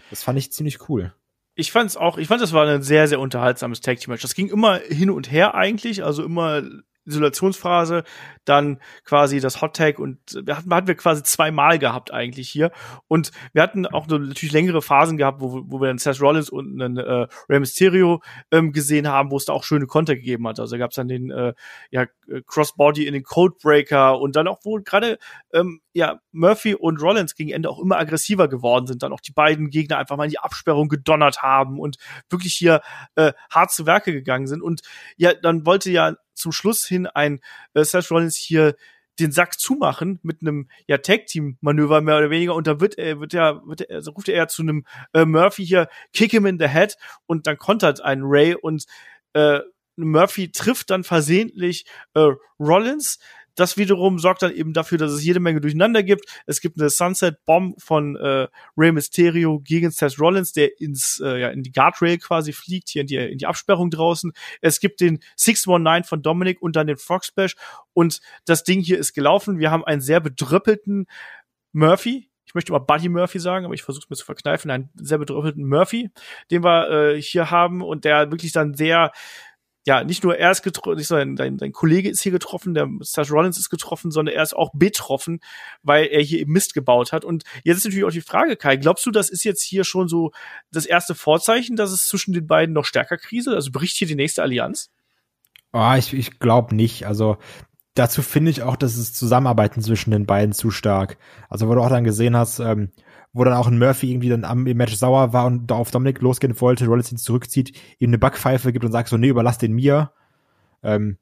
das 0.09 0.23
fand 0.23 0.37
ich 0.37 0.51
ziemlich 0.51 0.89
cool. 0.89 1.13
Ich 1.55 1.71
fand's 1.71 1.95
auch, 1.95 2.17
ich 2.17 2.27
fand, 2.27 2.41
das 2.41 2.51
war 2.51 2.67
ein 2.67 2.81
sehr, 2.81 3.07
sehr 3.07 3.19
unterhaltsames 3.19 3.79
Tag 3.81 3.99
Team 3.99 4.11
Match. 4.11 4.21
Das 4.21 4.35
ging 4.35 4.49
immer 4.49 4.79
hin 4.79 5.09
und 5.09 5.31
her 5.31 5.55
eigentlich, 5.55 6.03
also 6.03 6.23
immer 6.23 6.63
Isolationsphase, 7.05 8.03
dann 8.45 8.79
quasi 9.03 9.39
das 9.39 9.61
Hot 9.61 9.75
Tag 9.75 9.99
und 9.99 10.19
wir 10.45 10.57
hatten, 10.57 10.73
hatten 10.73 10.87
wir 10.87 10.95
quasi 10.95 11.23
zweimal 11.23 11.79
gehabt 11.79 12.13
eigentlich 12.13 12.49
hier. 12.49 12.71
Und 13.07 13.31
wir 13.53 13.61
hatten 13.61 13.85
auch 13.85 14.07
natürlich 14.07 14.51
längere 14.51 14.81
Phasen 14.81 15.17
gehabt, 15.17 15.41
wo, 15.41 15.63
wo 15.65 15.81
wir 15.81 15.87
dann 15.87 15.97
Seth 15.97 16.21
Rollins 16.21 16.49
und 16.49 16.81
einen 16.81 16.97
äh, 16.97 17.27
Rey 17.49 17.59
Mysterio 17.59 18.21
ähm, 18.51 18.71
gesehen 18.71 19.07
haben, 19.07 19.31
wo 19.31 19.37
es 19.37 19.45
da 19.45 19.53
auch 19.53 19.63
schöne 19.63 19.87
Konter 19.87 20.15
gegeben 20.15 20.47
hat. 20.47 20.59
Also 20.59 20.77
gab 20.77 20.91
es 20.91 20.95
dann 20.95 21.07
den 21.07 21.31
äh, 21.31 21.53
ja, 21.91 22.05
Crossbody 22.45 23.07
in 23.07 23.13
den 23.13 23.23
Codebreaker 23.23 24.19
und 24.19 24.35
dann 24.35 24.47
auch 24.47 24.63
wohl 24.63 24.83
gerade 24.83 25.17
ähm, 25.53 25.81
ja 25.93 26.19
Murphy 26.31 26.75
und 26.75 27.01
Rollins 27.01 27.35
gegen 27.35 27.51
Ende 27.51 27.69
auch 27.69 27.79
immer 27.79 27.97
aggressiver 27.97 28.47
geworden 28.47 28.87
sind, 28.87 29.03
dann 29.03 29.13
auch 29.13 29.21
die 29.21 29.31
beiden 29.31 29.69
Gegner 29.69 29.97
einfach 29.97 30.17
mal 30.17 30.25
in 30.25 30.31
die 30.31 30.39
Absperrung 30.39 30.89
gedonnert 30.89 31.41
haben 31.41 31.79
und 31.79 31.97
wirklich 32.29 32.53
hier 32.53 32.81
äh, 33.15 33.33
hart 33.49 33.71
zu 33.71 33.85
Werke 33.85 34.11
gegangen 34.11 34.47
sind. 34.47 34.61
Und 34.61 34.81
ja, 35.17 35.33
dann 35.33 35.65
wollte 35.65 35.91
ja 35.91 36.15
zum 36.35 36.51
Schluss 36.51 36.85
hin 36.85 37.07
ein 37.07 37.39
äh, 37.73 37.83
Seth 37.83 38.11
Rollins 38.11 38.34
hier 38.35 38.75
den 39.19 39.31
Sack 39.31 39.59
zumachen 39.59 40.19
mit 40.23 40.41
einem 40.41 40.69
ja 40.87 40.97
Tag 40.97 41.27
Team 41.27 41.57
Manöver 41.61 42.01
mehr 42.01 42.17
oder 42.17 42.29
weniger 42.29 42.55
und 42.55 42.67
da 42.67 42.79
wird 42.79 42.97
er 42.97 43.19
wird 43.19 43.33
er 43.33 43.61
wird 43.65 43.81
er 43.81 43.95
also 43.95 44.11
ruft 44.11 44.29
er 44.29 44.47
zu 44.47 44.61
einem 44.61 44.85
äh, 45.13 45.25
Murphy 45.25 45.65
hier 45.65 45.87
kick 46.13 46.31
him 46.31 46.45
in 46.45 46.59
the 46.59 46.67
head 46.67 46.97
und 47.25 47.47
dann 47.47 47.57
kontert 47.57 48.01
ein 48.01 48.21
Ray 48.23 48.55
und 48.55 48.85
äh, 49.33 49.59
Murphy 49.95 50.51
trifft 50.51 50.89
dann 50.89 51.03
versehentlich 51.03 51.85
äh, 52.13 52.31
Rollins 52.59 53.19
das 53.55 53.77
wiederum 53.77 54.19
sorgt 54.19 54.41
dann 54.41 54.53
eben 54.53 54.73
dafür, 54.73 54.97
dass 54.97 55.11
es 55.11 55.23
jede 55.23 55.39
Menge 55.39 55.61
Durcheinander 55.61 56.03
gibt. 56.03 56.25
Es 56.45 56.61
gibt 56.61 56.79
eine 56.79 56.89
Sunset 56.89 57.43
Bomb 57.45 57.81
von 57.81 58.15
äh, 58.15 58.47
Rey 58.77 58.91
Mysterio 58.91 59.59
gegen 59.59 59.91
Seth 59.91 60.19
Rollins, 60.19 60.51
der 60.51 60.79
ins 60.79 61.21
äh, 61.23 61.39
ja 61.39 61.49
in 61.49 61.63
die 61.63 61.71
Guardrail 61.71 62.17
quasi 62.17 62.53
fliegt, 62.53 62.89
hier 62.89 63.01
in 63.01 63.07
die 63.07 63.15
in 63.15 63.37
die 63.37 63.47
Absperrung 63.47 63.89
draußen. 63.89 64.33
Es 64.61 64.79
gibt 64.79 65.01
den 65.01 65.19
619 65.35 66.07
von 66.07 66.21
Dominic 66.21 66.61
und 66.61 66.75
dann 66.75 66.87
den 66.87 66.97
Frog 66.97 67.25
Splash 67.25 67.55
und 67.93 68.21
das 68.45 68.63
Ding 68.63 68.81
hier 68.81 68.99
ist 68.99 69.13
gelaufen. 69.13 69.59
Wir 69.59 69.71
haben 69.71 69.83
einen 69.83 70.01
sehr 70.01 70.19
bedröppelten 70.19 71.07
Murphy, 71.71 72.29
ich 72.45 72.53
möchte 72.53 72.71
mal 72.71 72.79
Buddy 72.79 73.09
Murphy 73.09 73.39
sagen, 73.39 73.65
aber 73.65 73.73
ich 73.73 73.83
versuche 73.83 74.03
es 74.05 74.09
mir 74.09 74.15
zu 74.15 74.25
verkneifen, 74.25 74.71
einen 74.71 74.89
sehr 74.95 75.17
bedröppelten 75.17 75.67
Murphy, 75.67 76.09
den 76.51 76.63
wir 76.63 76.89
äh, 76.89 77.21
hier 77.21 77.51
haben 77.51 77.81
und 77.81 78.05
der 78.05 78.31
wirklich 78.31 78.51
dann 78.51 78.75
sehr 78.75 79.11
ja, 79.85 80.03
nicht 80.03 80.23
nur 80.23 80.35
er 80.35 80.49
ist 80.49 80.63
getroffen, 80.63 80.97
nicht 80.97 81.07
sein, 81.07 81.35
dein, 81.35 81.57
dein 81.57 81.71
Kollege 81.71 82.09
ist 82.09 82.21
hier 82.21 82.31
getroffen, 82.31 82.73
der 82.73 82.89
Seth 83.01 83.29
Rollins 83.29 83.59
ist 83.59 83.69
getroffen, 83.69 84.09
sondern 84.09 84.35
er 84.35 84.41
ist 84.41 84.55
auch 84.55 84.71
betroffen, 84.73 85.39
weil 85.83 86.07
er 86.07 86.21
hier 86.21 86.39
eben 86.39 86.53
Mist 86.53 86.73
gebaut 86.73 87.11
hat. 87.11 87.23
Und 87.23 87.43
jetzt 87.63 87.77
ist 87.77 87.85
natürlich 87.85 88.05
auch 88.05 88.11
die 88.11 88.21
Frage, 88.21 88.55
Kai, 88.55 88.77
glaubst 88.77 89.05
du, 89.05 89.11
das 89.11 89.29
ist 89.29 89.43
jetzt 89.43 89.61
hier 89.61 89.83
schon 89.83 90.07
so 90.07 90.31
das 90.71 90.87
erste 90.87 91.13
Vorzeichen, 91.13 91.75
dass 91.75 91.91
es 91.91 92.07
zwischen 92.07 92.33
den 92.33 92.47
beiden 92.47 92.73
noch 92.73 92.85
stärker 92.85 93.17
kriselt? 93.17 93.55
Also 93.55 93.71
bricht 93.71 93.95
hier 93.95 94.07
die 94.07 94.15
nächste 94.15 94.41
Allianz? 94.41 94.89
Oh, 95.71 95.93
ich 95.95 96.13
ich 96.13 96.39
glaube 96.39 96.73
nicht. 96.73 97.05
Also 97.05 97.37
dazu 97.93 98.23
finde 98.23 98.49
ich 98.49 98.63
auch, 98.63 98.77
dass 98.77 98.97
das 98.97 99.13
Zusammenarbeiten 99.13 99.81
zwischen 99.81 100.09
den 100.09 100.25
beiden 100.25 100.53
zu 100.53 100.71
stark. 100.71 101.17
Also 101.47 101.67
wo 101.67 101.75
du 101.75 101.81
auch 101.81 101.89
dann 101.89 102.03
gesehen 102.03 102.35
hast, 102.35 102.57
ähm, 102.57 102.91
wo 103.35 103.43
dann 103.43 103.53
auch 103.53 103.67
ein 103.67 103.77
Murphy 103.77 104.11
irgendwie 104.11 104.29
dann 104.29 104.45
am 104.45 104.63
Match 104.63 104.95
sauer 104.95 105.33
war 105.33 105.45
und 105.45 105.67
da 105.67 105.75
auf 105.75 105.91
Dominik 105.91 106.21
losgehen 106.21 106.59
wollte, 106.61 106.85
Rollins 106.85 107.11
ihn 107.11 107.17
zurückzieht, 107.17 107.77
ihm 107.99 108.09
eine 108.09 108.17
Backpfeife 108.17 108.71
gibt 108.71 108.85
und 108.85 108.93
sagt 108.93 109.09
so, 109.09 109.17
nee, 109.17 109.27
überlass 109.27 109.57
den 109.57 109.73
mir. 109.73 110.13
Ähm, 110.83 111.17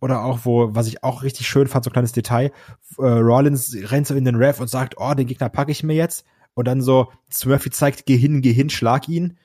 oder 0.00 0.22
auch, 0.22 0.44
wo, 0.44 0.76
was 0.76 0.86
ich 0.86 1.02
auch 1.02 1.24
richtig 1.24 1.48
schön 1.48 1.66
fand, 1.66 1.84
so 1.84 1.90
ein 1.90 1.92
kleines 1.92 2.12
Detail, 2.12 2.52
äh, 2.98 3.02
Rollins 3.02 3.76
rennt 3.90 4.06
so 4.06 4.14
in 4.14 4.24
den 4.24 4.36
Ref 4.36 4.60
und 4.60 4.70
sagt, 4.70 4.94
oh, 4.98 5.12
den 5.14 5.26
Gegner 5.26 5.48
packe 5.48 5.72
ich 5.72 5.82
mir 5.82 5.94
jetzt. 5.94 6.24
Und 6.54 6.68
dann 6.68 6.82
so, 6.82 7.10
Murphy 7.44 7.70
zeigt, 7.70 8.06
geh 8.06 8.16
hin, 8.16 8.42
geh 8.42 8.52
hin, 8.52 8.70
schlag 8.70 9.08
ihn. 9.08 9.36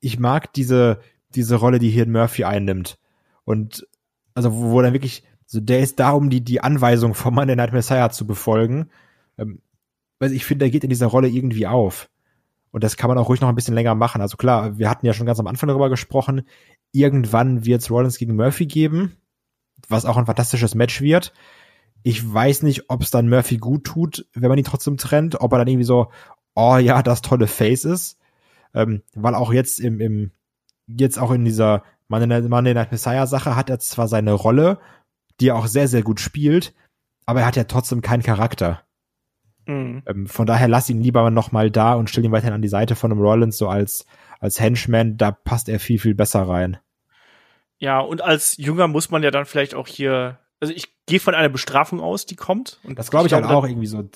Ich 0.00 0.20
mag 0.20 0.52
diese, 0.52 1.00
diese 1.34 1.56
Rolle, 1.56 1.80
die 1.80 1.90
hier 1.90 2.06
Murphy 2.06 2.44
einnimmt. 2.44 2.96
Und 3.42 3.88
also, 4.34 4.54
wo, 4.54 4.70
wo 4.70 4.82
dann 4.82 4.92
wirklich, 4.92 5.24
so 5.46 5.58
der 5.58 5.80
ist 5.80 5.98
da, 5.98 6.12
um 6.12 6.30
die, 6.30 6.44
die 6.44 6.60
Anweisung 6.60 7.14
vom 7.14 7.34
der 7.34 7.56
Night 7.56 7.72
Messiah 7.72 8.10
zu 8.10 8.24
befolgen. 8.24 8.90
Ähm, 9.36 9.62
weil 10.18 10.32
ich 10.32 10.44
finde, 10.44 10.66
er 10.66 10.70
geht 10.70 10.84
in 10.84 10.90
dieser 10.90 11.06
Rolle 11.06 11.28
irgendwie 11.28 11.66
auf. 11.66 12.08
Und 12.70 12.84
das 12.84 12.96
kann 12.96 13.08
man 13.08 13.18
auch 13.18 13.28
ruhig 13.28 13.40
noch 13.40 13.48
ein 13.48 13.54
bisschen 13.54 13.74
länger 13.74 13.94
machen. 13.94 14.20
Also 14.20 14.36
klar, 14.36 14.78
wir 14.78 14.90
hatten 14.90 15.06
ja 15.06 15.12
schon 15.12 15.26
ganz 15.26 15.40
am 15.40 15.46
Anfang 15.46 15.68
darüber 15.68 15.88
gesprochen. 15.88 16.42
Irgendwann 16.92 17.64
wird 17.64 17.80
es 17.80 17.90
Rollins 17.90 18.18
gegen 18.18 18.36
Murphy 18.36 18.66
geben, 18.66 19.16
was 19.88 20.04
auch 20.04 20.16
ein 20.16 20.26
fantastisches 20.26 20.74
Match 20.74 21.00
wird. 21.00 21.32
Ich 22.02 22.32
weiß 22.32 22.62
nicht, 22.62 22.90
ob 22.90 23.02
es 23.02 23.10
dann 23.10 23.28
Murphy 23.28 23.56
gut 23.56 23.84
tut, 23.84 24.26
wenn 24.34 24.48
man 24.48 24.58
ihn 24.58 24.64
trotzdem 24.64 24.96
trennt, 24.96 25.40
ob 25.40 25.52
er 25.52 25.58
dann 25.58 25.68
irgendwie 25.68 25.84
so, 25.84 26.10
oh 26.54 26.76
ja, 26.76 27.02
das 27.02 27.22
tolle 27.22 27.46
Face 27.46 27.84
ist. 27.84 28.18
Ähm, 28.74 29.02
weil 29.14 29.34
auch 29.34 29.52
jetzt 29.52 29.80
im, 29.80 30.00
im, 30.00 30.32
jetzt 30.86 31.18
auch 31.18 31.30
in 31.30 31.44
dieser 31.44 31.82
Monday 32.08 32.74
Night 32.74 32.92
Messiah 32.92 33.26
Sache 33.26 33.56
hat 33.56 33.70
er 33.70 33.78
zwar 33.78 34.06
seine 34.06 34.32
Rolle, 34.32 34.78
die 35.40 35.48
er 35.48 35.56
auch 35.56 35.66
sehr, 35.66 35.88
sehr 35.88 36.02
gut 36.02 36.20
spielt, 36.20 36.74
aber 37.24 37.40
er 37.40 37.46
hat 37.46 37.56
ja 37.56 37.64
trotzdem 37.64 38.02
keinen 38.02 38.22
Charakter. 38.22 38.85
Mhm. 39.66 40.02
Ähm, 40.06 40.26
von 40.26 40.46
daher 40.46 40.68
lass 40.68 40.88
ihn 40.90 41.02
lieber 41.02 41.30
noch 41.30 41.52
mal 41.52 41.70
da 41.70 41.94
und 41.94 42.08
stell 42.08 42.24
ihn 42.24 42.32
weiterhin 42.32 42.54
an 42.54 42.62
die 42.62 42.68
Seite 42.68 42.96
von 42.96 43.12
einem 43.12 43.20
Rollins 43.20 43.58
so 43.58 43.68
als 43.68 44.06
als 44.38 44.60
Henchman, 44.60 45.16
da 45.16 45.32
passt 45.32 45.68
er 45.68 45.80
viel 45.80 45.98
viel 45.98 46.14
besser 46.14 46.42
rein. 46.42 46.78
Ja, 47.78 48.00
und 48.00 48.22
als 48.22 48.56
Jünger 48.56 48.88
muss 48.88 49.10
man 49.10 49.22
ja 49.22 49.30
dann 49.30 49.44
vielleicht 49.44 49.74
auch 49.74 49.86
hier, 49.86 50.38
also 50.60 50.72
ich 50.72 50.88
gehe 51.06 51.20
von 51.20 51.34
einer 51.34 51.48
Bestrafung 51.48 52.00
aus, 52.00 52.26
die 52.26 52.36
kommt. 52.36 52.80
Und 52.84 52.98
das 52.98 53.10
glaube 53.10 53.26
ich, 53.26 53.32
ich 53.32 53.34
halt 53.34 53.44
auch 53.46 53.66
irgendwie 53.66 53.86
so, 53.86 54.08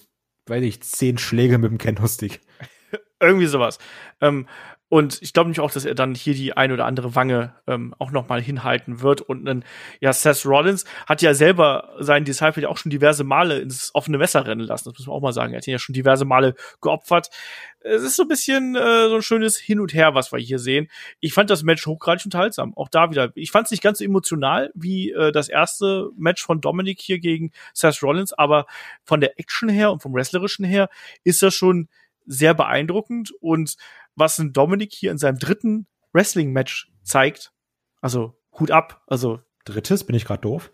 weiß 0.46 0.62
ich, 0.62 0.82
zehn 0.82 1.18
Schläge 1.18 1.58
mit 1.58 1.70
dem 1.70 1.78
Kendo-Stick. 1.78 2.40
irgendwie 3.20 3.46
sowas. 3.46 3.78
Ähm, 4.20 4.46
und 4.90 5.22
ich 5.22 5.32
glaube 5.32 5.46
nämlich 5.46 5.60
auch, 5.60 5.70
dass 5.70 5.84
er 5.84 5.94
dann 5.94 6.16
hier 6.16 6.34
die 6.34 6.56
ein 6.56 6.72
oder 6.72 6.84
andere 6.84 7.14
Wange 7.14 7.54
ähm, 7.68 7.94
auch 8.00 8.10
noch 8.10 8.28
mal 8.28 8.42
hinhalten 8.42 9.02
wird. 9.02 9.20
Und 9.20 9.48
ein, 9.48 9.64
ja, 10.00 10.12
Seth 10.12 10.44
Rollins 10.44 10.84
hat 11.06 11.22
ja 11.22 11.32
selber 11.32 11.94
seinen 12.00 12.24
Disciple 12.24 12.64
ja 12.64 12.68
auch 12.68 12.76
schon 12.76 12.90
diverse 12.90 13.22
Male 13.22 13.60
ins 13.60 13.94
offene 13.94 14.18
Messer 14.18 14.44
rennen 14.48 14.66
lassen. 14.66 14.90
Das 14.90 14.98
muss 14.98 15.06
man 15.06 15.14
auch 15.14 15.20
mal 15.20 15.32
sagen. 15.32 15.52
Er 15.52 15.58
hat 15.58 15.68
ihn 15.68 15.70
ja 15.70 15.78
schon 15.78 15.92
diverse 15.92 16.24
Male 16.24 16.56
geopfert. 16.82 17.30
Es 17.78 18.02
ist 18.02 18.16
so 18.16 18.22
ein 18.22 18.28
bisschen 18.28 18.74
äh, 18.74 19.08
so 19.08 19.14
ein 19.14 19.22
schönes 19.22 19.58
Hin 19.58 19.78
und 19.78 19.94
Her, 19.94 20.16
was 20.16 20.32
wir 20.32 20.40
hier 20.40 20.58
sehen. 20.58 20.90
Ich 21.20 21.34
fand 21.34 21.50
das 21.50 21.62
Match 21.62 21.86
hochgradig 21.86 22.24
unterhaltsam. 22.24 22.76
Auch 22.76 22.88
da 22.88 23.12
wieder. 23.12 23.30
Ich 23.36 23.52
fand 23.52 23.66
es 23.66 23.70
nicht 23.70 23.84
ganz 23.84 23.98
so 23.98 24.04
emotional 24.04 24.72
wie 24.74 25.12
äh, 25.12 25.30
das 25.30 25.48
erste 25.48 26.10
Match 26.16 26.42
von 26.44 26.60
Dominic 26.60 27.00
hier 27.00 27.20
gegen 27.20 27.52
Seth 27.74 28.02
Rollins, 28.02 28.32
aber 28.32 28.66
von 29.04 29.20
der 29.20 29.38
Action 29.38 29.68
her 29.68 29.92
und 29.92 30.02
vom 30.02 30.12
Wrestlerischen 30.12 30.64
her 30.64 30.88
ist 31.22 31.42
das 31.44 31.54
schon 31.54 31.88
sehr 32.26 32.54
beeindruckend 32.54 33.32
und 33.40 33.76
was 34.20 34.38
ein 34.38 34.52
Dominik 34.52 34.92
hier 34.92 35.10
in 35.10 35.18
seinem 35.18 35.38
dritten 35.38 35.88
Wrestling-Match 36.12 36.92
zeigt. 37.02 37.52
Also 38.00 38.38
Hut 38.58 38.70
ab. 38.70 39.02
Also 39.08 39.40
drittes, 39.64 40.04
bin 40.04 40.14
ich 40.14 40.24
gerade 40.24 40.42
doof? 40.42 40.72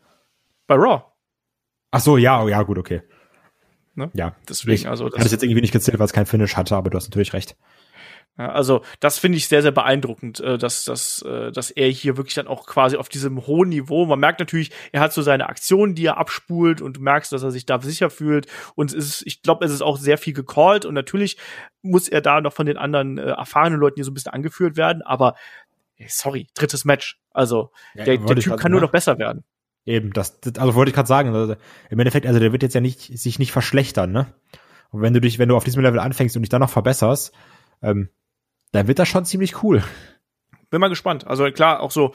Bei 0.67 0.75
Raw. 0.75 1.05
Ach 1.91 2.01
so, 2.01 2.19
ja, 2.19 2.47
ja, 2.47 2.63
gut, 2.63 2.77
okay. 2.77 3.03
Ne? 3.95 4.11
Ja, 4.13 4.37
Deswegen, 4.47 4.75
ich 4.75 4.89
also 4.89 5.07
hatte 5.07 5.25
es 5.25 5.33
jetzt 5.33 5.43
irgendwie 5.43 5.63
nicht 5.63 5.73
gezählt, 5.73 5.99
weil 5.99 6.05
es 6.05 6.13
kein 6.13 6.27
Finish 6.27 6.57
hatte, 6.57 6.77
aber 6.77 6.91
du 6.91 6.99
hast 6.99 7.09
natürlich 7.09 7.33
recht. 7.33 7.57
Ja, 8.39 8.51
also 8.51 8.83
das 9.01 9.19
finde 9.19 9.39
ich 9.39 9.49
sehr, 9.49 9.63
sehr 9.63 9.73
beeindruckend, 9.73 10.41
äh, 10.41 10.59
dass, 10.59 10.85
dass, 10.85 11.23
äh, 11.23 11.51
dass 11.53 11.71
er 11.71 11.89
hier 11.89 12.19
wirklich 12.19 12.35
dann 12.35 12.47
auch 12.47 12.67
quasi 12.67 12.97
auf 12.97 13.09
diesem 13.09 13.47
hohen 13.47 13.71
Niveau, 13.71 14.05
man 14.05 14.21
merkt 14.21 14.41
natürlich, 14.41 14.73
er 14.93 15.01
hat 15.01 15.15
so 15.15 15.23
seine 15.23 15.49
Aktionen, 15.49 15.95
die 15.95 16.05
er 16.05 16.19
abspult 16.19 16.83
und 16.83 16.99
du 16.99 17.01
merkst, 17.01 17.33
dass 17.33 17.43
er 17.43 17.51
sich 17.51 17.65
da 17.65 17.81
sicher 17.81 18.11
fühlt 18.11 18.47
und 18.75 18.93
es 18.93 19.07
ist, 19.07 19.27
ich 19.27 19.43
glaube, 19.43 19.65
es 19.65 19.73
ist 19.73 19.81
auch 19.81 19.97
sehr 19.97 20.19
viel 20.19 20.35
gecallt 20.35 20.85
und 20.85 20.93
natürlich 20.93 21.39
muss 21.81 22.09
er 22.09 22.21
da 22.21 22.43
noch 22.43 22.53
von 22.53 22.67
den 22.67 22.77
anderen 22.77 23.17
äh, 23.17 23.23
erfahrenen 23.23 23.81
Leuten 23.81 23.95
hier 23.95 24.05
so 24.05 24.11
ein 24.11 24.15
bisschen 24.15 24.35
angeführt 24.35 24.77
werden, 24.77 25.01
aber 25.01 25.35
sorry, 26.07 26.47
drittes 26.53 26.85
Match, 26.85 27.19
also 27.31 27.71
Ja, 27.95 28.05
der, 28.05 28.19
der 28.19 28.37
Typ 28.37 28.59
kann 28.59 28.71
nur 28.71 28.83
noch 28.83 28.93
besser 28.93 29.19
werden. 29.19 29.45
Eben, 29.87 30.13
das, 30.13 30.41
das 30.41 30.57
also 30.57 30.75
wollte 30.75 30.91
ich 30.91 30.95
gerade 30.95 31.09
sagen, 31.09 31.35
also 31.35 31.57
im 31.89 31.99
Endeffekt, 31.99 32.27
also 32.27 32.39
der 32.39 32.53
wird 32.53 32.63
jetzt 32.63 32.75
ja 32.75 32.81
nicht, 32.83 33.19
sich 33.19 33.39
nicht 33.39 33.53
verschlechtern, 33.53 34.13
ne? 34.13 34.27
Und 34.91 35.01
wenn 35.01 35.15
du 35.15 35.21
dich, 35.21 35.39
wenn 35.39 35.49
du 35.49 35.57
auf 35.57 35.65
diesem 35.65 35.83
Level 35.83 36.01
anfängst 36.01 36.37
und 36.37 36.43
dich 36.43 36.51
dann 36.51 36.61
noch 36.61 36.71
verbesserst, 36.71 37.33
ähm, 37.83 38.09
dann 38.73 38.89
wird 38.89 38.99
das 38.99 39.09
schon 39.09 39.25
ziemlich 39.25 39.63
cool. 39.63 39.83
bin 40.71 40.81
mal 40.81 40.89
gespannt. 40.89 41.27
Also 41.27 41.51
klar, 41.51 41.81
auch 41.81 41.91
so 41.91 42.15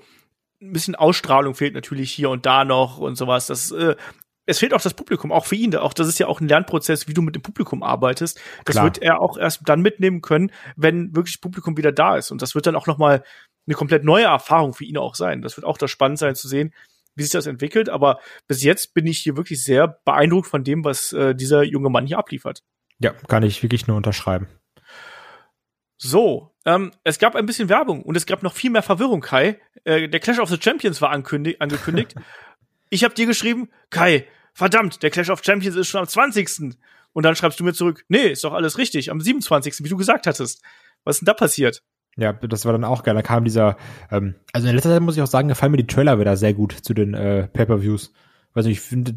ein 0.61 0.73
bisschen 0.73 0.95
Ausstrahlung 0.95 1.55
fehlt 1.55 1.73
natürlich 1.73 2.11
hier 2.11 2.29
und 2.29 2.45
da 2.45 2.65
noch 2.65 2.97
und 2.97 3.15
sowas. 3.15 3.47
Das, 3.47 3.71
äh, 3.71 3.95
es 4.45 4.59
fehlt 4.59 4.73
auch 4.73 4.81
das 4.81 4.93
Publikum, 4.93 5.31
auch 5.31 5.45
für 5.45 5.55
ihn. 5.55 5.75
Auch 5.75 5.93
das 5.93 6.07
ist 6.07 6.19
ja 6.19 6.27
auch 6.27 6.41
ein 6.41 6.47
Lernprozess, 6.47 7.07
wie 7.07 7.13
du 7.13 7.21
mit 7.21 7.35
dem 7.35 7.41
Publikum 7.41 7.83
arbeitest. 7.83 8.39
Das 8.65 8.73
Klar. 8.73 8.85
wird 8.85 8.97
er 8.99 9.21
auch 9.21 9.37
erst 9.37 9.61
dann 9.65 9.81
mitnehmen 9.81 10.21
können, 10.21 10.51
wenn 10.75 11.15
wirklich 11.15 11.41
Publikum 11.41 11.77
wieder 11.77 11.91
da 11.91 12.17
ist. 12.17 12.31
Und 12.31 12.41
das 12.41 12.55
wird 12.55 12.67
dann 12.67 12.75
auch 12.75 12.87
noch 12.87 12.97
mal 12.97 13.23
eine 13.67 13.75
komplett 13.75 14.03
neue 14.03 14.25
Erfahrung 14.25 14.73
für 14.73 14.83
ihn 14.83 14.97
auch 14.97 15.15
sein. 15.15 15.41
Das 15.41 15.57
wird 15.57 15.65
auch 15.65 15.77
das 15.77 15.91
spannend 15.91 16.19
sein 16.19 16.35
zu 16.35 16.47
sehen, 16.47 16.73
wie 17.15 17.23
sich 17.23 17.31
das 17.31 17.47
entwickelt. 17.47 17.89
Aber 17.89 18.19
bis 18.47 18.63
jetzt 18.63 18.93
bin 18.93 19.05
ich 19.05 19.19
hier 19.19 19.37
wirklich 19.37 19.63
sehr 19.63 19.99
beeindruckt 20.05 20.47
von 20.47 20.63
dem, 20.63 20.83
was 20.83 21.13
äh, 21.13 21.35
dieser 21.35 21.63
junge 21.63 21.89
Mann 21.89 22.07
hier 22.07 22.17
abliefert. 22.17 22.63
Ja, 22.99 23.13
kann 23.27 23.43
ich 23.43 23.63
wirklich 23.63 23.87
nur 23.87 23.97
unterschreiben. 23.97 24.47
So, 26.03 26.51
ähm, 26.65 26.91
es 27.03 27.19
gab 27.19 27.35
ein 27.35 27.45
bisschen 27.45 27.69
Werbung 27.69 28.01
und 28.01 28.17
es 28.17 28.25
gab 28.25 28.41
noch 28.41 28.53
viel 28.55 28.71
mehr 28.71 28.81
Verwirrung, 28.81 29.21
Kai. 29.21 29.59
Äh, 29.83 30.09
der 30.09 30.19
Clash 30.19 30.39
of 30.39 30.49
the 30.49 30.57
Champions 30.59 30.99
war 30.99 31.11
angekündigt. 31.11 32.15
ich 32.89 33.03
habe 33.03 33.13
dir 33.13 33.27
geschrieben, 33.27 33.69
Kai, 33.91 34.25
verdammt, 34.55 35.03
der 35.03 35.11
Clash 35.11 35.29
of 35.29 35.43
Champions 35.43 35.75
ist 35.75 35.89
schon 35.89 36.01
am 36.01 36.07
20. 36.07 36.75
Und 37.13 37.23
dann 37.23 37.35
schreibst 37.35 37.59
du 37.59 37.63
mir 37.63 37.73
zurück, 37.73 38.03
nee, 38.07 38.29
ist 38.29 38.43
doch 38.43 38.53
alles 38.53 38.79
richtig, 38.79 39.11
am 39.11 39.21
27., 39.21 39.83
wie 39.83 39.89
du 39.89 39.97
gesagt 39.97 40.25
hattest. 40.25 40.63
Was 41.03 41.17
ist 41.17 41.19
denn 41.19 41.27
da 41.27 41.33
passiert? 41.35 41.83
Ja, 42.17 42.33
das 42.33 42.65
war 42.65 42.71
dann 42.71 42.83
auch 42.83 43.03
geil. 43.03 43.13
Da 43.13 43.21
kam 43.21 43.43
dieser, 43.43 43.77
ähm, 44.09 44.33
also 44.53 44.67
in 44.67 44.73
letzter 44.73 44.89
Zeit 44.89 45.03
muss 45.03 45.17
ich 45.17 45.21
auch 45.21 45.27
sagen, 45.27 45.49
gefallen 45.49 45.71
mir 45.71 45.77
die 45.77 45.87
Trailer 45.87 46.19
wieder 46.19 46.35
sehr 46.35 46.55
gut 46.55 46.73
zu 46.73 46.95
den 46.95 47.13
äh, 47.13 47.47
Pay-Per-Views. 47.47 48.11
Also 48.55 48.69
ich 48.69 48.81
finde, 48.81 49.13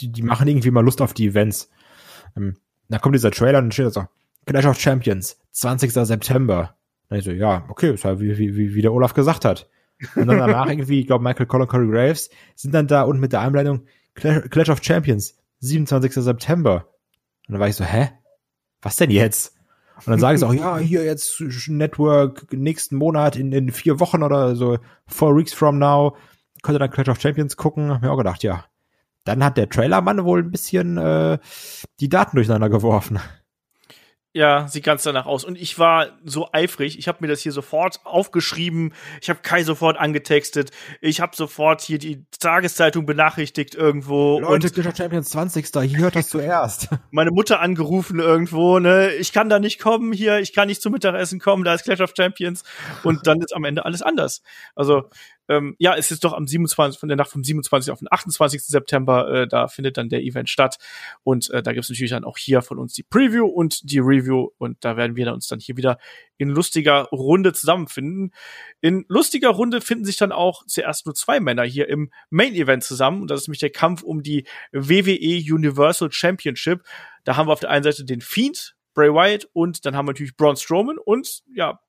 die, 0.00 0.12
die 0.12 0.22
machen 0.22 0.48
irgendwie 0.48 0.70
mal 0.70 0.84
Lust 0.84 1.00
auf 1.00 1.14
die 1.14 1.28
Events. 1.28 1.70
Ähm, 2.36 2.58
da 2.90 2.98
kommt 2.98 3.14
dieser 3.14 3.30
Trailer 3.30 3.58
und 3.60 3.64
dann 3.64 3.72
steht 3.72 3.86
da 3.86 3.90
so, 3.90 4.06
Clash 4.46 4.66
of 4.66 4.78
Champions, 4.78 5.38
20. 5.52 5.92
September. 5.92 6.74
Dann 7.08 7.18
ich 7.18 7.24
so, 7.24 7.32
ja, 7.32 7.64
okay, 7.68 7.92
ist 7.92 8.04
halt 8.04 8.20
wie, 8.20 8.38
wie, 8.38 8.74
wie, 8.74 8.82
der 8.82 8.92
Olaf 8.92 9.14
gesagt 9.14 9.44
hat. 9.44 9.68
Und 10.14 10.28
dann 10.28 10.38
danach 10.38 10.66
irgendwie, 10.70 11.00
ich 11.00 11.06
glaube, 11.06 11.24
Michael 11.24 11.46
Cole 11.46 11.64
und 11.64 11.68
Corey 11.68 11.88
Graves 11.88 12.30
sind 12.54 12.72
dann 12.72 12.86
da 12.86 13.02
und 13.02 13.20
mit 13.20 13.32
der 13.32 13.40
Einblendung 13.40 13.82
Clash, 14.14 14.48
Clash 14.50 14.68
of 14.70 14.82
Champions, 14.82 15.36
27. 15.60 16.12
September. 16.14 16.86
Und 17.48 17.54
dann 17.54 17.60
war 17.60 17.68
ich 17.68 17.76
so, 17.76 17.84
hä? 17.84 18.10
Was 18.82 18.96
denn 18.96 19.10
jetzt? 19.10 19.56
Und 19.96 20.08
dann 20.08 20.20
sage 20.20 20.34
ich 20.34 20.40
so, 20.40 20.52
ja, 20.52 20.78
hier 20.78 21.04
jetzt 21.04 21.40
Network 21.68 22.52
nächsten 22.52 22.96
Monat 22.96 23.36
in, 23.36 23.52
in 23.52 23.70
vier 23.70 24.00
Wochen 24.00 24.22
oder 24.22 24.56
so, 24.56 24.78
four 25.06 25.36
weeks 25.36 25.52
from 25.52 25.78
now, 25.78 26.16
könnt 26.62 26.76
ihr 26.76 26.80
dann 26.80 26.90
Clash 26.90 27.08
of 27.08 27.20
Champions 27.20 27.56
gucken. 27.56 27.90
Hab 27.90 28.02
mir 28.02 28.10
auch 28.10 28.18
gedacht, 28.18 28.42
ja. 28.42 28.64
Dann 29.24 29.44
hat 29.44 29.56
der 29.58 29.68
Trailermann 29.68 30.24
wohl 30.24 30.40
ein 30.40 30.50
bisschen 30.50 30.96
äh, 30.96 31.38
die 32.00 32.08
Daten 32.08 32.36
durcheinander 32.36 32.70
geworfen. 32.70 33.20
Ja, 34.32 34.68
sieht 34.68 34.84
ganz 34.84 35.02
danach 35.02 35.26
aus. 35.26 35.44
Und 35.44 35.60
ich 35.60 35.76
war 35.78 36.18
so 36.24 36.48
eifrig. 36.52 36.98
Ich 36.98 37.08
habe 37.08 37.18
mir 37.20 37.26
das 37.26 37.40
hier 37.40 37.50
sofort 37.50 37.98
aufgeschrieben. 38.04 38.94
Ich 39.20 39.28
habe 39.28 39.40
Kai 39.42 39.64
sofort 39.64 39.98
angetextet. 39.98 40.70
Ich 41.00 41.20
habe 41.20 41.34
sofort 41.34 41.80
hier 41.80 41.98
die 41.98 42.24
Tageszeitung 42.38 43.06
benachrichtigt 43.06 43.74
irgendwo. 43.74 44.38
Leute, 44.38 44.68
und 44.68 44.74
Clash 44.74 44.86
of 44.86 44.96
Champions 44.96 45.30
20. 45.30 45.68
Hier 45.82 45.98
hört 45.98 46.14
das 46.14 46.28
zuerst. 46.28 46.88
meine 47.10 47.32
Mutter 47.32 47.60
angerufen 47.60 48.20
irgendwo, 48.20 48.78
ne, 48.78 49.12
ich 49.14 49.32
kann 49.32 49.48
da 49.48 49.58
nicht 49.58 49.80
kommen 49.80 50.12
hier, 50.12 50.38
ich 50.38 50.52
kann 50.52 50.68
nicht 50.68 50.80
zum 50.80 50.92
Mittagessen 50.92 51.40
kommen, 51.40 51.64
da 51.64 51.74
ist 51.74 51.84
Clash 51.84 52.00
of 52.00 52.12
Champions 52.16 52.62
und 53.02 53.26
dann 53.26 53.40
ist 53.40 53.54
am 53.54 53.64
Ende 53.64 53.84
alles 53.84 54.02
anders. 54.02 54.42
Also 54.76 55.08
ähm, 55.50 55.74
ja, 55.78 55.96
es 55.96 56.12
ist 56.12 56.22
doch 56.22 56.32
am 56.32 56.46
27. 56.46 56.98
von 56.98 57.08
der 57.08 57.16
Nacht 57.16 57.30
vom 57.30 57.42
27. 57.42 57.90
auf 57.92 57.98
den 57.98 58.08
28. 58.10 58.62
September, 58.62 59.28
äh, 59.28 59.48
da 59.48 59.66
findet 59.66 59.96
dann 59.96 60.08
der 60.08 60.22
Event 60.22 60.48
statt 60.48 60.76
und 61.24 61.50
äh, 61.50 61.60
da 61.60 61.72
gibt's 61.72 61.90
natürlich 61.90 62.12
dann 62.12 62.24
auch 62.24 62.38
hier 62.38 62.62
von 62.62 62.78
uns 62.78 62.94
die 62.94 63.02
Preview 63.02 63.46
und 63.46 63.90
die 63.90 63.98
Review 63.98 64.50
und 64.58 64.84
da 64.84 64.96
werden 64.96 65.16
wir 65.16 65.32
uns 65.32 65.48
dann 65.48 65.58
hier 65.58 65.76
wieder 65.76 65.98
in 66.38 66.50
lustiger 66.50 67.08
Runde 67.10 67.52
zusammenfinden. 67.52 68.32
In 68.80 69.04
lustiger 69.08 69.50
Runde 69.50 69.80
finden 69.80 70.04
sich 70.04 70.16
dann 70.16 70.30
auch 70.30 70.64
zuerst 70.66 71.04
nur 71.06 71.16
zwei 71.16 71.40
Männer 71.40 71.64
hier 71.64 71.88
im 71.88 72.12
Main 72.30 72.54
Event 72.54 72.84
zusammen 72.84 73.22
und 73.22 73.30
das 73.30 73.40
ist 73.40 73.48
nämlich 73.48 73.60
der 73.60 73.70
Kampf 73.70 74.02
um 74.02 74.22
die 74.22 74.46
WWE 74.70 75.42
Universal 75.52 76.12
Championship. 76.12 76.82
Da 77.24 77.36
haben 77.36 77.48
wir 77.48 77.52
auf 77.52 77.60
der 77.60 77.70
einen 77.70 77.82
Seite 77.82 78.04
den 78.04 78.20
Fiend, 78.20 78.76
Bray 78.94 79.12
Wyatt 79.12 79.48
und 79.52 79.84
dann 79.84 79.96
haben 79.96 80.06
wir 80.06 80.12
natürlich 80.12 80.36
Braun 80.36 80.56
Strowman 80.56 80.98
und 80.98 81.42
ja, 81.52 81.80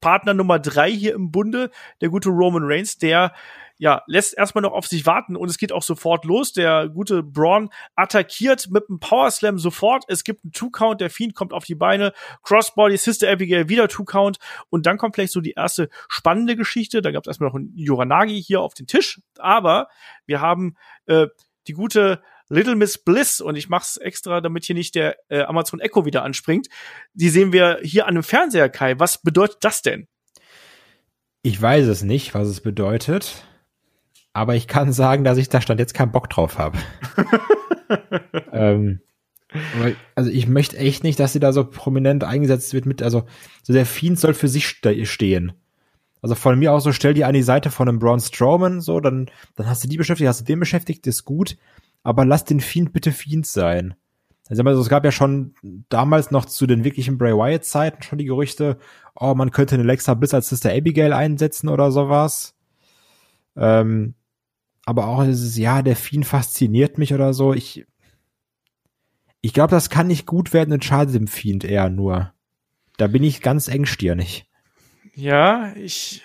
Partner 0.00 0.34
Nummer 0.34 0.58
drei 0.58 0.90
hier 0.90 1.14
im 1.14 1.30
Bunde, 1.30 1.70
der 2.00 2.08
gute 2.08 2.30
Roman 2.30 2.64
Reigns, 2.64 2.98
der 2.98 3.32
ja, 3.80 4.02
lässt 4.06 4.36
erstmal 4.36 4.60
noch 4.60 4.72
auf 4.72 4.86
sich 4.86 5.06
warten 5.06 5.36
und 5.36 5.48
es 5.48 5.56
geht 5.56 5.72
auch 5.72 5.82
sofort 5.82 6.26
los. 6.26 6.52
Der 6.52 6.90
gute 6.90 7.22
Braun 7.22 7.70
attackiert 7.96 8.68
mit 8.70 8.90
einem 8.90 9.00
Power 9.00 9.30
Slam 9.30 9.58
sofort. 9.58 10.04
Es 10.06 10.22
gibt 10.22 10.44
einen 10.44 10.52
Two-Count, 10.52 11.00
der 11.00 11.08
Fiend 11.08 11.34
kommt 11.34 11.54
auf 11.54 11.64
die 11.64 11.74
Beine, 11.74 12.12
Crossbody, 12.42 12.98
Sister 12.98 13.30
Abigail, 13.30 13.70
wieder 13.70 13.88
Two-Count 13.88 14.36
und 14.68 14.84
dann 14.84 14.98
kommt 14.98 15.14
gleich 15.14 15.30
so 15.30 15.40
die 15.40 15.52
erste 15.52 15.88
spannende 16.08 16.56
Geschichte. 16.56 17.00
Da 17.00 17.10
gab 17.10 17.24
es 17.24 17.28
erstmal 17.28 17.48
noch 17.48 17.56
einen 17.56 17.72
Yoranagi 17.74 18.42
hier 18.42 18.60
auf 18.60 18.74
den 18.74 18.86
Tisch, 18.86 19.22
aber 19.38 19.88
wir 20.26 20.42
haben 20.42 20.76
äh, 21.06 21.28
die 21.66 21.72
gute 21.72 22.22
Little 22.50 22.74
Miss 22.74 22.98
Bliss 22.98 23.40
und 23.40 23.56
ich 23.56 23.68
mach's 23.68 23.96
extra, 23.96 24.40
damit 24.40 24.64
hier 24.64 24.74
nicht 24.74 24.94
der 24.94 25.16
äh, 25.28 25.42
Amazon 25.42 25.80
Echo 25.80 26.04
wieder 26.04 26.24
anspringt. 26.24 26.68
Die 27.14 27.30
sehen 27.30 27.52
wir 27.52 27.78
hier 27.82 28.06
an 28.06 28.14
dem 28.14 28.24
Fernseher, 28.24 28.68
Kai. 28.68 28.98
Was 28.98 29.22
bedeutet 29.22 29.58
das 29.62 29.82
denn? 29.82 30.08
Ich 31.42 31.60
weiß 31.60 31.86
es 31.86 32.02
nicht, 32.02 32.34
was 32.34 32.48
es 32.48 32.60
bedeutet, 32.60 33.46
aber 34.34 34.56
ich 34.56 34.68
kann 34.68 34.92
sagen, 34.92 35.24
dass 35.24 35.38
ich 35.38 35.48
da 35.48 35.60
stand 35.60 35.80
jetzt 35.80 35.94
keinen 35.94 36.12
Bock 36.12 36.28
drauf 36.28 36.58
habe. 36.58 36.76
ähm, 38.52 39.00
also 40.14 40.30
ich 40.30 40.46
möchte 40.46 40.76
echt 40.76 41.02
nicht, 41.02 41.18
dass 41.18 41.32
sie 41.32 41.40
da 41.40 41.52
so 41.52 41.64
prominent 41.64 42.24
eingesetzt 42.24 42.74
wird 42.74 42.84
mit, 42.84 43.02
also 43.02 43.24
so 43.62 43.72
der 43.72 43.86
Fiend 43.86 44.18
soll 44.18 44.34
für 44.34 44.48
sich 44.48 44.66
ste 44.66 45.06
stehen. 45.06 45.52
Also 46.22 46.34
von 46.34 46.58
mir 46.58 46.72
aus 46.72 46.84
so 46.84 46.92
stell 46.92 47.14
die 47.14 47.24
an 47.24 47.32
die 47.32 47.42
Seite 47.42 47.70
von 47.70 47.88
einem 47.88 47.98
Braun 47.98 48.20
Strowman, 48.20 48.80
so, 48.80 49.00
dann, 49.00 49.30
dann 49.56 49.66
hast 49.66 49.82
du 49.82 49.88
die 49.88 49.96
beschäftigt, 49.96 50.28
hast 50.28 50.40
du 50.40 50.44
den 50.44 50.60
beschäftigt, 50.60 51.06
ist 51.06 51.24
gut, 51.24 51.56
aber 52.02 52.24
lass 52.24 52.44
den 52.44 52.60
Fiend 52.60 52.92
bitte 52.92 53.12
Fiend 53.12 53.46
sein. 53.46 53.94
Also 54.48 54.80
es 54.80 54.88
gab 54.88 55.04
ja 55.04 55.12
schon 55.12 55.54
damals 55.88 56.32
noch 56.32 56.44
zu 56.44 56.66
den 56.66 56.82
wirklichen 56.82 57.18
Bray 57.18 57.34
Wyatt 57.34 57.64
Zeiten 57.64 58.02
schon 58.02 58.18
die 58.18 58.24
Gerüchte, 58.24 58.78
oh, 59.14 59.34
man 59.34 59.52
könnte 59.52 59.76
eine 59.76 59.84
Alexa 59.84 60.14
Bliss 60.14 60.34
als 60.34 60.48
Sister 60.48 60.72
Abigail 60.72 61.12
einsetzen 61.12 61.68
oder 61.68 61.92
sowas. 61.92 62.56
Ähm, 63.56 64.14
aber 64.86 65.06
auch 65.06 65.24
dieses, 65.24 65.56
ja, 65.56 65.82
der 65.82 65.94
Fiend 65.94 66.26
fasziniert 66.26 66.98
mich 66.98 67.14
oder 67.14 67.32
so. 67.32 67.54
Ich, 67.54 67.86
ich 69.40 69.52
glaube, 69.52 69.70
das 69.70 69.88
kann 69.88 70.08
nicht 70.08 70.26
gut 70.26 70.52
werden 70.52 70.72
und 70.72 70.84
schadet 70.84 71.14
dem 71.14 71.28
Fiend 71.28 71.62
eher 71.62 71.88
nur. 71.88 72.32
Da 72.96 73.06
bin 73.06 73.22
ich 73.22 73.42
ganz 73.42 73.68
engstirnig. 73.68 74.46
Ja, 75.14 75.72
ich 75.76 76.22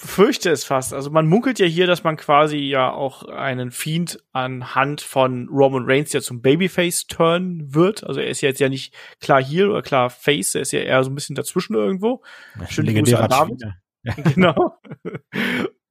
befürchte 0.00 0.50
es 0.50 0.64
fast. 0.64 0.92
Also 0.94 1.10
man 1.10 1.26
munkelt 1.26 1.58
ja 1.58 1.66
hier, 1.66 1.86
dass 1.86 2.04
man 2.04 2.16
quasi 2.16 2.56
ja 2.58 2.90
auch 2.90 3.24
einen 3.24 3.70
Fiend 3.70 4.18
anhand 4.32 5.00
von 5.00 5.48
Roman 5.48 5.84
Reigns 5.86 6.12
ja 6.12 6.20
zum 6.20 6.40
Babyface 6.42 7.06
turnen 7.06 7.74
wird. 7.74 8.04
Also 8.04 8.20
er 8.20 8.28
ist 8.28 8.40
ja 8.40 8.48
jetzt 8.48 8.60
ja 8.60 8.68
nicht 8.68 8.94
klar 9.20 9.42
Heel 9.42 9.68
oder 9.68 9.82
klar 9.82 10.10
Face, 10.10 10.54
er 10.54 10.62
ist 10.62 10.72
ja 10.72 10.80
eher 10.80 11.02
so 11.04 11.10
ein 11.10 11.14
bisschen 11.14 11.36
dazwischen 11.36 11.74
irgendwo. 11.74 12.22
Schöne 12.68 12.94
Grüße 12.94 13.18
an 13.18 13.28
David. 13.28 13.62
Genau. 14.34 14.78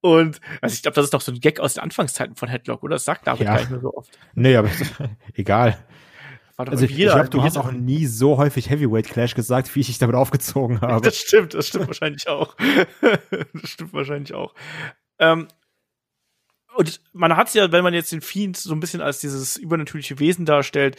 Und 0.00 0.40
also 0.60 0.74
ich 0.74 0.82
glaube, 0.82 0.96
das 0.96 1.04
ist 1.04 1.14
doch 1.14 1.20
so 1.20 1.30
ein 1.30 1.38
Gag 1.40 1.60
aus 1.60 1.74
den 1.74 1.84
Anfangszeiten 1.84 2.34
von 2.34 2.48
Headlock, 2.48 2.82
oder? 2.82 2.96
Das 2.96 3.04
sagt 3.04 3.26
David 3.26 3.46
Ja. 3.46 3.52
gar 3.52 3.60
nicht 3.60 3.70
mehr 3.70 3.80
so 3.80 3.94
oft. 3.94 4.18
Nee, 4.34 4.56
aber 4.56 4.68
egal. 5.34 5.78
Also 6.68 6.84
ich, 6.84 6.90
irgendwie 6.90 6.92
ich 6.92 6.98
jeder- 7.08 7.14
glaube, 7.14 7.30
du 7.30 7.42
hast 7.42 7.56
jeder- 7.56 7.66
auch 7.66 7.72
nie 7.72 8.06
so 8.06 8.36
häufig 8.36 8.68
Heavyweight 8.68 9.06
Clash 9.08 9.34
gesagt, 9.34 9.74
wie 9.74 9.80
ich 9.80 9.86
dich 9.86 9.98
damit 9.98 10.16
aufgezogen 10.16 10.80
habe. 10.82 11.00
Das 11.00 11.16
stimmt, 11.16 11.54
das 11.54 11.68
stimmt 11.68 11.86
wahrscheinlich 11.86 12.28
auch. 12.28 12.54
das 13.00 13.70
stimmt 13.70 13.92
wahrscheinlich 13.92 14.34
auch. 14.34 14.54
Ähm, 15.18 15.48
und 16.76 17.00
man 17.12 17.36
hat 17.36 17.52
ja, 17.54 17.72
wenn 17.72 17.82
man 17.82 17.94
jetzt 17.94 18.12
den 18.12 18.20
Fiend 18.20 18.56
so 18.56 18.72
ein 18.72 18.80
bisschen 18.80 19.00
als 19.00 19.18
dieses 19.18 19.56
übernatürliche 19.56 20.18
Wesen 20.20 20.46
darstellt, 20.46 20.96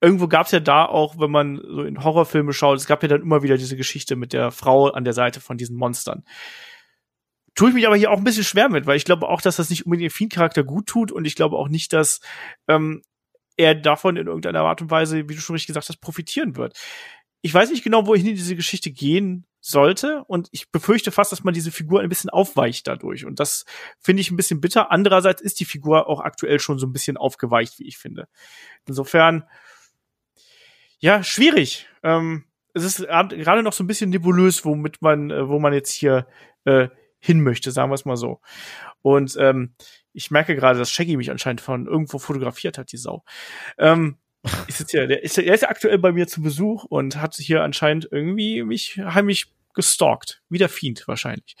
irgendwo 0.00 0.26
gab 0.26 0.46
es 0.46 0.52
ja 0.52 0.58
da 0.60 0.84
auch, 0.84 1.18
wenn 1.20 1.30
man 1.30 1.56
so 1.64 1.82
in 1.84 2.02
Horrorfilme 2.02 2.52
schaut, 2.52 2.76
es 2.78 2.86
gab 2.86 3.02
ja 3.02 3.08
dann 3.08 3.22
immer 3.22 3.42
wieder 3.42 3.56
diese 3.56 3.76
Geschichte 3.76 4.16
mit 4.16 4.32
der 4.32 4.50
Frau 4.50 4.88
an 4.88 5.04
der 5.04 5.12
Seite 5.12 5.40
von 5.40 5.56
diesen 5.56 5.76
Monstern. 5.76 6.24
tue 7.54 7.68
ich 7.68 7.74
mich 7.74 7.86
aber 7.86 7.96
hier 7.96 8.10
auch 8.10 8.18
ein 8.18 8.24
bisschen 8.24 8.42
schwer 8.44 8.68
mit, 8.68 8.86
weil 8.86 8.96
ich 8.96 9.04
glaube 9.04 9.28
auch, 9.28 9.40
dass 9.40 9.56
das 9.56 9.70
nicht 9.70 9.86
unbedingt 9.86 10.10
den 10.10 10.14
Fiend-Charakter 10.14 10.64
gut 10.64 10.86
tut 10.86 11.12
und 11.12 11.24
ich 11.24 11.36
glaube 11.36 11.56
auch 11.56 11.68
nicht, 11.68 11.92
dass 11.92 12.20
ähm, 12.66 13.02
er 13.62 13.74
davon 13.74 14.16
in 14.16 14.26
irgendeiner 14.26 14.62
Art 14.62 14.82
und 14.82 14.90
Weise, 14.90 15.28
wie 15.28 15.34
du 15.34 15.40
schon 15.40 15.54
richtig 15.54 15.68
gesagt 15.68 15.88
hast, 15.88 16.00
profitieren 16.00 16.56
wird. 16.56 16.78
Ich 17.40 17.52
weiß 17.52 17.70
nicht 17.70 17.82
genau, 17.82 18.06
wohin 18.06 18.24
diese 18.24 18.56
Geschichte 18.56 18.90
gehen 18.90 19.46
sollte 19.60 20.24
und 20.24 20.48
ich 20.50 20.70
befürchte 20.70 21.12
fast, 21.12 21.32
dass 21.32 21.44
man 21.44 21.54
diese 21.54 21.70
Figur 21.70 22.00
ein 22.00 22.08
bisschen 22.08 22.30
aufweicht 22.30 22.86
dadurch 22.88 23.24
und 23.24 23.38
das 23.38 23.64
finde 24.00 24.20
ich 24.20 24.30
ein 24.30 24.36
bisschen 24.36 24.60
bitter. 24.60 24.90
Andererseits 24.90 25.40
ist 25.40 25.60
die 25.60 25.64
Figur 25.64 26.08
auch 26.08 26.20
aktuell 26.20 26.58
schon 26.58 26.78
so 26.78 26.86
ein 26.86 26.92
bisschen 26.92 27.16
aufgeweicht, 27.16 27.78
wie 27.78 27.86
ich 27.86 27.98
finde. 27.98 28.28
Insofern, 28.86 29.44
ja, 30.98 31.22
schwierig. 31.22 31.88
Ähm, 32.02 32.44
es 32.74 32.84
ist 32.84 32.98
gerade 33.06 33.62
noch 33.62 33.72
so 33.72 33.84
ein 33.84 33.86
bisschen 33.86 34.10
nebulös, 34.10 34.64
womit 34.64 35.02
man, 35.02 35.30
äh, 35.30 35.48
wo 35.48 35.58
man 35.58 35.72
jetzt 35.72 35.92
hier 35.92 36.26
äh, 36.64 36.88
hin 37.20 37.40
möchte, 37.40 37.70
sagen 37.70 37.90
wir 37.90 37.94
es 37.94 38.04
mal 38.04 38.16
so. 38.16 38.40
Und 39.00 39.36
ähm, 39.38 39.74
ich 40.12 40.30
merke 40.30 40.54
gerade, 40.54 40.78
dass 40.78 40.90
Shaggy 40.90 41.16
mich 41.16 41.30
anscheinend 41.30 41.60
von 41.60 41.86
irgendwo 41.86 42.18
fotografiert 42.18 42.78
hat, 42.78 42.92
die 42.92 42.96
Sau. 42.96 43.24
Ähm, 43.78 44.18
ich 44.68 44.74
sitze 44.74 44.98
hier, 44.98 45.06
der 45.06 45.22
ist, 45.22 45.36
der 45.36 45.52
ist 45.54 45.62
ja 45.62 45.68
aktuell 45.68 45.98
bei 45.98 46.12
mir 46.12 46.26
zu 46.26 46.42
Besuch 46.42 46.84
und 46.84 47.16
hat 47.16 47.34
hier 47.36 47.62
anscheinend 47.62 48.08
irgendwie 48.10 48.62
mich 48.62 48.98
heimlich 48.98 49.52
gestalkt. 49.74 50.42
Wie 50.48 50.58
der 50.58 50.68
Fiend 50.68 51.06
wahrscheinlich. 51.06 51.56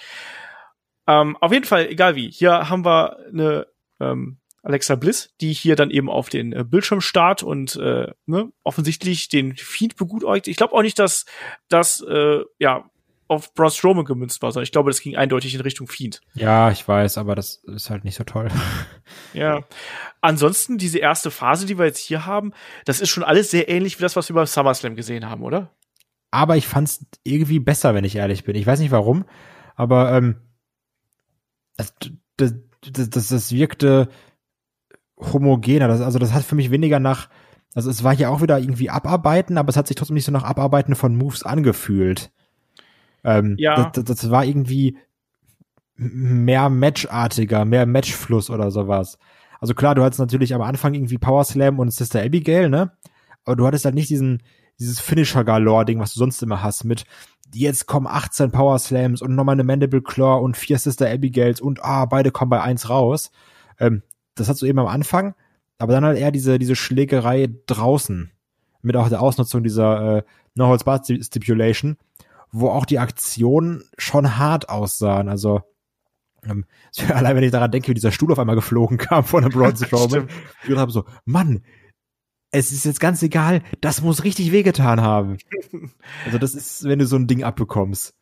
Ähm, 1.06 1.36
auf 1.38 1.52
jeden 1.52 1.64
Fall, 1.64 1.88
egal 1.88 2.14
wie. 2.14 2.30
Hier 2.30 2.68
haben 2.68 2.84
wir 2.84 3.18
eine 3.26 3.66
ähm, 4.00 4.38
Alexa 4.62 4.94
Bliss, 4.94 5.34
die 5.40 5.52
hier 5.52 5.74
dann 5.74 5.90
eben 5.90 6.08
auf 6.08 6.28
den 6.28 6.52
äh, 6.52 6.64
Bildschirm 6.64 7.00
starrt 7.00 7.42
und 7.42 7.76
äh, 7.76 8.12
ne, 8.26 8.52
offensichtlich 8.62 9.28
den 9.28 9.56
Feed 9.56 9.96
begutäugt. 9.96 10.46
Ich 10.46 10.56
glaube 10.56 10.74
auch 10.74 10.82
nicht, 10.82 10.98
dass 10.98 11.24
das 11.68 12.00
äh, 12.08 12.40
ja 12.58 12.88
auf 13.28 13.54
Braun 13.54 13.70
Strowman 13.70 14.04
gemünzt 14.04 14.42
war, 14.42 14.52
sondern 14.52 14.64
ich 14.64 14.72
glaube, 14.72 14.90
das 14.90 15.00
ging 15.00 15.16
eindeutig 15.16 15.54
in 15.54 15.60
Richtung 15.60 15.86
Fiend. 15.86 16.20
Ja, 16.34 16.70
ich 16.70 16.86
weiß, 16.86 17.18
aber 17.18 17.34
das 17.34 17.62
ist 17.64 17.90
halt 17.90 18.04
nicht 18.04 18.16
so 18.16 18.24
toll. 18.24 18.48
Ja. 19.34 19.60
Ansonsten, 20.20 20.78
diese 20.78 20.98
erste 20.98 21.30
Phase, 21.30 21.66
die 21.66 21.78
wir 21.78 21.84
jetzt 21.84 21.98
hier 21.98 22.24
haben, 22.24 22.52
das 22.84 23.00
ist 23.00 23.10
schon 23.10 23.24
alles 23.24 23.50
sehr 23.50 23.68
ähnlich 23.68 23.98
wie 23.98 24.02
das, 24.02 24.16
was 24.16 24.28
wir 24.28 24.34
beim 24.34 24.46
SummerSlam 24.46 24.94
gesehen 24.94 25.28
haben, 25.28 25.42
oder? 25.42 25.70
Aber 26.30 26.56
ich 26.56 26.66
fand's 26.66 27.04
irgendwie 27.24 27.58
besser, 27.58 27.94
wenn 27.94 28.04
ich 28.04 28.16
ehrlich 28.16 28.44
bin. 28.44 28.56
Ich 28.56 28.66
weiß 28.66 28.80
nicht 28.80 28.90
warum, 28.90 29.24
aber 29.74 30.12
ähm, 30.12 30.36
das, 31.76 31.94
das, 32.36 32.54
das, 32.90 33.28
das 33.28 33.52
wirkte 33.52 34.08
homogener. 35.18 35.88
Das, 35.88 36.00
also 36.00 36.18
das 36.18 36.32
hat 36.32 36.44
für 36.44 36.54
mich 36.54 36.70
weniger 36.70 37.00
nach, 37.00 37.28
also 37.74 37.90
es 37.90 38.04
war 38.04 38.14
hier 38.14 38.30
auch 38.30 38.42
wieder 38.42 38.58
irgendwie 38.58 38.90
Abarbeiten, 38.90 39.58
aber 39.58 39.68
es 39.68 39.76
hat 39.76 39.86
sich 39.86 39.96
trotzdem 39.96 40.14
nicht 40.14 40.24
so 40.24 40.32
nach 40.32 40.44
Abarbeiten 40.44 40.94
von 40.94 41.16
Moves 41.16 41.42
angefühlt. 41.42 42.32
Ähm, 43.24 43.56
ja. 43.58 43.90
Das, 43.90 44.04
das, 44.04 44.18
das 44.18 44.30
war 44.30 44.44
irgendwie 44.44 44.96
mehr 45.96 46.68
matchartiger, 46.68 47.64
mehr 47.64 47.86
Matchfluss 47.86 48.50
oder 48.50 48.70
sowas. 48.70 49.18
Also 49.60 49.74
klar, 49.74 49.94
du 49.94 50.02
hattest 50.02 50.20
natürlich 50.20 50.54
am 50.54 50.62
Anfang 50.62 50.94
irgendwie 50.94 51.18
Power 51.18 51.44
Slam 51.44 51.78
und 51.78 51.92
Sister 51.92 52.22
Abigail, 52.22 52.68
ne? 52.68 52.92
Aber 53.44 53.56
du 53.56 53.66
hattest 53.66 53.84
halt 53.84 53.94
nicht 53.94 54.10
diesen, 54.10 54.42
dieses 54.78 55.00
Finisher-Galore-Ding, 55.00 56.00
was 56.00 56.14
du 56.14 56.18
sonst 56.18 56.42
immer 56.42 56.62
hast, 56.62 56.84
mit 56.84 57.04
jetzt 57.54 57.86
kommen 57.86 58.06
18 58.06 58.50
Power 58.50 58.78
Slams 58.78 59.22
und 59.22 59.34
nochmal 59.34 59.54
eine 59.54 59.64
Mandible 59.64 60.02
Claw 60.02 60.42
und 60.42 60.56
vier 60.56 60.78
Sister 60.78 61.10
Abigails 61.10 61.60
und 61.60 61.84
ah, 61.84 62.06
beide 62.06 62.30
kommen 62.30 62.50
bei 62.50 62.62
eins 62.62 62.88
raus. 62.88 63.30
Ähm, 63.78 64.02
das 64.34 64.48
hast 64.48 64.62
du 64.62 64.66
eben 64.66 64.78
am 64.78 64.86
Anfang, 64.86 65.34
aber 65.78 65.92
dann 65.92 66.04
halt 66.04 66.18
eher 66.18 66.32
diese, 66.32 66.58
diese 66.58 66.76
Schlägerei 66.76 67.48
draußen. 67.66 68.30
Mit 68.80 68.96
auch 68.96 69.08
der 69.08 69.20
Ausnutzung 69.20 69.62
dieser 69.62 70.18
äh, 70.18 70.22
No 70.54 70.66
Holds 70.66 70.84
Barred 70.84 71.06
Stipulation, 71.06 71.96
wo 72.52 72.68
auch 72.68 72.84
die 72.86 72.98
Aktionen 72.98 73.82
schon 73.98 74.36
hart 74.36 74.68
aussahen. 74.68 75.28
Also 75.28 75.62
ähm, 76.44 76.64
allein 77.08 77.36
wenn 77.36 77.44
ich 77.44 77.50
daran 77.50 77.70
denke, 77.70 77.88
wie 77.88 77.94
dieser 77.94 78.12
Stuhl 78.12 78.30
auf 78.30 78.38
einmal 78.38 78.56
geflogen 78.56 78.98
kam 78.98 79.24
von 79.24 79.42
einem 79.42 79.52
Braun 79.52 79.76
Strowman, 79.76 80.28
ich 80.66 80.76
habe 80.76 80.92
so, 80.92 81.04
Mann, 81.24 81.62
es 82.50 82.70
ist 82.70 82.84
jetzt 82.84 83.00
ganz 83.00 83.22
egal, 83.22 83.62
das 83.80 84.02
muss 84.02 84.24
richtig 84.24 84.52
wehgetan 84.52 85.00
haben. 85.00 85.38
Also 86.26 86.38
das 86.38 86.54
ist, 86.54 86.84
wenn 86.84 86.98
du 86.98 87.06
so 87.06 87.16
ein 87.16 87.26
Ding 87.26 87.42
abbekommst. 87.42 88.14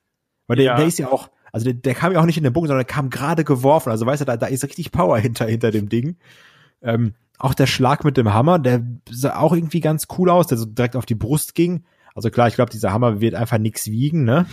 Weil 0.47 0.57
der, 0.57 0.65
ja. 0.65 0.77
der 0.77 0.87
ist 0.87 0.99
ja 0.99 1.09
auch, 1.09 1.31
also 1.53 1.65
der, 1.65 1.75
der 1.75 1.95
kam 1.95 2.13
ja 2.13 2.21
auch 2.21 2.27
nicht 2.27 2.39
in 2.39 2.45
den 2.45 2.53
Bogen, 2.53 2.69
sondern 2.69 2.87
der 2.87 2.93
kam 2.93 3.11
gerade 3.11 3.45
geworfen. 3.45 3.91
Also 3.91 4.07
weißt 4.07 4.23
du, 4.23 4.25
da, 4.25 4.37
da 4.37 4.47
ist 4.47 4.65
richtig 4.65 4.93
Power 4.93 5.19
hinter, 5.19 5.47
hinter 5.47 5.71
dem 5.71 5.89
Ding. 5.89 6.17
Ähm, 6.81 7.15
auch 7.39 7.55
der 7.55 7.67
Schlag 7.67 8.05
mit 8.05 8.17
dem 8.17 8.33
Hammer, 8.33 8.59
der 8.59 8.85
sah 9.11 9.37
auch 9.37 9.53
irgendwie 9.53 9.81
ganz 9.81 10.07
cool 10.17 10.31
aus, 10.31 10.47
der 10.47 10.59
so 10.59 10.67
direkt 10.67 10.97
auf 10.97 11.07
die 11.07 11.15
Brust 11.15 11.55
ging. 11.55 11.85
Also 12.15 12.31
klar, 12.31 12.49
ich 12.49 12.55
glaube, 12.55 12.71
dieser 12.71 12.93
Hammer 12.93 13.21
wird 13.21 13.35
einfach 13.35 13.59
nichts 13.59 13.87
wiegen, 13.87 14.25
ne? 14.25 14.47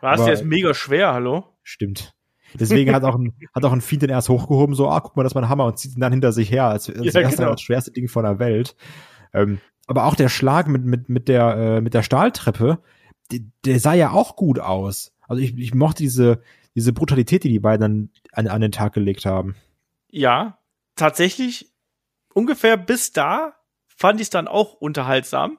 Was, 0.00 0.24
der 0.24 0.32
ist 0.32 0.44
mega 0.44 0.74
schwer, 0.74 1.12
hallo? 1.12 1.44
Stimmt. 1.62 2.14
Deswegen 2.54 2.94
hat 2.94 3.04
auch 3.04 3.16
ein, 3.16 3.34
hat 3.54 3.64
auch 3.64 3.72
ein 3.72 3.80
Fiend 3.80 4.02
den 4.02 4.10
erst 4.10 4.28
hochgehoben, 4.28 4.74
so, 4.74 4.88
ah, 4.88 5.00
guck 5.00 5.16
mal, 5.16 5.22
das 5.22 5.32
ist 5.32 5.34
mein 5.34 5.48
Hammer 5.48 5.66
und 5.66 5.78
zieht 5.78 5.96
ihn 5.96 6.00
dann 6.00 6.12
hinter 6.12 6.32
sich 6.32 6.50
her, 6.50 6.66
als, 6.66 6.88
als 6.88 7.12
ja, 7.12 7.28
genau. 7.28 7.50
das 7.50 7.60
schwerste 7.60 7.90
Ding 7.90 8.08
von 8.08 8.24
der 8.24 8.38
Welt. 8.38 8.76
Ähm, 9.34 9.60
aber 9.86 10.04
auch 10.04 10.14
der 10.14 10.28
Schlag 10.28 10.68
mit, 10.68 10.84
mit, 10.84 11.08
mit 11.08 11.28
der, 11.28 11.56
äh, 11.56 11.80
mit 11.80 11.94
der 11.94 12.02
Stahltreppe, 12.02 12.78
der, 13.30 13.40
der 13.64 13.80
sah 13.80 13.94
ja 13.94 14.12
auch 14.12 14.36
gut 14.36 14.60
aus. 14.60 15.12
Also 15.26 15.42
ich, 15.42 15.56
ich 15.58 15.74
mochte 15.74 16.02
diese, 16.02 16.40
diese 16.74 16.92
Brutalität, 16.92 17.44
die 17.44 17.48
die 17.48 17.58
beiden 17.58 18.12
an, 18.32 18.46
an 18.46 18.60
den 18.60 18.72
Tag 18.72 18.92
gelegt 18.92 19.26
haben. 19.26 19.56
Ja, 20.10 20.58
tatsächlich 20.96 21.72
ungefähr 22.32 22.76
bis 22.76 23.12
da 23.12 23.54
fand 23.86 24.20
ich 24.20 24.26
es 24.26 24.30
dann 24.30 24.48
auch 24.48 24.74
unterhaltsam. 24.74 25.58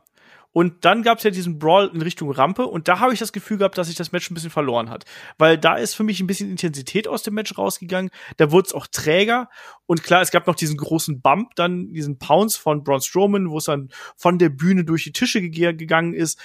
Und 0.52 0.84
dann 0.84 1.04
gab 1.04 1.20
es 1.20 1.24
ja 1.24 1.30
diesen 1.30 1.60
Brawl 1.60 1.92
in 1.94 2.02
Richtung 2.02 2.32
Rampe 2.32 2.66
und 2.66 2.88
da 2.88 3.00
habe 3.00 3.14
ich 3.14 3.20
das 3.20 3.32
Gefühl 3.32 3.58
gehabt, 3.58 3.78
dass 3.78 3.88
sich 3.88 3.96
das 3.96 4.12
Match 4.12 4.30
ein 4.30 4.34
bisschen 4.34 4.50
verloren 4.50 4.90
hat. 4.90 5.06
Weil 5.38 5.58
da 5.58 5.76
ist 5.76 5.94
für 5.94 6.04
mich 6.04 6.20
ein 6.20 6.28
bisschen 6.28 6.50
Intensität 6.50 7.08
aus 7.08 7.22
dem 7.22 7.36
Match 7.36 7.58
rausgegangen. 7.58 8.10
Da 8.38 8.52
wurde 8.52 8.68
es 8.68 8.74
auch 8.74 8.88
träger. 8.88 9.50
Und 9.86 10.04
klar, 10.04 10.22
es 10.22 10.32
gab 10.32 10.48
noch 10.48 10.56
diesen 10.56 10.78
großen 10.78 11.22
Bump, 11.22 11.56
dann 11.56 11.94
diesen 11.94 12.18
Pounce 12.18 12.58
von 12.58 12.84
Braun 12.84 13.02
Strowman, 13.02 13.50
wo 13.50 13.60
es 13.60 13.66
dann 13.66 13.90
von 14.18 14.40
der 14.40 14.50
Bühne 14.50 14.86
durch 14.86 15.04
die 15.04 15.12
Tische 15.12 15.42
gegangen 15.42 16.14
ist 16.14 16.40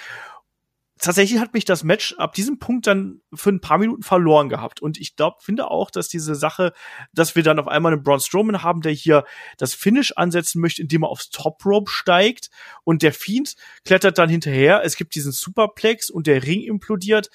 tatsächlich 0.99 1.39
hat 1.39 1.53
mich 1.53 1.65
das 1.65 1.83
Match 1.83 2.13
ab 2.13 2.33
diesem 2.33 2.59
Punkt 2.59 2.87
dann 2.87 3.21
für 3.33 3.49
ein 3.49 3.61
paar 3.61 3.77
Minuten 3.77 4.03
verloren 4.03 4.49
gehabt. 4.49 4.81
Und 4.81 4.99
ich 4.99 5.15
glaube, 5.15 5.37
finde 5.41 5.69
auch, 5.69 5.91
dass 5.91 6.07
diese 6.07 6.35
Sache, 6.35 6.73
dass 7.13 7.35
wir 7.35 7.43
dann 7.43 7.59
auf 7.59 7.67
einmal 7.67 7.93
einen 7.93 8.03
Braun 8.03 8.19
Strowman 8.19 8.63
haben, 8.63 8.81
der 8.81 8.93
hier 8.93 9.25
das 9.57 9.73
Finish 9.73 10.13
ansetzen 10.15 10.61
möchte, 10.61 10.81
indem 10.81 11.03
er 11.03 11.09
aufs 11.09 11.29
Top 11.29 11.65
Rope 11.65 11.91
steigt 11.91 12.49
und 12.83 13.01
der 13.01 13.13
Fiend 13.13 13.55
klettert 13.83 14.17
dann 14.17 14.29
hinterher. 14.29 14.83
Es 14.83 14.95
gibt 14.95 15.15
diesen 15.15 15.31
Superplex 15.31 16.09
und 16.09 16.27
der 16.27 16.43
Ring 16.43 16.61
implodiert. 16.61 17.29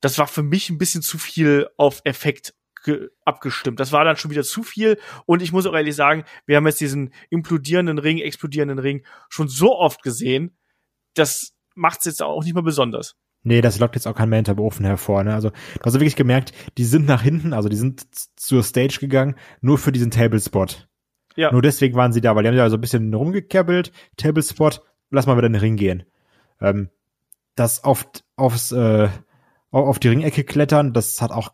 Das 0.00 0.18
war 0.18 0.26
für 0.26 0.42
mich 0.42 0.70
ein 0.70 0.78
bisschen 0.78 1.02
zu 1.02 1.18
viel 1.18 1.68
auf 1.76 2.00
Effekt 2.04 2.54
abgestimmt. 3.24 3.80
Das 3.80 3.92
war 3.92 4.04
dann 4.04 4.16
schon 4.16 4.30
wieder 4.30 4.44
zu 4.44 4.62
viel. 4.62 4.98
Und 5.26 5.42
ich 5.42 5.52
muss 5.52 5.66
auch 5.66 5.74
ehrlich 5.74 5.94
sagen, 5.94 6.24
wir 6.46 6.56
haben 6.56 6.66
jetzt 6.66 6.80
diesen 6.80 7.12
implodierenden 7.28 7.98
Ring, 7.98 8.18
explodierenden 8.18 8.78
Ring 8.78 9.04
schon 9.28 9.48
so 9.48 9.76
oft 9.76 10.02
gesehen, 10.02 10.56
dass 11.14 11.57
macht 11.78 12.00
es 12.00 12.06
jetzt 12.06 12.22
auch 12.22 12.44
nicht 12.44 12.54
mehr 12.54 12.62
besonders. 12.62 13.16
Nee, 13.42 13.60
das 13.60 13.78
lockt 13.78 13.94
jetzt 13.94 14.06
auch 14.06 14.14
kein 14.14 14.28
mehr 14.28 14.38
hinter 14.38 14.58
Ofen 14.58 14.84
hervor. 14.84 15.22
Ne? 15.24 15.32
Also 15.32 15.50
du 15.50 15.84
hast 15.84 15.94
wirklich 15.94 16.16
gemerkt, 16.16 16.52
die 16.76 16.84
sind 16.84 17.06
nach 17.06 17.22
hinten, 17.22 17.52
also 17.52 17.68
die 17.68 17.76
sind 17.76 18.06
zur 18.36 18.62
Stage 18.62 18.98
gegangen, 19.00 19.36
nur 19.60 19.78
für 19.78 19.92
diesen 19.92 20.10
Tablespot. 20.10 20.88
Ja. 21.36 21.52
Nur 21.52 21.62
deswegen 21.62 21.96
waren 21.96 22.12
sie 22.12 22.20
da, 22.20 22.34
weil 22.34 22.42
die 22.42 22.48
haben 22.48 22.56
ja 22.56 22.68
so 22.68 22.76
ein 22.76 22.80
bisschen 22.80 23.14
rumgekerbelt, 23.14 23.92
Tablespot, 24.16 24.82
lass 25.10 25.26
mal 25.26 25.36
wieder 25.36 25.46
in 25.46 25.52
den 25.52 25.60
Ring 25.60 25.76
gehen. 25.76 26.02
Ähm, 26.60 26.90
das 27.54 27.84
auf, 27.84 28.10
aufs, 28.36 28.72
äh, 28.72 29.08
auf 29.70 29.98
die 30.00 30.08
Ringecke 30.08 30.42
klettern, 30.42 30.92
das 30.92 31.22
hat 31.22 31.30
auch, 31.30 31.52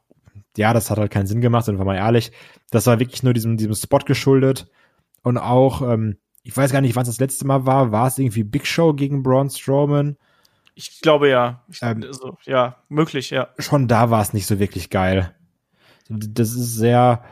ja, 0.56 0.72
das 0.72 0.90
hat 0.90 0.98
halt 0.98 1.12
keinen 1.12 1.26
Sinn 1.26 1.42
gemacht, 1.42 1.66
sind 1.66 1.78
wir 1.78 1.84
mal 1.84 1.96
ehrlich. 1.96 2.32
Das 2.70 2.86
war 2.86 2.98
wirklich 2.98 3.22
nur 3.22 3.34
diesem, 3.34 3.56
diesem 3.56 3.74
Spot 3.74 3.98
geschuldet. 3.98 4.70
Und 5.22 5.38
auch, 5.38 5.82
ähm, 5.82 6.16
ich 6.44 6.54
weiß 6.54 6.72
gar 6.72 6.82
nicht, 6.82 6.94
wann 6.94 7.02
es 7.02 7.08
das 7.08 7.20
letzte 7.20 7.46
Mal 7.46 7.66
war. 7.66 7.90
War 7.90 8.06
es 8.06 8.18
irgendwie 8.18 8.44
Big 8.44 8.66
Show 8.66 8.92
gegen 8.92 9.22
Braun 9.22 9.50
Strowman? 9.50 10.16
Ich 10.74 11.00
glaube 11.00 11.30
ja. 11.30 11.64
Ich, 11.68 11.82
ähm, 11.82 12.02
also, 12.02 12.36
ja, 12.44 12.76
möglich, 12.88 13.30
ja. 13.30 13.48
Schon 13.58 13.88
da 13.88 14.10
war 14.10 14.20
es 14.20 14.34
nicht 14.34 14.46
so 14.46 14.58
wirklich 14.58 14.90
geil. 14.90 15.34
Das 16.08 16.50
ist 16.50 16.74
sehr, 16.74 17.24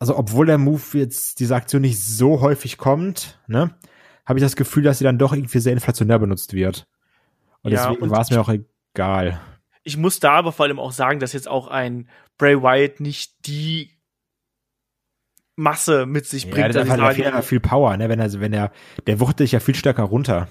also 0.00 0.18
obwohl 0.18 0.46
der 0.46 0.58
Move 0.58 0.82
jetzt 0.98 1.38
diese 1.38 1.54
Aktion 1.54 1.82
nicht 1.82 2.04
so 2.04 2.40
häufig 2.40 2.76
kommt, 2.76 3.38
ne, 3.46 3.72
habe 4.26 4.38
ich 4.38 4.42
das 4.42 4.56
Gefühl, 4.56 4.82
dass 4.82 4.98
sie 4.98 5.04
dann 5.04 5.18
doch 5.18 5.32
irgendwie 5.32 5.60
sehr 5.60 5.72
inflationär 5.72 6.18
benutzt 6.18 6.54
wird. 6.54 6.88
Und 7.62 7.70
ja, 7.70 7.88
deswegen 7.88 8.10
war 8.10 8.20
es 8.20 8.30
mir 8.30 8.40
auch 8.40 8.52
egal. 8.94 9.40
Ich 9.84 9.96
muss 9.96 10.18
da 10.18 10.32
aber 10.32 10.50
vor 10.50 10.66
allem 10.66 10.80
auch 10.80 10.92
sagen, 10.92 11.20
dass 11.20 11.34
jetzt 11.34 11.48
auch 11.48 11.68
ein 11.68 12.08
Bray 12.36 12.60
Wyatt 12.60 12.98
nicht 12.98 13.46
die 13.46 13.90
Masse 15.56 16.06
mit 16.06 16.26
sich 16.26 16.50
bringt. 16.50 16.74
Ja, 16.74 16.84
der 16.84 16.88
hat 16.88 17.14
viel, 17.14 17.42
viel 17.42 17.60
Power, 17.60 17.96
ne? 17.96 18.08
Wenn 18.08 18.20
er, 18.20 18.32
wenn 18.40 18.52
er, 18.52 18.72
der 19.06 19.20
wuchtet 19.20 19.38
sich 19.38 19.52
ja 19.52 19.60
viel 19.60 19.74
stärker 19.74 20.04
runter. 20.04 20.48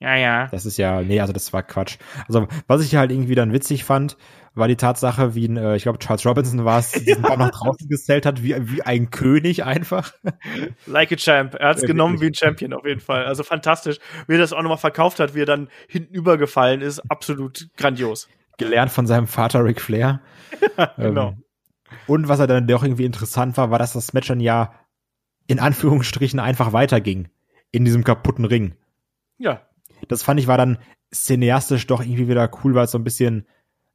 Ja, 0.00 0.16
ja. 0.16 0.48
Das 0.48 0.66
ist 0.66 0.76
ja, 0.76 1.02
nee, 1.02 1.20
also 1.20 1.32
das 1.32 1.52
war 1.52 1.62
Quatsch. 1.62 1.96
Also, 2.28 2.46
was 2.66 2.84
ich 2.84 2.94
halt 2.96 3.10
irgendwie 3.10 3.34
dann 3.34 3.52
witzig 3.52 3.84
fand, 3.84 4.16
war 4.54 4.68
die 4.68 4.76
Tatsache, 4.76 5.34
wie 5.34 5.48
ein, 5.48 5.56
äh, 5.56 5.76
ich 5.76 5.84
glaube, 5.84 5.98
Charles 5.98 6.24
Robinson 6.26 6.64
war 6.64 6.78
es, 6.78 6.92
diesen 6.92 7.22
Ball 7.22 7.36
nach 7.36 7.50
draußen 7.50 7.88
gestellt 7.88 8.26
hat, 8.26 8.42
wie, 8.42 8.54
wie 8.58 8.82
ein 8.82 9.10
König 9.10 9.64
einfach. 9.64 10.12
Like 10.86 11.12
a 11.12 11.16
Champ. 11.16 11.54
Er 11.54 11.70
hat 11.70 11.76
es 11.76 11.82
ja, 11.82 11.88
genommen 11.88 12.20
wie 12.20 12.26
ein 12.26 12.34
Champion 12.34 12.72
auf 12.72 12.84
jeden 12.84 13.00
Fall. 13.00 13.24
Also 13.24 13.42
fantastisch. 13.42 13.98
Wie 14.26 14.34
er 14.34 14.38
das 14.38 14.52
auch 14.52 14.62
nochmal 14.62 14.78
verkauft 14.78 15.20
hat, 15.20 15.34
wie 15.34 15.42
er 15.42 15.46
dann 15.46 15.68
hinten 15.88 16.14
übergefallen 16.14 16.82
ist, 16.82 17.00
absolut 17.10 17.68
grandios. 17.76 18.28
gelernt 18.58 18.92
von 18.92 19.06
seinem 19.06 19.26
Vater 19.26 19.64
Ric 19.64 19.80
Flair. 19.80 20.20
genau. 20.96 21.30
Ähm, 21.30 21.43
und 22.06 22.28
was 22.28 22.40
er 22.40 22.46
dann 22.46 22.66
doch 22.66 22.82
irgendwie 22.82 23.04
interessant 23.04 23.56
war, 23.56 23.70
war, 23.70 23.78
dass 23.78 23.92
das 23.92 24.12
Match 24.12 24.28
dann 24.28 24.40
ja 24.40 24.74
in 25.46 25.58
Anführungsstrichen 25.58 26.40
einfach 26.40 26.72
weiterging. 26.72 27.28
In 27.70 27.84
diesem 27.84 28.04
kaputten 28.04 28.44
Ring. 28.44 28.76
Ja. 29.36 29.62
Das 30.08 30.22
fand 30.22 30.38
ich 30.38 30.46
war 30.46 30.56
dann 30.56 30.78
cineastisch 31.12 31.86
doch 31.86 32.00
irgendwie 32.00 32.28
wieder 32.28 32.48
cool, 32.62 32.74
weil 32.74 32.84
es 32.84 32.92
so 32.92 32.98
ein 32.98 33.04
bisschen 33.04 33.46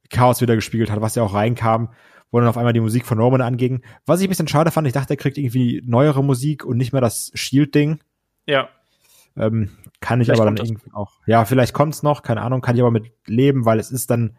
Chaos 0.10 0.42
wieder 0.42 0.56
gespiegelt 0.56 0.92
hat, 0.92 1.02
was 1.02 1.16
ja 1.16 1.24
auch 1.24 1.34
reinkam, 1.34 1.94
wo 2.32 2.40
dann 2.40 2.50
auf 2.50 2.58
einmal 2.58 2.74
die 2.74 2.80
Musik 2.80 3.06
von 3.06 3.20
Roman 3.20 3.42
anging. 3.42 3.84
Was 4.06 4.20
ich 4.20 4.28
ein 4.28 4.30
bisschen 4.30 4.48
schade 4.48 4.72
fand, 4.72 4.88
ich 4.88 4.94
dachte, 4.94 5.14
er 5.14 5.18
kriegt 5.18 5.38
irgendwie 5.38 5.82
neuere 5.86 6.24
Musik 6.24 6.66
und 6.66 6.78
nicht 6.78 6.92
mehr 6.92 7.02
das 7.02 7.32
Shield-Ding. 7.34 8.00
Ja. 8.48 8.70
Ähm, 9.38 9.70
kann 10.02 10.20
ich 10.20 10.28
Vielleicht 10.28 10.42
aber 10.42 10.52
dann 10.52 10.66
irgendwie 10.66 10.92
auch. 10.94 11.14
Ja, 11.26 11.46
vielleicht 11.46 11.74
kommt's 11.74 12.04
noch, 12.04 12.24
keine 12.24 12.42
Ahnung, 12.42 12.62
kann 12.62 12.76
ich 12.76 12.82
aber 12.82 12.92
mit 12.92 13.12
leben, 13.28 13.66
weil 13.66 13.80
es 13.80 13.92
ist 13.92 14.10
dann. 14.10 14.38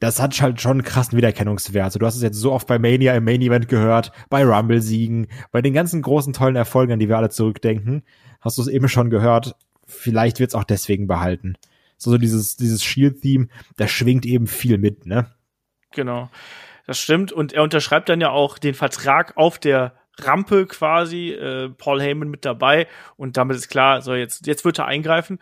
Das 0.00 0.20
hat 0.20 0.40
halt 0.40 0.60
schon 0.60 0.72
einen 0.72 0.82
krassen 0.82 1.16
Wiedererkennungswert. 1.16 1.84
Also, 1.84 1.98
du 1.98 2.06
hast 2.06 2.16
es 2.16 2.22
jetzt 2.22 2.36
so 2.36 2.52
oft 2.52 2.66
bei 2.66 2.78
Mania 2.78 3.14
im 3.14 3.24
Main 3.24 3.42
Event 3.42 3.68
gehört, 3.68 4.12
bei 4.28 4.44
Rumble-Siegen, 4.44 5.28
bei 5.50 5.62
den 5.62 5.72
ganzen 5.72 6.02
großen 6.02 6.32
tollen 6.32 6.56
Erfolgen, 6.56 6.92
an 6.92 6.98
die 6.98 7.08
wir 7.08 7.16
alle 7.16 7.30
zurückdenken, 7.30 8.02
hast 8.40 8.58
du 8.58 8.62
es 8.62 8.68
eben 8.68 8.88
schon 8.88 9.10
gehört. 9.10 9.54
Vielleicht 9.86 10.40
wird's 10.40 10.54
auch 10.54 10.64
deswegen 10.64 11.06
behalten. 11.06 11.56
So, 11.96 12.10
so 12.10 12.18
dieses, 12.18 12.56
dieses 12.56 12.82
Shield-Theme, 12.82 13.48
das 13.76 13.90
schwingt 13.90 14.26
eben 14.26 14.46
viel 14.46 14.78
mit, 14.78 15.06
ne? 15.06 15.32
Genau. 15.92 16.30
Das 16.86 16.98
stimmt. 16.98 17.32
Und 17.32 17.52
er 17.52 17.62
unterschreibt 17.62 18.08
dann 18.08 18.20
ja 18.20 18.30
auch 18.30 18.58
den 18.58 18.74
Vertrag 18.74 19.36
auf 19.36 19.58
der 19.58 19.94
Rampe 20.18 20.66
quasi, 20.66 21.30
äh, 21.30 21.68
Paul 21.70 22.00
Heyman 22.00 22.28
mit 22.28 22.44
dabei. 22.44 22.86
Und 23.16 23.36
damit 23.36 23.56
ist 23.56 23.68
klar, 23.68 24.02
so 24.02 24.14
jetzt, 24.14 24.46
jetzt 24.46 24.64
wird 24.64 24.78
er 24.78 24.86
eingreifen. 24.86 25.38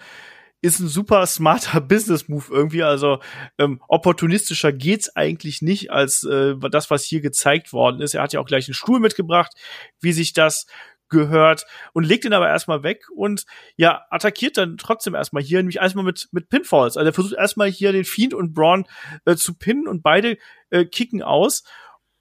Ist 0.63 0.81
ein 0.81 0.89
super 0.89 1.27
smarter 1.27 1.81
Business-Move 1.83 2.47
irgendwie. 2.51 2.83
Also 2.83 3.21
ähm, 3.59 3.81
opportunistischer 3.89 4.73
geht's 4.73 5.15
eigentlich 5.15 5.63
nicht 5.63 5.91
als 5.91 6.25
äh, 6.25 6.55
das, 6.71 6.91
was 6.91 7.05
hier 7.05 7.21
gezeigt 7.21 7.73
worden 7.73 8.01
ist. 8.01 8.15
Er 8.15 8.23
hat 8.23 8.33
ja 8.33 8.41
auch 8.41 8.47
gleich 8.47 8.67
einen 8.67 8.75
Stuhl 8.75 9.01
mitgebracht, 9.01 9.53
wie 10.01 10.13
sich 10.13 10.33
das 10.33 10.67
gehört 11.09 11.67
und 11.93 12.05
legt 12.05 12.25
ihn 12.25 12.33
aber 12.33 12.49
erstmal 12.49 12.83
weg 12.83 13.05
und 13.15 13.45
ja, 13.77 14.05
attackiert 14.11 14.57
dann 14.57 14.77
trotzdem 14.77 15.15
erstmal 15.15 15.43
hier, 15.43 15.59
nämlich 15.59 15.77
erstmal 15.77 16.05
mit, 16.05 16.29
mit 16.33 16.49
Pinfalls. 16.49 16.97
Also 16.97 17.09
er 17.09 17.13
versucht 17.13 17.35
erstmal 17.35 17.71
hier 17.71 17.93
den 17.93 18.05
Fiend 18.05 18.35
und 18.35 18.55
Braun 18.55 18.87
äh, 19.25 19.37
zu 19.37 19.55
pinnen 19.55 19.87
und 19.87 20.03
beide 20.03 20.37
äh, 20.71 20.85
kicken 20.85 21.23
aus. 21.23 21.65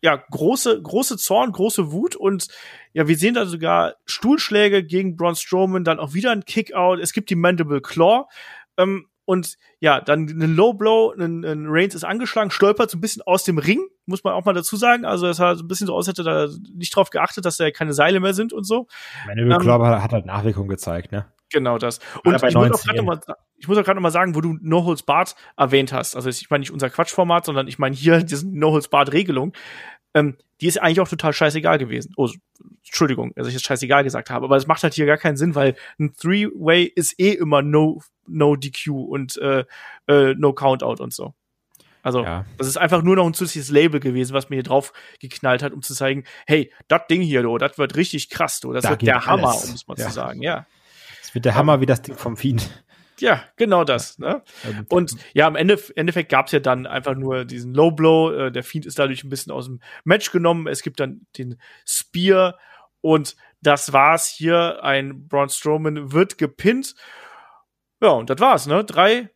Ja, 0.06 0.18
große, 0.30 0.84
große 0.84 1.18
Zorn, 1.18 1.52
große 1.52 1.92
Wut 1.92 2.16
und 2.16 2.48
ja, 2.94 3.08
wir 3.08 3.18
sehen 3.18 3.34
da 3.34 3.48
sogar 3.48 3.96
Stuhlschläge 4.06 4.84
gegen 4.84 5.16
Braun 5.16 5.36
Strowman, 5.36 5.84
dann 5.84 5.98
auch 6.00 6.14
wieder 6.14 6.32
ein 6.32 6.46
Kickout. 6.46 7.00
Es 7.02 7.12
gibt 7.12 7.32
die 7.32 7.36
Mandible 7.36 7.82
Claw. 7.82 8.26
Ähm, 8.78 9.08
und 9.26 9.56
ja, 9.80 10.00
dann 10.02 10.28
ein 10.28 10.56
Low 10.56 10.74
Blow, 10.74 11.12
ein, 11.18 11.44
ein 11.44 11.66
Reigns 11.68 11.96
ist 11.96 12.04
angeschlagen, 12.04 12.52
stolpert 12.52 12.92
so 12.92 13.00
ein 13.00 13.02
bisschen 13.02 13.24
aus 13.24 13.46
dem 13.46 13.58
Ring, 13.58 13.80
muss 14.06 14.24
man 14.24 14.34
auch 14.34 14.46
mal 14.46 14.54
dazu 14.54 14.76
sagen. 14.76 15.06
Also 15.06 15.26
es 15.26 15.38
sah 15.38 15.56
so 15.56 15.64
ein 15.64 15.68
bisschen 15.68 15.88
so 15.88 15.96
aus, 15.96 16.08
hätte 16.08 16.22
da 16.22 16.50
nicht 16.76 16.96
drauf 16.96 17.10
geachtet, 17.10 17.44
dass 17.44 17.58
da 17.58 17.72
keine 17.72 17.94
Seile 17.94 18.20
mehr 18.20 18.36
sind 18.36 18.54
und 18.54 18.66
so. 18.66 18.86
Meine 19.26 19.42
Ähm, 19.42 19.58
Glaube 19.58 20.04
hat 20.04 20.14
halt 20.14 20.28
Nachwirkungen 20.28 20.70
gezeigt, 20.70 21.12
ne? 21.12 21.26
Genau 21.52 21.78
das. 21.78 22.00
Und 22.24 22.36
ich 22.36 22.42
muss, 22.42 22.56
auch 22.56 22.60
19. 22.62 22.72
grad 22.86 22.96
noch 22.98 23.04
mal, 23.04 23.36
ich 23.58 23.68
muss 23.68 23.78
auch 23.78 23.84
gerade 23.84 23.96
noch 23.96 24.02
mal 24.04 24.12
sagen, 24.12 24.36
wo 24.36 24.42
du 24.42 24.58
No 24.62 24.84
Holds 24.86 25.04
Barred 25.04 25.36
erwähnt 25.58 25.94
hast. 25.94 26.16
Also 26.16 26.30
ich 26.30 26.50
meine 26.50 26.62
nicht 26.62 26.72
unser 26.72 26.90
Quatschformat, 26.90 27.46
sondern 27.46 27.68
ich 27.68 27.78
meine 27.80 27.96
hier 27.96 28.20
diesen 28.24 28.58
No 28.58 28.72
Holds 28.72 28.88
Barred 28.90 29.14
Regelung. 29.14 29.54
Ähm, 30.14 30.38
die 30.62 30.68
ist 30.68 30.82
eigentlich 30.82 31.02
auch 31.02 31.08
total 31.10 31.34
scheißegal 31.34 31.78
gewesen. 31.78 32.14
Oh, 32.16 32.30
Entschuldigung, 32.86 33.34
dass 33.36 33.48
ich 33.48 33.54
jetzt 33.54 33.66
scheißegal 33.66 34.04
gesagt 34.06 34.30
habe, 34.30 34.46
aber 34.46 34.56
es 34.56 34.68
macht 34.68 34.82
halt 34.84 34.94
hier 34.94 35.06
gar 35.06 35.18
keinen 35.18 35.36
Sinn, 35.36 35.54
weil 35.56 35.76
ein 36.00 36.14
Three-Way 36.14 36.84
ist 36.96 37.20
eh 37.20 37.32
immer 37.34 37.62
No, 37.62 38.02
no 38.26 38.56
DQ 38.56 38.88
und 38.92 39.38
äh, 39.38 39.66
äh, 40.08 40.34
No 40.36 40.54
Countout 40.54 41.04
und 41.04 41.14
so. 41.14 41.34
Also, 42.02 42.24
Ja. 42.24 42.46
das 42.58 42.68
ist 42.68 42.78
einfach 42.78 43.02
nur 43.02 43.16
noch 43.18 43.26
ein 43.26 43.34
zusätzliches 43.34 43.72
Label 43.72 44.00
gewesen, 44.00 44.34
was 44.34 44.50
mir 44.50 44.58
hier 44.58 44.64
drauf 44.64 44.94
geknallt 45.20 45.62
hat, 45.64 45.74
um 45.74 45.82
zu 45.82 45.94
zeigen, 45.94 46.24
hey, 46.48 46.72
das 46.88 47.02
Ding 47.10 47.22
hier, 47.22 47.42
das 47.58 47.78
wird 47.78 47.96
richtig 47.98 48.30
krass, 48.30 48.60
du, 48.62 48.72
das 48.74 48.84
Da 48.84 48.92
wird 48.92 49.02
der 49.02 49.26
Hammer, 49.26 49.50
alles. 49.50 49.66
um 49.70 49.76
es 49.76 49.88
mal 49.88 49.98
Ja. 49.98 50.08
zu 50.08 50.14
sagen, 50.14 50.42
ja. 50.42 50.66
Es 51.36 51.38
wird 51.38 51.46
der 51.46 51.56
Hammer 51.56 51.82
wie 51.82 51.86
das 51.86 52.02
Ding 52.02 52.16
vom 52.16 52.38
Fiend. 52.38 52.70
Ja, 53.20 53.44
genau 53.58 53.84
das. 53.84 54.20
Ne? 54.20 54.42
Und 54.88 55.18
ja, 55.34 55.50
im 55.50 55.58
Ende, 55.58 55.78
Endeffekt 55.98 56.30
gab's 56.30 56.54
ja 56.54 56.62
dann 56.62 56.88
einfach 56.88 57.14
nur 57.14 57.44
diesen 57.44 57.74
Low 57.74 57.92
Blow. 57.92 58.32
Äh, 58.32 58.52
der 58.54 58.64
Fiend 58.64 58.86
ist 58.86 58.98
dadurch 59.00 59.26
ein 59.26 59.30
bisschen 59.30 59.52
aus 59.52 59.66
dem 59.66 59.82
Match 60.06 60.32
genommen. 60.32 60.68
Es 60.68 60.82
gibt 60.82 61.02
dann 61.02 61.28
den 61.38 61.60
Spear 61.86 62.58
und 63.02 63.36
das 63.62 63.92
war's 63.92 64.28
hier. 64.28 64.82
Ein 64.82 65.28
Braun 65.28 65.50
Strowman 65.50 66.14
wird 66.14 66.38
gepinnt. 66.38 66.96
Ja, 68.02 68.12
und 68.12 68.30
das 68.30 68.40
war's, 68.40 68.66
ne? 68.66 68.86
Drei 68.86 69.30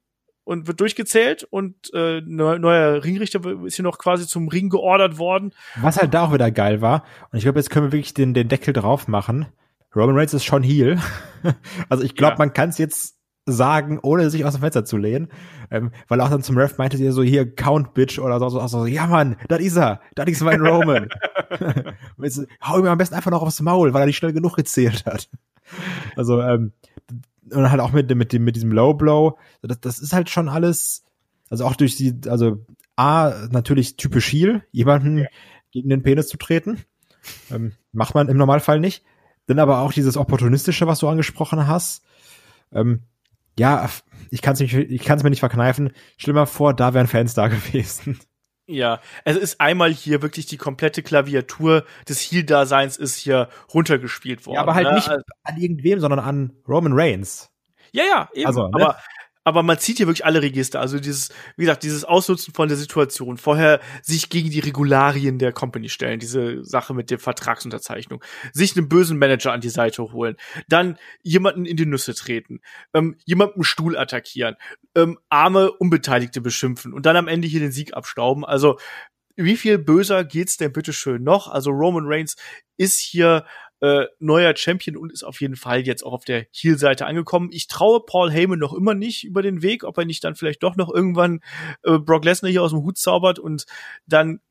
und 0.45 0.67
wird 0.67 0.79
durchgezählt 0.79 1.43
und 1.43 1.93
äh, 1.93 2.21
neu- 2.21 2.59
neuer 2.59 3.03
Ringrichter 3.03 3.41
ist 3.65 3.75
hier 3.75 3.83
noch 3.83 3.97
quasi 3.97 4.25
zum 4.25 4.47
Ring 4.47 4.69
geordert 4.69 5.17
worden. 5.17 5.53
Was 5.75 5.97
halt 5.97 6.13
da 6.13 6.23
auch 6.23 6.33
wieder 6.33 6.49
geil 6.49 6.81
war, 6.81 7.03
und 7.29 7.37
ich 7.37 7.43
glaube, 7.43 7.59
jetzt 7.59 7.69
können 7.69 7.87
wir 7.87 7.91
wirklich 7.91 8.13
den, 8.13 8.33
den 8.33 8.47
Deckel 8.47 8.73
drauf 8.73 9.09
machen. 9.09 9.47
Roman 9.95 10.15
Reigns 10.17 10.33
ist 10.33 10.43
schon 10.45 10.63
Heel. 10.63 10.99
also 11.89 12.03
ich 12.03 12.15
glaube, 12.15 12.33
Ja. 12.33 12.37
man 12.39 12.53
kann 12.53 12.69
es 12.69 12.77
jetzt 12.77 13.15
sagen, 13.45 13.97
ohne 14.03 14.29
sich 14.29 14.45
aus 14.45 14.53
dem 14.53 14.61
Fenster 14.61 14.85
zu 14.85 14.97
lehnen. 14.97 15.29
Ähm, 15.71 15.91
weil 16.07 16.21
auch 16.21 16.29
dann 16.29 16.43
zum 16.43 16.57
Ref 16.57 16.77
meinte 16.77 16.97
sie 16.97 17.09
so, 17.11 17.23
hier, 17.23 17.55
Count 17.55 17.93
Bitch 17.95 18.19
oder 18.19 18.37
so, 18.39 18.49
so, 18.49 18.65
so 18.67 18.85
ja 18.85 19.07
Mann, 19.07 19.37
das 19.47 19.59
ist 19.61 19.75
er, 19.77 20.01
das 20.15 20.27
ist 20.27 20.41
mein 20.41 20.61
Roman. 20.61 21.09
Jetzt, 22.21 22.45
hau 22.63 22.77
ihm 22.77 22.85
am 22.85 22.97
besten 22.99 23.15
einfach 23.15 23.31
noch 23.31 23.41
aufs 23.41 23.61
Maul, 23.61 23.93
weil 23.93 24.03
er 24.03 24.05
nicht 24.05 24.17
schnell 24.17 24.33
genug 24.33 24.55
gezählt 24.55 25.05
hat. 25.05 25.29
Also, 26.15 26.41
ähm, 26.41 26.73
und 27.51 27.71
halt 27.71 27.81
auch 27.81 27.91
mit, 27.91 28.09
dem- 28.11 28.19
mit, 28.19 28.31
dem, 28.33 28.43
mit 28.43 28.55
diesem 28.55 28.71
Low 28.71 28.93
Blow, 28.93 29.37
das, 29.63 29.79
das 29.79 29.99
ist 29.99 30.13
halt 30.13 30.29
schon 30.29 30.49
alles, 30.49 31.03
also 31.49 31.65
auch 31.65 31.75
durch 31.75 31.95
die, 31.95 32.13
also 32.27 32.63
A, 32.95 33.31
natürlich 33.49 33.97
typisch 33.97 34.31
Heel, 34.31 34.61
jemanden 34.71 35.25
gegen 35.71 35.89
den 35.89 36.03
Penis 36.03 36.27
zu 36.27 36.37
treten. 36.37 36.83
Ähm, 37.49 37.71
macht 37.91 38.13
man 38.13 38.29
im 38.29 38.37
Normalfall 38.37 38.79
nicht. 38.79 39.03
Dann 39.49 39.57
aber 39.57 39.79
auch 39.79 39.91
dieses 39.91 40.15
Opportunistische, 40.15 40.85
was 40.85 40.99
du 40.99 41.07
angesprochen 41.07 41.65
hast. 41.65 42.03
Ähm, 42.71 43.01
ja, 43.57 43.89
ich 44.29 44.43
kann 44.43 44.53
es 44.53 44.61
ich 44.61 45.03
kann's 45.03 45.23
mir 45.23 45.31
nicht 45.31 45.39
verkneifen. 45.39 45.91
Stell 46.17 46.35
dir 46.35 46.39
mal 46.41 46.45
vor, 46.45 46.75
da 46.75 46.93
wären 46.93 47.07
Fans 47.07 47.33
da 47.33 47.47
gewesen. 47.49 48.19
Ja, 48.67 49.01
es 49.25 49.35
ist 49.37 49.59
einmal 49.59 49.91
hier 49.91 50.21
wirklich 50.21 50.45
die 50.45 50.57
komplette 50.57 51.01
Klaviatur 51.01 51.83
des 52.07 52.19
Heel-Daseins 52.19 52.97
ist 52.97 53.15
hier 53.15 53.49
runtergespielt 53.73 54.45
worden. 54.45 54.57
Ja, 54.57 54.61
aber 54.61 54.75
halt 54.75 54.89
ne? 54.89 54.93
nicht 54.93 55.09
an 55.09 55.57
irgendwem, 55.57 55.99
sondern 55.99 56.19
an 56.19 56.53
Roman 56.67 56.93
Reigns. 56.93 57.49
Ja, 57.91 58.03
ja, 58.03 58.29
eben. 58.35 58.45
Also, 58.45 58.67
ne? 58.67 58.75
aber, 58.75 58.99
aber 59.43 59.63
man 59.63 59.79
zieht 59.79 59.97
hier 59.97 60.07
wirklich 60.07 60.25
alle 60.25 60.41
Register. 60.41 60.79
Also 60.79 60.99
dieses, 60.99 61.29
wie 61.55 61.63
gesagt, 61.63 61.83
dieses 61.83 62.03
Ausnutzen 62.03 62.53
von 62.53 62.67
der 62.67 62.77
Situation. 62.77 63.37
Vorher 63.37 63.79
sich 64.01 64.29
gegen 64.29 64.49
die 64.49 64.59
Regularien 64.59 65.39
der 65.39 65.53
Company 65.53 65.89
stellen. 65.89 66.19
Diese 66.19 66.63
Sache 66.63 66.93
mit 66.93 67.09
der 67.09 67.19
Vertragsunterzeichnung. 67.19 68.23
Sich 68.53 68.75
einen 68.75 68.89
bösen 68.89 69.17
Manager 69.17 69.53
an 69.53 69.61
die 69.61 69.69
Seite 69.69 70.11
holen. 70.11 70.35
Dann 70.67 70.97
jemanden 71.23 71.65
in 71.65 71.77
die 71.77 71.85
Nüsse 71.85 72.13
treten. 72.13 72.59
Ähm, 72.93 73.15
jemanden 73.25 73.63
Stuhl 73.63 73.97
attackieren. 73.97 74.55
Ähm, 74.95 75.17
arme 75.29 75.71
Unbeteiligte 75.71 76.41
beschimpfen. 76.41 76.93
Und 76.93 77.05
dann 77.05 77.15
am 77.15 77.27
Ende 77.27 77.47
hier 77.47 77.61
den 77.61 77.71
Sieg 77.71 77.93
abstauben. 77.93 78.45
Also, 78.45 78.77
wie 79.35 79.55
viel 79.55 79.77
böser 79.77 80.25
geht's 80.25 80.57
denn 80.57 80.73
bitteschön 80.73 81.23
noch? 81.23 81.47
Also 81.47 81.71
Roman 81.71 82.03
Reigns 82.05 82.35
ist 82.77 82.99
hier 82.99 83.45
äh, 83.81 84.05
neuer 84.19 84.55
Champion 84.55 84.97
und 84.97 85.11
ist 85.11 85.23
auf 85.23 85.39
jeden 85.41 85.55
Fall 85.55 85.81
jetzt 85.81 86.03
auch 86.03 86.13
auf 86.13 86.25
der 86.25 86.45
Heel-Seite 86.51 87.05
angekommen. 87.05 87.49
Ich 87.51 87.67
traue 87.67 88.01
Paul 88.05 88.31
Heyman 88.31 88.59
noch 88.59 88.73
immer 88.73 88.93
nicht 88.93 89.23
über 89.23 89.41
den 89.41 89.61
Weg, 89.61 89.83
ob 89.83 89.97
er 89.97 90.05
nicht 90.05 90.23
dann 90.23 90.35
vielleicht 90.35 90.63
doch 90.63 90.75
noch 90.75 90.93
irgendwann 90.93 91.39
äh, 91.83 91.97
Brock 91.97 92.25
Lesnar 92.25 92.51
hier 92.51 92.63
aus 92.63 92.71
dem 92.71 92.83
Hut 92.83 92.97
zaubert 92.97 93.39
und 93.39 93.65
dann 94.05 94.41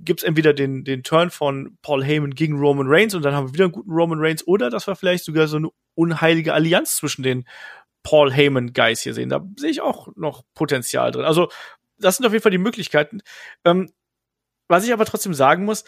gibt's 0.00 0.24
entweder 0.24 0.52
den, 0.52 0.84
den 0.84 1.02
Turn 1.02 1.30
von 1.30 1.78
Paul 1.82 2.04
Heyman 2.04 2.34
gegen 2.34 2.58
Roman 2.58 2.86
Reigns 2.88 3.14
und 3.14 3.24
dann 3.24 3.34
haben 3.34 3.48
wir 3.48 3.54
wieder 3.54 3.64
einen 3.64 3.72
guten 3.72 3.92
Roman 3.92 4.18
Reigns 4.18 4.46
oder 4.46 4.70
dass 4.70 4.86
wir 4.86 4.96
vielleicht 4.96 5.24
sogar 5.24 5.46
so 5.46 5.56
eine 5.56 5.68
unheilige 5.94 6.52
Allianz 6.52 6.96
zwischen 6.96 7.22
den 7.22 7.46
Paul 8.02 8.32
Heyman 8.32 8.72
Guys 8.72 9.00
hier 9.00 9.14
sehen. 9.14 9.28
Da 9.28 9.46
sehe 9.56 9.70
ich 9.70 9.80
auch 9.80 10.08
noch 10.16 10.42
Potenzial 10.54 11.10
drin. 11.10 11.24
Also 11.24 11.48
das 11.98 12.16
sind 12.16 12.26
auf 12.26 12.32
jeden 12.32 12.42
Fall 12.42 12.52
die 12.52 12.58
Möglichkeiten. 12.58 13.20
Ähm, 13.64 13.92
was 14.68 14.84
ich 14.84 14.92
aber 14.92 15.04
trotzdem 15.04 15.34
sagen 15.34 15.64
muss, 15.64 15.84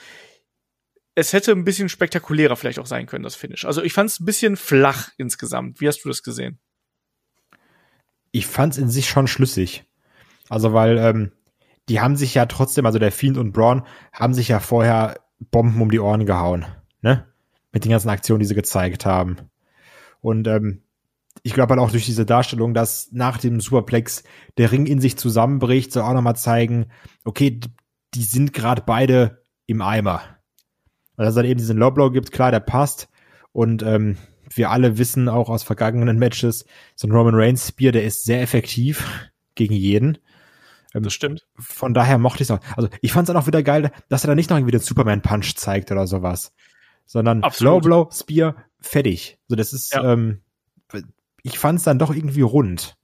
es 1.16 1.32
hätte 1.32 1.52
ein 1.52 1.64
bisschen 1.64 1.88
spektakulärer 1.88 2.56
vielleicht 2.56 2.78
auch 2.78 2.86
sein 2.86 3.06
können, 3.06 3.24
das 3.24 3.34
Finish. 3.34 3.64
Also 3.64 3.82
ich 3.82 3.94
fand 3.94 4.10
es 4.10 4.20
ein 4.20 4.26
bisschen 4.26 4.56
flach 4.56 5.08
insgesamt. 5.16 5.80
Wie 5.80 5.88
hast 5.88 6.04
du 6.04 6.08
das 6.08 6.22
gesehen? 6.22 6.58
Ich 8.32 8.46
fand's 8.46 8.76
in 8.76 8.90
sich 8.90 9.08
schon 9.08 9.26
schlüssig. 9.26 9.86
Also, 10.50 10.74
weil 10.74 10.98
ähm, 10.98 11.32
die 11.88 12.00
haben 12.00 12.16
sich 12.16 12.34
ja 12.34 12.44
trotzdem, 12.44 12.84
also 12.84 12.98
der 12.98 13.12
Fiend 13.12 13.38
und 13.38 13.52
Braun, 13.52 13.82
haben 14.12 14.34
sich 14.34 14.48
ja 14.48 14.60
vorher 14.60 15.18
Bomben 15.38 15.80
um 15.80 15.90
die 15.90 15.98
Ohren 15.98 16.26
gehauen. 16.26 16.66
Ne? 17.00 17.26
Mit 17.72 17.84
den 17.84 17.90
ganzen 17.90 18.10
Aktionen, 18.10 18.40
die 18.40 18.46
sie 18.46 18.54
gezeigt 18.54 19.06
haben. 19.06 19.38
Und 20.20 20.46
ähm, 20.46 20.82
ich 21.42 21.54
glaube 21.54 21.70
halt 21.70 21.80
auch 21.80 21.90
durch 21.90 22.04
diese 22.04 22.26
Darstellung, 22.26 22.74
dass 22.74 23.08
nach 23.12 23.38
dem 23.38 23.60
Superplex 23.60 24.22
der 24.58 24.70
Ring 24.70 24.84
in 24.84 25.00
sich 25.00 25.16
zusammenbricht, 25.16 25.92
soll 25.92 26.02
auch 26.02 26.12
nochmal 26.12 26.36
zeigen, 26.36 26.90
okay, 27.24 27.58
die 28.12 28.22
sind 28.22 28.52
gerade 28.52 28.82
beide 28.84 29.42
im 29.66 29.80
Eimer. 29.80 30.35
Und 31.16 31.24
dass 31.24 31.30
es 31.30 31.34
dann 31.36 31.44
eben 31.44 31.58
diesen 31.58 31.78
Low 31.78 31.90
Blow 31.90 32.10
gibt, 32.10 32.32
klar, 32.32 32.50
der 32.50 32.60
passt. 32.60 33.08
Und 33.52 33.82
ähm, 33.82 34.16
wir 34.54 34.70
alle 34.70 34.98
wissen 34.98 35.28
auch 35.28 35.48
aus 35.48 35.62
vergangenen 35.62 36.18
Matches, 36.18 36.66
so 36.94 37.08
ein 37.08 37.12
Roman 37.12 37.34
Reigns 37.34 37.68
Spear, 37.68 37.92
der 37.92 38.04
ist 38.04 38.24
sehr 38.24 38.42
effektiv 38.42 39.28
gegen 39.54 39.74
jeden. 39.74 40.18
Ähm, 40.94 41.02
das 41.02 41.14
stimmt. 41.14 41.46
Von 41.58 41.94
daher 41.94 42.18
mochte 42.18 42.42
ich 42.42 42.50
es 42.50 42.50
auch. 42.50 42.60
Also 42.76 42.88
ich 43.00 43.12
fand 43.12 43.28
es 43.28 43.32
dann 43.32 43.42
auch 43.42 43.46
wieder 43.46 43.62
geil, 43.62 43.90
dass 44.08 44.24
er 44.24 44.28
da 44.28 44.34
nicht 44.34 44.50
noch 44.50 44.56
irgendwie 44.56 44.72
den 44.72 44.80
Superman-Punch 44.80 45.54
zeigt 45.56 45.90
oder 45.90 46.06
sowas. 46.06 46.52
Sondern 47.06 47.42
Absolut. 47.42 47.84
Low 47.84 48.04
Blow, 48.04 48.10
Spear, 48.12 48.56
fertig. 48.80 49.38
So, 49.48 49.56
das 49.56 49.72
ist, 49.72 49.94
ja. 49.94 50.12
ähm, 50.12 50.42
ich 51.42 51.58
fand 51.58 51.78
es 51.78 51.84
dann 51.84 51.98
doch 51.98 52.14
irgendwie 52.14 52.42
rund. 52.42 52.96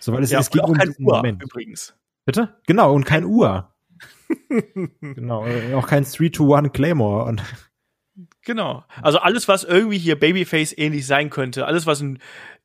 So, 0.00 0.12
weil 0.12 0.22
es, 0.22 0.30
ja, 0.30 0.40
es 0.40 0.50
ging 0.50 0.62
um 0.62 0.74
kein 0.74 0.90
Uhr, 0.98 1.16
Moment. 1.16 1.42
übrigens. 1.42 1.94
Bitte? 2.24 2.56
Genau, 2.66 2.94
und 2.94 3.04
kein 3.04 3.24
Uhr. 3.24 3.72
genau, 5.00 5.46
äh, 5.46 5.74
auch 5.74 5.86
kein 5.86 6.04
3-2-1 6.04 6.70
Claymore. 6.70 7.24
Und 7.24 7.42
genau. 8.42 8.84
Also 9.02 9.18
alles, 9.18 9.48
was 9.48 9.64
irgendwie 9.64 9.98
hier 9.98 10.18
Babyface 10.18 10.76
ähnlich 10.76 11.06
sein 11.06 11.30
könnte, 11.30 11.66
alles, 11.66 11.86
was 11.86 12.00
ein 12.00 12.18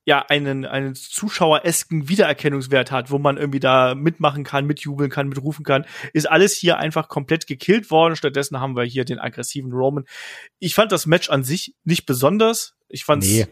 ja 0.05 0.25
einen 0.27 0.65
einen 0.65 0.95
zuschaueresken 0.95 2.09
Wiedererkennungswert 2.09 2.91
hat, 2.91 3.09
wo 3.09 3.19
man 3.19 3.37
irgendwie 3.37 3.59
da 3.59 3.95
mitmachen 3.95 4.43
kann, 4.43 4.65
mitjubeln 4.65 5.09
kann, 5.09 5.29
mitrufen 5.29 5.63
kann, 5.63 5.85
ist 6.11 6.29
alles 6.29 6.53
hier 6.57 6.77
einfach 6.77 7.07
komplett 7.07 7.47
gekillt 7.47 7.89
worden. 7.89 8.15
Stattdessen 8.15 8.59
haben 8.59 8.75
wir 8.75 8.83
hier 8.83 9.05
den 9.05 9.19
aggressiven 9.19 9.71
Roman. 9.71 10.05
Ich 10.59 10.75
fand 10.75 10.91
das 10.91 11.05
Match 11.05 11.29
an 11.29 11.43
sich 11.43 11.75
nicht 11.85 12.05
besonders. 12.05 12.75
Ich 12.89 13.05
fand's 13.05 13.27
nee. 13.27 13.47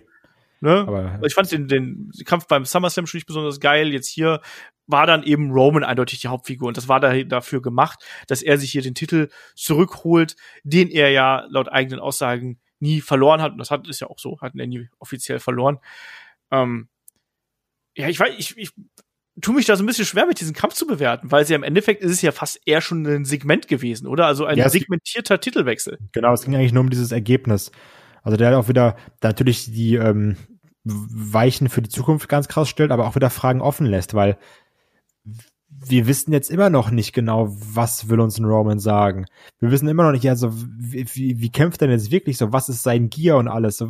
Ne? 0.61 0.85
Aber 0.87 1.25
ich 1.25 1.33
fand 1.33 1.51
den, 1.51 1.67
den 1.67 2.11
Kampf 2.25 2.47
beim 2.47 2.65
SummerSlam 2.65 3.07
schon 3.07 3.17
nicht 3.17 3.27
besonders 3.27 3.59
geil. 3.59 3.91
Jetzt 3.91 4.07
hier 4.07 4.41
war 4.85 5.07
dann 5.07 5.23
eben 5.23 5.51
Roman 5.51 5.83
eindeutig 5.83 6.21
die 6.21 6.27
Hauptfigur 6.27 6.67
und 6.67 6.77
das 6.77 6.87
war 6.87 6.99
da, 6.99 7.23
dafür 7.23 7.61
gemacht, 7.61 8.03
dass 8.27 8.43
er 8.43 8.57
sich 8.57 8.71
hier 8.71 8.81
den 8.83 8.93
Titel 8.93 9.29
zurückholt, 9.55 10.35
den 10.63 10.89
er 10.89 11.09
ja 11.09 11.45
laut 11.49 11.69
eigenen 11.69 11.99
Aussagen 11.99 12.59
nie 12.79 13.01
verloren 13.01 13.41
hat. 13.41 13.53
Und 13.53 13.57
das 13.57 13.71
hat 13.71 13.87
ist 13.87 14.01
ja 14.01 14.07
auch 14.07 14.19
so, 14.19 14.39
hat 14.41 14.53
er 14.55 14.67
nie 14.67 14.87
offiziell 14.99 15.39
verloren. 15.39 15.79
Ähm, 16.51 16.89
ja, 17.95 18.07
ich 18.07 18.19
weiß, 18.19 18.33
ich, 18.37 18.55
ich 18.57 18.71
tue 19.41 19.55
mich 19.55 19.65
da 19.65 19.75
so 19.75 19.83
ein 19.83 19.87
bisschen 19.87 20.05
schwer 20.05 20.27
mit 20.27 20.39
diesem 20.39 20.53
Kampf 20.53 20.75
zu 20.75 20.85
bewerten, 20.85 21.31
weil 21.31 21.43
es 21.43 21.49
ja 21.49 21.55
im 21.55 21.63
Endeffekt 21.63 22.03
ist 22.03 22.11
es 22.11 22.21
ja 22.21 22.31
fast 22.31 22.59
eher 22.65 22.81
schon 22.81 23.05
ein 23.05 23.25
Segment 23.25 23.67
gewesen, 23.67 24.07
oder? 24.07 24.27
Also 24.27 24.45
ein 24.45 24.57
ja, 24.57 24.69
segmentierter 24.69 25.39
Titelwechsel. 25.39 25.97
Genau, 26.11 26.33
es 26.33 26.43
ging 26.43 26.55
eigentlich 26.55 26.73
nur 26.73 26.81
um 26.81 26.89
dieses 26.89 27.11
Ergebnis. 27.11 27.71
Also 28.23 28.37
der 28.37 28.49
hat 28.49 28.55
auch 28.55 28.67
wieder 28.67 28.97
natürlich 29.21 29.71
die 29.71 29.95
ähm, 29.95 30.37
Weichen 30.83 31.69
für 31.69 31.81
die 31.81 31.89
Zukunft 31.89 32.27
ganz 32.29 32.47
krass 32.47 32.69
stellt, 32.69 32.91
aber 32.91 33.07
auch 33.07 33.15
wieder 33.15 33.29
Fragen 33.29 33.61
offen 33.61 33.85
lässt, 33.85 34.13
weil 34.13 34.37
wir 35.83 36.05
wissen 36.05 36.33
jetzt 36.33 36.51
immer 36.51 36.69
noch 36.69 36.91
nicht 36.91 37.13
genau, 37.13 37.47
was 37.49 38.09
will 38.09 38.19
uns 38.19 38.37
ein 38.37 38.45
Roman 38.45 38.79
sagen. 38.79 39.25
Wir 39.59 39.71
wissen 39.71 39.87
immer 39.87 40.03
noch 40.03 40.11
nicht, 40.11 40.27
also 40.29 40.51
wie, 40.53 41.05
wie, 41.13 41.39
wie 41.39 41.51
kämpft 41.51 41.81
er 41.81 41.87
denn 41.87 41.97
jetzt 41.97 42.11
wirklich 42.11 42.37
so? 42.37 42.51
Was 42.51 42.69
ist 42.69 42.83
sein 42.83 43.09
Gear 43.09 43.37
und 43.37 43.47
alles? 43.47 43.83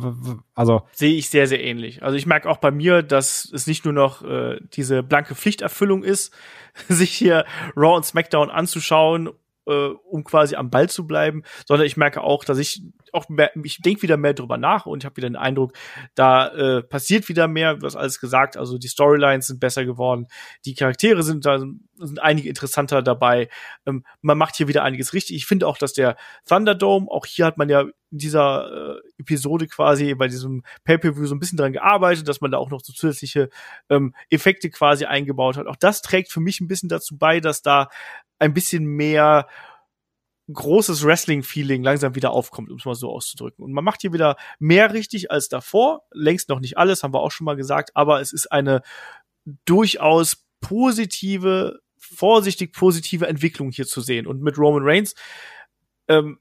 Also 0.54 0.82
sehe 0.92 1.14
ich 1.14 1.28
sehr 1.28 1.46
sehr 1.46 1.62
ähnlich. 1.62 2.02
Also 2.02 2.16
ich 2.16 2.26
merke 2.26 2.48
auch 2.48 2.58
bei 2.58 2.70
mir, 2.70 3.02
dass 3.02 3.50
es 3.52 3.66
nicht 3.66 3.84
nur 3.84 3.94
noch 3.94 4.22
äh, 4.22 4.60
diese 4.72 5.02
blanke 5.02 5.34
Pflichterfüllung 5.34 6.04
ist, 6.04 6.32
sich 6.88 7.12
hier 7.12 7.44
Raw 7.76 7.96
und 7.96 8.04
SmackDown 8.04 8.50
anzuschauen 8.50 9.30
äh, 9.66 9.88
um 10.10 10.24
quasi 10.24 10.56
am 10.56 10.70
Ball 10.70 10.88
zu 10.88 11.06
bleiben, 11.06 11.42
sondern 11.66 11.86
ich 11.86 11.96
merke 11.96 12.22
auch, 12.22 12.44
dass 12.44 12.58
ich 12.58 12.82
auch 13.12 13.28
mehr, 13.28 13.50
ich 13.62 13.80
denke 13.82 14.02
wieder 14.02 14.16
mehr 14.16 14.34
drüber 14.34 14.56
nach 14.56 14.86
und 14.86 15.02
ich 15.02 15.04
habe 15.04 15.16
wieder 15.16 15.28
den 15.28 15.36
Eindruck, 15.36 15.72
da 16.14 16.48
äh, 16.48 16.82
passiert 16.82 17.28
wieder 17.28 17.48
mehr, 17.48 17.82
was 17.82 17.96
alles 17.96 18.20
gesagt, 18.20 18.56
also 18.56 18.78
die 18.78 18.88
Storylines 18.88 19.46
sind 19.46 19.60
besser 19.60 19.84
geworden, 19.84 20.26
die 20.64 20.74
Charaktere 20.74 21.22
sind 21.22 21.44
da 21.44 21.62
sind 22.06 22.22
einige 22.22 22.48
interessanter 22.48 23.02
dabei, 23.02 23.48
ähm, 23.86 24.04
man 24.20 24.38
macht 24.38 24.56
hier 24.56 24.68
wieder 24.68 24.82
einiges 24.82 25.12
richtig. 25.12 25.36
Ich 25.36 25.46
finde 25.46 25.66
auch, 25.66 25.78
dass 25.78 25.92
der 25.92 26.16
Thunderdome, 26.46 27.10
auch 27.10 27.26
hier 27.26 27.46
hat 27.46 27.58
man 27.58 27.68
ja 27.68 27.82
in 27.82 28.18
dieser 28.18 28.96
äh, 28.96 29.00
Episode 29.18 29.66
quasi 29.66 30.14
bei 30.14 30.28
diesem 30.28 30.62
Pay-per-View 30.84 31.26
so 31.26 31.34
ein 31.34 31.40
bisschen 31.40 31.58
dran 31.58 31.72
gearbeitet, 31.72 32.28
dass 32.28 32.40
man 32.40 32.50
da 32.50 32.58
auch 32.58 32.70
noch 32.70 32.80
so 32.82 32.92
zusätzliche 32.92 33.48
ähm, 33.88 34.14
Effekte 34.30 34.70
quasi 34.70 35.04
eingebaut 35.06 35.56
hat. 35.56 35.66
Auch 35.66 35.76
das 35.76 36.02
trägt 36.02 36.30
für 36.30 36.40
mich 36.40 36.60
ein 36.60 36.68
bisschen 36.68 36.88
dazu 36.88 37.16
bei, 37.16 37.40
dass 37.40 37.62
da 37.62 37.88
ein 38.38 38.54
bisschen 38.54 38.84
mehr 38.84 39.46
großes 40.52 41.04
Wrestling-Feeling 41.04 41.82
langsam 41.82 42.14
wieder 42.14 42.32
aufkommt, 42.32 42.70
um 42.70 42.76
es 42.76 42.84
mal 42.84 42.94
so 42.94 43.10
auszudrücken. 43.10 43.64
Und 43.64 43.72
man 43.72 43.84
macht 43.84 44.00
hier 44.00 44.12
wieder 44.12 44.36
mehr 44.58 44.92
richtig 44.92 45.30
als 45.30 45.48
davor. 45.48 46.02
Längst 46.12 46.48
noch 46.48 46.60
nicht 46.60 46.78
alles, 46.78 47.02
haben 47.02 47.14
wir 47.14 47.20
auch 47.20 47.30
schon 47.30 47.44
mal 47.44 47.56
gesagt, 47.56 47.92
aber 47.94 48.20
es 48.20 48.32
ist 48.32 48.50
eine 48.50 48.82
durchaus 49.64 50.44
positive, 50.60 51.80
vorsichtig 52.14 52.72
positive 52.72 53.26
Entwicklung 53.26 53.70
hier 53.70 53.86
zu 53.86 54.00
sehen. 54.00 54.26
Und 54.26 54.42
mit 54.42 54.58
Roman 54.58 54.82
Reigns, 54.84 55.14
ähm, 56.08 56.38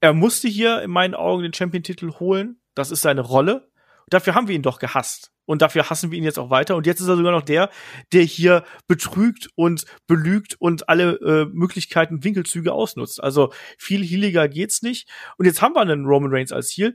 er 0.00 0.12
musste 0.12 0.48
hier 0.48 0.82
in 0.82 0.90
meinen 0.90 1.14
Augen 1.14 1.42
den 1.42 1.54
Champion-Titel 1.54 2.12
holen. 2.20 2.60
Das 2.74 2.90
ist 2.90 3.02
seine 3.02 3.22
Rolle. 3.22 3.70
Dafür 4.08 4.34
haben 4.34 4.48
wir 4.48 4.54
ihn 4.54 4.62
doch 4.62 4.78
gehasst. 4.78 5.32
Und 5.46 5.62
dafür 5.62 5.90
hassen 5.90 6.10
wir 6.10 6.18
ihn 6.18 6.24
jetzt 6.24 6.38
auch 6.38 6.50
weiter. 6.50 6.76
Und 6.76 6.86
jetzt 6.86 7.00
ist 7.00 7.08
er 7.08 7.16
sogar 7.16 7.32
noch 7.32 7.42
der, 7.42 7.70
der 8.12 8.22
hier 8.22 8.64
betrügt 8.86 9.48
und 9.56 9.84
belügt 10.06 10.56
und 10.58 10.88
alle 10.88 11.18
äh, 11.20 11.46
Möglichkeiten, 11.52 12.24
Winkelzüge 12.24 12.72
ausnutzt. 12.72 13.22
Also 13.22 13.52
viel 13.78 14.02
healiger 14.04 14.48
geht's 14.48 14.82
nicht. 14.82 15.08
Und 15.36 15.46
jetzt 15.46 15.60
haben 15.60 15.74
wir 15.74 15.80
einen 15.80 16.06
Roman 16.06 16.32
Reigns 16.32 16.52
als 16.52 16.70
Heal. 16.70 16.94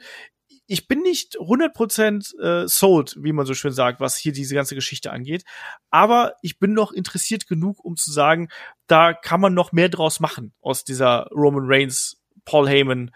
Ich 0.72 0.88
bin 0.88 1.02
nicht 1.02 1.40
100% 1.40 2.40
äh, 2.40 2.68
sold, 2.68 3.18
wie 3.20 3.34
man 3.34 3.48
so 3.48 3.56
schön 3.56 3.72
sagt, 3.72 4.00
was 4.00 4.18
hier 4.18 4.34
diese 4.34 4.54
ganze 4.54 4.76
Geschichte 4.76 5.12
angeht. 5.12 5.44
Aber 5.90 6.36
ich 6.44 6.60
bin 6.60 6.74
noch 6.74 6.92
interessiert 6.92 7.48
genug, 7.48 7.84
um 7.84 7.96
zu 7.96 8.12
sagen, 8.12 8.50
da 8.86 9.14
kann 9.14 9.42
man 9.42 9.56
noch 9.56 9.72
mehr 9.72 9.90
draus 9.90 10.20
machen 10.20 10.54
aus 10.62 10.84
dieser 10.84 11.28
Roman 11.32 11.64
Reigns, 11.66 12.22
Paul 12.46 12.70
Heyman 12.70 13.10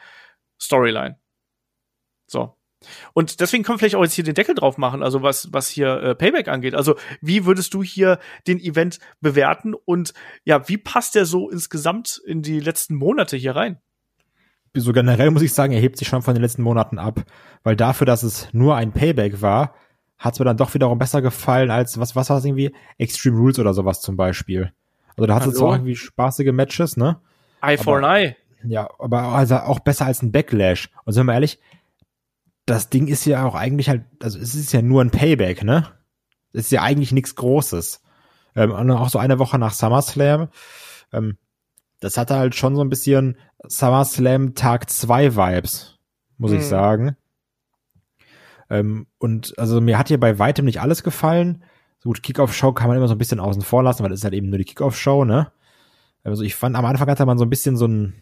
Storyline. 0.59 1.19
So. 2.25 2.57
Und 3.13 3.39
deswegen 3.39 3.63
können 3.63 3.75
wir 3.75 3.79
vielleicht 3.79 3.95
auch 3.95 4.03
jetzt 4.03 4.15
hier 4.15 4.23
den 4.23 4.33
Deckel 4.33 4.55
drauf 4.55 4.79
machen, 4.79 5.03
also 5.03 5.21
was, 5.21 5.53
was 5.53 5.69
hier 5.69 6.01
äh, 6.01 6.15
Payback 6.15 6.47
angeht. 6.47 6.73
Also, 6.73 6.95
wie 7.21 7.45
würdest 7.45 7.73
du 7.75 7.83
hier 7.83 8.19
den 8.47 8.59
Event 8.59 8.97
bewerten 9.21 9.75
und 9.75 10.13
ja, 10.43 10.67
wie 10.67 10.77
passt 10.77 11.13
der 11.13 11.25
so 11.25 11.51
insgesamt 11.51 12.19
in 12.25 12.41
die 12.41 12.59
letzten 12.59 12.95
Monate 12.95 13.37
hier 13.37 13.55
rein? 13.55 13.79
So 14.75 14.91
generell 14.91 15.29
muss 15.31 15.43
ich 15.43 15.53
sagen, 15.53 15.73
er 15.73 15.79
hebt 15.79 15.97
sich 15.97 16.07
schon 16.07 16.23
von 16.23 16.33
den 16.33 16.41
letzten 16.41 16.63
Monaten 16.63 16.97
ab, 16.97 17.23
weil 17.63 17.75
dafür, 17.75 18.05
dass 18.05 18.23
es 18.23 18.47
nur 18.53 18.75
ein 18.75 18.91
Payback 18.91 19.41
war, 19.41 19.75
hat 20.17 20.33
es 20.33 20.39
mir 20.39 20.45
dann 20.45 20.57
doch 20.57 20.73
wiederum 20.73 20.97
besser 20.97 21.21
gefallen 21.21 21.69
als, 21.69 21.99
was, 21.99 22.15
was 22.15 22.29
war 22.29 22.37
es 22.37 22.45
irgendwie? 22.45 22.73
Extreme 22.97 23.37
Rules 23.37 23.59
oder 23.59 23.73
sowas 23.73 24.01
zum 24.01 24.15
Beispiel. 24.17 24.71
Also 25.15 25.27
da 25.27 25.35
hat 25.35 25.45
es 25.45 25.55
zwar 25.55 25.73
irgendwie 25.73 25.95
spaßige 25.95 26.51
Matches, 26.51 26.97
ne? 26.97 27.19
Eye 27.61 27.77
for 27.77 27.97
an 27.97 28.03
Eye. 28.03 28.35
Ja, 28.63 28.89
aber 28.99 29.23
also 29.23 29.57
auch 29.57 29.79
besser 29.79 30.05
als 30.05 30.21
ein 30.21 30.31
Backlash. 30.31 30.89
Und 31.05 31.13
sind 31.13 31.25
wir 31.25 31.33
ehrlich, 31.33 31.59
das 32.65 32.89
Ding 32.89 33.07
ist 33.07 33.25
ja 33.25 33.45
auch 33.45 33.55
eigentlich 33.55 33.89
halt, 33.89 34.05
also 34.21 34.39
es 34.39 34.55
ist 34.55 34.71
ja 34.73 34.81
nur 34.81 35.01
ein 35.01 35.11
Payback, 35.11 35.63
ne? 35.63 35.87
Es 36.53 36.65
ist 36.65 36.71
ja 36.71 36.81
eigentlich 36.81 37.11
nichts 37.11 37.35
Großes. 37.35 38.01
Ähm, 38.55 38.71
und 38.71 38.89
auch 38.91 39.09
so 39.09 39.19
eine 39.19 39.39
Woche 39.39 39.59
nach 39.59 39.73
SummerSlam. 39.73 40.47
Ähm, 41.11 41.37
das 42.03 42.17
hatte 42.17 42.35
halt 42.35 42.53
schon 42.53 42.75
so 42.75 42.81
ein 42.81 42.89
bisschen 42.89 43.37
SummerSlam 43.65 44.55
Tag 44.55 44.89
2 44.89 45.37
Vibes, 45.37 45.97
muss 46.37 46.51
mhm. 46.51 46.57
ich 46.57 46.65
sagen. 46.65 47.15
Ähm, 48.69 49.07
und 49.19 49.57
also 49.57 49.79
mir 49.79 49.97
hat 49.97 50.09
hier 50.09 50.19
bei 50.19 50.37
weitem 50.37 50.65
nicht 50.65 50.81
alles 50.81 51.03
gefallen. 51.03 51.63
So 51.99 52.09
gut, 52.09 52.21
Kickoff-Show 52.21 52.73
kann 52.73 52.89
man 52.89 52.97
immer 52.97 53.07
so 53.07 53.15
ein 53.15 53.19
bisschen 53.19 53.39
außen 53.39 53.61
vor 53.61 53.83
lassen, 53.83 54.03
weil 54.03 54.09
das 54.09 54.19
ist 54.19 54.23
halt 54.25 54.33
eben 54.33 54.49
nur 54.49 54.57
die 54.57 54.65
Kickoff-Show, 54.65 55.23
ne? 55.23 55.51
Also 56.25 56.43
ich 56.43 56.55
fand, 56.55 56.75
am 56.75 56.85
Anfang 56.85 57.09
hatte 57.09 57.25
man 57.25 57.37
so 57.37 57.45
ein 57.45 57.49
bisschen 57.49 57.77
so 57.77 57.87
ein, 57.87 58.15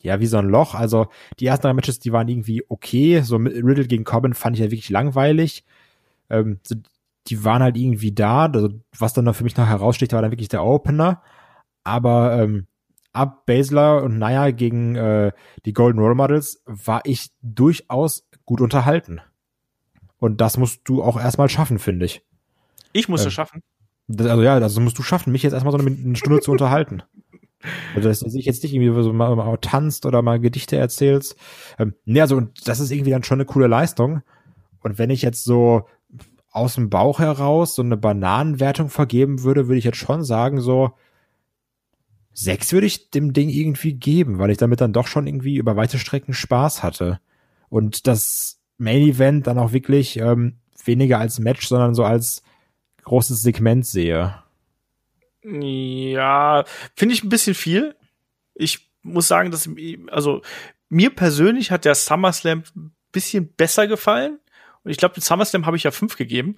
ja, 0.00 0.20
wie 0.20 0.26
so 0.26 0.38
ein 0.38 0.48
Loch. 0.48 0.74
Also 0.74 1.08
die 1.40 1.46
ersten 1.46 1.66
drei 1.66 1.74
Matches, 1.74 1.98
die 1.98 2.12
waren 2.12 2.28
irgendwie 2.28 2.62
okay. 2.68 3.20
So 3.22 3.36
Riddle 3.36 3.86
gegen 3.86 4.04
Corbin 4.04 4.34
fand 4.34 4.56
ich 4.56 4.60
ja 4.60 4.70
wirklich 4.70 4.90
langweilig. 4.90 5.64
Ähm, 6.30 6.60
so, 6.62 6.76
die 7.26 7.44
waren 7.44 7.62
halt 7.62 7.76
irgendwie 7.76 8.12
da. 8.12 8.46
Also, 8.46 8.68
was 8.96 9.12
dann 9.12 9.24
noch 9.24 9.34
für 9.34 9.44
mich 9.44 9.56
noch 9.56 9.66
heraussticht, 9.66 10.12
war 10.12 10.22
dann 10.22 10.30
wirklich 10.30 10.48
der 10.48 10.64
Opener. 10.64 11.22
Aber 11.84 12.40
ähm, 12.40 12.66
ab 13.14 13.46
Basler 13.46 14.02
und 14.02 14.18
Naya 14.18 14.50
gegen 14.50 14.96
äh, 14.96 15.32
die 15.64 15.72
Golden 15.72 15.98
Role 15.98 16.14
Models 16.14 16.62
war 16.66 17.00
ich 17.04 17.30
durchaus 17.42 18.28
gut 18.44 18.60
unterhalten. 18.60 19.20
Und 20.18 20.40
das 20.40 20.56
musst 20.56 20.82
du 20.84 21.02
auch 21.02 21.18
erstmal 21.18 21.48
schaffen, 21.48 21.78
finde 21.78 22.06
ich. 22.06 22.22
Ich 22.92 23.08
muss 23.08 23.22
ähm, 23.22 23.28
es 23.28 23.32
schaffen. 23.32 23.62
Das, 24.06 24.26
also 24.26 24.42
ja, 24.42 24.60
das 24.60 24.78
musst 24.78 24.98
du 24.98 25.02
schaffen, 25.02 25.32
mich 25.32 25.42
jetzt 25.42 25.52
erstmal 25.52 25.72
so 25.72 25.78
eine, 25.78 25.90
eine 25.90 26.16
Stunde 26.16 26.40
zu 26.40 26.52
unterhalten. 26.52 27.02
Also, 27.94 28.10
dass 28.10 28.20
du 28.20 28.28
sich 28.28 28.44
jetzt 28.44 28.62
nicht 28.62 28.74
irgendwie 28.74 29.02
so 29.02 29.14
mal, 29.14 29.34
mal 29.34 29.56
tanzt 29.56 30.04
oder 30.04 30.20
mal 30.20 30.38
Gedichte 30.38 30.76
erzählst. 30.76 31.34
Ähm, 31.78 31.94
nee, 32.04 32.20
also, 32.20 32.36
und 32.36 32.68
das 32.68 32.78
ist 32.78 32.90
irgendwie 32.90 33.10
dann 33.10 33.22
schon 33.22 33.36
eine 33.36 33.46
coole 33.46 33.68
Leistung. 33.68 34.20
Und 34.82 34.98
wenn 34.98 35.08
ich 35.08 35.22
jetzt 35.22 35.44
so 35.44 35.88
aus 36.50 36.74
dem 36.74 36.90
Bauch 36.90 37.20
heraus 37.20 37.74
so 37.74 37.80
eine 37.80 37.96
Bananenwertung 37.96 38.90
vergeben 38.90 39.44
würde, 39.44 39.66
würde 39.66 39.78
ich 39.78 39.84
jetzt 39.84 39.96
schon 39.96 40.24
sagen, 40.24 40.60
so 40.60 40.90
sechs 42.34 42.72
würde 42.72 42.86
ich 42.86 43.10
dem 43.10 43.32
Ding 43.32 43.48
irgendwie 43.48 43.94
geben, 43.94 44.38
weil 44.38 44.50
ich 44.50 44.58
damit 44.58 44.80
dann 44.80 44.92
doch 44.92 45.06
schon 45.06 45.26
irgendwie 45.26 45.56
über 45.56 45.76
weite 45.76 45.98
Strecken 45.98 46.34
Spaß 46.34 46.82
hatte. 46.82 47.20
Und 47.68 48.06
das 48.06 48.60
Main 48.76 49.02
Event 49.02 49.46
dann 49.46 49.58
auch 49.58 49.72
wirklich 49.72 50.16
ähm, 50.18 50.56
weniger 50.84 51.18
als 51.18 51.38
Match, 51.38 51.66
sondern 51.66 51.94
so 51.94 52.04
als 52.04 52.42
großes 53.04 53.40
Segment 53.40 53.86
sehe. 53.86 54.34
Ja, 55.42 56.64
finde 56.96 57.14
ich 57.14 57.22
ein 57.22 57.28
bisschen 57.28 57.54
viel. 57.54 57.94
Ich 58.54 58.90
muss 59.02 59.28
sagen, 59.28 59.50
dass 59.50 59.68
also 60.10 60.42
mir 60.88 61.14
persönlich 61.14 61.70
hat 61.70 61.84
der 61.84 61.94
SummerSlam 61.94 62.64
ein 62.74 62.94
bisschen 63.12 63.52
besser 63.54 63.86
gefallen 63.86 64.38
Und 64.84 64.90
ich 64.90 64.98
glaube, 64.98 65.14
den 65.14 65.22
SummerSlam 65.22 65.66
habe 65.66 65.76
ich 65.76 65.82
ja 65.82 65.90
fünf 65.90 66.16
gegeben. 66.16 66.56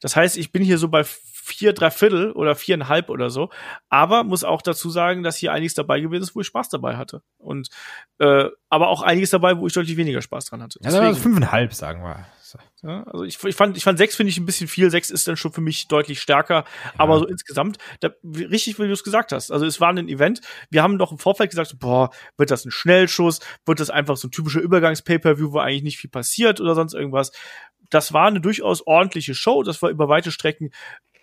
Das 0.00 0.14
heißt, 0.14 0.36
ich 0.36 0.52
bin 0.52 0.62
hier 0.62 0.78
so 0.78 0.88
bei 0.88 1.04
vier, 1.04 1.72
drei 1.72 1.90
Viertel 1.90 2.32
oder 2.32 2.54
viereinhalb 2.54 3.10
oder 3.10 3.30
so. 3.30 3.50
Aber 3.88 4.22
muss 4.22 4.44
auch 4.44 4.62
dazu 4.62 4.90
sagen, 4.90 5.22
dass 5.22 5.36
hier 5.36 5.52
einiges 5.52 5.74
dabei 5.74 6.00
gewesen 6.00 6.22
ist, 6.22 6.36
wo 6.36 6.40
ich 6.40 6.46
Spaß 6.46 6.68
dabei 6.68 6.96
hatte. 6.96 7.22
Und 7.38 7.68
äh, 8.18 8.48
aber 8.68 8.88
auch 8.88 9.02
einiges 9.02 9.30
dabei, 9.30 9.58
wo 9.58 9.66
ich 9.66 9.72
deutlich 9.72 9.96
weniger 9.96 10.22
Spaß 10.22 10.44
dran 10.46 10.62
hatte. 10.62 10.78
Deswegen, 10.82 11.04
also 11.06 11.20
fünfeinhalb, 11.20 11.74
sagen 11.74 12.02
wir. 12.02 12.26
Ja, 12.84 13.04
also 13.04 13.24
ich, 13.24 13.42
ich 13.44 13.54
fand, 13.54 13.76
ich 13.76 13.84
fand 13.84 13.96
sechs 13.96 14.16
finde 14.16 14.30
ich 14.30 14.38
ein 14.38 14.46
bisschen 14.46 14.66
viel. 14.66 14.90
Sechs 14.90 15.10
ist 15.10 15.28
dann 15.28 15.36
schon 15.36 15.52
für 15.52 15.60
mich 15.60 15.86
deutlich 15.86 16.20
stärker. 16.20 16.64
Ja. 16.84 16.92
Aber 16.98 17.18
so 17.20 17.26
insgesamt, 17.26 17.78
da, 18.00 18.10
richtig, 18.24 18.78
wie 18.80 18.86
du 18.86 18.92
es 18.92 19.04
gesagt 19.04 19.30
hast. 19.30 19.52
Also 19.52 19.66
es 19.66 19.80
war 19.80 19.90
ein 19.90 20.08
Event. 20.08 20.40
Wir 20.68 20.82
haben 20.82 20.98
doch 20.98 21.12
im 21.12 21.18
Vorfeld 21.18 21.50
gesagt, 21.50 21.78
boah, 21.78 22.10
wird 22.36 22.50
das 22.50 22.64
ein 22.64 22.72
Schnellschuss? 22.72 23.38
Wird 23.66 23.78
das 23.78 23.90
einfach 23.90 24.16
so 24.16 24.26
ein 24.26 24.32
typischer 24.32 24.60
Übergangs-Pay-Per-View, 24.60 25.52
wo 25.52 25.58
eigentlich 25.58 25.84
nicht 25.84 25.98
viel 25.98 26.10
passiert 26.10 26.60
oder 26.60 26.74
sonst 26.74 26.94
irgendwas? 26.94 27.30
Das 27.90 28.12
war 28.12 28.26
eine 28.26 28.40
durchaus 28.40 28.84
ordentliche 28.84 29.34
Show. 29.34 29.62
Das 29.62 29.80
war 29.80 29.90
über 29.90 30.08
weite 30.08 30.32
Strecken 30.32 30.70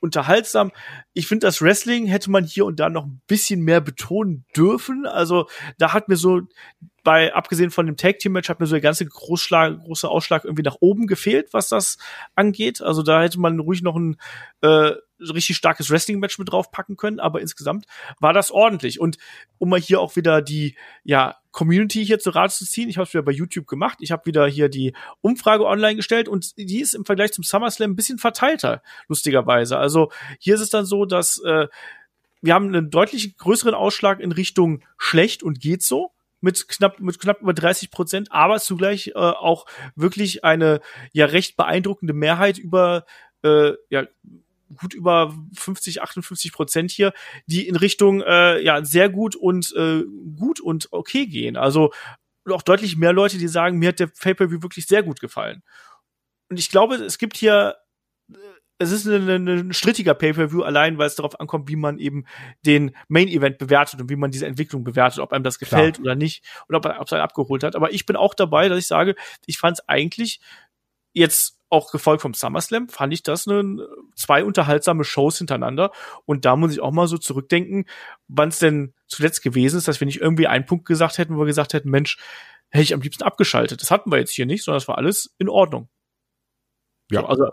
unterhaltsam. 0.02 0.72
Ich 1.14 1.28
finde, 1.28 1.48
das 1.48 1.62
Wrestling 1.62 2.06
hätte 2.06 2.32
man 2.32 2.44
hier 2.44 2.66
und 2.66 2.80
da 2.80 2.90
noch 2.90 3.06
ein 3.06 3.22
bisschen 3.28 3.62
mehr 3.62 3.82
betonen 3.82 4.46
dürfen. 4.56 5.06
Also 5.06 5.48
da 5.78 5.94
hat 5.94 6.10
mir 6.10 6.18
so 6.18 6.42
bei, 7.04 7.34
abgesehen 7.34 7.72
von 7.72 7.86
dem 7.86 7.98
Tag 7.98 8.20
Team 8.20 8.34
Match, 8.34 8.50
hat 8.50 8.60
mir 8.60 8.66
so 8.66 8.76
der 8.76 8.82
ganze 8.82 9.06
Großschlag, 9.06 9.80
große 9.80 10.08
Ausschlag 10.08 10.46
irgendwie 10.46 10.64
nach 10.64 10.78
oben 10.80 11.08
gefehlt, 11.08 11.54
was 11.54 11.70
das 11.70 11.98
angeht. 12.36 12.82
Also 12.82 13.04
da 13.04 13.22
hätte 13.22 13.40
man 13.40 13.60
ruhig 13.60 13.82
noch 13.82 13.96
ein 13.96 14.18
äh, 14.62 14.92
richtig 15.20 15.58
starkes 15.58 15.90
Wrestling-Match 15.90 16.40
mit 16.40 16.52
draufpacken 16.52 16.98
können, 16.98 17.20
aber 17.20 17.42
insgesamt 17.42 17.86
war 18.20 18.34
das 18.34 18.52
ordentlich. 18.52 19.00
Und 19.00 19.18
um 19.58 19.70
mal 19.70 19.80
hier 19.80 20.00
auch 20.00 20.16
wieder 20.16 20.42
die 20.42 20.76
ja, 21.04 21.38
Community 21.52 22.06
hier 22.06 22.20
zu 22.20 22.30
Rat 22.30 22.52
zu 22.52 22.66
ziehen, 22.66 22.90
ich 22.90 22.98
habe 22.98 23.08
es 23.08 23.14
wieder 23.14 23.24
bei 23.24 23.32
YouTube 23.32 23.68
gemacht, 23.68 23.98
ich 24.02 24.12
habe 24.12 24.26
wieder 24.26 24.48
hier 24.48 24.70
die 24.70 24.94
Umfrage 25.22 25.66
online 25.66 25.96
gestellt 25.96 26.28
und 26.28 26.58
die 26.58 26.80
ist 26.80 26.94
im 26.94 27.06
Vergleich 27.06 27.32
zum 27.34 27.44
SummerSlam 27.44 27.92
ein 27.92 27.96
bisschen 27.96 28.20
verteilter, 28.20 28.82
lustigerweise. 29.08 29.78
Also 29.78 30.12
hier 30.40 30.56
ist 30.56 30.62
es 30.62 30.70
dann 30.70 30.86
so, 30.86 31.06
dass 31.06 31.40
äh, 31.40 31.68
wir 32.42 32.54
haben 32.54 32.68
einen 32.68 32.90
deutlich 32.90 33.38
größeren 33.38 33.74
Ausschlag 33.74 34.20
in 34.20 34.32
Richtung 34.32 34.84
schlecht 34.98 35.44
und 35.44 35.60
geht 35.60 35.84
so 35.84 36.12
mit 36.42 36.68
knapp 36.70 37.00
mit 37.00 37.20
knapp 37.20 37.42
über 37.42 37.54
30 37.54 37.92
Prozent, 37.92 38.32
aber 38.32 38.60
zugleich 38.60 39.10
äh, 39.10 39.14
auch 39.16 39.66
wirklich 39.96 40.44
eine 40.44 40.80
ja 41.12 41.26
recht 41.26 41.58
beeindruckende 41.58 42.14
Mehrheit 42.14 42.58
über 42.58 43.06
äh, 43.44 43.74
ja 43.90 44.06
gut 44.76 44.94
über 44.94 45.36
50, 45.56 46.02
58 46.02 46.52
Prozent 46.52 46.92
hier, 46.92 47.14
die 47.46 47.68
in 47.68 47.76
Richtung 47.76 48.22
äh, 48.22 48.62
ja 48.62 48.84
sehr 48.84 49.10
gut 49.10 49.36
und 49.36 49.74
äh, 49.76 50.04
gut 50.38 50.60
und 50.60 50.88
okay 50.92 51.26
gehen. 51.26 51.58
Also 51.58 51.92
auch 52.50 52.62
deutlich 52.62 52.98
mehr 52.98 53.14
Leute, 53.14 53.38
die 53.38 53.48
sagen, 53.48 53.78
mir 53.78 53.90
hat 53.90 54.00
der 54.00 54.08
Pay-per-View 54.08 54.62
wirklich 54.62 54.88
sehr 54.88 55.04
gut 55.04 55.20
gefallen. 55.20 55.62
Und 56.50 56.60
ich 56.60 56.70
glaube, 56.70 56.96
es 56.96 57.18
gibt 57.18 57.38
hier 57.38 57.76
äh, 58.32 58.36
es 58.82 58.92
ist 58.92 59.06
ein, 59.06 59.30
ein, 59.30 59.48
ein 59.48 59.74
strittiger 59.74 60.14
Pay-per-View 60.14 60.64
allein, 60.64 60.98
weil 60.98 61.08
es 61.08 61.16
darauf 61.16 61.40
ankommt, 61.40 61.68
wie 61.68 61.76
man 61.76 62.00
eben 62.00 62.26
den 62.66 62.96
Main-Event 63.10 63.58
bewertet 63.58 64.00
und 64.00 64.10
wie 64.10 64.16
man 64.16 64.32
diese 64.32 64.48
Entwicklung 64.48 64.86
bewertet, 64.86 65.20
ob 65.20 65.34
einem 65.34 65.44
das 65.44 65.60
gefällt 65.60 65.96
Klar. 65.96 66.06
oder 66.06 66.16
nicht 66.16 66.46
oder 66.70 66.78
ob, 66.78 66.86
ob 66.86 67.08
es 67.08 67.14
einen 67.14 67.22
abgeholt 67.22 67.64
hat. 67.64 67.76
Aber 67.76 67.92
ich 67.94 68.06
bin 68.06 68.16
auch 68.16 68.34
dabei, 68.34 68.70
dass 68.70 68.80
ich 68.80 68.88
sage, 68.88 69.16
ich 69.46 69.58
fand 69.58 69.80
es 69.80 69.90
eigentlich 69.90 70.40
jetzt 71.12 71.59
auch 71.70 71.92
gefolgt 71.92 72.22
vom 72.22 72.34
SummerSlam, 72.34 72.90
fand 72.90 73.14
ich 73.14 73.24
das 73.24 73.48
eine, 73.48 73.88
zwei 74.16 74.44
unterhaltsame 74.44 75.04
Shows 75.04 75.38
hintereinander. 75.38 75.92
Und 76.26 76.46
da 76.46 76.56
muss 76.56 76.72
ich 76.72 76.82
auch 76.82 76.92
mal 76.92 77.08
so 77.08 77.18
zurückdenken, 77.18 77.86
wann 78.28 78.50
es 78.50 78.60
denn 78.60 78.94
zuletzt 79.08 79.44
gewesen 79.44 79.78
ist, 79.78 79.88
dass 79.88 80.00
wir 80.00 80.06
nicht 80.06 80.22
irgendwie 80.22 80.48
einen 80.48 80.66
Punkt 80.66 80.86
gesagt 80.86 81.18
hätten, 81.18 81.36
wo 81.36 81.42
wir 81.42 81.46
gesagt 81.46 81.74
hätten, 81.74 81.90
Mensch, 81.90 82.18
hätte 82.70 82.84
ich 82.84 82.94
am 82.94 83.02
liebsten 83.02 83.24
abgeschaltet. 83.24 83.82
Das 83.82 83.92
hatten 83.92 84.12
wir 84.12 84.20
jetzt 84.20 84.34
hier 84.34 84.46
nicht, 84.46 84.64
sondern 84.64 84.80
es 84.80 84.88
war 84.88 84.98
alles 84.98 85.34
in 85.38 85.50
Ordnung. 85.50 85.90
Ja. 87.12 87.22
So, 87.22 87.28
also 87.28 87.52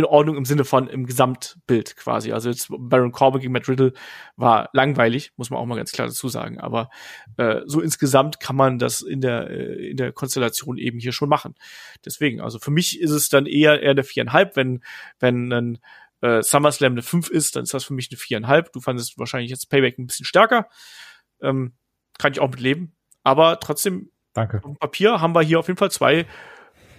in 0.00 0.04
Ordnung 0.04 0.36
im 0.36 0.44
Sinne 0.44 0.64
von 0.64 0.88
im 0.88 1.06
Gesamtbild 1.06 1.96
quasi. 1.96 2.32
Also 2.32 2.48
jetzt 2.48 2.68
Baron 2.70 3.12
Corbin 3.12 3.40
gegen 3.40 3.52
Matt 3.52 3.68
Riddle 3.68 3.92
war 4.36 4.68
langweilig, 4.72 5.32
muss 5.36 5.50
man 5.50 5.60
auch 5.60 5.66
mal 5.66 5.76
ganz 5.76 5.92
klar 5.92 6.08
dazu 6.08 6.28
sagen. 6.28 6.58
Aber 6.58 6.90
äh, 7.36 7.60
so 7.66 7.80
insgesamt 7.80 8.40
kann 8.40 8.56
man 8.56 8.78
das 8.78 9.02
in 9.02 9.20
der 9.20 9.48
äh, 9.50 9.90
in 9.90 9.96
der 9.96 10.12
Konstellation 10.12 10.76
eben 10.78 10.98
hier 10.98 11.12
schon 11.12 11.28
machen. 11.28 11.54
Deswegen, 12.04 12.40
also 12.40 12.58
für 12.58 12.70
mich 12.70 13.00
ist 13.00 13.10
es 13.10 13.28
dann 13.28 13.46
eher 13.46 13.82
eher 13.82 13.92
eine 13.92 14.04
viereinhalb, 14.04 14.56
wenn 14.56 14.82
wenn 15.18 15.52
ein 15.52 15.78
äh, 16.20 16.42
SummerSlam 16.42 16.92
eine 16.92 17.02
fünf 17.02 17.28
ist, 17.28 17.56
dann 17.56 17.64
ist 17.64 17.74
das 17.74 17.84
für 17.84 17.94
mich 17.94 18.10
eine 18.10 18.18
viereinhalb. 18.18 18.72
Du 18.72 18.80
fandest 18.80 19.18
wahrscheinlich 19.18 19.50
jetzt 19.50 19.70
Payback 19.70 19.98
ein 19.98 20.06
bisschen 20.06 20.26
stärker. 20.26 20.68
Ähm, 21.40 21.74
kann 22.18 22.32
ich 22.32 22.40
auch 22.40 22.50
mit 22.50 22.60
leben. 22.60 22.94
Aber 23.22 23.58
trotzdem, 23.60 24.10
Danke. 24.32 24.58
auf 24.58 24.64
dem 24.64 24.76
Papier 24.76 25.20
haben 25.20 25.34
wir 25.34 25.42
hier 25.42 25.58
auf 25.58 25.68
jeden 25.68 25.78
Fall 25.78 25.90
zwei 25.90 26.26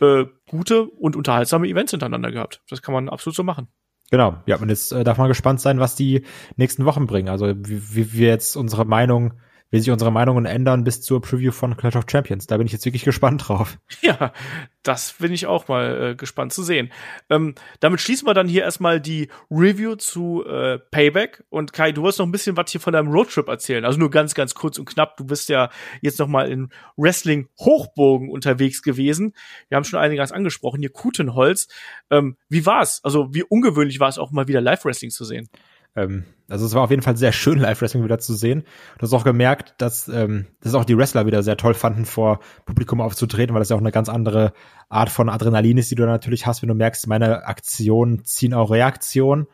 äh, 0.02 0.26
gute 0.50 0.84
und 0.84 1.16
unterhaltsame 1.16 1.68
Events 1.68 1.92
hintereinander 1.92 2.32
gehabt. 2.32 2.62
Das 2.70 2.82
kann 2.82 2.94
man 2.94 3.10
absolut 3.10 3.36
so 3.36 3.44
machen. 3.44 3.68
Genau, 4.10 4.36
ja, 4.46 4.58
und 4.58 4.70
jetzt 4.70 4.92
äh, 4.92 5.04
darf 5.04 5.18
man 5.18 5.30
gespannt 5.30 5.62
sein, 5.62 5.80
was 5.80 5.96
die 5.96 6.26
nächsten 6.58 6.86
Wochen 6.86 7.08
bringen. 7.08 7.30
Also 7.30 7.48
wie, 7.56 7.96
wie 7.96 8.14
wir 8.14 8.28
jetzt 8.28 8.58
unsere 8.58 8.86
Meinung 8.86 9.34
wie 9.72 9.80
sich 9.80 9.90
unsere 9.90 10.12
Meinungen 10.12 10.46
ändern 10.46 10.84
bis 10.84 11.02
zur 11.02 11.22
Preview 11.22 11.52
von 11.52 11.78
Clash 11.78 11.96
of 11.96 12.04
Champions. 12.10 12.46
Da 12.46 12.58
bin 12.58 12.68
ich 12.68 12.74
jetzt 12.74 12.86
wirklich 12.86 13.04
gespannt 13.04 13.48
drauf. 13.48 13.78
Ja, 14.02 14.34
das 14.82 15.14
bin 15.20 15.32
ich 15.32 15.46
auch 15.46 15.68
mal 15.68 16.12
äh, 16.12 16.16
gespannt 16.16 16.54
zu 16.54 16.64
sehen. 16.64 16.92
Ähm, 17.30 17.54
damit 17.82 18.02
schließen 18.02 18.28
wir 18.28 18.34
dann 18.34 18.48
hier 18.48 18.64
erstmal 18.64 19.00
die 19.00 19.30
Review 19.52 19.96
zu 19.96 20.44
äh, 20.44 20.80
Payback. 20.80 21.44
Und 21.50 21.72
Kai, 21.72 21.92
du 21.92 22.02
wirst 22.04 22.18
noch 22.18 22.26
ein 22.26 22.32
bisschen 22.32 22.58
was 22.58 22.72
hier 22.72 22.82
von 22.82 22.94
deinem 22.94 23.10
Roadtrip 23.10 23.48
erzählen. 23.48 23.86
Also 23.86 24.00
nur 24.00 24.10
ganz, 24.10 24.34
ganz 24.34 24.56
kurz 24.56 24.80
und 24.80 24.86
knapp. 24.86 25.18
Du 25.18 25.26
bist 25.26 25.50
ja 25.50 25.70
jetzt 26.02 26.18
noch 26.20 26.28
mal 26.28 26.50
in 26.50 26.70
Wrestling 26.98 27.48
Hochbogen 27.60 28.30
unterwegs 28.32 28.82
gewesen. 28.82 29.34
Wir 29.70 29.76
haben 29.76 29.84
schon 29.84 30.00
einiges 30.00 30.32
angesprochen. 30.32 30.80
Hier 30.80 30.92
Kutenholz. 30.92 31.68
Ähm, 32.10 32.38
wie 32.50 32.66
war's? 32.66 33.02
Also 33.04 33.34
wie 33.34 33.44
ungewöhnlich 33.44 34.00
war 34.00 34.10
es 34.10 34.18
auch 34.18 34.32
mal 34.32 34.48
wieder 34.48 34.62
Live-Wrestling 34.62 35.12
zu 35.12 35.26
sehen? 35.26 35.48
Ähm, 35.96 36.26
also 36.50 36.66
es 36.66 36.74
war 36.74 36.84
auf 36.84 36.90
jeden 36.90 37.02
Fall 37.02 37.18
sehr 37.18 37.32
schön, 37.32 37.60
Live-Wrestling 37.60 38.04
wieder 38.04 38.20
zu 38.20 38.34
sehen. 38.34 38.64
Du 38.98 39.04
hast 39.04 39.14
auch 39.14 39.24
gemerkt, 39.24 39.76
dass, 39.78 40.08
ähm, 40.08 40.48
dass 40.62 40.74
auch 40.74 40.86
die 40.86 40.98
Wrestler 40.98 41.26
wieder 41.26 41.44
sehr 41.44 41.58
toll 41.58 41.74
fanden, 41.74 42.06
vor 42.06 42.40
Publikum 42.66 43.02
aufzutreten, 43.02 43.54
weil 43.54 43.62
das 43.62 43.70
ja 43.70 43.76
auch 43.76 43.82
eine 43.82 43.92
ganz 43.92 44.10
andere 44.10 44.54
Art 44.90 45.10
von 45.10 45.30
Adrenalin 45.30 45.78
ist, 45.78 45.92
die 45.92 45.96
du 45.96 46.06
natürlich 46.06 46.46
hast, 46.46 46.62
wenn 46.62 46.70
du 46.70 46.76
merkst, 46.76 47.08
meine 47.08 47.46
Aktionen 47.46 48.24
ziehen 48.26 48.54
auch 48.54 48.72
Reaktion. 48.72 49.48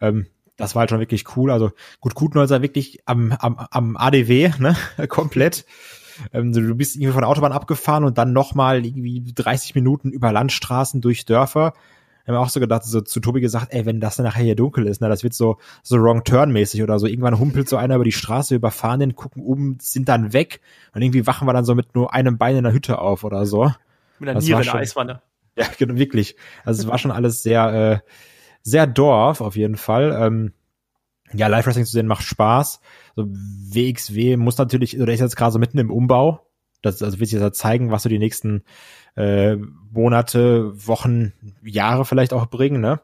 Ähm, 0.00 0.26
das 0.56 0.74
war 0.74 0.80
halt 0.80 0.90
schon 0.90 1.00
wirklich 1.00 1.36
cool. 1.36 1.50
Also 1.50 1.70
gut, 2.00 2.14
Kutenholzer 2.14 2.62
wirklich 2.62 3.00
am, 3.06 3.32
am, 3.32 3.58
am 3.70 3.96
ADW, 3.96 4.50
ne, 4.58 4.76
komplett. 5.08 5.64
Ähm, 6.32 6.52
du 6.52 6.74
bist 6.74 6.96
irgendwie 6.96 7.12
von 7.12 7.22
der 7.22 7.28
Autobahn 7.28 7.52
abgefahren 7.52 8.04
und 8.04 8.18
dann 8.18 8.32
nochmal 8.32 8.84
irgendwie 8.84 9.32
30 9.34 9.74
Minuten 9.76 10.10
über 10.10 10.32
Landstraßen 10.32 11.00
durch 11.00 11.24
Dörfer 11.24 11.74
haben 12.28 12.34
wir 12.34 12.40
auch 12.40 12.50
so 12.50 12.60
gedacht, 12.60 12.84
so 12.84 13.00
zu 13.00 13.20
Tobi 13.20 13.40
gesagt, 13.40 13.72
ey, 13.72 13.86
wenn 13.86 14.00
das 14.00 14.16
dann 14.16 14.26
nachher 14.26 14.44
hier 14.44 14.56
dunkel 14.56 14.86
ist, 14.86 15.00
na, 15.00 15.08
das 15.08 15.22
wird 15.22 15.34
so, 15.34 15.58
so 15.82 15.96
Wrong 15.96 16.24
Turn 16.24 16.52
mäßig 16.52 16.82
oder 16.82 16.98
so. 16.98 17.06
Irgendwann 17.06 17.38
humpelt 17.38 17.68
so 17.68 17.76
einer 17.76 17.94
über 17.94 18.04
die 18.04 18.12
Straße, 18.12 18.54
überfahren 18.54 19.00
den, 19.00 19.16
gucken 19.16 19.42
um, 19.42 19.78
sind 19.80 20.08
dann 20.08 20.32
weg 20.32 20.60
und 20.94 21.02
irgendwie 21.02 21.26
wachen 21.26 21.48
wir 21.48 21.52
dann 21.52 21.64
so 21.64 21.74
mit 21.74 21.94
nur 21.94 22.12
einem 22.12 22.38
Bein 22.38 22.56
in 22.56 22.64
der 22.64 22.72
Hütte 22.72 22.98
auf 22.98 23.24
oder 23.24 23.46
so. 23.46 23.72
Mit 24.18 24.28
einer 24.28 24.40
Niere 24.40 24.60
in 24.60 24.64
der 24.64 24.74
Eiswanne. 24.74 25.22
Ja, 25.56 25.66
genau, 25.76 25.96
wirklich. 25.96 26.36
Also 26.64 26.82
es 26.82 26.88
war 26.88 26.98
schon 26.98 27.10
alles 27.10 27.42
sehr, 27.42 27.72
äh, 27.72 27.98
sehr 28.62 28.86
Dorf 28.86 29.40
auf 29.40 29.56
jeden 29.56 29.76
Fall. 29.76 30.16
Ähm, 30.20 30.52
ja, 31.32 31.46
Live-Wrestling 31.46 31.84
zu 31.84 31.92
sehen 31.92 32.06
macht 32.06 32.22
Spaß. 32.22 32.80
So 33.16 33.26
WXW 33.26 34.36
muss 34.36 34.58
natürlich, 34.58 35.00
oder 35.00 35.12
ist 35.12 35.20
jetzt 35.20 35.36
gerade 35.36 35.52
so 35.52 35.58
mitten 35.58 35.78
im 35.78 35.90
Umbau. 35.90 36.47
Das 36.82 37.02
also 37.02 37.18
wird 37.18 37.30
sich 37.30 37.40
jetzt 37.40 37.58
zeigen, 37.58 37.90
was 37.90 38.02
so 38.02 38.08
die 38.08 38.18
nächsten 38.18 38.62
äh, 39.16 39.56
Monate, 39.90 40.72
Wochen, 40.86 41.32
Jahre 41.62 42.04
vielleicht 42.04 42.32
auch 42.32 42.46
bringen, 42.46 42.80
ne? 42.80 43.00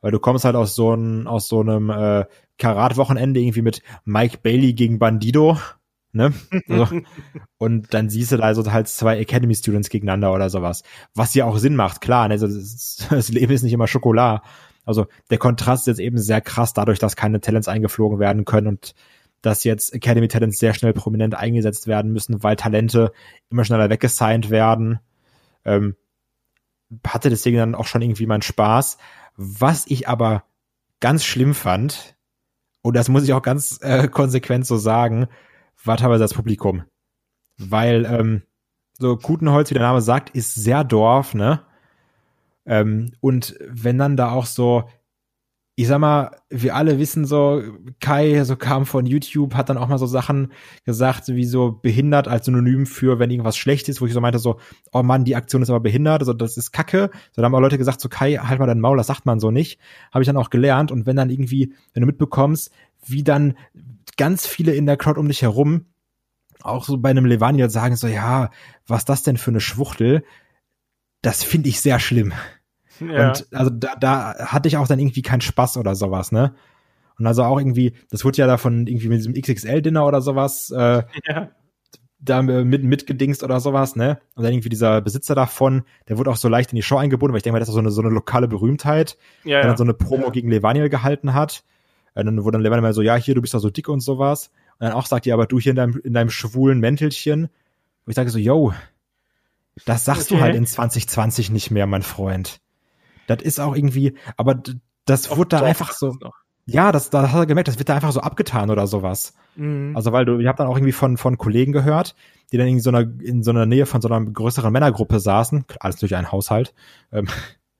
Weil 0.00 0.12
du 0.12 0.20
kommst 0.20 0.44
halt 0.44 0.54
aus 0.54 0.76
so, 0.76 0.94
ein, 0.94 1.26
aus 1.26 1.48
so 1.48 1.60
einem 1.60 1.90
äh, 1.90 2.26
Karat-Wochenende 2.58 3.40
irgendwie 3.40 3.62
mit 3.62 3.82
Mike 4.04 4.38
Bailey 4.42 4.72
gegen 4.72 4.98
Bandido, 5.00 5.58
ne? 6.12 6.32
So. 6.68 6.86
und 7.58 7.92
dann 7.92 8.08
siehst 8.08 8.30
du 8.30 8.36
da 8.36 8.44
also 8.44 8.70
halt 8.70 8.88
zwei 8.88 9.18
Academy 9.18 9.54
Students 9.54 9.88
gegeneinander 9.88 10.32
oder 10.32 10.50
sowas. 10.50 10.84
Was 11.14 11.34
ja 11.34 11.44
auch 11.44 11.58
Sinn 11.58 11.74
macht, 11.74 12.00
klar, 12.00 12.28
ne? 12.28 12.34
Also 12.34 12.46
das, 12.46 13.06
das 13.10 13.28
Leben 13.30 13.52
ist 13.52 13.62
nicht 13.62 13.72
immer 13.72 13.88
Schokolade. 13.88 14.42
Also 14.84 15.06
der 15.30 15.38
Kontrast 15.38 15.82
ist 15.82 15.98
jetzt 15.98 16.00
eben 16.00 16.18
sehr 16.18 16.40
krass 16.40 16.72
dadurch, 16.72 16.98
dass 16.98 17.16
keine 17.16 17.40
Talents 17.40 17.68
eingeflogen 17.68 18.18
werden 18.20 18.44
können 18.44 18.68
und 18.68 18.94
dass 19.42 19.64
jetzt 19.64 19.94
Academy 19.94 20.28
Talents 20.28 20.58
sehr 20.58 20.74
schnell 20.74 20.92
prominent 20.92 21.34
eingesetzt 21.34 21.86
werden 21.86 22.12
müssen, 22.12 22.42
weil 22.42 22.56
Talente 22.56 23.12
immer 23.50 23.64
schneller 23.64 23.90
weggesigned 23.90 24.50
werden. 24.50 24.98
Ähm, 25.64 25.96
hatte 27.06 27.30
deswegen 27.30 27.58
dann 27.58 27.74
auch 27.74 27.86
schon 27.86 28.02
irgendwie 28.02 28.26
meinen 28.26 28.42
Spaß. 28.42 28.98
Was 29.36 29.86
ich 29.86 30.08
aber 30.08 30.44
ganz 31.00 31.24
schlimm 31.24 31.54
fand, 31.54 32.16
und 32.82 32.96
das 32.96 33.08
muss 33.08 33.24
ich 33.24 33.32
auch 33.32 33.42
ganz 33.42 33.78
äh, 33.82 34.08
konsequent 34.08 34.66
so 34.66 34.76
sagen, 34.76 35.28
war 35.84 35.96
teilweise 35.96 36.24
das 36.24 36.34
Publikum. 36.34 36.84
Weil 37.56 38.04
ähm, 38.06 38.42
so 38.98 39.16
Kutenholz, 39.16 39.70
wie 39.70 39.74
der 39.74 39.82
Name 39.82 40.00
sagt, 40.00 40.30
ist 40.30 40.54
sehr 40.54 40.84
Dorf, 40.84 41.34
ne? 41.34 41.62
Ähm, 42.66 43.12
und 43.20 43.56
wenn 43.60 43.98
dann 43.98 44.16
da 44.16 44.32
auch 44.32 44.46
so 44.46 44.88
ich 45.78 45.86
sag 45.86 46.00
mal, 46.00 46.32
wir 46.50 46.74
alle 46.74 46.98
wissen 46.98 47.24
so, 47.24 47.62
Kai 48.00 48.42
so 48.42 48.56
kam 48.56 48.84
von 48.84 49.06
YouTube, 49.06 49.54
hat 49.54 49.68
dann 49.68 49.78
auch 49.78 49.86
mal 49.86 49.98
so 49.98 50.06
Sachen 50.06 50.50
gesagt, 50.84 51.28
wie 51.28 51.44
so 51.44 51.70
behindert 51.70 52.26
als 52.26 52.46
Synonym 52.46 52.84
für, 52.84 53.20
wenn 53.20 53.30
irgendwas 53.30 53.56
schlecht 53.56 53.88
ist, 53.88 54.00
wo 54.00 54.06
ich 54.06 54.12
so 54.12 54.20
meinte 54.20 54.40
so, 54.40 54.58
oh 54.92 55.04
Mann, 55.04 55.24
die 55.24 55.36
Aktion 55.36 55.62
ist 55.62 55.70
aber 55.70 55.78
behindert, 55.78 56.20
also 56.20 56.32
das 56.32 56.56
ist 56.56 56.72
Kacke. 56.72 57.10
So, 57.30 57.42
da 57.42 57.46
haben 57.46 57.54
auch 57.54 57.60
Leute 57.60 57.78
gesagt 57.78 58.00
so, 58.00 58.08
Kai, 58.08 58.38
halt 58.38 58.58
mal 58.58 58.66
dein 58.66 58.80
Maul, 58.80 58.96
das 58.96 59.06
sagt 59.06 59.24
man 59.24 59.38
so 59.38 59.52
nicht. 59.52 59.78
Habe 60.10 60.24
ich 60.24 60.26
dann 60.26 60.36
auch 60.36 60.50
gelernt 60.50 60.90
und 60.90 61.06
wenn 61.06 61.14
dann 61.14 61.30
irgendwie, 61.30 61.72
wenn 61.94 62.00
du 62.00 62.08
mitbekommst, 62.08 62.72
wie 63.06 63.22
dann 63.22 63.54
ganz 64.16 64.48
viele 64.48 64.74
in 64.74 64.84
der 64.84 64.96
Crowd 64.96 65.20
um 65.20 65.28
dich 65.28 65.42
herum 65.42 65.84
auch 66.60 66.86
so 66.86 66.98
bei 66.98 67.10
einem 67.10 67.24
Levaniel 67.24 67.70
sagen 67.70 67.94
so, 67.94 68.08
ja, 68.08 68.50
was 68.88 69.04
das 69.04 69.22
denn 69.22 69.36
für 69.36 69.52
eine 69.52 69.60
Schwuchtel? 69.60 70.24
Das 71.22 71.44
finde 71.44 71.68
ich 71.68 71.80
sehr 71.80 72.00
schlimm. 72.00 72.32
Ja. 73.00 73.28
Und 73.28 73.46
also 73.52 73.70
da, 73.70 73.94
da 73.96 74.34
hatte 74.38 74.68
ich 74.68 74.76
auch 74.76 74.88
dann 74.88 74.98
irgendwie 74.98 75.22
keinen 75.22 75.40
Spaß 75.40 75.76
oder 75.76 75.94
sowas, 75.94 76.32
ne? 76.32 76.54
Und 77.18 77.26
also 77.26 77.42
auch 77.42 77.58
irgendwie, 77.58 77.94
das 78.10 78.24
wurde 78.24 78.38
ja 78.38 78.46
davon 78.46 78.86
irgendwie 78.86 79.08
mit 79.08 79.18
diesem 79.18 79.34
XXL-Dinner 79.34 80.06
oder 80.06 80.20
sowas, 80.20 80.70
äh, 80.70 81.02
ja. 81.26 81.50
da 82.20 82.42
mit, 82.42 82.84
mitgedingst 82.84 83.42
oder 83.42 83.60
sowas, 83.60 83.96
ne? 83.96 84.20
Und 84.34 84.44
dann 84.44 84.52
irgendwie 84.52 84.68
dieser 84.68 85.00
Besitzer 85.00 85.34
davon, 85.34 85.82
der 86.08 86.18
wurde 86.18 86.30
auch 86.30 86.36
so 86.36 86.48
leicht 86.48 86.72
in 86.72 86.76
die 86.76 86.82
Show 86.82 86.96
eingebunden, 86.96 87.32
weil 87.32 87.38
ich 87.38 87.42
denke 87.42 87.54
mal, 87.54 87.60
das 87.60 87.68
ist 87.68 87.74
so 87.74 87.80
eine, 87.80 87.90
so 87.90 88.02
eine 88.02 88.10
lokale 88.10 88.48
Berühmtheit, 88.48 89.16
ja, 89.44 89.58
der 89.58 89.68
dann 89.68 89.76
so 89.76 89.84
eine 89.84 89.94
Promo 89.94 90.26
ja. 90.26 90.30
gegen 90.30 90.50
Levaniel 90.50 90.88
gehalten 90.88 91.34
hat. 91.34 91.64
Und 92.14 92.26
dann 92.26 92.42
wurde 92.44 92.56
dann 92.56 92.62
Levaniel 92.62 92.82
mal 92.82 92.94
so, 92.94 93.02
ja, 93.02 93.16
hier, 93.16 93.34
du 93.34 93.42
bist 93.42 93.54
doch 93.54 93.60
so 93.60 93.70
dick 93.70 93.88
und 93.88 94.00
sowas. 94.00 94.50
Und 94.78 94.86
dann 94.86 94.92
auch 94.92 95.06
sagt 95.06 95.26
ihr, 95.26 95.34
aber 95.34 95.46
du 95.46 95.58
hier 95.58 95.70
in 95.70 95.76
deinem, 95.76 96.00
in 96.02 96.14
deinem 96.14 96.30
schwulen 96.30 96.80
Mäntelchen. 96.80 97.44
Und 97.44 98.10
ich 98.10 98.14
sage 98.14 98.30
so, 98.30 98.38
yo, 98.38 98.72
das 99.84 100.04
sagst 100.04 100.30
okay. 100.30 100.38
du 100.38 100.40
halt 100.40 100.56
in 100.56 100.66
2020 100.66 101.50
nicht 101.50 101.70
mehr, 101.70 101.86
mein 101.86 102.02
Freund. 102.02 102.60
Das 103.28 103.42
ist 103.42 103.60
auch 103.60 103.76
irgendwie, 103.76 104.14
aber 104.36 104.60
das 105.04 105.30
wurde 105.36 105.50
da 105.50 105.62
einfach 105.62 105.92
so. 105.92 106.16
Ja, 106.66 106.92
das, 106.92 107.08
da 107.08 107.30
hat 107.30 107.40
er 107.40 107.46
gemerkt, 107.46 107.68
das 107.68 107.78
wird 107.78 107.88
da 107.88 107.94
einfach 107.94 108.12
so 108.12 108.20
abgetan 108.20 108.70
oder 108.70 108.86
sowas. 108.86 109.34
Mhm. 109.56 109.92
Also 109.94 110.12
weil 110.12 110.24
du, 110.24 110.38
ich 110.38 110.46
habe 110.46 110.58
dann 110.58 110.66
auch 110.66 110.76
irgendwie 110.76 110.92
von 110.92 111.16
von 111.16 111.38
Kollegen 111.38 111.72
gehört, 111.72 112.16
die 112.52 112.58
dann 112.58 112.66
in 112.68 112.80
so 112.80 112.90
einer 112.90 113.00
in 113.20 113.42
so 113.42 113.50
einer 113.50 113.66
Nähe 113.66 113.86
von 113.86 114.00
so 114.00 114.08
einer 114.08 114.24
größeren 114.24 114.72
Männergruppe 114.72 115.20
saßen, 115.20 115.64
alles 115.78 115.96
durch 115.96 116.14
einen 116.16 116.32
Haushalt, 116.32 116.74
ähm, 117.12 117.28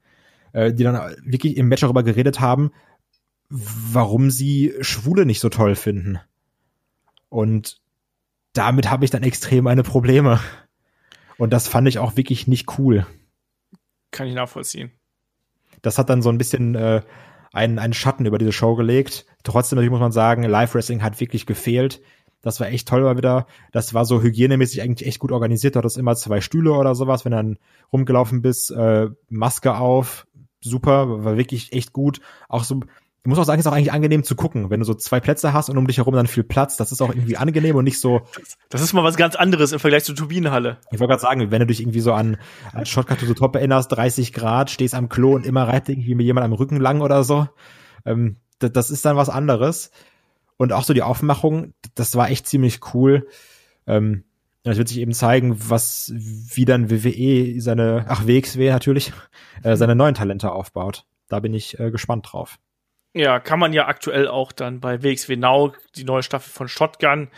äh, 0.53 0.73
die 0.73 0.85
dann 0.85 1.17
wirklich 1.25 1.57
im 1.57 1.69
Match 1.69 1.81
darüber 1.81 2.03
geredet 2.03 2.41
haben, 2.41 2.71
warum 3.49 4.31
sie 4.31 4.75
Schwule 4.81 5.27
nicht 5.27 5.41
so 5.41 5.49
toll 5.49 5.75
finden. 5.75 6.21
Und 7.31 7.81
damit 8.53 8.91
habe 8.91 9.05
ich 9.05 9.11
dann 9.11 9.23
extrem 9.23 9.65
meine 9.65 9.83
Probleme. 9.83 10.41
Und 11.39 11.53
das 11.53 11.69
fand 11.69 11.89
ich 11.89 11.99
auch 11.99 12.17
wirklich 12.17 12.47
nicht 12.47 12.79
cool. 12.79 13.07
Kann 14.11 14.27
ich 14.27 14.35
nachvollziehen 14.35 14.93
das 15.83 15.99
hat 15.99 16.11
dann 16.11 16.23
so 16.23 16.29
ein 16.29 16.39
bisschen 16.39 16.75
äh, 16.75 17.03
einen, 17.53 17.79
einen 17.79 17.93
Schatten 17.93 18.27
über 18.27 18.39
diese 18.39 18.53
Show 18.53 18.75
gelegt. 18.77 19.27
Trotzdem 19.43 19.77
natürlich 19.77 19.91
muss 19.91 20.01
man 20.01 20.13
sagen, 20.13 20.43
Live 20.43 20.75
Wrestling 20.75 21.03
hat 21.03 21.21
wirklich 21.21 21.47
gefehlt. 21.47 22.01
Das 22.41 22.61
war 22.61 22.69
echt 22.69 22.87
toll 22.87 23.03
mal 23.03 23.17
wieder. 23.17 23.47
Das 23.73 23.95
war 23.95 24.05
so 24.05 24.23
hygienemäßig 24.23 24.83
eigentlich 24.83 25.09
echt 25.09 25.19
gut 25.19 25.33
organisiert. 25.33 25.75
Du 25.75 25.79
hattest 25.79 25.99
immer 25.99 26.15
zwei 26.15 26.41
Stühle 26.41 26.73
oder 26.73 26.95
sowas, 26.95 27.25
wenn 27.25 27.33
du 27.33 27.39
dann 27.39 27.59
rumgelaufen 27.93 28.43
bist, 28.43 28.71
äh, 28.71 29.09
Maske 29.29 29.77
auf, 29.77 30.27
super, 30.61 31.25
war 31.25 31.37
wirklich 31.37 31.73
echt 31.73 31.93
gut. 31.93 32.21
Auch 32.49 32.65
so 32.65 32.81
ich 33.25 33.29
muss 33.29 33.39
auch 33.39 33.45
sagen, 33.45 33.61
ist 33.61 33.67
auch 33.67 33.73
eigentlich 33.73 33.93
angenehm 33.93 34.23
zu 34.23 34.37
gucken, 34.37 34.71
wenn 34.71 34.81
du 34.81 34.87
so 34.87 34.95
zwei 34.95 35.21
Plätze 35.21 35.53
hast 35.53 35.69
und 35.69 35.77
um 35.77 35.87
dich 35.87 35.99
herum 35.99 36.15
dann 36.15 36.27
viel 36.27 36.45
Platz. 36.45 36.77
Das 36.77 36.93
ist 36.93 37.03
auch 37.03 37.11
irgendwie 37.11 37.37
angenehm 37.37 37.77
und 37.77 37.85
nicht 37.85 38.01
so. 38.01 38.23
Das 38.71 38.81
ist 38.81 38.93
mal 38.93 39.05
was 39.05 39.17
ganz 39.17 39.35
anderes 39.35 39.73
im 39.73 39.81
Vergleich 39.81 40.05
zur 40.05 40.15
Turbinenhalle. 40.15 40.79
Ich 40.93 41.01
wollte 41.01 41.11
gerade 41.11 41.23
sagen, 41.23 41.51
wenn 41.51 41.61
du 41.61 41.67
dich 41.67 41.81
irgendwie 41.81 42.01
so 42.01 42.13
an, 42.13 42.39
an 42.73 42.87
Shotcut 42.87 43.19
to 43.19 43.27
the 43.27 43.35
Top 43.35 43.55
erinnerst, 43.57 43.93
30 43.93 44.33
Grad, 44.33 44.71
stehst 44.71 44.95
am 44.95 45.09
Klo 45.09 45.35
und 45.35 45.45
immer 45.45 45.67
reibt 45.67 45.89
irgendwie 45.89 46.15
mir 46.15 46.23
jemand 46.23 46.45
am 46.45 46.53
Rücken 46.53 46.79
lang 46.79 47.01
oder 47.01 47.25
so. 47.25 47.49
Ähm, 48.07 48.37
das, 48.61 48.73
das 48.73 48.91
ist 48.91 49.05
dann 49.05 49.17
was 49.17 49.29
anderes. 49.29 49.91
Und 50.57 50.73
auch 50.73 50.85
so 50.85 50.95
die 50.95 51.03
Aufmachung, 51.03 51.75
das 51.95 52.17
war 52.17 52.31
echt 52.31 52.47
ziemlich 52.47 52.81
cool. 52.95 53.27
Ähm, 53.87 54.25
das 54.63 54.77
wird 54.77 54.89
sich 54.89 54.99
eben 54.99 55.13
zeigen, 55.13 55.57
was, 55.71 56.13
wie 56.15 56.65
dann 56.65 56.91
WWE 56.91 57.61
seine, 57.61 58.07
ach, 58.09 58.27
WXW 58.27 58.71
natürlich, 58.71 59.13
äh, 59.63 59.77
seine 59.77 59.95
neuen 59.95 60.15
Talente 60.15 60.53
aufbaut. 60.53 61.05
Da 61.29 61.41
bin 61.41 61.55
ich 61.55 61.79
äh, 61.79 61.91
gespannt 61.91 62.29
drauf. 62.31 62.59
Ja, 63.19 63.41
kann 63.41 63.59
man 63.59 63.73
ja 63.73 63.89
aktuell 63.89 64.29
auch 64.29 64.53
dann 64.53 64.79
bei 64.79 65.03
WXW 65.03 65.35
Now, 65.35 65.73
die 65.97 66.05
neue 66.05 66.23
Staffel 66.23 66.53
von 66.53 66.69
Shotgun, 66.69 67.29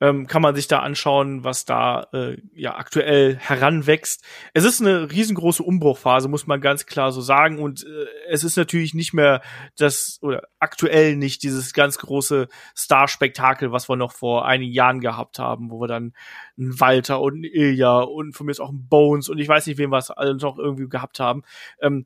ähm, 0.00 0.28
kann 0.28 0.42
man 0.42 0.54
sich 0.54 0.68
da 0.68 0.78
anschauen, 0.78 1.42
was 1.42 1.64
da 1.64 2.06
äh, 2.12 2.36
ja 2.54 2.76
aktuell 2.76 3.36
heranwächst. 3.36 4.24
Es 4.54 4.62
ist 4.62 4.80
eine 4.80 5.10
riesengroße 5.10 5.60
Umbruchphase, 5.64 6.28
muss 6.28 6.46
man 6.46 6.60
ganz 6.60 6.86
klar 6.86 7.10
so 7.10 7.20
sagen. 7.20 7.58
Und 7.58 7.84
äh, 7.84 8.06
es 8.28 8.44
ist 8.44 8.56
natürlich 8.56 8.94
nicht 8.94 9.12
mehr 9.12 9.42
das, 9.76 10.20
oder 10.22 10.42
aktuell 10.60 11.16
nicht 11.16 11.42
dieses 11.42 11.72
ganz 11.72 11.98
große 11.98 12.46
Star-Spektakel, 12.76 13.72
was 13.72 13.88
wir 13.88 13.96
noch 13.96 14.12
vor 14.12 14.46
einigen 14.46 14.72
Jahren 14.72 15.00
gehabt 15.00 15.40
haben, 15.40 15.68
wo 15.72 15.80
wir 15.80 15.88
dann 15.88 16.12
einen 16.56 16.78
Walter 16.78 17.20
und 17.20 17.34
einen 17.34 17.44
Ilja 17.44 17.98
und 17.98 18.34
von 18.34 18.46
mir 18.46 18.52
ist 18.52 18.60
auch 18.60 18.68
einen 18.68 18.86
Bones 18.88 19.28
und 19.28 19.38
ich 19.38 19.48
weiß 19.48 19.66
nicht, 19.66 19.78
wen 19.78 19.90
wir 19.90 19.98
es 19.98 20.12
alle 20.12 20.36
noch 20.36 20.58
irgendwie 20.58 20.88
gehabt 20.88 21.18
haben. 21.18 21.42
Ähm, 21.82 22.04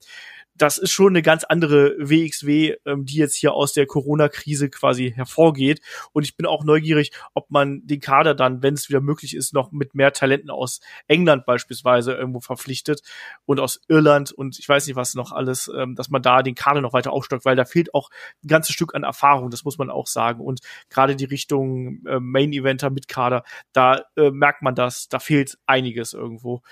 das 0.54 0.78
ist 0.78 0.92
schon 0.92 1.12
eine 1.12 1.22
ganz 1.22 1.44
andere 1.44 1.96
WXW, 1.98 2.76
ähm, 2.84 3.06
die 3.06 3.16
jetzt 3.16 3.36
hier 3.36 3.54
aus 3.54 3.72
der 3.72 3.86
Corona-Krise 3.86 4.68
quasi 4.70 5.12
hervorgeht. 5.12 5.80
Und 6.12 6.24
ich 6.24 6.36
bin 6.36 6.46
auch 6.46 6.64
neugierig, 6.64 7.12
ob 7.34 7.50
man 7.50 7.86
den 7.86 8.00
Kader 8.00 8.34
dann, 8.34 8.62
wenn 8.62 8.74
es 8.74 8.88
wieder 8.88 9.00
möglich 9.00 9.34
ist, 9.34 9.54
noch 9.54 9.72
mit 9.72 9.94
mehr 9.94 10.12
Talenten 10.12 10.50
aus 10.50 10.80
England 11.08 11.46
beispielsweise 11.46 12.12
irgendwo 12.12 12.40
verpflichtet 12.40 13.02
und 13.44 13.60
aus 13.60 13.80
Irland 13.88 14.32
und 14.32 14.58
ich 14.58 14.68
weiß 14.68 14.86
nicht 14.86 14.96
was 14.96 15.14
noch 15.14 15.32
alles, 15.32 15.70
ähm, 15.74 15.94
dass 15.94 16.10
man 16.10 16.22
da 16.22 16.42
den 16.42 16.54
Kader 16.54 16.80
noch 16.80 16.92
weiter 16.92 17.12
aufstockt, 17.12 17.44
weil 17.44 17.56
da 17.56 17.64
fehlt 17.64 17.94
auch 17.94 18.10
ein 18.44 18.48
ganzes 18.48 18.74
Stück 18.74 18.94
an 18.94 19.04
Erfahrung, 19.04 19.50
das 19.50 19.64
muss 19.64 19.78
man 19.78 19.90
auch 19.90 20.06
sagen. 20.06 20.40
Und 20.40 20.60
gerade 20.90 21.16
die 21.16 21.24
Richtung 21.24 22.04
äh, 22.06 22.20
Main-Eventer 22.20 22.90
mit 22.90 23.08
Kader, 23.08 23.44
da 23.72 24.02
äh, 24.16 24.30
merkt 24.30 24.62
man 24.62 24.74
das, 24.74 25.08
da 25.08 25.18
fehlt 25.18 25.58
einiges 25.66 26.12
irgendwo. 26.12 26.62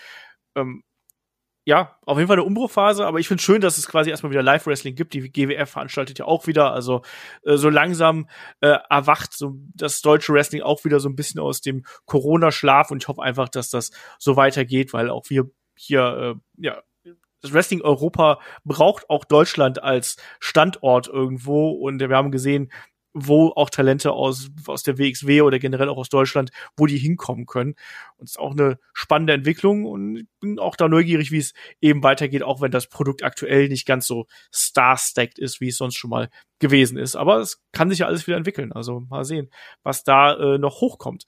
Ähm, 0.55 0.83
ja, 1.65 1.99
auf 2.07 2.17
jeden 2.17 2.29
Fall 2.29 2.37
eine 2.37 2.45
Umbruchphase, 2.45 3.07
aber 3.07 3.19
ich 3.19 3.29
finde 3.29 3.43
schön, 3.43 3.61
dass 3.61 3.77
es 3.77 3.87
quasi 3.87 4.11
erstmal 4.11 4.33
wieder 4.33 4.43
Live-Wrestling 4.43 4.95
gibt. 4.95 5.13
Die 5.13 5.31
GWF 5.31 5.71
veranstaltet 5.71 6.19
ja 6.19 6.25
auch 6.25 6.47
wieder, 6.47 6.73
also 6.73 7.03
äh, 7.45 7.57
so 7.57 7.69
langsam 7.69 8.29
äh, 8.61 8.79
erwacht 8.89 9.35
so 9.35 9.57
das 9.75 10.01
deutsche 10.01 10.33
Wrestling 10.33 10.63
auch 10.63 10.85
wieder 10.85 11.01
so 11.01 11.09
ein 11.09 11.17
bisschen 11.17 11.41
aus 11.41 11.61
dem 11.61 11.85
Corona-Schlaf 12.07 12.91
und 12.91 13.03
ich 13.03 13.09
hoffe 13.09 13.23
einfach, 13.23 13.49
dass 13.49 13.69
das 13.69 13.91
so 14.19 14.37
weitergeht, 14.37 14.93
weil 14.93 15.11
auch 15.11 15.25
wir 15.29 15.51
hier, 15.77 16.37
äh, 16.59 16.65
ja, 16.65 16.83
das 17.43 17.53
Wrestling 17.53 17.83
Europa 17.83 18.41
braucht 18.65 19.09
auch 19.09 19.25
Deutschland 19.25 19.83
als 19.83 20.17
Standort 20.41 21.09
irgendwo 21.09 21.71
und 21.71 22.01
wir 22.01 22.17
haben 22.17 22.31
gesehen, 22.31 22.71
wo 23.13 23.49
auch 23.57 23.71
Talente 23.71 24.13
aus, 24.13 24.51
aus 24.67 24.83
der 24.83 24.99
WXW 24.99 25.43
oder 25.43 25.59
generell 25.59 25.89
auch 25.89 25.97
aus 25.97 26.09
Deutschland, 26.09 26.51
wo 26.77 26.87
die 26.87 26.99
hinkommen 26.99 27.47
können. 27.47 27.75
Und 28.17 28.27
es 28.27 28.33
ist 28.33 28.39
auch 28.39 28.53
eine 28.53 28.79
spannende 28.93 29.33
Entwicklung 29.33 29.85
und 29.85 30.29
bin 30.41 30.59
auch 30.59 30.77
da 30.77 30.89
neugierig, 30.89 31.33
wie 31.33 31.39
es 31.39 31.53
eben 31.81 32.03
weitergeht, 32.03 32.43
auch 32.43 32.61
wenn 32.61 32.71
das 32.71 32.87
Produkt 32.87 33.25
aktuell 33.25 33.69
nicht 33.69 33.87
ganz 33.87 34.07
so 34.07 34.27
star-stacked 34.55 35.39
ist, 35.39 35.61
wie 35.61 35.69
es 35.69 35.77
sonst 35.77 35.97
schon 35.97 36.11
mal 36.11 36.29
gewesen 36.61 36.99
ist. 36.99 37.17
Aber 37.17 37.39
es 37.39 37.61
kann 37.73 37.91
sich 37.91 38.01
ja 38.01 38.07
alles 38.07 38.27
wieder 38.27 38.37
entwickeln. 38.37 38.73
Also 38.73 39.01
mal 39.01 39.25
sehen, 39.25 39.51
was 39.83 40.05
da 40.05 40.35
äh, 40.35 40.59
noch 40.59 40.81
hochkommt. 40.81 41.27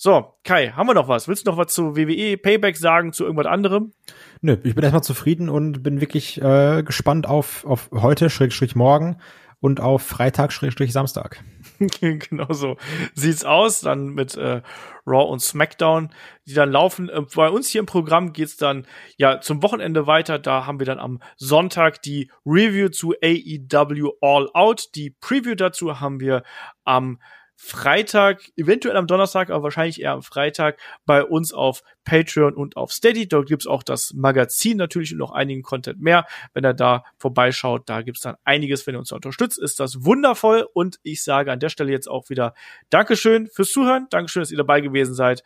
So, 0.00 0.34
Kai, 0.44 0.68
haben 0.70 0.86
wir 0.86 0.94
noch 0.94 1.08
was? 1.08 1.26
Willst 1.26 1.44
du 1.44 1.50
noch 1.50 1.58
was 1.58 1.74
zu 1.74 1.96
WWE 1.96 2.36
Payback 2.36 2.76
sagen, 2.76 3.12
zu 3.12 3.24
irgendwas 3.24 3.46
anderem? 3.46 3.92
Nö, 4.40 4.56
ich 4.62 4.76
bin 4.76 4.84
erstmal 4.84 5.02
zufrieden 5.02 5.48
und 5.48 5.82
bin 5.82 6.00
wirklich 6.00 6.40
äh, 6.40 6.84
gespannt 6.84 7.26
auf, 7.26 7.64
auf 7.64 7.90
heute, 7.90 8.30
Schrägstrich 8.30 8.76
morgen 8.76 9.20
und 9.60 9.80
auf 9.80 10.02
Freitag, 10.02 10.52
Schrägstrich 10.52 10.92
Samstag. 10.92 11.42
genau 12.00 12.52
so 12.52 12.76
sieht's 13.14 13.44
aus. 13.44 13.80
Dann 13.80 14.10
mit 14.10 14.36
äh, 14.36 14.62
Raw 15.06 15.30
und 15.30 15.40
SmackDown, 15.40 16.10
die 16.46 16.54
dann 16.54 16.70
laufen. 16.70 17.08
Äh, 17.08 17.22
bei 17.34 17.50
uns 17.50 17.68
hier 17.68 17.80
im 17.80 17.86
Programm 17.86 18.32
geht's 18.32 18.56
dann 18.56 18.86
ja 19.16 19.40
zum 19.40 19.62
Wochenende 19.62 20.06
weiter. 20.06 20.38
Da 20.38 20.66
haben 20.66 20.78
wir 20.78 20.86
dann 20.86 21.00
am 21.00 21.20
Sonntag 21.36 22.02
die 22.02 22.30
Review 22.46 22.88
zu 22.88 23.14
AEW 23.22 24.12
All 24.20 24.48
Out. 24.54 24.94
Die 24.94 25.10
Preview 25.10 25.54
dazu 25.54 26.00
haben 26.00 26.20
wir 26.20 26.42
am 26.84 27.18
Freitag, 27.60 28.52
eventuell 28.56 28.96
am 28.96 29.08
Donnerstag, 29.08 29.50
aber 29.50 29.64
wahrscheinlich 29.64 30.00
eher 30.00 30.12
am 30.12 30.22
Freitag 30.22 30.78
bei 31.06 31.24
uns 31.24 31.52
auf 31.52 31.82
Patreon 32.04 32.54
und 32.54 32.76
auf 32.76 32.92
Steady. 32.92 33.26
Dort 33.26 33.48
gibt's 33.48 33.66
auch 33.66 33.82
das 33.82 34.14
Magazin 34.14 34.76
natürlich 34.76 35.10
und 35.10 35.18
noch 35.18 35.32
einigen 35.32 35.62
Content 35.62 36.00
mehr. 36.00 36.24
Wenn 36.54 36.64
ihr 36.64 36.72
da 36.72 37.02
vorbeischaut, 37.18 37.88
da 37.88 38.02
gibt's 38.02 38.20
dann 38.20 38.36
einiges, 38.44 38.86
wenn 38.86 38.94
ihr 38.94 39.00
uns 39.00 39.10
unterstützt, 39.10 39.58
ist 39.58 39.80
das 39.80 40.04
wundervoll. 40.04 40.68
Und 40.72 41.00
ich 41.02 41.24
sage 41.24 41.50
an 41.50 41.58
der 41.58 41.68
Stelle 41.68 41.90
jetzt 41.90 42.08
auch 42.08 42.30
wieder 42.30 42.54
Dankeschön 42.90 43.48
fürs 43.48 43.72
Zuhören. 43.72 44.06
Dankeschön, 44.10 44.42
dass 44.42 44.52
ihr 44.52 44.58
dabei 44.58 44.80
gewesen 44.80 45.14
seid. 45.14 45.42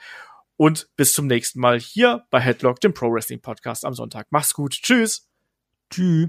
Und 0.58 0.90
bis 0.96 1.14
zum 1.14 1.26
nächsten 1.26 1.60
Mal 1.60 1.80
hier 1.80 2.26
bei 2.28 2.40
Headlock, 2.40 2.78
dem 2.80 2.92
Pro 2.92 3.10
Wrestling 3.10 3.40
Podcast 3.40 3.86
am 3.86 3.94
Sonntag. 3.94 4.26
Mach's 4.28 4.52
gut. 4.52 4.72
Tschüss. 4.72 5.30
Tschüss. 5.90 6.28